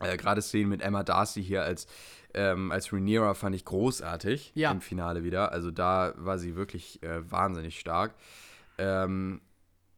Äh, 0.01 0.17
Gerade 0.17 0.43
Szenen 0.43 0.69
mit 0.69 0.83
Emma 0.83 1.03
Darcy 1.03 1.43
hier 1.43 1.63
als, 1.63 1.87
ähm, 2.35 2.71
als 2.73 2.93
Rhaenyra 2.93 3.35
fand 3.35 3.55
ich 3.57 3.65
großartig 3.65 4.53
Ja. 4.55 4.71
im 4.73 4.81
Finale 4.81 5.25
wieder. 5.25 5.53
Also 5.53 5.71
da 5.71 6.15
war 6.17 6.39
sie 6.39 6.57
wirklich 6.57 7.03
äh, 7.03 7.31
wahnsinnig 7.31 7.79
stark. 7.81 8.15
Ähm, 8.79 9.41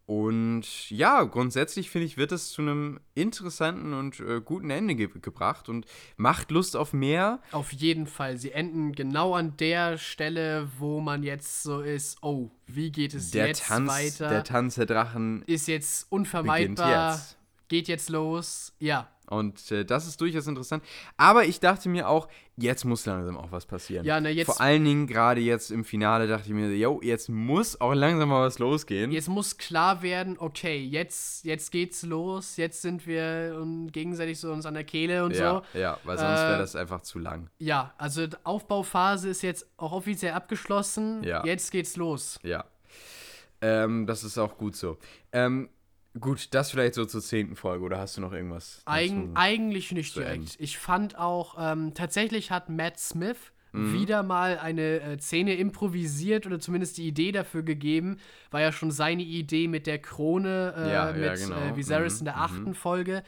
und 0.07 0.89
ja, 0.91 1.25
grundsätzlich 1.25 1.91
finde 1.91 2.07
ich, 2.07 2.17
wird 2.17 2.31
es 2.31 2.51
zu 2.53 2.63
einem 2.63 3.01
interessanten 3.15 3.93
und 3.93 4.21
äh, 4.21 4.41
guten 4.41 4.71
Ende 4.71 4.95
ge 4.95 5.09
gebracht 5.21 5.69
und 5.69 5.85
macht 6.17 6.53
Lust 6.53 6.77
auf 6.77 6.93
mehr. 6.93 7.41
Auf 7.51 7.73
jeden 7.73 8.07
Fall. 8.07 8.37
Sie 8.37 8.53
enden 8.53 8.93
genau 8.93 9.35
an 9.35 9.57
der 9.57 9.99
Stelle, 9.99 10.69
wo 10.79 11.01
man 11.01 11.25
jetzt 11.25 11.65
so 11.65 11.81
ist, 11.81 12.19
oh, 12.23 12.51
wie 12.69 12.93
geht 12.93 13.15
es 13.15 13.33
Der 13.33 13.49
jetzt 13.49 13.65
Tanz, 13.67 13.91
weiter? 13.91 14.29
der 14.29 14.45
Tanz 14.45 14.77
der 14.77 14.87
Drachen 14.87 15.43
ist 15.47 15.67
jetzt 15.67 16.07
unvermeidbar. 16.13 17.15
jetzt. 17.15 17.37
Geht 17.67 17.89
jetzt 17.89 18.09
los. 18.09 18.75
Ja. 18.79 19.09
Und 19.29 19.71
äh, 19.73 19.85
das 19.85 20.07
ist 20.07 20.21
durchaus 20.21 20.47
interessant. 20.47 20.85
Aber 21.17 21.45
ich 21.45 21.59
dachte 21.61 21.89
mir 21.89 22.09
auch, 22.09 22.29
jetzt 22.57 22.85
muss 22.85 23.05
langsam 23.07 23.37
auch 23.37 23.51
was 23.53 23.67
passieren. 23.67 24.05
Ja, 24.07 24.21
ne, 24.21 24.31
jetzt- 24.31 24.47
Vor 24.47 24.61
allen 24.61 24.85
Dingen 24.85 25.07
gerade 25.07 25.41
jetzt 25.41 25.71
im 25.71 25.85
Finale 25.85 26.27
dachte 26.29 26.47
ich 26.49 26.55
mir, 26.55 26.75
yo, 26.77 27.01
jetzt 27.03 27.29
muss 27.29 27.81
auch 27.81 27.93
langsam 27.93 28.29
mal 28.29 28.47
was 28.47 28.59
losgehen. 28.59 29.11
Jetzt 29.11 29.29
muss 29.29 29.59
klar 29.59 30.01
werden, 30.03 30.37
okay, 30.39 30.79
jetzt, 30.79 31.45
jetzt 31.45 31.71
geht's 31.73 32.03
los, 32.05 32.57
jetzt 32.57 32.83
sind 32.83 33.07
wir 33.07 33.59
um, 33.61 33.91
gegenseitig 33.91 34.39
so 34.39 34.53
uns 34.53 34.65
an 34.65 34.75
der 34.75 34.85
Kehle 34.85 35.25
und 35.25 35.35
ja, 35.37 35.63
so. 35.73 35.79
ja, 35.79 35.99
weil 36.05 36.17
sonst 36.19 36.41
wäre 36.41 36.55
Äh, 36.55 36.59
das 36.59 36.77
einfach 36.77 37.01
zu 37.03 37.19
lang. 37.19 37.51
Ja, 37.59 37.95
also 37.99 38.27
die 38.27 38.37
Aufbauphase 38.45 39.29
ist 39.29 39.43
jetzt 39.43 39.67
auch 39.77 39.93
offiziell 39.93 40.33
abgeschlossen. 40.33 41.23
Ja. 41.25 41.45
Jetzt 41.45 41.71
geht's 41.73 41.97
los. 41.97 42.39
Ja. 42.43 42.65
Ähm, 43.61 44.07
das 44.07 44.23
ist 44.23 44.37
auch 44.39 44.57
gut 44.59 44.77
so. 44.77 44.99
Ähm, 45.33 45.69
gut, 46.21 46.55
das 46.55 46.71
vielleicht 46.71 46.95
so 46.95 47.05
zur 47.05 47.21
zehnten 47.23 47.57
Folge, 47.57 47.85
oder 47.85 47.99
hast 47.99 48.17
du 48.17 48.21
noch 48.21 48.33
irgendwas? 48.33 48.83
Eig 48.85 49.13
eigentlich 49.35 49.93
nicht 49.93 50.15
direkt. 50.17 50.57
Ich 50.59 50.79
fand 50.79 51.17
auch, 51.19 51.57
ähm, 51.59 51.95
tatsächlich 51.95 52.51
hat 52.51 52.69
Matt 52.69 52.99
Smith 52.99 53.37
Mhm. 53.73 53.93
wieder 53.93 54.23
mal 54.23 54.59
eine 54.59 55.01
äh, 55.01 55.19
Szene 55.19 55.55
improvisiert 55.57 56.47
oder 56.47 56.59
zumindest 56.61 56.97
die 56.97 57.07
Idee 57.07 57.31
dafür 57.33 57.63
gegeben. 57.63 58.17
War 58.51 58.61
ja 58.63 58.73
schon 58.73 58.91
seine 58.91 59.23
Idee 59.23 59.69
mit 59.69 59.87
der 59.87 59.99
Krone 59.99 60.73
äh, 60.77 60.93
Ja, 60.93 61.15
ja, 61.15 61.31
mit 61.33 61.41
genau. 61.41 61.61
äh, 61.61 61.77
Viserys 61.77 62.15
Mhm, 62.15 62.19
in 62.21 62.25
der 62.25 62.37
achten 62.39 62.75
Folge. 62.75 63.23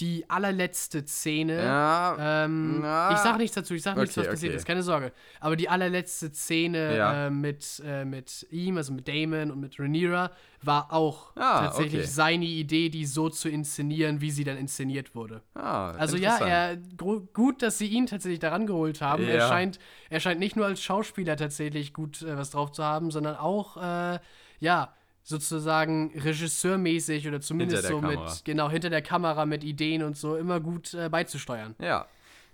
Die 0.00 0.24
allerletzte 0.30 1.06
Szene. 1.06 1.62
Ja, 1.62 2.44
Ähm, 2.44 2.80
na. 2.80 3.10
ich 3.12 3.18
sag 3.18 3.36
nichts 3.36 3.54
dazu, 3.54 3.74
ich 3.74 3.82
sag 3.82 3.96
nichts, 3.96 4.16
Okay, 4.16 4.26
was 4.26 4.34
passiert 4.34 4.50
okay. 4.52 4.56
ist, 4.58 4.66
keine 4.66 4.82
Sorge. 4.82 5.12
Aber 5.40 5.56
die 5.56 5.68
allerletzte 5.68 6.32
Szene 6.32 6.96
Ja. 6.96 7.26
äh, 7.26 7.30
mit, 7.30 7.82
äh, 7.84 8.04
mit 8.04 8.46
ihm, 8.50 8.76
also 8.78 8.92
mit 8.92 9.06
Damon 9.08 9.50
und 9.50 9.60
mit 9.60 9.78
Rhaenyra, 9.78 10.30
war 10.62 10.92
auch 10.92 11.34
Ah, 11.36 11.60
tatsächlich 11.66 12.02
okay. 12.02 12.10
seine 12.10 12.44
Idee, 12.44 12.88
die 12.88 13.04
so 13.06 13.28
zu 13.28 13.48
inszenieren, 13.48 14.20
wie 14.20 14.30
sie 14.30 14.44
dann 14.44 14.56
inszeniert 14.56 15.14
wurde. 15.14 15.42
ah, 15.54 15.90
Also 15.92 16.16
ja, 16.16 16.38
er 16.38 16.76
gut, 16.76 17.62
dass 17.62 17.78
sie 17.78 17.86
ihn 17.86 18.06
tatsächlich 18.06 18.40
daran 18.40 18.66
geholt 18.66 19.00
haben. 19.00 19.24
Er 19.24 19.36
Ja. 19.36 19.48
scheint, 19.48 19.78
er 20.10 20.20
scheint 20.20 20.40
nicht 20.40 20.56
nur 20.56 20.66
als 20.66 20.82
Schauspieler 20.82 21.36
tatsächlich 21.36 21.92
gut 21.94 22.22
äh, 22.22 22.36
was 22.36 22.50
drauf 22.50 22.72
zu 22.72 22.84
haben, 22.84 23.10
sondern 23.10 23.36
auch 23.36 23.76
äh, 23.76 24.18
ja 24.60 24.94
sozusagen 25.22 26.12
regisseurmäßig 26.16 27.28
oder 27.28 27.40
zumindest 27.40 27.84
so 27.86 28.00
der 28.00 28.08
mit 28.08 28.16
Kamera. 28.16 28.36
genau 28.44 28.70
hinter 28.70 28.90
der 28.90 29.02
Kamera 29.02 29.46
mit 29.46 29.64
Ideen 29.64 30.02
und 30.02 30.16
so 30.16 30.36
immer 30.36 30.60
gut 30.60 30.94
äh, 30.94 31.08
beizusteuern. 31.08 31.74
Ja, 31.80 32.06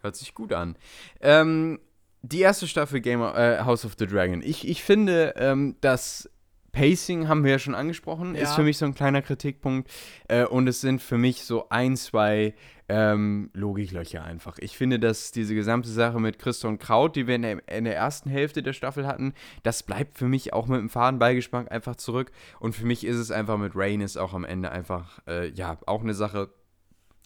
hört 0.02 0.16
sich 0.16 0.34
gut 0.34 0.52
an. 0.52 0.76
Ähm, 1.20 1.80
die 2.22 2.40
erste 2.40 2.66
Staffel 2.66 3.00
Game 3.00 3.20
of, 3.22 3.36
äh, 3.36 3.60
House 3.64 3.84
of 3.84 3.94
the 3.98 4.06
Dragon. 4.06 4.42
Ich, 4.42 4.66
ich 4.66 4.82
finde, 4.82 5.34
ähm, 5.36 5.76
das 5.80 6.28
Pacing 6.72 7.28
haben 7.28 7.44
wir 7.44 7.52
ja 7.52 7.58
schon 7.58 7.74
angesprochen, 7.74 8.34
Ja. 8.34 8.42
ist 8.42 8.54
für 8.54 8.62
mich 8.62 8.76
so 8.78 8.84
ein 8.84 8.94
kleiner 8.94 9.22
Kritikpunkt. 9.22 9.90
Äh, 10.28 10.44
und 10.44 10.66
es 10.68 10.80
sind 10.80 11.00
für 11.00 11.16
mich 11.18 11.42
so 11.44 11.68
ein, 11.70 11.96
zwei 11.96 12.54
ähm, 12.88 13.50
Logiklöcher 13.52 14.24
einfach. 14.24 14.58
Ich 14.58 14.76
finde, 14.76 14.98
dass 15.00 15.32
diese 15.32 15.54
gesamte 15.54 15.88
Sache 15.88 16.20
mit 16.20 16.38
Christa 16.38 16.68
und 16.68 16.78
Kraut, 16.78 17.16
die 17.16 17.26
wir 17.26 17.34
in 17.34 17.42
der, 17.42 17.68
in 17.68 17.84
der 17.84 17.96
ersten 17.96 18.30
Hälfte 18.30 18.62
der 18.62 18.72
Staffel 18.72 19.06
hatten, 19.06 19.34
das 19.64 19.82
bleibt 19.82 20.16
für 20.18 20.26
mich 20.28 20.52
auch 20.52 20.66
mit 20.68 20.78
dem 20.78 20.88
Fadenbeigeschmack 20.88 21.70
einfach 21.72 21.96
zurück. 21.96 22.30
Und 22.60 22.74
für 22.76 22.86
mich 22.86 23.04
ist 23.04 23.16
es 23.16 23.30
einfach 23.30 23.58
mit 23.58 23.72
Rhaenys 23.74 24.16
auch 24.16 24.34
am 24.34 24.44
Ende 24.44 24.70
einfach, 24.70 25.18
äh, 25.26 25.48
ja, 25.50 25.78
auch 25.86 26.02
eine 26.02 26.14
Sache, 26.14 26.48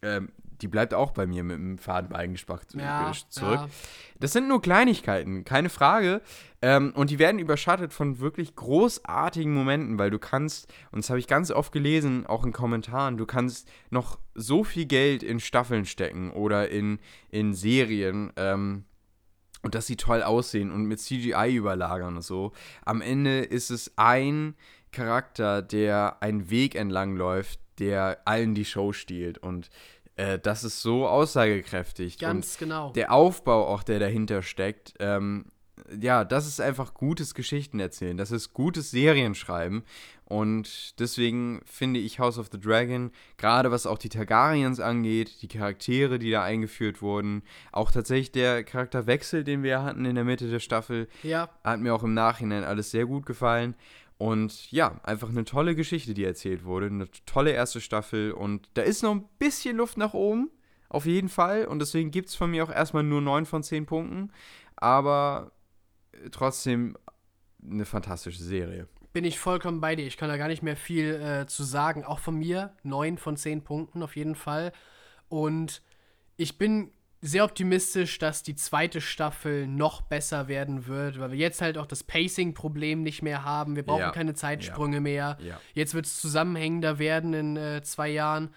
ähm, 0.03 0.31
die 0.63 0.69
bleibt 0.69 0.93
auch 0.95 1.13
bei 1.13 1.27
mir 1.27 1.43
mit 1.43 1.57
dem 1.57 1.79
Fadenbeigeschmack 1.79 2.63
Ja, 2.75 3.13
zurück. 3.29 3.61
ja. 3.61 3.69
Das 4.19 4.33
sind 4.33 4.49
nur 4.49 4.61
Kleinigkeiten, 4.63 5.45
keine 5.45 5.69
Frage. 5.71 6.21
Ähm, 6.63 6.93
und 6.95 7.11
die 7.11 7.19
werden 7.19 7.39
überschattet 7.39 7.93
von 7.93 8.21
wirklich 8.21 8.55
großartigen 8.55 9.53
Momenten, 9.53 9.99
weil 9.99 10.11
du 10.11 10.19
kannst, 10.19 10.73
und 10.93 11.03
das 11.03 11.11
habe 11.11 11.19
ich 11.19 11.27
ganz 11.27 11.51
oft 11.51 11.73
gelesen, 11.73 12.27
auch 12.27 12.45
in 12.45 12.53
Kommentaren, 12.53 13.17
du 13.17 13.27
kannst 13.27 13.69
noch 13.89 14.19
so 14.35 14.63
viel 14.63 14.87
Geld 14.87 15.23
in 15.23 15.41
Staffeln 15.41 15.87
stecken 15.87 16.31
oder 16.31 16.69
in, 16.69 16.99
in 17.31 17.55
Serien. 17.55 18.33
Ähm, 18.37 18.85
und 19.63 19.75
dass 19.75 19.87
sie 19.87 19.97
toll 19.97 20.23
aussehen 20.23 20.71
und 20.71 20.85
mit 20.85 21.01
CGI 21.01 21.55
überlagern 21.55 22.17
und 22.17 22.23
so. 22.23 22.53
Am 22.85 23.03
Ende 23.03 23.41
ist 23.41 23.71
es 23.71 23.93
ein 23.97 24.55
Charakter, 24.91 25.63
der 25.63 26.23
einen 26.23 26.51
Weg 26.51 26.75
entlang 26.75 27.15
läuft, 27.15 27.61
der 27.79 28.23
allen 28.25 28.55
die 28.55 28.65
Show 28.65 28.93
stiehlt. 28.93 29.39
Und 29.39 29.69
äh, 30.17 30.39
das 30.39 30.65
ist 30.65 30.81
so 30.81 31.07
aussagekräftig. 31.07 32.19
Ganz 32.19 32.55
und 32.55 32.59
genau. 32.59 32.93
der 32.93 33.13
Aufbau 33.13 33.67
auch, 33.67 33.83
der 33.83 33.99
dahinter 33.99 34.43
steckt, 34.43 34.95
ähm, 34.99 35.47
ja, 36.01 36.25
das 36.25 36.47
ist 36.47 36.61
einfach 36.61 36.95
gutes 36.95 37.35
Geschichten 37.35 37.81
erzählen. 37.81 38.17
Das 38.17 38.31
ist 38.31 38.53
gutes 38.53 38.91
Serienschreiben. 38.91 39.83
Und 40.25 41.01
deswegen 41.01 41.61
finde 41.65 41.99
ich 41.99 42.21
House 42.21 42.39
of 42.39 42.51
the 42.53 42.61
Dragon, 42.61 43.11
gerade 43.37 43.73
was 43.73 43.87
auch 43.87 43.99
die 43.99 44.09
Targaryens 44.09 44.79
angeht, 44.79 45.43
die 45.43 45.49
Charaktere, 45.49 46.21
die 46.21 46.31
da 46.31 46.45
eingeführt 46.45 47.03
wurden, 47.03 47.43
auch 47.73 47.91
tatsächlich 47.91 48.31
der 48.31 48.63
Charakterwechsel, 48.63 49.43
den 49.43 49.65
wir 49.65 49.83
hatten 49.83 50.05
in 50.05 50.15
der 50.15 50.23
Mitte 50.23 50.49
der 50.49 50.61
Staffel, 50.61 51.09
ja, 51.25 51.49
hat 51.65 51.81
mir 51.81 51.93
auch 51.93 52.05
im 52.05 52.15
Nachhinein 52.15 52.63
alles 52.63 52.93
sehr 52.93 53.07
gut 53.07 53.27
gefallen. 53.27 53.75
Und 54.19 54.71
ja, 54.71 55.01
einfach 55.03 55.31
eine 55.31 55.47
tolle 55.47 55.75
Geschichte, 55.75 56.13
die 56.13 56.25
erzählt 56.25 56.65
wurde. 56.65 56.87
Eine 56.87 57.09
tolle 57.25 57.53
erste 57.53 57.81
Staffel. 57.81 58.33
Und 58.33 58.69
da 58.75 58.83
ist 58.83 59.03
noch 59.03 59.13
ein 59.13 59.25
bisschen 59.39 59.79
Luft 59.79 59.97
nach 59.97 60.13
oben. 60.13 60.51
Auf 60.91 61.07
jeden 61.07 61.31
Fall. 61.31 61.65
Und 61.65 61.79
deswegen 61.79 62.11
gibt 62.11 62.29
es 62.29 62.35
von 62.35 62.51
mir 62.51 62.63
auch 62.63 62.71
erstmal 62.71 63.03
nur 63.03 63.23
9 63.23 63.47
von 63.47 63.63
10 63.63 63.87
Punkten. 63.87 64.31
Aber 64.77 65.53
trotzdem 66.31 66.97
eine 67.63 67.85
fantastische 67.85 68.43
Serie. 68.43 68.89
bin 69.13 69.25
ich 69.25 69.39
vollkommen 69.39 69.81
bei 69.81 69.97
dir. 69.97 70.07
Ich 70.07 70.17
kann 70.17 70.29
da 70.29 70.37
gar 70.37 70.49
nicht 70.49 70.63
mehr 70.63 70.77
viel 70.77 71.15
äh, 71.15 71.47
zu 71.47 71.65
sagen. 71.65 72.05
Auch 72.05 72.21
von 72.21 72.37
mir, 72.37 72.73
neun 72.83 73.19
von 73.19 73.37
zehn 73.37 73.63
Punkten 73.65 74.03
auf 74.03 74.15
jeden 74.17 74.35
Fall. 74.37 74.73
Und 75.29 75.83
ich 76.37 76.59
bin 76.59 76.91
sehr 77.23 77.45
optimistisch, 77.45 78.19
dass 78.19 78.43
die 78.43 78.55
zweite 78.55 79.01
Staffel 79.03 79.67
noch 79.67 80.01
besser 80.01 80.49
werden 80.49 80.87
wird, 80.87 81.19
weil 81.21 81.33
wir 81.33 81.39
jetzt 81.39 81.61
halt 81.61 81.77
auch 81.77 81.85
das 81.87 82.03
Pacing-Problem 82.05 83.03
nicht 83.03 83.21
mehr 83.21 83.45
haben. 83.45 83.77
Wir 83.77 83.83
brauchen 83.85 84.01
Ja. 84.01 84.11
keine 84.11 84.33
Zeitsprünge 84.35 85.01
mehr. 85.01 85.37
Ja. 85.43 85.61
Jetzt 85.75 85.93
wird 85.93 86.07
es 86.07 86.19
zusammenhängender 86.21 86.99
werden 86.99 87.35
in 87.35 87.57
äh, 87.59 87.83
zwei 87.83 88.09
Jahren. 88.09 88.55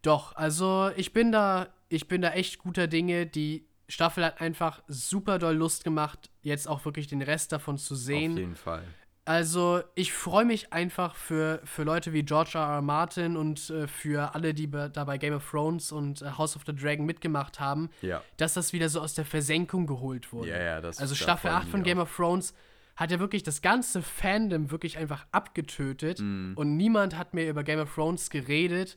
Doch, 0.00 0.34
also 0.34 0.90
ich 0.96 1.12
bin 1.12 1.30
da, 1.30 1.68
ich 1.90 2.08
bin 2.08 2.22
da 2.22 2.30
echt 2.30 2.58
guter 2.58 2.86
Dinge. 2.86 3.26
Die 3.26 3.66
Staffel 3.88 4.24
hat 4.24 4.40
einfach 4.40 4.82
super 4.88 5.38
doll 5.38 5.54
Lust 5.54 5.84
gemacht, 5.84 6.30
jetzt 6.42 6.68
auch 6.68 6.84
wirklich 6.84 7.06
den 7.06 7.22
Rest 7.22 7.52
davon 7.52 7.78
zu 7.78 7.94
sehen. 7.94 8.32
Auf 8.32 8.38
jeden 8.38 8.56
Fall. 8.56 8.82
Also, 9.24 9.82
ich 9.96 10.12
freue 10.12 10.44
mich 10.44 10.72
einfach 10.72 11.16
für, 11.16 11.60
für 11.64 11.82
Leute 11.82 12.12
wie 12.12 12.22
George 12.22 12.52
R. 12.54 12.60
R. 12.76 12.82
Martin 12.82 13.36
und 13.36 13.70
äh, 13.70 13.88
für 13.88 14.34
alle, 14.36 14.54
die 14.54 14.68
bei, 14.68 14.88
da 14.88 15.02
bei 15.04 15.18
Game 15.18 15.34
of 15.34 15.50
Thrones 15.50 15.90
und 15.90 16.22
äh, 16.22 16.30
House 16.38 16.54
of 16.54 16.62
the 16.64 16.72
Dragon 16.74 17.04
mitgemacht 17.04 17.58
haben, 17.58 17.90
Ja. 18.02 18.22
dass 18.36 18.54
das 18.54 18.72
wieder 18.72 18.88
so 18.88 19.00
aus 19.00 19.14
der 19.14 19.24
Versenkung 19.24 19.88
geholt 19.88 20.32
wurde. 20.32 20.50
Ja, 20.50 20.62
ja, 20.62 20.80
das 20.80 21.00
also, 21.00 21.16
Staffel 21.16 21.50
freuen 21.50 21.62
8 21.62 21.68
von 21.68 21.82
Game 21.82 21.98
auch. 21.98 22.02
of 22.04 22.14
Thrones 22.14 22.54
hat 22.94 23.10
ja 23.10 23.18
wirklich 23.18 23.42
das 23.42 23.62
ganze 23.62 24.00
Fandom 24.00 24.70
wirklich 24.70 24.96
einfach 24.96 25.26
abgetötet 25.32 26.20
Mhm. 26.20 26.52
und 26.56 26.76
niemand 26.76 27.16
hat 27.18 27.34
mehr 27.34 27.50
über 27.50 27.64
Game 27.64 27.80
of 27.80 27.92
Thrones 27.94 28.30
geredet. 28.30 28.94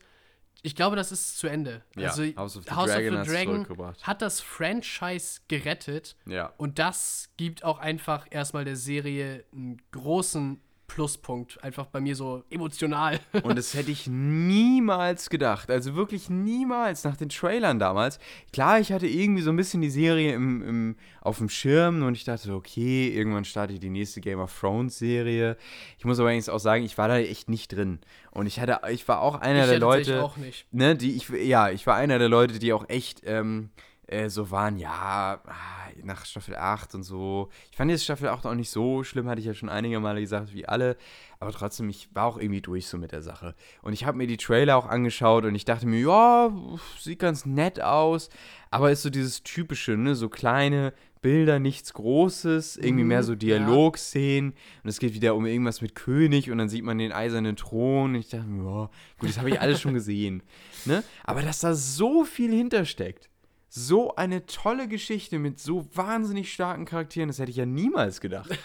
Ich 0.62 0.74
glaube, 0.74 0.96
das 0.96 1.12
ist 1.12 1.38
zu 1.38 1.46
Ende. 1.46 1.82
Ja, 1.96 2.10
also, 2.10 2.22
House 2.36 2.56
of 2.56 2.64
the 2.64 2.70
Dragon 2.70 3.18
hat's 3.18 3.30
zurückgebracht. 3.30 4.06
hat 4.06 4.22
das 4.22 4.40
Franchise 4.40 5.40
gerettet. 5.48 6.16
Ja. 6.26 6.52
Und 6.56 6.78
das 6.78 7.30
gibt 7.36 7.64
auch 7.64 7.78
einfach 7.78 8.26
erstmal 8.30 8.64
der 8.64 8.76
Serie 8.76 9.44
einen 9.52 9.80
großen 9.92 10.60
Pluspunkt. 10.90 11.62
Einfach 11.62 11.86
bei 11.86 12.00
mir 12.00 12.16
so 12.16 12.42
emotional. 12.50 13.20
Und 13.42 13.56
das 13.56 13.74
hätte 13.74 13.90
ich 13.92 14.08
niemals 14.08 15.30
gedacht. 15.30 15.70
Also 15.70 15.94
wirklich 15.94 16.28
niemals 16.28 17.04
nach 17.04 17.16
den 17.16 17.28
Trailern 17.28 17.78
damals. 17.78 18.18
Klar, 18.52 18.80
ich 18.80 18.92
hatte 18.92 19.06
irgendwie 19.06 19.42
so 19.42 19.50
ein 19.50 19.56
bisschen 19.56 19.80
die 19.82 19.90
Serie 19.90 20.34
im, 20.34 20.62
im, 20.62 20.96
auf 21.20 21.38
dem 21.38 21.48
Schirm 21.48 22.02
und 22.02 22.14
ich 22.14 22.24
dachte, 22.24 22.52
okay, 22.52 23.08
irgendwann 23.08 23.44
starte 23.44 23.72
ich 23.72 23.80
die 23.80 23.88
nächste 23.88 24.20
Game 24.20 24.40
of 24.40 24.58
Thrones 24.58 24.98
Serie. 24.98 25.56
Ich 25.98 26.04
muss 26.04 26.18
aber 26.18 26.28
allerdings 26.28 26.48
auch 26.48 26.58
sagen, 26.58 26.84
ich 26.84 26.98
war 26.98 27.06
da 27.08 27.18
echt 27.18 27.48
nicht 27.48 27.72
drin. 27.72 28.00
Und 28.32 28.46
ich 28.46 28.58
hatte, 28.58 28.80
ich 28.90 29.06
war 29.06 29.20
auch 29.20 29.36
einer 29.36 29.64
Ich 29.64 29.70
der 29.70 29.78
Leute, 29.78 30.24
auch 30.24 30.36
nicht. 30.36 30.66
ne, 30.72 30.96
die 30.96 31.14
ich, 31.14 31.28
ja, 31.28 31.70
ich 31.70 31.86
war 31.86 31.94
einer 31.94 32.18
der 32.18 32.28
Leute, 32.28 32.58
die 32.58 32.72
auch 32.72 32.88
echt 32.88 33.22
ähm, 33.24 33.70
äh, 34.10 34.28
so 34.28 34.50
waren, 34.50 34.76
ja, 34.76 35.40
ah, 35.46 35.90
nach 36.02 36.24
Staffel 36.24 36.56
8 36.56 36.96
und 36.96 37.04
so. 37.04 37.48
Ich 37.70 37.76
fand 37.76 37.90
jetzt 37.90 38.04
Staffel 38.04 38.28
8 38.28 38.44
auch 38.46 38.54
nicht 38.54 38.70
so 38.70 39.04
schlimm, 39.04 39.28
hatte 39.28 39.40
ich 39.40 39.46
ja 39.46 39.54
schon 39.54 39.68
einige 39.68 40.00
Male 40.00 40.20
gesagt, 40.20 40.52
wie 40.52 40.66
alle. 40.66 40.96
Aber 41.38 41.52
trotzdem, 41.52 41.88
ich 41.88 42.08
war 42.12 42.26
auch 42.26 42.36
irgendwie 42.36 42.60
durch 42.60 42.88
so 42.88 42.98
mit 42.98 43.12
der 43.12 43.22
Sache. 43.22 43.54
Und 43.82 43.92
ich 43.92 44.04
habe 44.04 44.18
mir 44.18 44.26
die 44.26 44.36
Trailer 44.36 44.76
auch 44.76 44.86
angeschaut 44.86 45.44
und 45.44 45.54
ich 45.54 45.64
dachte 45.64 45.86
mir, 45.86 46.00
ja, 46.00 46.52
sieht 46.98 47.20
ganz 47.20 47.46
nett 47.46 47.80
aus. 47.80 48.30
Aber 48.70 48.90
ist 48.90 49.02
so 49.02 49.10
dieses 49.10 49.42
typische, 49.42 49.96
ne, 49.96 50.14
so 50.16 50.28
kleine 50.28 50.92
Bilder, 51.22 51.58
nichts 51.58 51.92
Großes, 51.94 52.78
irgendwie 52.78 53.04
Mhm, 53.04 53.08
mehr 53.08 53.22
so. 53.22 53.34
Dialogszenen. 53.36 54.54
Und 54.82 54.90
es 54.90 54.98
geht 54.98 55.14
wieder 55.14 55.36
um 55.36 55.46
irgendwas 55.46 55.82
mit 55.82 55.94
König 55.94 56.50
und 56.50 56.58
dann 56.58 56.68
sieht 56.68 56.82
man 56.84 56.98
den 56.98 57.12
eisernen 57.12 57.54
Thron. 57.56 58.14
Und 58.14 58.20
ich 58.20 58.28
dachte 58.28 58.46
mir, 58.46 58.64
ja, 58.64 58.90
gut, 59.18 59.28
das 59.28 59.38
habe 59.38 59.50
ich 59.50 59.60
alles 59.60 59.80
schon 59.80 59.94
gesehen. 59.94 60.42
Ne? 60.84 61.04
Aber 61.22 61.42
dass 61.42 61.60
da 61.60 61.74
so 61.74 62.24
viel 62.24 62.52
hintersteckt. 62.52 63.29
So 63.72 64.16
eine 64.16 64.46
tolle 64.46 64.88
Geschichte 64.88 65.38
mit 65.38 65.60
so 65.60 65.86
wahnsinnig 65.94 66.52
starken 66.52 66.86
Charakteren, 66.86 67.28
das 67.28 67.38
hätte 67.38 67.52
ich 67.52 67.56
ja 67.56 67.66
niemals 67.66 68.20
gedacht. 68.20 68.50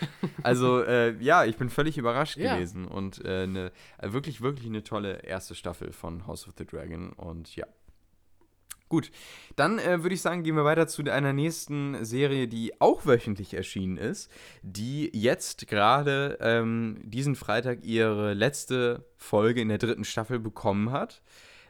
Also, 0.44 0.84
äh, 0.84 1.15
ja, 1.23 1.44
ich 1.45 1.57
bin 1.57 1.69
völlig 1.69 1.98
überrascht 1.98 2.38
Ja. 2.38 2.56
gewesen. 2.56 2.86
Und 2.86 3.23
äh, 3.26 3.44
eine, 3.44 3.72
äh, 3.98 4.11
wirklich, 4.14 4.41
wirklich 4.41 4.68
eine 4.68 4.84
tolle 4.84 5.23
erste 5.23 5.56
Staffel 5.56 5.91
von 5.91 6.27
House 6.27 6.48
of 6.48 6.53
the 6.57 6.65
Dragon. 6.65 7.14
Und 7.14 7.56
ja. 7.56 7.65
Gut, 8.90 9.10
dann 9.56 9.80
äh, 9.80 10.03
würde 10.03 10.14
ich 10.14 10.22
sagen, 10.22 10.44
gehen 10.44 10.56
wir 10.56 10.64
weiter 10.65 10.86
zu 10.88 11.02
einer 11.03 11.34
nächsten 11.34 12.06
Serie, 12.06 12.48
die 12.48 12.80
auch 12.80 13.07
wöchentlich 13.07 13.56
erschienen 13.56 13.98
ist, 13.98 14.32
die 14.61 15.10
jetzt 15.14 15.68
gerade 15.68 16.38
ähm, 16.41 16.99
diesen 17.03 17.36
Freitag 17.36 17.84
ihre 17.84 18.34
letzte 18.36 19.03
Folge 19.18 19.61
in 19.61 19.69
der 19.69 19.80
dritten 19.80 20.06
Staffel 20.06 20.38
bekommen 20.38 20.91
hat. 20.91 21.23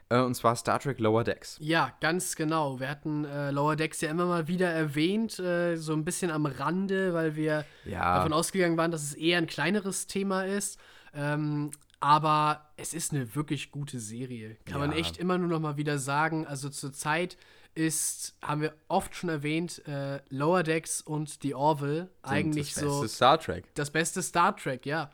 Äh, 0.08 0.20
und 0.20 0.34
zwar 0.34 0.54
Star 0.56 0.78
Trek 0.78 1.00
Lower 1.00 1.24
Decks. 1.24 1.56
Ja, 1.60 1.92
ganz 2.00 2.36
genau. 2.36 2.78
Wir 2.78 2.88
hatten 2.88 3.24
äh, 3.24 3.50
Lower 3.50 3.74
Decks 3.76 4.00
ja 4.00 4.10
immer 4.10 4.26
mal 4.26 4.46
wieder 4.48 4.68
erwähnt, 4.70 5.38
äh, 5.38 5.76
so 5.76 5.92
ein 5.94 6.04
bisschen 6.04 6.30
am 6.30 6.46
Rande, 6.46 7.12
weil 7.14 7.34
wir 7.36 7.64
Ja. 7.84 8.16
davon 8.18 8.32
ausgegangen 8.32 8.76
waren, 8.76 8.90
dass 8.92 9.02
es 9.02 9.14
eher 9.14 9.38
ein 9.38 9.46
kleineres 9.46 10.06
Thema 10.06 10.44
ist. 10.44 10.78
Ähm, 11.14 11.70
aber 11.98 12.70
es 12.76 12.94
ist 12.94 13.12
eine 13.12 13.34
wirklich 13.34 13.70
gute 13.72 13.98
Serie. 13.98 14.56
Kann 14.66 14.80
man 14.80 14.92
Ja. 14.92 14.98
echt 14.98 15.16
immer 15.16 15.38
nur 15.38 15.48
noch 15.48 15.60
mal 15.60 15.76
wieder 15.76 15.98
sagen. 15.98 16.46
Also 16.46 16.68
zurzeit 16.68 17.36
ist, 17.74 18.36
haben 18.42 18.60
wir 18.62 18.74
oft 18.88 19.14
schon 19.16 19.28
erwähnt, 19.28 19.82
äh, 19.88 20.20
Lower 20.30 20.62
Decks 20.62 21.00
und 21.02 21.38
The 21.42 21.54
Orville 21.54 22.08
eigentlich 22.22 22.72
das 22.74 22.82
so 22.84 23.00
beste 23.02 23.16
Star 23.16 23.38
Trek. 23.40 23.64
das 23.74 23.90
beste 23.90 24.22
Star 24.22 24.56
Trek, 24.56 24.86
ja. 24.86 25.10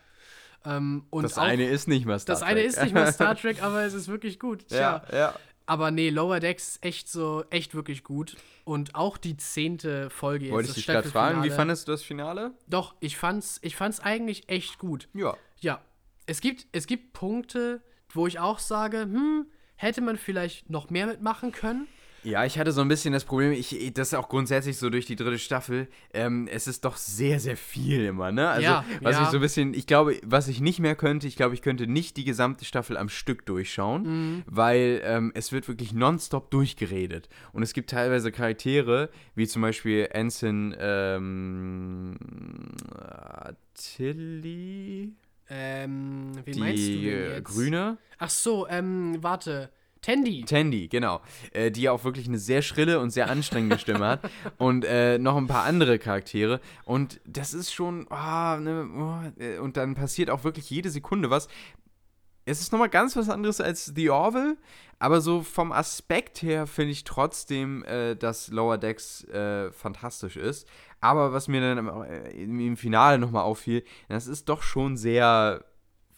Ähm, 0.64 1.04
und 1.10 1.24
Das 1.24 1.38
auch, 1.38 1.42
eine 1.42 1.64
ist 1.64 1.88
nicht 1.88 2.06
mal 2.06 2.18
Star 2.18 2.34
das 2.34 2.40
Trek. 2.40 2.50
eine 2.50 2.60
ist 2.62 2.82
nicht 2.82 2.94
mal 2.94 3.12
Star 3.12 3.34
Trek, 3.36 3.62
aber 3.62 3.82
es 3.82 3.94
ist 3.94 4.08
wirklich 4.08 4.38
gut. 4.38 4.68
Tja. 4.68 5.04
ja, 5.10 5.16
ja. 5.16 5.34
Aber 5.66 5.90
nee, 5.90 6.10
Lower 6.10 6.40
Decks 6.40 6.70
ist 6.76 6.84
echt 6.84 7.08
so, 7.08 7.44
echt 7.50 7.74
wirklich 7.74 8.02
gut. 8.04 8.36
Und 8.64 8.94
auch 8.94 9.16
die 9.16 9.36
zehnte 9.36 10.10
Folge 10.10 10.50
Wollte 10.50 10.68
ich 10.68 10.74
das 10.74 10.76
dich 10.76 10.86
gerade 10.86 11.08
fragen, 11.08 11.42
wie 11.44 11.50
fandest 11.50 11.86
du 11.88 11.92
das 11.92 12.02
Finale? 12.02 12.52
Doch, 12.66 12.94
ich 13.00 13.16
fand's, 13.16 13.58
ich 13.62 13.76
fand's 13.76 14.00
eigentlich 14.00 14.48
echt 14.48 14.78
gut. 14.78 15.08
Ja. 15.14 15.36
Ja, 15.60 15.80
es 16.26 16.40
gibt, 16.40 16.66
es 16.72 16.86
gibt 16.86 17.12
Punkte, 17.12 17.80
wo 18.12 18.26
ich 18.26 18.38
auch 18.40 18.58
sage, 18.58 19.02
hm, 19.02 19.46
hätte 19.76 20.00
man 20.00 20.16
vielleicht 20.16 20.68
noch 20.68 20.90
mehr 20.90 21.06
mitmachen 21.06 21.52
können. 21.52 21.86
Ja, 22.24 22.44
ich 22.44 22.56
hatte 22.58 22.70
so 22.70 22.80
ein 22.82 22.88
bisschen 22.88 23.12
das 23.12 23.24
Problem, 23.24 23.50
ich, 23.50 23.92
das 23.94 24.08
ist 24.12 24.14
auch 24.14 24.28
grundsätzlich 24.28 24.76
so 24.78 24.90
durch 24.90 25.06
die 25.06 25.16
dritte 25.16 25.40
Staffel, 25.40 25.88
ähm, 26.14 26.46
es 26.50 26.68
ist 26.68 26.84
doch 26.84 26.96
sehr, 26.96 27.40
sehr 27.40 27.56
viel 27.56 28.04
immer, 28.04 28.30
ne? 28.30 28.48
Also, 28.48 28.62
Ja, 28.62 28.84
was 29.00 29.16
ja. 29.16 29.22
ich 29.24 29.28
so 29.30 29.38
ein 29.38 29.40
bisschen, 29.40 29.74
ich 29.74 29.88
glaube, 29.88 30.20
was 30.24 30.46
ich 30.46 30.60
nicht 30.60 30.78
mehr 30.78 30.94
könnte, 30.94 31.26
ich 31.26 31.34
glaube, 31.34 31.54
ich 31.54 31.62
könnte 31.62 31.88
nicht 31.88 32.16
die 32.16 32.22
gesamte 32.24 32.64
Staffel 32.64 32.96
am 32.96 33.08
Stück 33.08 33.44
durchschauen, 33.46 34.02
Mhm. 34.36 34.42
weil 34.46 35.00
ähm, 35.04 35.32
es 35.34 35.50
wird 35.50 35.66
wirklich 35.66 35.92
nonstop 35.94 36.50
durchgeredet. 36.52 37.28
Und 37.52 37.64
es 37.64 37.72
gibt 37.72 37.90
teilweise 37.90 38.30
Charaktere, 38.30 39.10
wie 39.34 39.48
zum 39.48 39.62
Beispiel 39.62 40.06
Ensign, 40.12 40.76
ähm, 40.78 42.16
äh, 42.94 43.52
Tilly, 43.74 45.12
Ähm, 45.48 46.32
wen 46.44 46.52
die 46.54 46.60
meinst 46.60 46.82
du 46.86 46.92
denn 46.92 47.02
äh, 47.04 47.34
jetzt? 47.34 47.44
Grüne. 47.44 47.98
Ach 48.18 48.30
so, 48.30 48.66
ähm, 48.68 49.18
warte. 49.20 49.70
Tandy. 50.02 50.44
Tandy, 50.44 50.88
genau. 50.88 51.20
Äh, 51.52 51.70
die 51.70 51.82
ja 51.82 51.92
auch 51.92 52.02
wirklich 52.04 52.26
eine 52.28 52.38
sehr 52.38 52.60
schrille 52.60 52.98
und 53.00 53.10
sehr 53.10 53.30
anstrengende 53.30 53.78
Stimme 53.78 54.06
hat. 54.06 54.20
Und 54.58 54.84
äh, 54.84 55.18
noch 55.18 55.36
ein 55.36 55.46
paar 55.46 55.64
andere 55.64 55.98
Charaktere. 55.98 56.60
Und 56.84 57.20
das 57.24 57.54
ist 57.54 57.72
schon. 57.72 58.06
ah, 58.10 58.58
ne, 58.58 58.88
oh, 58.94 59.62
und 59.62 59.76
dann 59.76 59.94
passiert 59.94 60.28
auch 60.28 60.42
wirklich 60.44 60.68
jede 60.70 60.90
Sekunde 60.90 61.30
was. 61.30 61.48
Es 62.44 62.60
ist 62.60 62.72
nochmal 62.72 62.88
ganz 62.88 63.14
was 63.14 63.28
anderes 63.30 63.60
als 63.60 63.92
The 63.94 64.10
Orville, 64.10 64.56
aber 64.98 65.20
so 65.20 65.42
vom 65.42 65.70
Aspekt 65.70 66.42
her 66.42 66.66
finde 66.66 66.90
ich 66.90 67.04
trotzdem, 67.04 67.84
äh, 67.84 68.16
dass 68.16 68.48
Lower 68.48 68.78
Decks 68.78 69.22
äh, 69.28 69.70
fantastisch 69.70 70.36
ist. 70.36 70.66
Aber 71.00 71.32
was 71.32 71.46
mir 71.46 71.60
dann 71.60 71.78
am- 71.88 72.02
äh, 72.02 72.30
im 72.30 72.58
im 72.58 72.76
Finale 72.76 73.18
nochmal 73.20 73.44
auffiel, 73.44 73.84
das 74.08 74.26
ist 74.26 74.48
doch 74.48 74.62
schon 74.62 74.96
sehr 74.96 75.64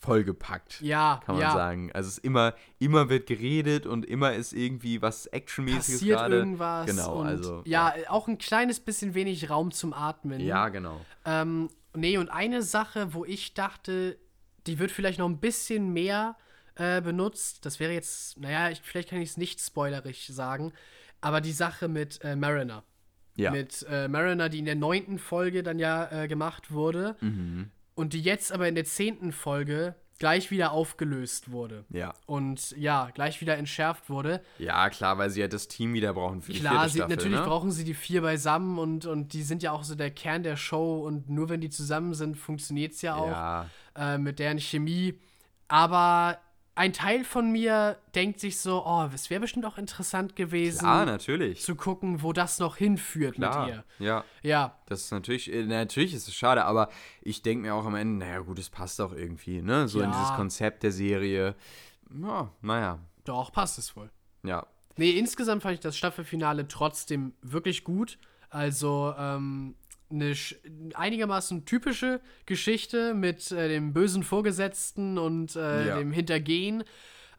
vollgepackt 0.05 0.81
Ja, 0.81 1.21
kann 1.25 1.37
man 1.37 1.43
ja. 1.43 1.53
sagen. 1.53 1.91
Also 1.93 2.09
es 2.09 2.19
ist 2.19 2.25
immer, 2.25 2.55
immer 2.79 3.09
wird 3.09 3.27
geredet 3.27 3.87
und 3.87 4.05
immer 4.05 4.35
ist 4.35 4.53
irgendwie 4.53 5.03
was 5.03 5.27
Actionmäßiges 5.27 6.01
Passiert 6.01 6.19
gerade. 6.19 6.37
irgendwas. 6.37 6.87
Genau, 6.87 7.21
und 7.21 7.27
also 7.27 7.63
Ja, 7.67 7.95
auch 8.09 8.29
ein 8.29 8.39
kleines 8.39 8.81
bisschen 8.81 9.15
wenig 9.15 9.51
Raum 9.51 9.71
zum 9.73 9.93
Atmen. 9.93 10.41
Ja, 10.41 10.69
genau. 10.69 11.01
Ähm, 11.25 11.69
nee, 11.95 12.19
und 12.19 12.29
eine 12.29 12.63
Sache, 12.63 13.15
wo 13.15 13.25
ich 13.25 13.55
dachte, 13.55 14.19
die 14.67 14.79
wird 14.79 14.91
vielleicht 14.91 15.19
noch 15.19 15.29
ein 15.29 15.41
bisschen 15.41 15.93
mehr 15.93 16.37
äh, 16.77 17.01
benutzt, 17.01 17.65
das 17.67 17.79
wäre 17.81 17.93
jetzt, 17.93 18.39
naja, 18.41 18.71
ich, 18.71 18.81
vielleicht 18.83 19.11
kann 19.11 19.21
ich 19.21 19.31
es 19.31 19.37
nicht 19.37 19.61
spoilerig 19.61 20.27
sagen, 20.33 20.73
aber 21.21 21.41
die 21.41 21.53
Sache 21.53 21.89
mit 21.89 22.23
äh, 22.25 22.35
Mariner. 22.37 22.83
Ja. 23.37 23.51
Mit 23.51 23.85
äh, 23.89 24.07
Mariner, 24.09 24.49
die 24.49 24.61
in 24.61 24.65
der 24.65 24.75
neunten 24.77 25.19
Folge 25.19 25.63
dann 25.63 25.79
ja 25.79 26.11
äh, 26.11 26.29
gemacht 26.29 26.71
wurde 26.73 27.17
Mhm. 27.21 27.71
Und 27.95 28.13
die 28.13 28.23
jetzt 28.23 28.53
aber 28.53 28.69
in 28.69 28.75
der 28.75 28.85
zehnten 28.85 29.33
Folge 29.33 29.95
gleich 30.19 30.51
wieder 30.51 30.71
aufgelöst 30.73 31.51
wurde. 31.51 31.85
Ja. 31.91 32.15
Und 32.27 32.71
ja, 32.79 33.11
gleich 33.15 33.41
wieder 33.41 33.57
entschärft 33.57 34.09
wurde. 34.09 34.41
Ja, 34.59 34.89
klar, 34.91 35.19
weil 35.19 35.31
sie 35.31 35.41
ja 35.41 35.49
das 35.49 35.69
Team 35.69 35.93
wieder 35.93 36.15
brauchen 36.15 36.41
für 36.41 36.53
die 36.53 36.61
Klar, 36.61 36.75
vierte 36.75 36.89
sie, 36.91 36.99
Staffel, 36.99 37.17
natürlich 37.17 37.41
ne? 37.41 37.47
brauchen 37.47 37.71
sie 37.73 37.85
die 37.85 37.95
vier 37.95 38.23
beisammen 38.23 38.79
und, 38.79 39.07
und 39.07 39.33
die 39.33 39.43
sind 39.43 39.63
ja 39.63 39.73
auch 39.73 39.83
so 39.83 39.95
der 39.95 40.11
Kern 40.11 40.43
der 40.43 40.57
Show 40.57 41.05
und 41.05 41.29
nur 41.29 41.49
wenn 41.49 41.61
die 41.61 41.71
zusammen 41.71 42.15
sind, 42.15 42.37
funktioniert 42.37 42.93
es 42.93 43.03
ja 43.03 43.17
auch 43.17 43.27
Ja, 43.27 43.67
äh, 43.97 44.19
mit 44.19 44.39
deren 44.39 44.61
Chemie. 44.61 45.19
Aber 45.67 46.39
ein 46.77 46.93
Teil 46.93 47.25
von 47.25 47.51
mir 47.53 47.99
denkt 48.15 48.41
sich 48.41 48.59
so, 48.59 48.85
oh, 48.85 49.09
es 49.15 49.31
wäre 49.31 49.41
bestimmt 49.41 49.65
auch 49.65 49.79
interessant 49.79 50.35
gewesen, 50.35 50.81
klar, 50.81 51.07
natürlich. 51.07 51.63
zu 51.63 51.77
gucken, 51.77 52.23
wo 52.23 52.33
das 52.33 52.59
noch 52.59 52.77
hinführt 52.77 53.39
mit 53.39 53.51
Klar, 53.51 53.69
ihr. 53.69 53.85
ja. 54.01 54.25
Ja, 54.43 54.79
Das 54.87 55.03
ist 55.03 55.11
natürlich, 55.13 55.53
äh, 55.53 55.65
natürlich 55.65 56.15
ist 56.15 56.27
es 56.29 56.35
schade, 56.35 56.65
aber 56.65 56.89
ich 57.23 57.43
denke 57.43 57.63
mir 57.63 57.75
auch 57.75 57.85
am 57.87 57.95
Ende, 57.95 58.25
naja 58.27 58.41
gut, 58.41 58.59
es 58.59 58.71
passt 58.71 59.01
auch 59.01 59.13
irgendwie, 59.13 59.63
ne? 59.63 59.87
So 59.89 60.01
in 60.01 60.11
Ja. 60.11 60.17
dieses 60.19 60.35
Konzept 60.35 60.83
der 60.83 60.93
Serie. 60.93 61.55
Ja, 62.23 62.51
naja, 62.61 62.99
doch, 63.25 63.53
passt 63.53 63.79
es 63.79 63.95
wohl. 63.97 64.11
ja. 64.43 64.67
Nee, 64.97 65.11
insgesamt 65.11 65.63
fand 65.63 65.75
ich 65.75 65.81
das 65.81 65.97
Staffelfinale 65.97 66.69
trotzdem 66.69 67.33
wirklich 67.43 67.83
gut. 67.83 68.17
Also, 68.51 69.13
ähm, 69.19 69.75
eine 70.11 70.35
einigermaßen 70.95 71.65
typische 71.65 72.21
Geschichte 72.47 73.15
mit 73.15 73.51
äh, 73.53 73.69
dem 73.69 73.93
bösen 73.93 74.23
Vorgesetzten 74.23 75.19
und 75.19 75.57
äh, 75.57 75.89
Ja. 75.89 75.99
dem 75.99 76.13
Hintergehen. 76.13 76.83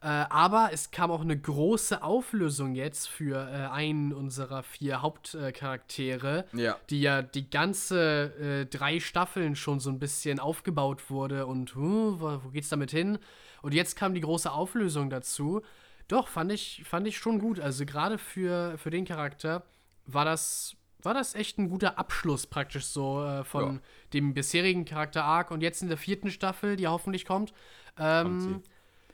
Äh, 0.02 0.08
aber 0.08 0.70
es 0.72 0.90
kam 0.90 1.10
auch 1.10 1.22
eine 1.22 1.38
große 1.40 2.02
Auflösung 2.02 2.74
jetzt 2.74 3.08
für 3.08 3.36
äh, 3.48 3.66
einen 3.72 4.12
unserer 4.12 4.62
vier 4.62 5.00
Hauptcharaktere, 5.02 6.44
Ja. 6.52 6.76
die 6.90 7.00
ja 7.00 7.22
die 7.22 7.48
ganze 7.50 8.34
äh, 8.38 8.66
drei 8.66 9.00
Staffeln 9.00 9.56
schon 9.56 9.80
so 9.80 9.90
ein 9.90 9.98
bisschen 9.98 10.38
aufgebaut 10.38 11.10
wurde 11.10 11.46
und 11.46 11.74
huh, 11.74 12.16
wo, 12.20 12.40
wo 12.44 12.48
geht's 12.50 12.68
damit 12.68 12.90
hin? 12.90 13.18
Und 13.62 13.74
jetzt 13.74 13.96
kam 13.96 14.14
die 14.14 14.20
große 14.20 14.50
Auflösung 14.52 15.10
dazu. 15.10 15.62
Doch, 16.08 16.28
fand 16.28 16.52
ich, 16.52 16.84
fand 16.84 17.06
ich 17.08 17.16
schon 17.18 17.38
gut. 17.40 17.58
Also 17.58 17.84
gerade 17.84 18.18
für, 18.18 18.76
für 18.78 18.90
den 18.90 19.04
Charakter 19.06 19.64
war 20.04 20.24
das, 20.24 20.76
war 21.06 21.14
das 21.14 21.34
echt 21.34 21.58
ein 21.58 21.70
guter 21.70 21.98
Abschluss 21.98 22.46
praktisch 22.46 22.84
so 22.84 23.24
äh, 23.24 23.42
von 23.44 23.76
Ja. 23.76 23.80
dem 24.12 24.34
bisherigen 24.34 24.84
Charakter 24.84 25.24
Arc 25.24 25.50
und 25.50 25.62
jetzt 25.62 25.80
in 25.80 25.88
der 25.88 25.96
vierten 25.96 26.30
Staffel, 26.30 26.76
die 26.76 26.86
hoffentlich 26.86 27.24
kommt. 27.24 27.54
Kommt 27.96 28.42
Ähm, 28.44 28.62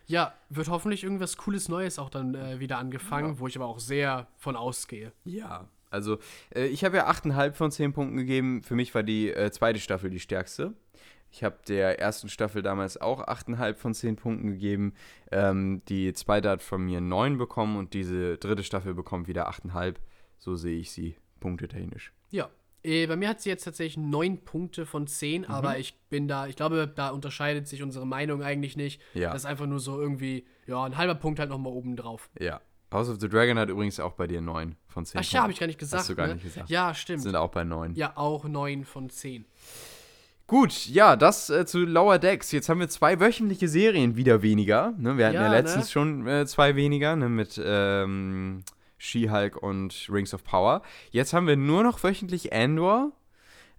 ja, 0.07 0.35
wird 0.49 0.69
hoffentlich 0.69 1.05
irgendwas 1.05 1.37
Cooles 1.37 1.69
Neues 1.69 1.99
auch 2.01 2.11
dann 2.11 2.35
äh, 2.35 2.59
wieder 2.59 2.79
angefangen, 2.79 3.39
wo 3.39 3.47
ich 3.47 3.57
aber 3.57 3.67
auch 3.67 3.79
sehr 3.79 4.27
von 4.37 4.57
ausgehe. 4.57 5.13
Ja, 5.25 5.69
also 5.91 6.19
äh, 6.55 6.67
ich 6.67 6.85
habe 6.85 6.97
ja 6.97 7.09
8,5 7.09 7.53
von 7.53 7.71
10 7.71 7.93
Punkten 7.93 8.17
gegeben. 8.17 8.63
Für 8.63 8.75
mich 8.75 8.95
war 8.95 9.05
die 9.05 9.31
äh, 9.31 9.51
zweite 9.53 9.79
Staffel 9.79 10.11
die 10.11 10.19
stärkste. 10.21 10.75
Ich 11.31 11.45
habe 11.45 11.59
der 11.69 11.99
ersten 12.01 12.29
Staffel 12.29 12.63
damals 12.63 13.01
auch 13.01 13.27
8,5 13.27 13.75
von 13.77 13.95
10 13.95 14.17
Punkten 14.17 14.49
gegeben. 14.51 14.93
Ähm, 15.31 15.83
die 15.89 16.13
zweite 16.13 16.51
hat 16.51 16.63
von 16.63 16.83
mir 16.85 17.01
9 17.01 17.39
bekommen 17.39 17.77
und 17.77 17.95
diese 17.95 18.37
dritte 18.39 18.65
Staffel 18.65 18.93
bekommt 18.95 19.29
wieder 19.29 19.49
8,5. 19.49 19.95
So 20.39 20.57
sehe 20.57 20.79
ich 20.79 20.91
sie 20.91 21.17
punktetechnisch. 21.43 22.13
Ja. 22.31 22.49
Äh, 22.85 23.07
bei 23.07 23.15
mir 23.17 23.29
hat 23.29 23.41
sie 23.41 23.49
jetzt 23.49 23.63
tatsächlich 23.65 23.97
9 23.97 24.39
Punkte 24.39 24.87
von 24.87 25.07
10, 25.07 25.43
Mhm. 25.43 25.47
aber 25.49 25.79
ich 25.79 25.95
bin 26.11 26.27
da, 26.27 26.47
ich 26.49 26.57
glaube, 26.57 26.91
da 26.93 27.11
unterscheidet 27.11 27.69
sich 27.69 27.83
unsere 27.83 28.07
Meinung 28.07 28.43
eigentlich 28.43 28.77
nicht. 28.77 29.01
Ja. 29.15 29.33
Das 29.33 29.43
ist 29.43 29.47
einfach 29.47 29.67
nur 29.67 29.79
so 29.79 30.01
irgendwie, 30.01 30.47
ja, 30.67 30.83
ein 30.85 30.97
halber 30.97 31.15
Punkt 31.15 31.39
halt 31.39 31.51
nochmal 31.51 31.73
oben 31.73 31.95
drauf. 31.97 32.29
Ja. 32.41 32.61
House 32.93 33.09
of 33.09 33.19
the 33.21 33.29
Dragon 33.29 33.59
hat 33.59 33.69
übrigens 33.71 34.01
auch 34.01 34.13
bei 34.15 34.27
dir 34.27 34.41
9 34.41 34.75
von 34.89 35.05
10. 35.07 35.21
Ach 35.21 35.25
ja, 35.33 35.43
habe 35.43 35.53
ich 35.53 35.61
gar 35.61 35.67
nicht 35.67 35.79
gesagt. 35.79 36.01
Hast 36.01 36.11
du 36.11 36.15
gar 36.17 36.27
ne? 36.27 36.35
nicht 36.35 36.43
gesagt. 36.45 36.69
Ja, 36.71 36.93
stimmt. 36.95 37.23
Sind 37.23 37.37
auch 37.37 37.51
bei 37.51 37.65
9. 37.65 37.95
Ja, 37.95 38.17
auch 38.17 38.45
9 38.45 38.85
von 38.85 39.09
10. 39.09 39.45
Gut, 40.49 40.87
ja, 40.89 41.17
das 41.17 41.49
äh, 41.51 41.65
zu 41.65 41.79
Lower 41.87 42.19
Decks. 42.19 42.53
Jetzt 42.53 42.69
haben 42.69 42.81
wir 42.81 42.89
zwei 42.89 43.19
wöchentliche 43.21 43.69
Serien 43.69 44.17
wieder 44.17 44.43
weniger. 44.43 44.93
Ne? 44.99 45.17
Wir 45.17 45.27
hatten 45.27 45.37
ja, 45.37 45.45
Ja, 45.45 45.53
letztens 45.53 45.87
ne? 45.87 45.91
schon 45.91 46.27
äh, 46.27 46.47
zwei 46.47 46.77
weniger, 46.77 47.17
ne? 47.17 47.29
mit 47.31 47.59
ähm, 47.65 48.63
She-Hulk 49.03 49.57
und 49.57 50.07
Rings 50.09 50.33
of 50.33 50.45
Power. 50.45 50.81
Jetzt 51.11 51.33
haben 51.33 51.49
wir 51.49 51.57
nur 51.57 51.83
noch 51.83 52.03
wöchentlich 52.05 52.53
Andor 52.53 53.11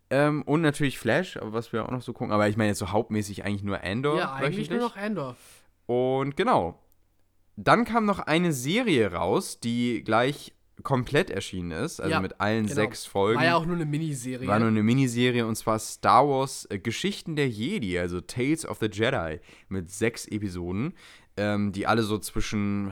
ähm, 0.10 0.42
und 0.42 0.62
natürlich 0.62 1.00
Flash, 1.00 1.38
aber 1.38 1.54
was 1.54 1.72
wir 1.72 1.86
auch 1.86 1.92
noch 1.92 2.02
so 2.02 2.12
gucken. 2.12 2.34
Aber 2.34 2.50
ich 2.50 2.58
meine 2.58 2.70
jetzt 2.70 2.80
so 2.80 2.92
hauptmäßig 2.92 3.46
eigentlich 3.46 3.64
nur 3.64 3.82
Andor. 3.82 4.18
ja, 4.18 4.34
eigentlich 4.34 4.70
nur 4.70 4.80
noch 4.80 4.98
Andor. 4.98 5.38
Und 5.86 6.36
genau. 6.36 6.78
Dann 7.56 7.86
kam 7.86 8.06
noch 8.06 8.20
eine 8.20 8.52
Serie 8.52 9.14
raus, 9.14 9.60
die 9.62 10.04
gleich 10.04 10.54
komplett 10.82 11.30
erschienen 11.30 11.72
ist, 11.72 12.02
also 12.02 12.12
Ja, 12.12 12.20
mit 12.20 12.42
allen 12.42 12.64
genau. 12.64 12.76
sechs 12.76 13.06
Folgen. 13.06 13.40
War 13.40 13.46
ja 13.46 13.56
auch 13.56 13.66
nur 13.66 13.76
eine 13.76 13.86
Miniserie. 13.86 14.48
War 14.48 14.60
nur 14.60 14.70
eine 14.70 14.84
Miniserie 14.84 15.46
und 15.46 15.56
zwar 15.56 15.80
Star 15.80 16.28
Wars 16.28 16.68
äh, 16.70 16.80
Geschichten 16.80 17.38
der 17.38 17.48
Jedi, 17.48 17.98
also 17.98 18.20
Tales 18.20 18.66
of 18.66 18.80
the 18.80 18.90
Jedi, 18.92 19.40
mit 19.70 19.90
sechs 19.90 20.28
Episoden, 20.28 20.96
ähm, 21.38 21.72
die 21.72 21.88
alle 21.88 22.04
so 22.04 22.18
zwischen. 22.18 22.92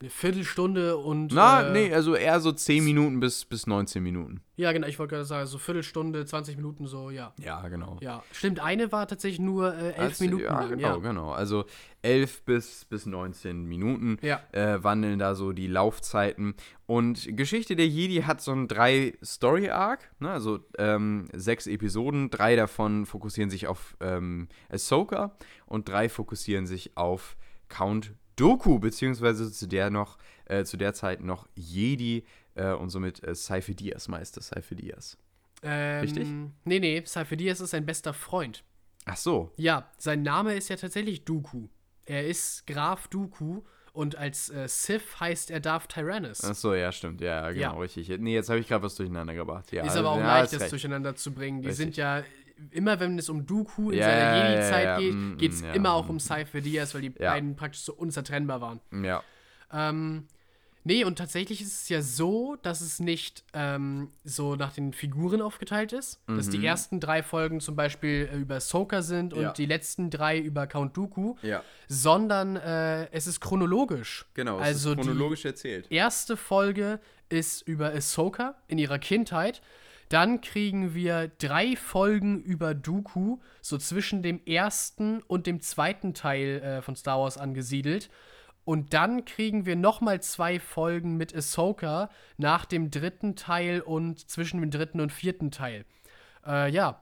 Eine 0.00 0.10
Viertelstunde 0.10 0.96
und. 0.96 1.32
Na, 1.32 1.68
äh, 1.68 1.72
nee, 1.72 1.92
also 1.94 2.14
eher 2.14 2.38
so 2.40 2.52
10 2.52 2.84
Minuten 2.84 3.18
bis, 3.18 3.44
bis 3.44 3.66
19 3.66 4.02
Minuten. 4.02 4.40
Ja, 4.56 4.72
genau, 4.72 4.86
ich 4.86 4.98
wollte 4.98 5.14
gerade 5.14 5.24
sagen, 5.24 5.46
so 5.46 5.58
Viertelstunde, 5.58 6.24
20 6.24 6.56
Minuten, 6.56 6.86
so, 6.86 7.10
ja. 7.10 7.32
Ja, 7.40 7.66
genau. 7.68 7.96
Ja, 8.00 8.22
stimmt, 8.32 8.60
eine 8.60 8.90
war 8.92 9.06
tatsächlich 9.08 9.40
nur 9.40 9.74
äh, 9.74 9.88
elf 9.90 9.98
Also, 9.98 10.24
Minuten 10.24 10.42
ja, 10.44 10.60
lang. 10.60 10.70
genau, 10.70 10.88
ja. 10.88 10.96
genau. 10.96 11.30
Also 11.32 11.64
11 12.02 12.42
bis, 12.42 12.84
bis 12.84 13.06
19 13.06 13.64
Minuten 13.64 14.18
Ja. 14.22 14.40
äh, 14.52 14.82
wandeln 14.82 15.18
da 15.18 15.34
so 15.34 15.52
die 15.52 15.66
Laufzeiten. 15.66 16.54
Und 16.86 17.36
Geschichte 17.36 17.74
der 17.76 17.86
Jedi 17.88 18.22
hat 18.22 18.40
so 18.40 18.52
einen 18.52 18.66
drei 18.68 19.14
Story-Arc, 19.24 20.10
ne? 20.20 20.30
also 20.30 20.60
ähm, 20.78 21.26
sechs 21.32 21.66
Episoden. 21.66 22.30
Drei 22.30 22.56
davon 22.56 23.04
fokussieren 23.06 23.50
sich 23.50 23.66
auf 23.66 23.96
ähm, 24.00 24.48
Ahsoka 24.70 25.36
und 25.66 25.88
drei 25.88 26.08
fokussieren 26.08 26.66
sich 26.66 26.96
auf 26.96 27.36
Count 27.68 28.12
Doku, 28.38 28.78
beziehungsweise 28.78 29.50
zu 29.52 29.66
der 29.66 29.90
noch, 29.90 30.18
äh, 30.46 30.64
zu 30.64 30.76
der 30.76 30.94
Zeit 30.94 31.20
noch 31.22 31.48
Jedi 31.54 32.24
äh, 32.54 32.72
und 32.72 32.90
somit 32.90 33.22
äh, 33.26 33.34
Seife 33.34 33.74
Diaz, 33.74 34.08
Meister 34.08 34.40
Seife 34.42 34.74
Diaz. 34.76 35.16
Ähm, 35.62 36.00
Richtig? 36.00 36.28
Nee, 36.64 36.78
nee, 36.78 37.02
Cypher 37.04 37.34
Diaz 37.36 37.60
ist 37.60 37.70
sein 37.70 37.84
bester 37.84 38.14
Freund. 38.14 38.62
Ach 39.06 39.16
so, 39.16 39.50
Ja, 39.56 39.90
sein 39.98 40.22
Name 40.22 40.54
ist 40.54 40.68
ja 40.68 40.76
tatsächlich 40.76 41.24
Dooku. 41.24 41.68
Er 42.04 42.26
ist 42.26 42.66
Graf 42.66 43.08
Dooku 43.08 43.62
und 43.92 44.14
als 44.16 44.50
äh, 44.50 44.68
Sith 44.68 45.18
heißt 45.18 45.50
er 45.50 45.58
Darth 45.60 45.88
Tyrannus. 45.88 46.44
ach 46.44 46.54
so, 46.54 46.74
ja, 46.74 46.92
stimmt, 46.92 47.20
ja, 47.20 47.50
genau, 47.50 47.60
Ja. 47.74 47.78
richtig. 47.80 48.08
Nee, 48.20 48.34
jetzt 48.34 48.48
habe 48.50 48.60
ich 48.60 48.68
gerade 48.68 48.84
was 48.84 48.94
durcheinander 48.94 49.34
gebracht. 49.34 49.72
Ja, 49.72 49.84
ist 49.84 49.96
aber 49.96 50.10
auch 50.10 50.18
ja, 50.18 50.38
leicht, 50.38 50.52
das 50.52 50.60
recht. 50.60 50.72
durcheinander 50.72 51.16
zu 51.16 51.32
bringen. 51.34 51.60
Die 51.62 51.68
Richtig. 51.68 51.86
sind 51.86 51.96
ja, 51.96 52.22
immer 52.70 52.98
wenn 53.00 53.18
es 53.18 53.28
um 53.28 53.46
Dooku 53.46 53.90
in 53.90 53.98
Ja, 53.98 54.04
seiner 54.06 54.48
Jedi-Zeit 54.50 54.84
ja, 54.84 54.92
ja, 54.92 54.98
geht, 54.98 55.14
mm, 55.14 55.36
geht 55.38 55.52
es 55.52 55.62
mm, 55.62 55.74
immer 55.74 55.92
auch 55.92 56.08
um 56.08 56.18
Cypher 56.20 56.60
Diaz, 56.60 56.94
weil 56.94 57.02
die 57.02 57.10
beiden 57.10 57.56
praktisch 57.56 57.82
so 57.82 57.92
unzertrennbar 57.94 58.60
waren. 58.60 58.80
Ja. 59.04 59.22
Ähm, 59.72 60.24
nee, 60.84 61.04
und 61.04 61.16
tatsächlich 61.16 61.60
ist 61.60 61.82
es 61.82 61.88
ja 61.90 62.00
so, 62.00 62.56
dass 62.62 62.80
es 62.80 63.00
nicht 63.00 63.44
ähm, 63.52 64.10
so 64.24 64.56
nach 64.56 64.72
den 64.72 64.92
Figuren 64.94 65.42
aufgeteilt 65.42 65.92
ist. 65.92 66.20
Dass 66.26 66.48
die 66.48 66.64
ersten 66.64 67.00
drei 67.00 67.22
Folgen 67.22 67.60
zum 67.60 67.76
Beispiel 67.76 68.28
äh, 68.32 68.36
über 68.38 68.56
Ahsoka 68.56 69.02
sind 69.02 69.34
und 69.34 69.44
Mhm. 69.44 69.52
Die 69.56 69.66
letzten 69.66 70.08
drei 70.10 70.38
über 70.38 70.66
Count 70.66 70.96
Dooku, 70.96 71.36
Ja, 71.42 71.62
sondern 71.86 72.56
äh, 72.56 73.10
es 73.12 73.26
ist 73.26 73.40
chronologisch. 73.40 74.26
genau. 74.34 74.58
es 74.58 74.64
also 74.66 74.90
ist 74.92 74.96
chronologisch 75.00 75.44
erzählt. 75.44 75.86
die 75.90 75.94
erste 75.94 76.36
Folge 76.36 77.00
ist 77.28 77.62
über 77.68 77.92
Ahsoka 77.92 78.54
in 78.68 78.78
ihrer 78.78 78.98
Kindheit. 78.98 79.60
Dann 80.08 80.40
kriegen 80.40 80.94
wir 80.94 81.28
drei 81.38 81.76
Folgen 81.76 82.40
über 82.40 82.74
Dooku, 82.74 83.38
so 83.60 83.76
zwischen 83.78 84.22
dem 84.22 84.40
ersten 84.46 85.22
und 85.22 85.46
dem 85.46 85.60
zweiten 85.60 86.14
Teil 86.14 86.62
äh, 86.62 86.82
von 86.82 86.96
Star 86.96 87.20
Wars 87.20 87.36
angesiedelt. 87.36 88.10
Und 88.64 88.92
dann 88.92 89.24
kriegen 89.24 89.64
wir 89.64 89.76
nochmal 89.76 90.20
zwei 90.20 90.60
Folgen 90.60 91.16
mit 91.16 91.34
Ahsoka 91.34 92.10
nach 92.36 92.66
dem 92.66 92.90
dritten 92.90 93.34
Teil 93.34 93.80
und 93.80 94.28
zwischen 94.28 94.60
dem 94.60 94.70
dritten 94.70 95.00
und 95.00 95.12
vierten 95.12 95.50
Teil. 95.50 95.84
Äh, 96.46 96.70
ja, 96.70 97.00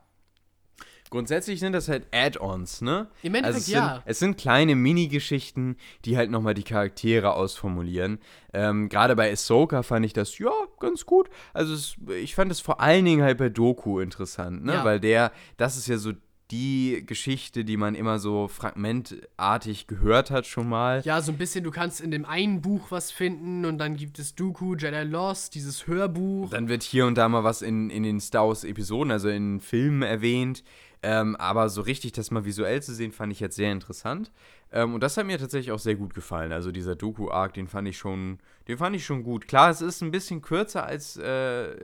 Grundsätzlich 1.11 1.61
sind 1.61 1.73
das 1.73 1.89
halt 1.89 2.07
Add-ons, 2.13 2.81
ne? 2.81 3.09
Im 3.23 3.35
Endeffekt 3.35 3.47
also 3.47 3.59
es 3.59 3.67
ja. 3.67 3.95
Sind, 3.95 4.03
es 4.07 4.19
sind 4.19 4.39
kleine 4.39 4.75
Mini-Geschichten, 4.75 5.77
die 6.05 6.17
halt 6.17 6.31
nochmal 6.31 6.55
die 6.55 6.63
Charaktere 6.63 7.35
ausformulieren. 7.35 8.19
Ähm, 8.53 8.89
Gerade 8.89 9.17
bei 9.17 9.31
Ahsoka 9.31 9.83
fand 9.83 10.07
ich 10.07 10.13
das, 10.13 10.39
ja, 10.39 10.51
ganz 10.81 11.07
gut. 11.07 11.29
Also 11.53 11.75
es, 11.75 11.97
ich 12.21 12.35
fand 12.35 12.51
es 12.51 12.61
vor 12.61 12.81
allen 12.81 13.05
Dingen 13.05 13.23
halt 13.23 13.39
bei 13.39 13.49
Doku 13.49 14.01
interessant, 14.01 14.65
ne? 14.65 14.75
Ja. 14.75 14.85
Weil 14.85 15.01
der, 15.01 15.33
das 15.57 15.77
ist 15.77 15.89
ja 15.89 15.99
so 15.99 16.13
die 16.51 17.03
Geschichte, 17.05 17.65
die 17.65 17.77
man 17.77 17.95
immer 17.95 18.19
so 18.19 18.47
fragmentartig 18.49 19.87
gehört 19.87 20.31
hat 20.31 20.47
schon 20.47 20.69
mal. 20.69 21.03
ja, 21.05 21.21
so 21.21 21.33
ein 21.33 21.39
bisschen, 21.39 21.65
du 21.65 21.71
kannst 21.71 22.01
in 22.01 22.11
dem 22.11 22.25
einen 22.25 22.61
Buch 22.61 22.91
was 22.91 23.11
finden 23.11 23.65
und 23.65 23.79
dann 23.79 23.97
gibt 23.97 24.19
es 24.19 24.35
Dooku, 24.35 24.77
Jedi 24.77 25.03
Lost, 25.03 25.55
dieses 25.55 25.87
Hörbuch. 25.87 26.51
Dann 26.51 26.69
wird 26.69 26.83
hier 26.83 27.07
und 27.07 27.19
da 27.19 27.29
mal 27.29 27.43
was 27.43 27.63
in, 27.63 27.91
in 27.91 28.05
den 28.05 28.21
Star 28.21 28.47
Wars-Episoden, 28.47 29.11
also 29.11 29.29
in 29.29 29.61
Filmen 29.61 30.03
erwähnt. 30.03 30.63
Ähm, 31.09 31.37
aber 31.37 31.69
so 31.69 31.83
richtig 31.83 32.11
das 32.13 32.33
mal 32.33 32.45
visuell 32.45 32.83
zu 32.83 32.93
sehen, 32.93 33.13
fand 33.13 33.33
ich 33.33 33.39
jetzt 33.39 33.55
sehr 33.55 33.71
interessant. 33.71 34.33
Ähm, 34.73 34.93
und 34.93 35.05
das 35.05 35.17
hat 35.17 35.25
mir 35.25 35.39
tatsächlich 35.39 35.71
auch 35.71 35.79
sehr 35.79 35.95
gut 35.95 36.15
gefallen. 36.15 36.51
Also 36.51 36.73
dieser 36.73 36.97
Doku-Arc, 36.97 37.55
den 37.55 37.69
fand 37.69 37.87
ich 37.87 37.97
schon, 37.97 38.41
den 38.67 38.77
fand 38.77 38.97
ich 38.97 39.07
schon 39.07 39.23
gut. 39.23 39.47
Klar, 39.47 39.71
es 39.71 39.81
ist 39.81 40.03
ein 40.03 40.11
bisschen 40.11 40.43
kürzer 40.43 40.85
als 40.85 41.17
äh, 41.17 41.77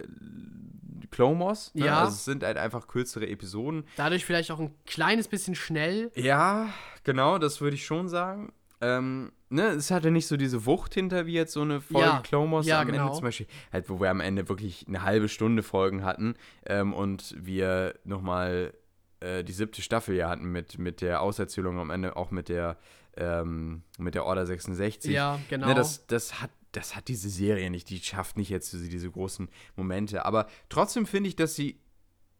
Wars. 1.16 1.73
Ne? 1.77 1.86
Ja. 1.86 2.01
Also 2.01 2.15
es 2.15 2.24
sind 2.24 2.43
halt 2.43 2.57
einfach 2.57 2.89
kürzere 2.89 3.28
Episoden. 3.28 3.85
Dadurch 3.97 4.24
vielleicht 4.24 4.51
auch 4.51 4.59
ein 4.59 4.74
kleines 4.86 5.28
bisschen 5.28 5.55
schnell. 5.55 6.11
Ja, 6.16 6.70
genau, 7.05 7.39
das 7.39 7.61
würde 7.61 7.77
ich 7.77 7.86
schon 7.86 8.09
sagen. 8.09 8.53
Ähm, 8.81 9.31
ne, 9.51 9.69
es 9.69 9.93
hatte 9.93 10.11
nicht 10.11 10.27
so 10.27 10.36
diese 10.36 10.66
Wucht 10.66 10.94
hinter 10.94 11.27
wie 11.27 11.35
jetzt 11.35 11.53
so 11.53 11.62
eine 11.62 11.81
Folge 11.81 12.09
Ja, 12.28 12.51
Wars 12.51 12.66
ja, 12.66 12.81
am 12.81 12.89
genau. 12.89 13.03
Ende 13.05 13.15
zum 13.15 13.23
Beispiel, 13.23 13.47
halt, 13.73 13.89
wo 13.89 14.01
wir 14.01 14.11
am 14.11 14.19
Ende 14.19 14.49
wirklich 14.49 14.86
eine 14.89 15.05
halbe 15.05 15.28
Stunde 15.28 15.62
Folgen 15.62 16.03
hatten 16.03 16.35
ähm, 16.66 16.93
und 16.93 17.36
wir 17.39 17.94
nochmal 18.03 18.74
äh, 19.23 19.44
die 19.44 19.53
siebte 19.53 19.82
Staffel 19.82 20.16
ja 20.16 20.28
hatten 20.28 20.51
mit, 20.51 20.78
mit 20.78 21.01
der 21.01 21.23
Auserzählung 21.23 21.78
am 21.78 21.90
Ende 21.90 22.16
auch 22.16 22.31
mit 22.31 22.49
der 22.49 22.77
ähm, 23.16 23.82
mit 23.99 24.15
der 24.15 24.24
Order 24.24 24.47
66. 24.47 25.12
Ja, 25.12 25.39
genau. 25.49 25.69
Ne, 25.69 25.74
das, 25.74 26.07
das, 26.07 26.40
hat, 26.40 26.51
das 26.73 26.97
hat 26.97 27.09
diese 27.09 27.28
Serie 27.28 27.70
nicht, 27.70 27.90
die 27.90 27.99
schafft 27.99 28.36
nicht 28.36 28.49
jetzt 28.49 28.73
diese, 28.73 28.89
diese 28.89 29.11
großen 29.11 29.49
Momente. 29.77 30.24
Aber 30.24 30.47
trotzdem 30.69 31.07
finde 31.07 31.28
ich, 31.28 31.36
dass 31.36 31.55
sie 31.55 31.78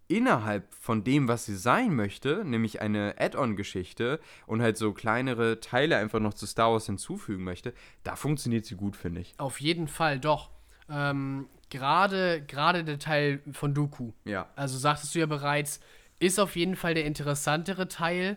innerhalb 0.09 0.72
von 0.74 1.04
dem, 1.04 1.28
was 1.28 1.46
sie 1.46 1.56
sein 1.56 1.94
möchte, 1.94 2.44
nämlich 2.44 2.80
eine 2.80 3.14
Add-on-Geschichte 3.18 4.20
und 4.46 4.60
halt 4.60 4.76
so 4.76 4.92
kleinere 4.92 5.60
Teile 5.60 5.96
einfach 5.96 6.20
noch 6.20 6.34
zu 6.34 6.46
Star 6.46 6.72
Wars 6.72 6.86
hinzufügen 6.86 7.44
möchte, 7.44 7.72
da 8.02 8.16
funktioniert 8.16 8.66
sie 8.66 8.74
gut, 8.74 8.96
finde 8.96 9.20
ich. 9.20 9.34
Auf 9.38 9.60
jeden 9.60 9.88
Fall, 9.88 10.18
doch. 10.18 10.50
Ähm, 10.90 11.48
Gerade 11.70 12.42
gerade 12.46 12.84
der 12.84 12.98
Teil 12.98 13.40
von 13.52 13.72
Dooku. 13.72 14.12
Ja. 14.26 14.50
Also 14.56 14.76
sagtest 14.76 15.14
du 15.14 15.20
ja 15.20 15.26
bereits, 15.26 15.80
ist 16.22 16.38
auf 16.38 16.56
jeden 16.56 16.76
Fall 16.76 16.94
der 16.94 17.04
interessantere 17.04 17.88
Teil. 17.88 18.36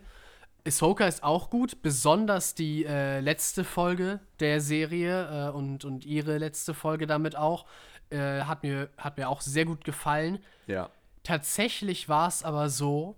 Ahsoka 0.68 1.06
ist 1.08 1.24
auch 1.24 1.50
gut, 1.52 1.82
besonders 1.84 2.56
die 2.56 2.86
äh, 2.86 3.20
letzte 3.20 3.64
Folge 3.64 4.20
der 4.40 4.60
Serie 4.62 5.50
äh, 5.50 5.52
und, 5.52 5.86
und 5.86 6.06
ihre 6.06 6.38
letzte 6.40 6.74
Folge 6.74 7.06
damit 7.08 7.36
auch. 7.36 7.66
Äh, 8.10 8.42
hat, 8.42 8.64
mir, 8.64 8.90
hat 8.98 9.18
mir 9.18 9.30
auch 9.30 9.42
sehr 9.42 9.66
gut 9.66 9.84
gefallen. 9.84 10.40
Ja. 10.68 10.90
Tatsächlich 11.24 12.08
war 12.10 12.28
es 12.28 12.44
aber 12.44 12.70
so, 12.70 13.16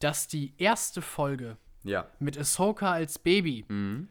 dass 0.00 0.28
die 0.28 0.54
erste 0.58 1.02
Folge 1.02 1.56
Ja. 1.84 2.06
mit 2.18 2.38
Ahsoka 2.38 2.92
als 2.92 3.18
Baby 3.18 3.64
Mhm. 3.68 4.08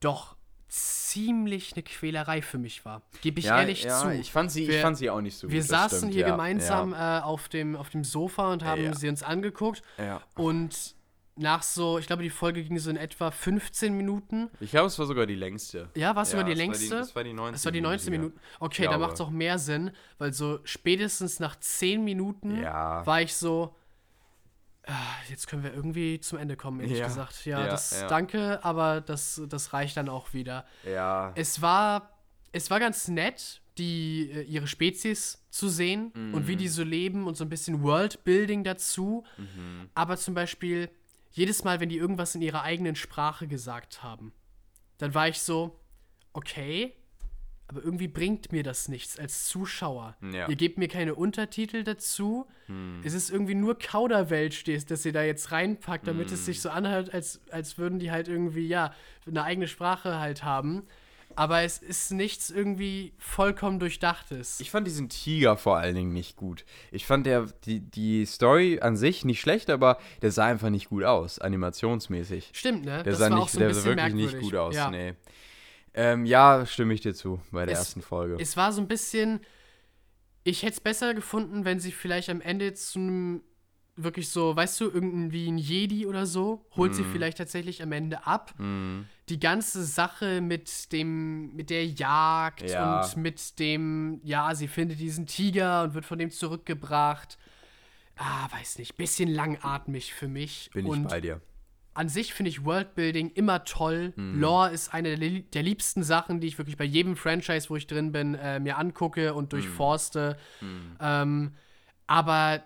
doch 0.00 0.36
ziemlich 0.70 1.72
eine 1.74 1.82
Quälerei 1.82 2.42
für 2.42 2.58
mich 2.58 2.84
war. 2.84 3.02
Gebe 3.20 3.40
ich 3.40 3.46
ja, 3.46 3.60
ehrlich 3.60 3.82
ja, 3.82 4.00
zu. 4.00 4.12
Ich 4.12 4.30
fand, 4.32 4.50
sie, 4.50 4.62
ich 4.64 4.68
Wir- 4.70 4.80
fand 4.82 4.96
sie 4.96 5.10
auch 5.10 5.20
nicht 5.20 5.36
so 5.36 5.46
gut. 5.46 5.52
Wir 5.52 5.62
saßen 5.62 5.98
stimmt, 5.98 6.12
hier 6.12 6.22
ja, 6.22 6.30
gemeinsam 6.30 6.92
äh, 6.94 7.20
auf, 7.20 7.48
dem, 7.48 7.76
auf 7.76 7.90
dem 7.90 8.04
Sofa 8.04 8.52
und 8.52 8.64
haben 8.64 8.94
sie 8.94 9.08
uns 9.08 9.22
angeguckt. 9.22 9.82
Und 10.36 10.94
nach 11.36 11.62
so, 11.62 11.98
ich 11.98 12.06
glaube, 12.06 12.22
die 12.22 12.30
Folge 12.30 12.62
ging 12.62 12.78
so 12.78 12.90
in 12.90 12.96
etwa 12.96 13.30
15 13.30 13.96
Minuten. 13.96 14.50
Ich 14.60 14.70
glaube, 14.70 14.86
es 14.88 14.98
war 14.98 15.06
sogar 15.06 15.26
die 15.26 15.34
längste. 15.34 15.88
Ja, 15.94 16.14
war 16.14 16.22
es 16.22 16.30
sogar 16.30 16.44
die 16.44 16.52
es 16.52 16.58
war 16.58 16.64
längste? 16.66 16.96
Das 16.96 17.16
war 17.16 17.24
die 17.24 17.32
19 17.32 17.52
Das 17.54 17.64
war 17.64 17.72
die 17.72 17.80
19 17.80 18.10
Minuten. 18.10 18.40
Okay, 18.58 18.84
da 18.84 18.98
macht 18.98 19.14
es 19.14 19.20
auch 19.20 19.30
mehr 19.30 19.58
Sinn, 19.58 19.90
weil 20.18 20.32
so 20.32 20.60
spätestens 20.64 21.40
nach 21.40 21.56
10 21.58 22.04
Minuten 22.04 22.60
Ja. 22.62 23.04
war 23.06 23.22
ich 23.22 23.34
so, 23.34 23.74
Jetzt 25.28 25.46
können 25.46 25.62
wir 25.62 25.72
irgendwie 25.74 26.20
zum 26.20 26.38
Ende 26.38 26.56
kommen, 26.56 26.80
ehrlich 26.80 26.98
Ja. 26.98 27.06
gesagt. 27.06 27.44
Ja, 27.44 27.60
Ja, 27.60 27.66
das 27.68 27.90
ja. 27.92 28.08
danke, 28.08 28.64
aber 28.64 29.00
das, 29.00 29.40
das 29.48 29.72
reicht 29.72 29.96
dann 29.96 30.08
auch 30.08 30.32
wieder. 30.32 30.64
Ja. 30.84 31.32
Es 31.36 31.60
war, 31.62 32.10
es 32.52 32.70
war 32.70 32.80
ganz 32.80 33.06
nett, 33.08 33.60
die, 33.78 34.30
äh, 34.32 34.42
ihre 34.42 34.66
Spezies 34.66 35.44
zu 35.50 35.68
sehen 35.68 36.12
und 36.32 36.46
wie 36.48 36.56
die 36.56 36.68
so 36.68 36.82
leben 36.82 37.26
und 37.26 37.36
so 37.36 37.44
ein 37.44 37.48
bisschen 37.48 37.82
Worldbuilding 37.82 38.64
dazu. 38.64 39.24
Aber 39.94 40.16
zum 40.16 40.34
Beispiel, 40.34 40.90
jedes 41.32 41.62
Mal, 41.64 41.78
wenn 41.80 41.88
die 41.88 41.96
irgendwas 41.96 42.34
in 42.34 42.42
ihrer 42.42 42.62
eigenen 42.62 42.96
Sprache 42.96 43.46
gesagt 43.46 44.02
haben, 44.02 44.32
dann 44.98 45.14
war 45.14 45.28
ich 45.28 45.40
so, 45.40 45.78
okay, 46.32 46.94
aber 47.70 47.84
irgendwie 47.84 48.08
bringt 48.08 48.50
mir 48.50 48.64
das 48.64 48.88
nichts 48.88 49.16
als 49.16 49.46
Zuschauer. 49.46 50.16
Ja. 50.32 50.48
Ihr 50.48 50.56
gebt 50.56 50.76
mir 50.76 50.88
keine 50.88 51.14
Untertitel 51.14 51.84
dazu. 51.84 52.48
Es 53.04 53.14
ist 53.14 53.30
irgendwie 53.30 53.54
nur 53.54 53.78
Kauderwelsch, 53.78 54.64
das 54.64 54.86
das 54.86 55.04
ihr 55.04 55.12
da 55.12 55.22
jetzt 55.22 55.52
reinpackt, 55.52 56.06
damit 56.06 56.32
es 56.32 56.46
sich 56.46 56.60
so 56.60 56.68
anhört, 56.70 57.14
als, 57.14 57.40
als 57.50 57.78
würden 57.78 57.98
die 58.00 58.10
halt 58.10 58.26
irgendwie, 58.28 58.66
ja, 58.66 58.92
eine 59.26 59.44
eigene 59.44 59.68
Sprache 59.68 60.18
halt 60.18 60.42
haben. 60.44 60.82
Aber 61.36 61.62
es 61.62 61.78
ist 61.78 62.10
nichts 62.10 62.50
irgendwie 62.50 63.12
vollkommen 63.18 63.78
Durchdachtes. 63.78 64.58
Ich 64.58 64.72
fand 64.72 64.84
diesen 64.86 65.08
Tiger 65.08 65.56
vor 65.56 65.76
allen 65.76 65.94
Dingen 65.94 66.12
nicht 66.12 66.36
gut. 66.36 66.64
Ich 66.90 67.06
fand 67.06 67.24
der, 67.24 67.46
die, 67.64 67.78
die 67.78 68.26
Story 68.26 68.80
an 68.80 68.96
sich 68.96 69.24
nicht 69.24 69.40
schlecht, 69.40 69.70
aber 69.70 69.98
der 70.22 70.32
sah 70.32 70.46
einfach 70.46 70.70
nicht 70.70 70.88
gut 70.88 71.04
aus, 71.04 71.38
animationsmäßig. 71.38 72.50
Stimmt, 72.52 72.84
ne? 72.84 73.04
Der 73.04 73.14
sah, 73.14 73.30
nicht, 73.30 73.58
der 73.58 73.72
sah 73.74 73.84
wirklich 73.84 74.14
nicht 74.14 74.40
gut 74.40 74.56
aus, 74.56 74.74
ja. 74.74 74.90
nee. 74.90 75.14
Ähm, 75.94 76.24
ja, 76.24 76.64
stimme 76.66 76.94
ich 76.94 77.00
dir 77.00 77.14
zu 77.14 77.40
bei 77.50 77.66
der 77.66 77.72
Es- 77.74 77.80
ersten 77.80 78.02
Folge. 78.02 78.36
Es 78.40 78.56
war 78.56 78.72
so 78.72 78.80
ein 78.80 78.88
bisschen. 78.88 79.40
Ich 80.44 80.62
hätte 80.62 80.72
es 80.74 80.80
besser 80.80 81.12
gefunden, 81.14 81.64
wenn 81.64 81.80
sie 81.80 81.92
vielleicht 81.92 82.30
am 82.30 82.40
Ende 82.40 82.72
zu 82.74 82.98
einem 82.98 83.42
wirklich 83.96 84.30
so, 84.30 84.56
weißt 84.56 84.80
du, 84.80 84.84
irgendwie 84.90 85.46
ein 85.50 85.58
Jedi 85.58 86.06
oder 86.06 86.24
so, 86.24 86.64
holt 86.76 86.92
Mhm. 86.92 86.96
sie 86.96 87.04
vielleicht 87.04 87.36
tatsächlich 87.36 87.82
am 87.82 87.92
Ende 87.92 88.26
ab. 88.26 88.54
Die 89.28 89.38
ganze 89.38 89.84
Sache 89.84 90.40
mit 90.40 90.90
dem, 90.92 91.54
mit 91.54 91.68
der 91.68 91.86
Jagd 91.86 92.62
Ja. 92.70 93.02
und 93.02 93.16
mit 93.18 93.58
dem, 93.58 94.20
ja, 94.24 94.54
sie 94.54 94.68
findet 94.68 95.00
diesen 95.00 95.26
Tiger 95.26 95.82
und 95.82 95.92
wird 95.92 96.06
von 96.06 96.18
dem 96.18 96.30
zurückgebracht. 96.30 97.36
Ah, 98.16 98.48
weiß 98.52 98.78
nicht, 98.78 98.96
bisschen 98.96 99.28
langatmig 99.28 100.14
für 100.14 100.28
mich. 100.28 100.70
Bin 100.72 100.86
ich 100.86 100.92
und 100.92 101.08
bei 101.08 101.20
dir. 101.20 101.42
An 102.00 102.08
sich 102.08 102.32
finde 102.32 102.48
ich 102.48 102.64
Worldbuilding 102.64 103.30
immer 103.30 103.64
toll. 103.64 104.12
Mhm. 104.16 104.40
Lore 104.40 104.70
ist 104.70 104.94
eine 104.94 105.10
der, 105.10 105.18
li- 105.18 105.42
der 105.52 105.62
liebsten 105.62 106.02
Sachen, 106.02 106.40
die 106.40 106.46
ich 106.46 106.56
wirklich 106.58 106.76
bei 106.78 106.84
jedem 106.84 107.14
Franchise, 107.14 107.68
wo 107.68 107.76
ich 107.76 107.86
drin 107.86 108.10
bin, 108.10 108.34
äh, 108.34 108.58
mir 108.58 108.78
angucke 108.78 109.34
und 109.34 109.52
durchforste. 109.52 110.38
Mhm. 110.60 110.96
Ähm, 110.98 111.54
aber 112.06 112.62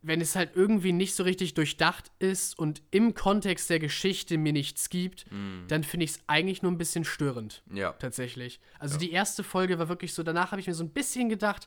wenn 0.00 0.20
es 0.20 0.36
halt 0.36 0.52
irgendwie 0.54 0.92
nicht 0.92 1.14
so 1.14 1.22
richtig 1.24 1.54
durchdacht 1.54 2.10
ist 2.18 2.58
und 2.58 2.82
im 2.90 3.14
Kontext 3.14 3.68
der 3.68 3.78
Geschichte 3.78 4.38
mir 4.38 4.52
nichts 4.52 4.88
gibt, 4.90 5.26
dann 5.66 5.82
finde 5.84 6.04
ich 6.04 6.12
es 6.12 6.20
eigentlich 6.28 6.62
nur 6.62 6.70
ein 6.72 6.78
bisschen 6.78 7.04
störend. 7.04 7.62
Mhm. 7.66 7.76
Ja. 7.76 7.92
Tatsächlich. 7.92 8.60
Also 8.78 8.96
die 8.96 9.10
erste 9.12 9.42
Folge 9.44 9.78
war 9.78 9.88
wirklich 9.88 10.14
so, 10.14 10.22
danach 10.22 10.52
habe 10.52 10.60
ich 10.60 10.66
mir 10.66 10.74
so 10.74 10.84
ein 10.84 10.90
bisschen 10.90 11.28
gedacht, 11.28 11.66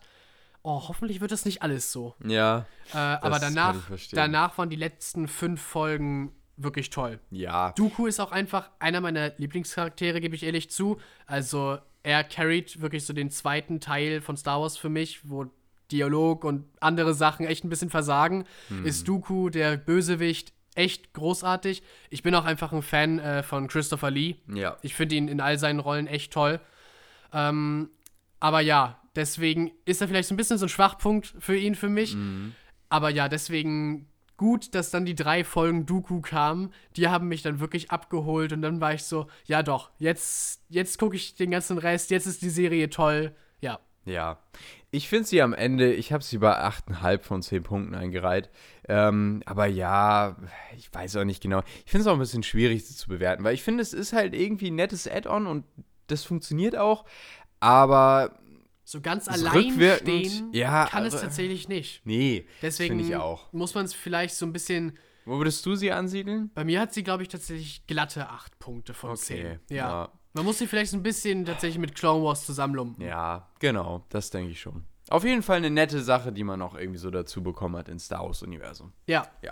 oh, 0.63 0.87
hoffentlich 0.87 1.19
wird 1.21 1.31
das 1.31 1.43
nicht 1.45 1.61
alles 1.61 1.91
so. 1.91 2.15
Ja. 2.25 2.65
Äh, 2.93 2.97
aber 2.97 3.37
danach, 3.39 3.75
danach 4.11 4.57
waren 4.57 4.69
die 4.69 4.75
letzten 4.77 5.27
fünf 5.27 5.61
Folgen 5.61 6.31
wirklich 6.63 6.89
toll. 6.89 7.19
Ja. 7.29 7.71
Dooku 7.73 8.05
ist 8.07 8.19
auch 8.19 8.31
einfach 8.31 8.69
einer 8.79 9.01
meiner 9.01 9.33
Lieblingscharaktere, 9.37 10.21
gebe 10.21 10.35
ich 10.35 10.43
ehrlich 10.43 10.69
zu. 10.69 10.99
Also 11.25 11.77
er 12.03 12.23
carried 12.23 12.81
wirklich 12.81 13.05
so 13.05 13.13
den 13.13 13.29
zweiten 13.29 13.79
Teil 13.79 14.21
von 14.21 14.37
Star 14.37 14.61
Wars 14.61 14.77
für 14.77 14.89
mich, 14.89 15.29
wo 15.29 15.45
Dialog 15.91 16.43
und 16.45 16.65
andere 16.79 17.13
Sachen 17.13 17.45
echt 17.45 17.63
ein 17.63 17.69
bisschen 17.69 17.89
versagen. 17.89 18.45
Ist 18.83 19.07
Dooku, 19.07 19.49
der 19.49 19.77
Bösewicht, 19.77 20.53
echt 20.73 21.13
großartig. 21.13 21.83
Ich 22.09 22.23
bin 22.23 22.33
auch 22.33 22.45
einfach 22.45 22.71
ein 22.71 22.81
Fan 22.81 23.19
äh, 23.19 23.43
von 23.43 23.67
Christopher 23.67 24.09
Lee. 24.09 24.35
Ja. 24.47 24.77
Ich 24.81 24.95
finde 24.95 25.15
ihn 25.15 25.27
in 25.27 25.41
all 25.41 25.59
seinen 25.59 25.79
Rollen 25.79 26.07
echt 26.07 26.31
toll. 26.31 26.61
Ähm, 27.33 27.89
aber 28.39 28.61
ja, 28.61 29.01
deswegen 29.15 29.71
ist 29.85 30.01
er 30.01 30.07
vielleicht 30.07 30.29
so 30.29 30.33
ein 30.33 30.37
bisschen 30.37 30.57
so 30.57 30.65
ein 30.65 30.69
Schwachpunkt 30.69 31.33
für 31.39 31.57
ihn, 31.57 31.75
für 31.75 31.89
mich. 31.89 32.15
Aber 32.89 33.09
ja, 33.09 33.27
deswegen 33.29 34.07
gut, 34.41 34.73
dass 34.73 34.89
dann 34.89 35.05
die 35.05 35.13
drei 35.13 35.43
Folgen 35.43 35.85
Dooku 35.85 36.19
kamen. 36.19 36.73
Die 36.95 37.07
haben 37.09 37.27
mich 37.27 37.43
dann 37.43 37.59
wirklich 37.59 37.91
abgeholt 37.91 38.51
und 38.53 38.63
dann 38.63 38.81
war 38.81 38.91
ich 38.91 39.03
so, 39.03 39.27
ja 39.45 39.61
doch, 39.61 39.91
jetzt, 39.99 40.63
jetzt 40.67 40.97
gucke 40.97 41.15
ich 41.15 41.35
den 41.35 41.51
ganzen 41.51 41.77
Rest, 41.77 42.09
jetzt 42.09 42.25
ist 42.25 42.41
die 42.41 42.49
Serie 42.49 42.89
toll. 42.89 43.35
Ja. 43.59 43.79
Ja. 44.03 44.39
Ich 44.89 45.07
finde 45.09 45.27
sie 45.27 45.43
am 45.43 45.53
Ende, 45.53 45.93
ich 45.93 46.11
habe 46.11 46.23
sie 46.23 46.39
bei 46.39 46.57
8,5 46.57 47.19
von 47.21 47.43
10 47.43 47.61
Punkten 47.61 47.93
eingereiht. 47.93 48.49
Ähm, 48.89 49.43
aber 49.45 49.67
ja, 49.67 50.35
ich 50.75 50.91
weiß 50.91 51.17
auch 51.17 51.23
nicht 51.23 51.43
genau. 51.43 51.61
Ich 51.85 51.91
finde 51.91 52.01
es 52.01 52.07
auch 52.07 52.13
ein 52.13 52.19
bisschen 52.19 52.41
schwierig 52.41 52.83
sie 52.83 52.95
zu 52.95 53.09
bewerten, 53.09 53.43
weil 53.43 53.53
ich 53.53 53.61
finde, 53.61 53.83
es 53.83 53.93
ist 53.93 54.11
halt 54.11 54.33
irgendwie 54.33 54.71
ein 54.71 54.75
nettes 54.75 55.07
Add-on 55.07 55.45
und 55.45 55.65
das 56.07 56.23
funktioniert 56.23 56.75
auch. 56.75 57.05
Aber 57.59 58.39
So 58.83 58.99
ganz 59.01 59.25
Das 59.25 59.43
allein 59.45 59.73
stehen 59.73 60.53
ja, 60.53 60.85
kann 60.87 61.05
es 61.05 61.19
tatsächlich 61.19 61.67
nicht. 61.67 62.05
nee, 62.05 62.45
Deswegen 62.61 62.99
ich 62.99 63.15
auch. 63.15 63.51
muss 63.53 63.73
man 63.75 63.85
es 63.85 63.93
vielleicht 63.93 64.35
so 64.35 64.45
ein 64.45 64.53
bisschen. 64.53 64.97
Wo 65.25 65.37
würdest 65.37 65.65
du 65.65 65.75
sie 65.75 65.91
ansiedeln? 65.91 66.49
Bei 66.53 66.63
mir 66.63 66.79
hat 66.81 66.93
sie, 66.93 67.03
glaube 67.03 67.21
ich, 67.23 67.29
tatsächlich 67.29 67.85
glatte 67.85 68.29
8 68.29 68.57
Punkte 68.59 68.93
von 68.93 69.11
Okay, 69.11 69.19
10. 69.19 69.59
Ja. 69.69 69.75
ja. 69.75 70.11
Man 70.33 70.45
muss 70.45 70.57
sie 70.57 70.67
vielleicht 70.67 70.91
so 70.91 70.97
ein 70.97 71.03
bisschen 71.03 71.45
tatsächlich 71.45 71.77
mit 71.77 71.93
Clone 71.95 72.23
Wars 72.23 72.45
zusammenlumpen. 72.45 73.05
Ja, 73.05 73.49
genau, 73.59 74.03
das 74.09 74.29
denke 74.29 74.51
ich 74.51 74.59
schon. 74.61 74.85
Auf 75.09 75.23
jeden 75.25 75.43
Fall 75.43 75.57
eine 75.57 75.69
nette 75.69 76.01
Sache, 76.01 76.31
die 76.31 76.43
man 76.43 76.57
noch 76.59 76.73
irgendwie 76.73 76.97
so 76.99 77.11
dazu 77.11 77.43
bekommen 77.43 77.75
hat 77.75 77.89
ins 77.89 78.05
Star 78.05 78.23
Wars-Universum. 78.25 78.93
Ja. 79.07 79.27
Ja. 79.41 79.51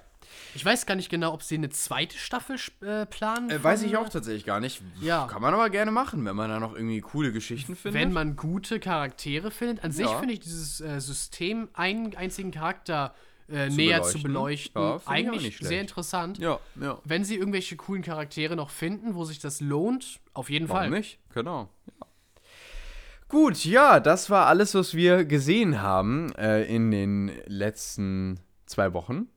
Ich 0.56 0.66
weiß 0.66 0.86
gar 0.86 0.96
nicht 0.96 1.10
genau, 1.10 1.34
ob 1.34 1.44
sie 1.44 1.56
eine 1.56 1.70
zweite 1.70 2.18
Staffel 2.18 2.58
äh, 2.82 3.06
planen. 3.06 3.50
Äh, 3.50 3.64
weiß 3.64 3.84
ich 3.84 3.98
auch 3.98 4.10
tatsächlich 4.10 4.46
gar 4.46 4.60
nicht. 4.60 4.82
Ja. 5.02 5.28
Kann 5.28 5.42
man 5.42 5.54
aber 5.54 5.70
gerne 5.70 5.92
machen, 5.92 6.26
wenn 6.26 6.36
man 6.36 6.50
da 6.50 6.60
noch 6.60 6.74
irgendwie 6.76 7.02
coole 7.02 7.32
Geschichten 7.32 7.76
findet. 7.76 8.02
Wenn 8.02 8.12
man 8.14 8.36
gute 8.36 8.80
Charaktere 8.80 9.52
findet. 9.52 9.84
An 9.84 9.92
sich 9.92 10.06
Ja. 10.06 10.18
finde 10.18 10.34
ich 10.34 10.40
dieses 10.40 10.82
äh, 10.82 11.00
System, 11.00 11.70
einen 11.74 12.16
einzigen 12.16 12.52
Charakter 12.52 13.14
äh, 13.48 13.70
näher 13.70 14.04
zu 14.04 14.22
beleuchten. 14.22 14.74
beleuchten, 14.74 14.82
Ja, 14.82 15.00
finde 15.00 15.22
ich 15.22 15.28
auch 15.30 15.34
eigentlich 15.34 15.58
sehr 15.60 15.82
interessant. 15.82 16.38
ja, 16.38 16.60
ja. 16.80 17.00
Wenn 17.04 17.24
sie 17.24 17.36
irgendwelche 17.36 17.76
coolen 17.78 18.02
Charaktere 18.04 18.56
noch 18.56 18.70
finden, 18.70 19.16
wo 19.16 19.26
sich 19.26 19.40
das 19.40 19.60
lohnt, 19.62 20.20
auf 20.34 20.50
jeden 20.50 20.70
Warum 20.70 20.82
Fall. 20.82 20.90
nicht? 20.92 21.20
Genau. 21.34 21.70
Ja. 22.00 22.08
Gut, 23.28 23.64
ja, 23.64 24.00
das 24.00 24.30
war 24.32 24.48
alles, 24.48 24.74
was 24.74 24.96
wir 24.96 25.24
gesehen 25.26 25.82
haben 25.82 26.34
äh, 26.36 26.64
in 26.64 26.90
den 26.90 27.32
letzten 27.46 28.40
zwei 28.66 28.94
Wochen. 28.94 29.28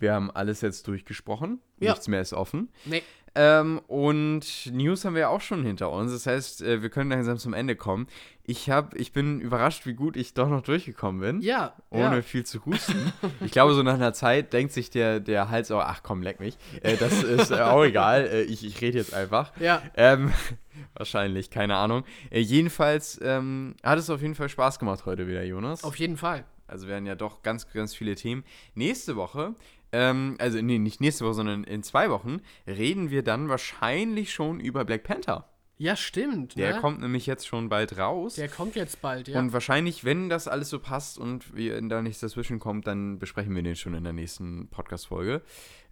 Wir 0.00 0.14
haben 0.14 0.30
alles 0.30 0.62
jetzt 0.62 0.88
durchgesprochen. 0.88 1.60
Ja. 1.78 1.92
Nichts 1.92 2.08
mehr 2.08 2.20
ist 2.20 2.32
offen. 2.32 2.68
Nee. 2.84 3.02
Ähm, 3.34 3.80
und 3.86 4.72
News 4.72 5.04
haben 5.04 5.14
wir 5.14 5.30
auch 5.30 5.40
schon 5.40 5.64
hinter 5.64 5.92
uns. 5.92 6.12
Das 6.12 6.26
heißt, 6.26 6.62
äh, 6.62 6.82
wir 6.82 6.90
können 6.90 7.10
langsam 7.10 7.38
zum 7.38 7.54
Ende 7.54 7.76
kommen. 7.76 8.08
Ich, 8.42 8.70
hab, 8.70 8.96
ich 8.96 9.12
bin 9.12 9.40
überrascht, 9.40 9.86
wie 9.86 9.94
gut 9.94 10.16
ich 10.16 10.34
doch 10.34 10.48
noch 10.48 10.62
durchgekommen 10.62 11.20
bin. 11.20 11.40
Ja. 11.40 11.74
Ohne 11.90 12.16
ja. 12.16 12.22
viel 12.22 12.44
zu 12.44 12.64
husten. 12.66 13.12
Ich 13.44 13.52
glaube, 13.52 13.74
so 13.74 13.82
nach 13.84 13.94
einer 13.94 14.12
Zeit 14.12 14.52
denkt 14.52 14.72
sich 14.72 14.90
der, 14.90 15.20
der 15.20 15.48
Hals 15.48 15.70
auch, 15.70 15.80
ach 15.80 16.02
komm, 16.02 16.22
leck 16.22 16.40
mich. 16.40 16.56
Äh, 16.82 16.96
das 16.96 17.22
ist 17.22 17.52
äh, 17.52 17.60
auch 17.60 17.84
egal. 17.84 18.26
Äh, 18.26 18.42
ich 18.42 18.66
ich 18.66 18.80
rede 18.80 18.98
jetzt 18.98 19.14
einfach. 19.14 19.52
Ja. 19.60 19.80
Ähm, 19.96 20.32
wahrscheinlich, 20.94 21.50
keine 21.50 21.76
Ahnung. 21.76 22.04
Äh, 22.30 22.40
jedenfalls 22.40 23.20
ähm, 23.22 23.76
hat 23.84 23.98
es 23.98 24.10
auf 24.10 24.22
jeden 24.22 24.34
Fall 24.34 24.48
Spaß 24.48 24.80
gemacht 24.80 25.06
heute 25.06 25.28
wieder, 25.28 25.44
Jonas. 25.44 25.84
Auf 25.84 25.96
jeden 25.96 26.16
Fall. 26.16 26.44
Also 26.66 26.86
werden 26.86 27.06
ja 27.06 27.16
doch 27.16 27.42
ganz, 27.42 27.70
ganz 27.72 27.94
viele 27.94 28.14
Themen. 28.14 28.44
Nächste 28.74 29.16
Woche, 29.16 29.54
ähm, 29.92 30.36
also 30.38 30.60
nee, 30.60 30.78
nicht 30.78 31.00
nächste 31.00 31.24
Woche, 31.24 31.34
sondern 31.34 31.64
in 31.64 31.82
zwei 31.82 32.10
Wochen, 32.10 32.40
reden 32.66 33.10
wir 33.10 33.22
dann 33.22 33.48
wahrscheinlich 33.48 34.32
schon 34.32 34.60
über 34.60 34.84
Black 34.84 35.04
Panther. 35.04 35.50
Ja, 35.80 35.96
stimmt. 35.96 36.58
Der 36.58 36.74
ne? 36.74 36.80
kommt 36.82 37.00
nämlich 37.00 37.24
jetzt 37.24 37.46
schon 37.46 37.70
bald 37.70 37.96
raus. 37.96 38.34
Der 38.34 38.48
kommt 38.48 38.76
jetzt 38.76 39.00
bald, 39.00 39.28
ja. 39.28 39.38
Und 39.38 39.54
wahrscheinlich, 39.54 40.04
wenn 40.04 40.28
das 40.28 40.46
alles 40.46 40.68
so 40.68 40.78
passt 40.78 41.16
und 41.16 41.56
wir, 41.56 41.80
da 41.80 42.02
nichts 42.02 42.20
dazwischen 42.20 42.58
kommt, 42.58 42.86
dann 42.86 43.18
besprechen 43.18 43.54
wir 43.54 43.62
den 43.62 43.76
schon 43.76 43.94
in 43.94 44.04
der 44.04 44.12
nächsten 44.12 44.68
Podcast-Folge. 44.68 45.40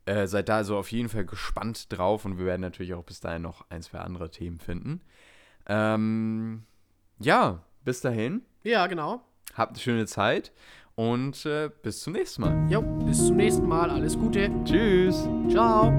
Äh, 0.05 0.27
seid 0.27 0.51
da 0.51 0.57
also 0.57 0.77
auf 0.77 0.93
jeden 0.93 1.09
Fall 1.09 1.25
gespannt 1.25 1.91
drauf 1.91 2.27
und 2.27 2.39
wir 2.39 2.45
werden 2.45 2.61
natürlich 2.61 2.93
auch 2.93 3.03
bis 3.03 3.20
dahin 3.20 3.41
noch 3.41 3.65
ein, 3.70 3.81
zwei 3.81 4.01
andere 4.01 4.31
Themen 4.31 4.59
finden. 4.59 5.01
Ähm, 5.66 6.65
ja, 7.19 7.62
bis 7.83 8.03
dahin, 8.03 8.43
ja, 8.65 8.87
genau. 8.89 9.23
habt 9.55 9.73
eine 9.73 9.81
schöne 9.81 10.07
Zeit 10.07 10.53
und 10.99 11.47
äh, 11.47 11.70
bis 11.83 12.01
zum 12.01 12.15
nächsten 12.15 12.43
Mal. 12.43 12.66
Jo, 12.69 12.83
bis 13.07 13.29
zum 13.29 13.37
nächsten 13.37 13.69
Mal. 13.69 13.89
Alles 13.89 14.19
Gute. 14.19 14.51
Tschüss. 14.65 15.29
Ciao. 15.49 15.93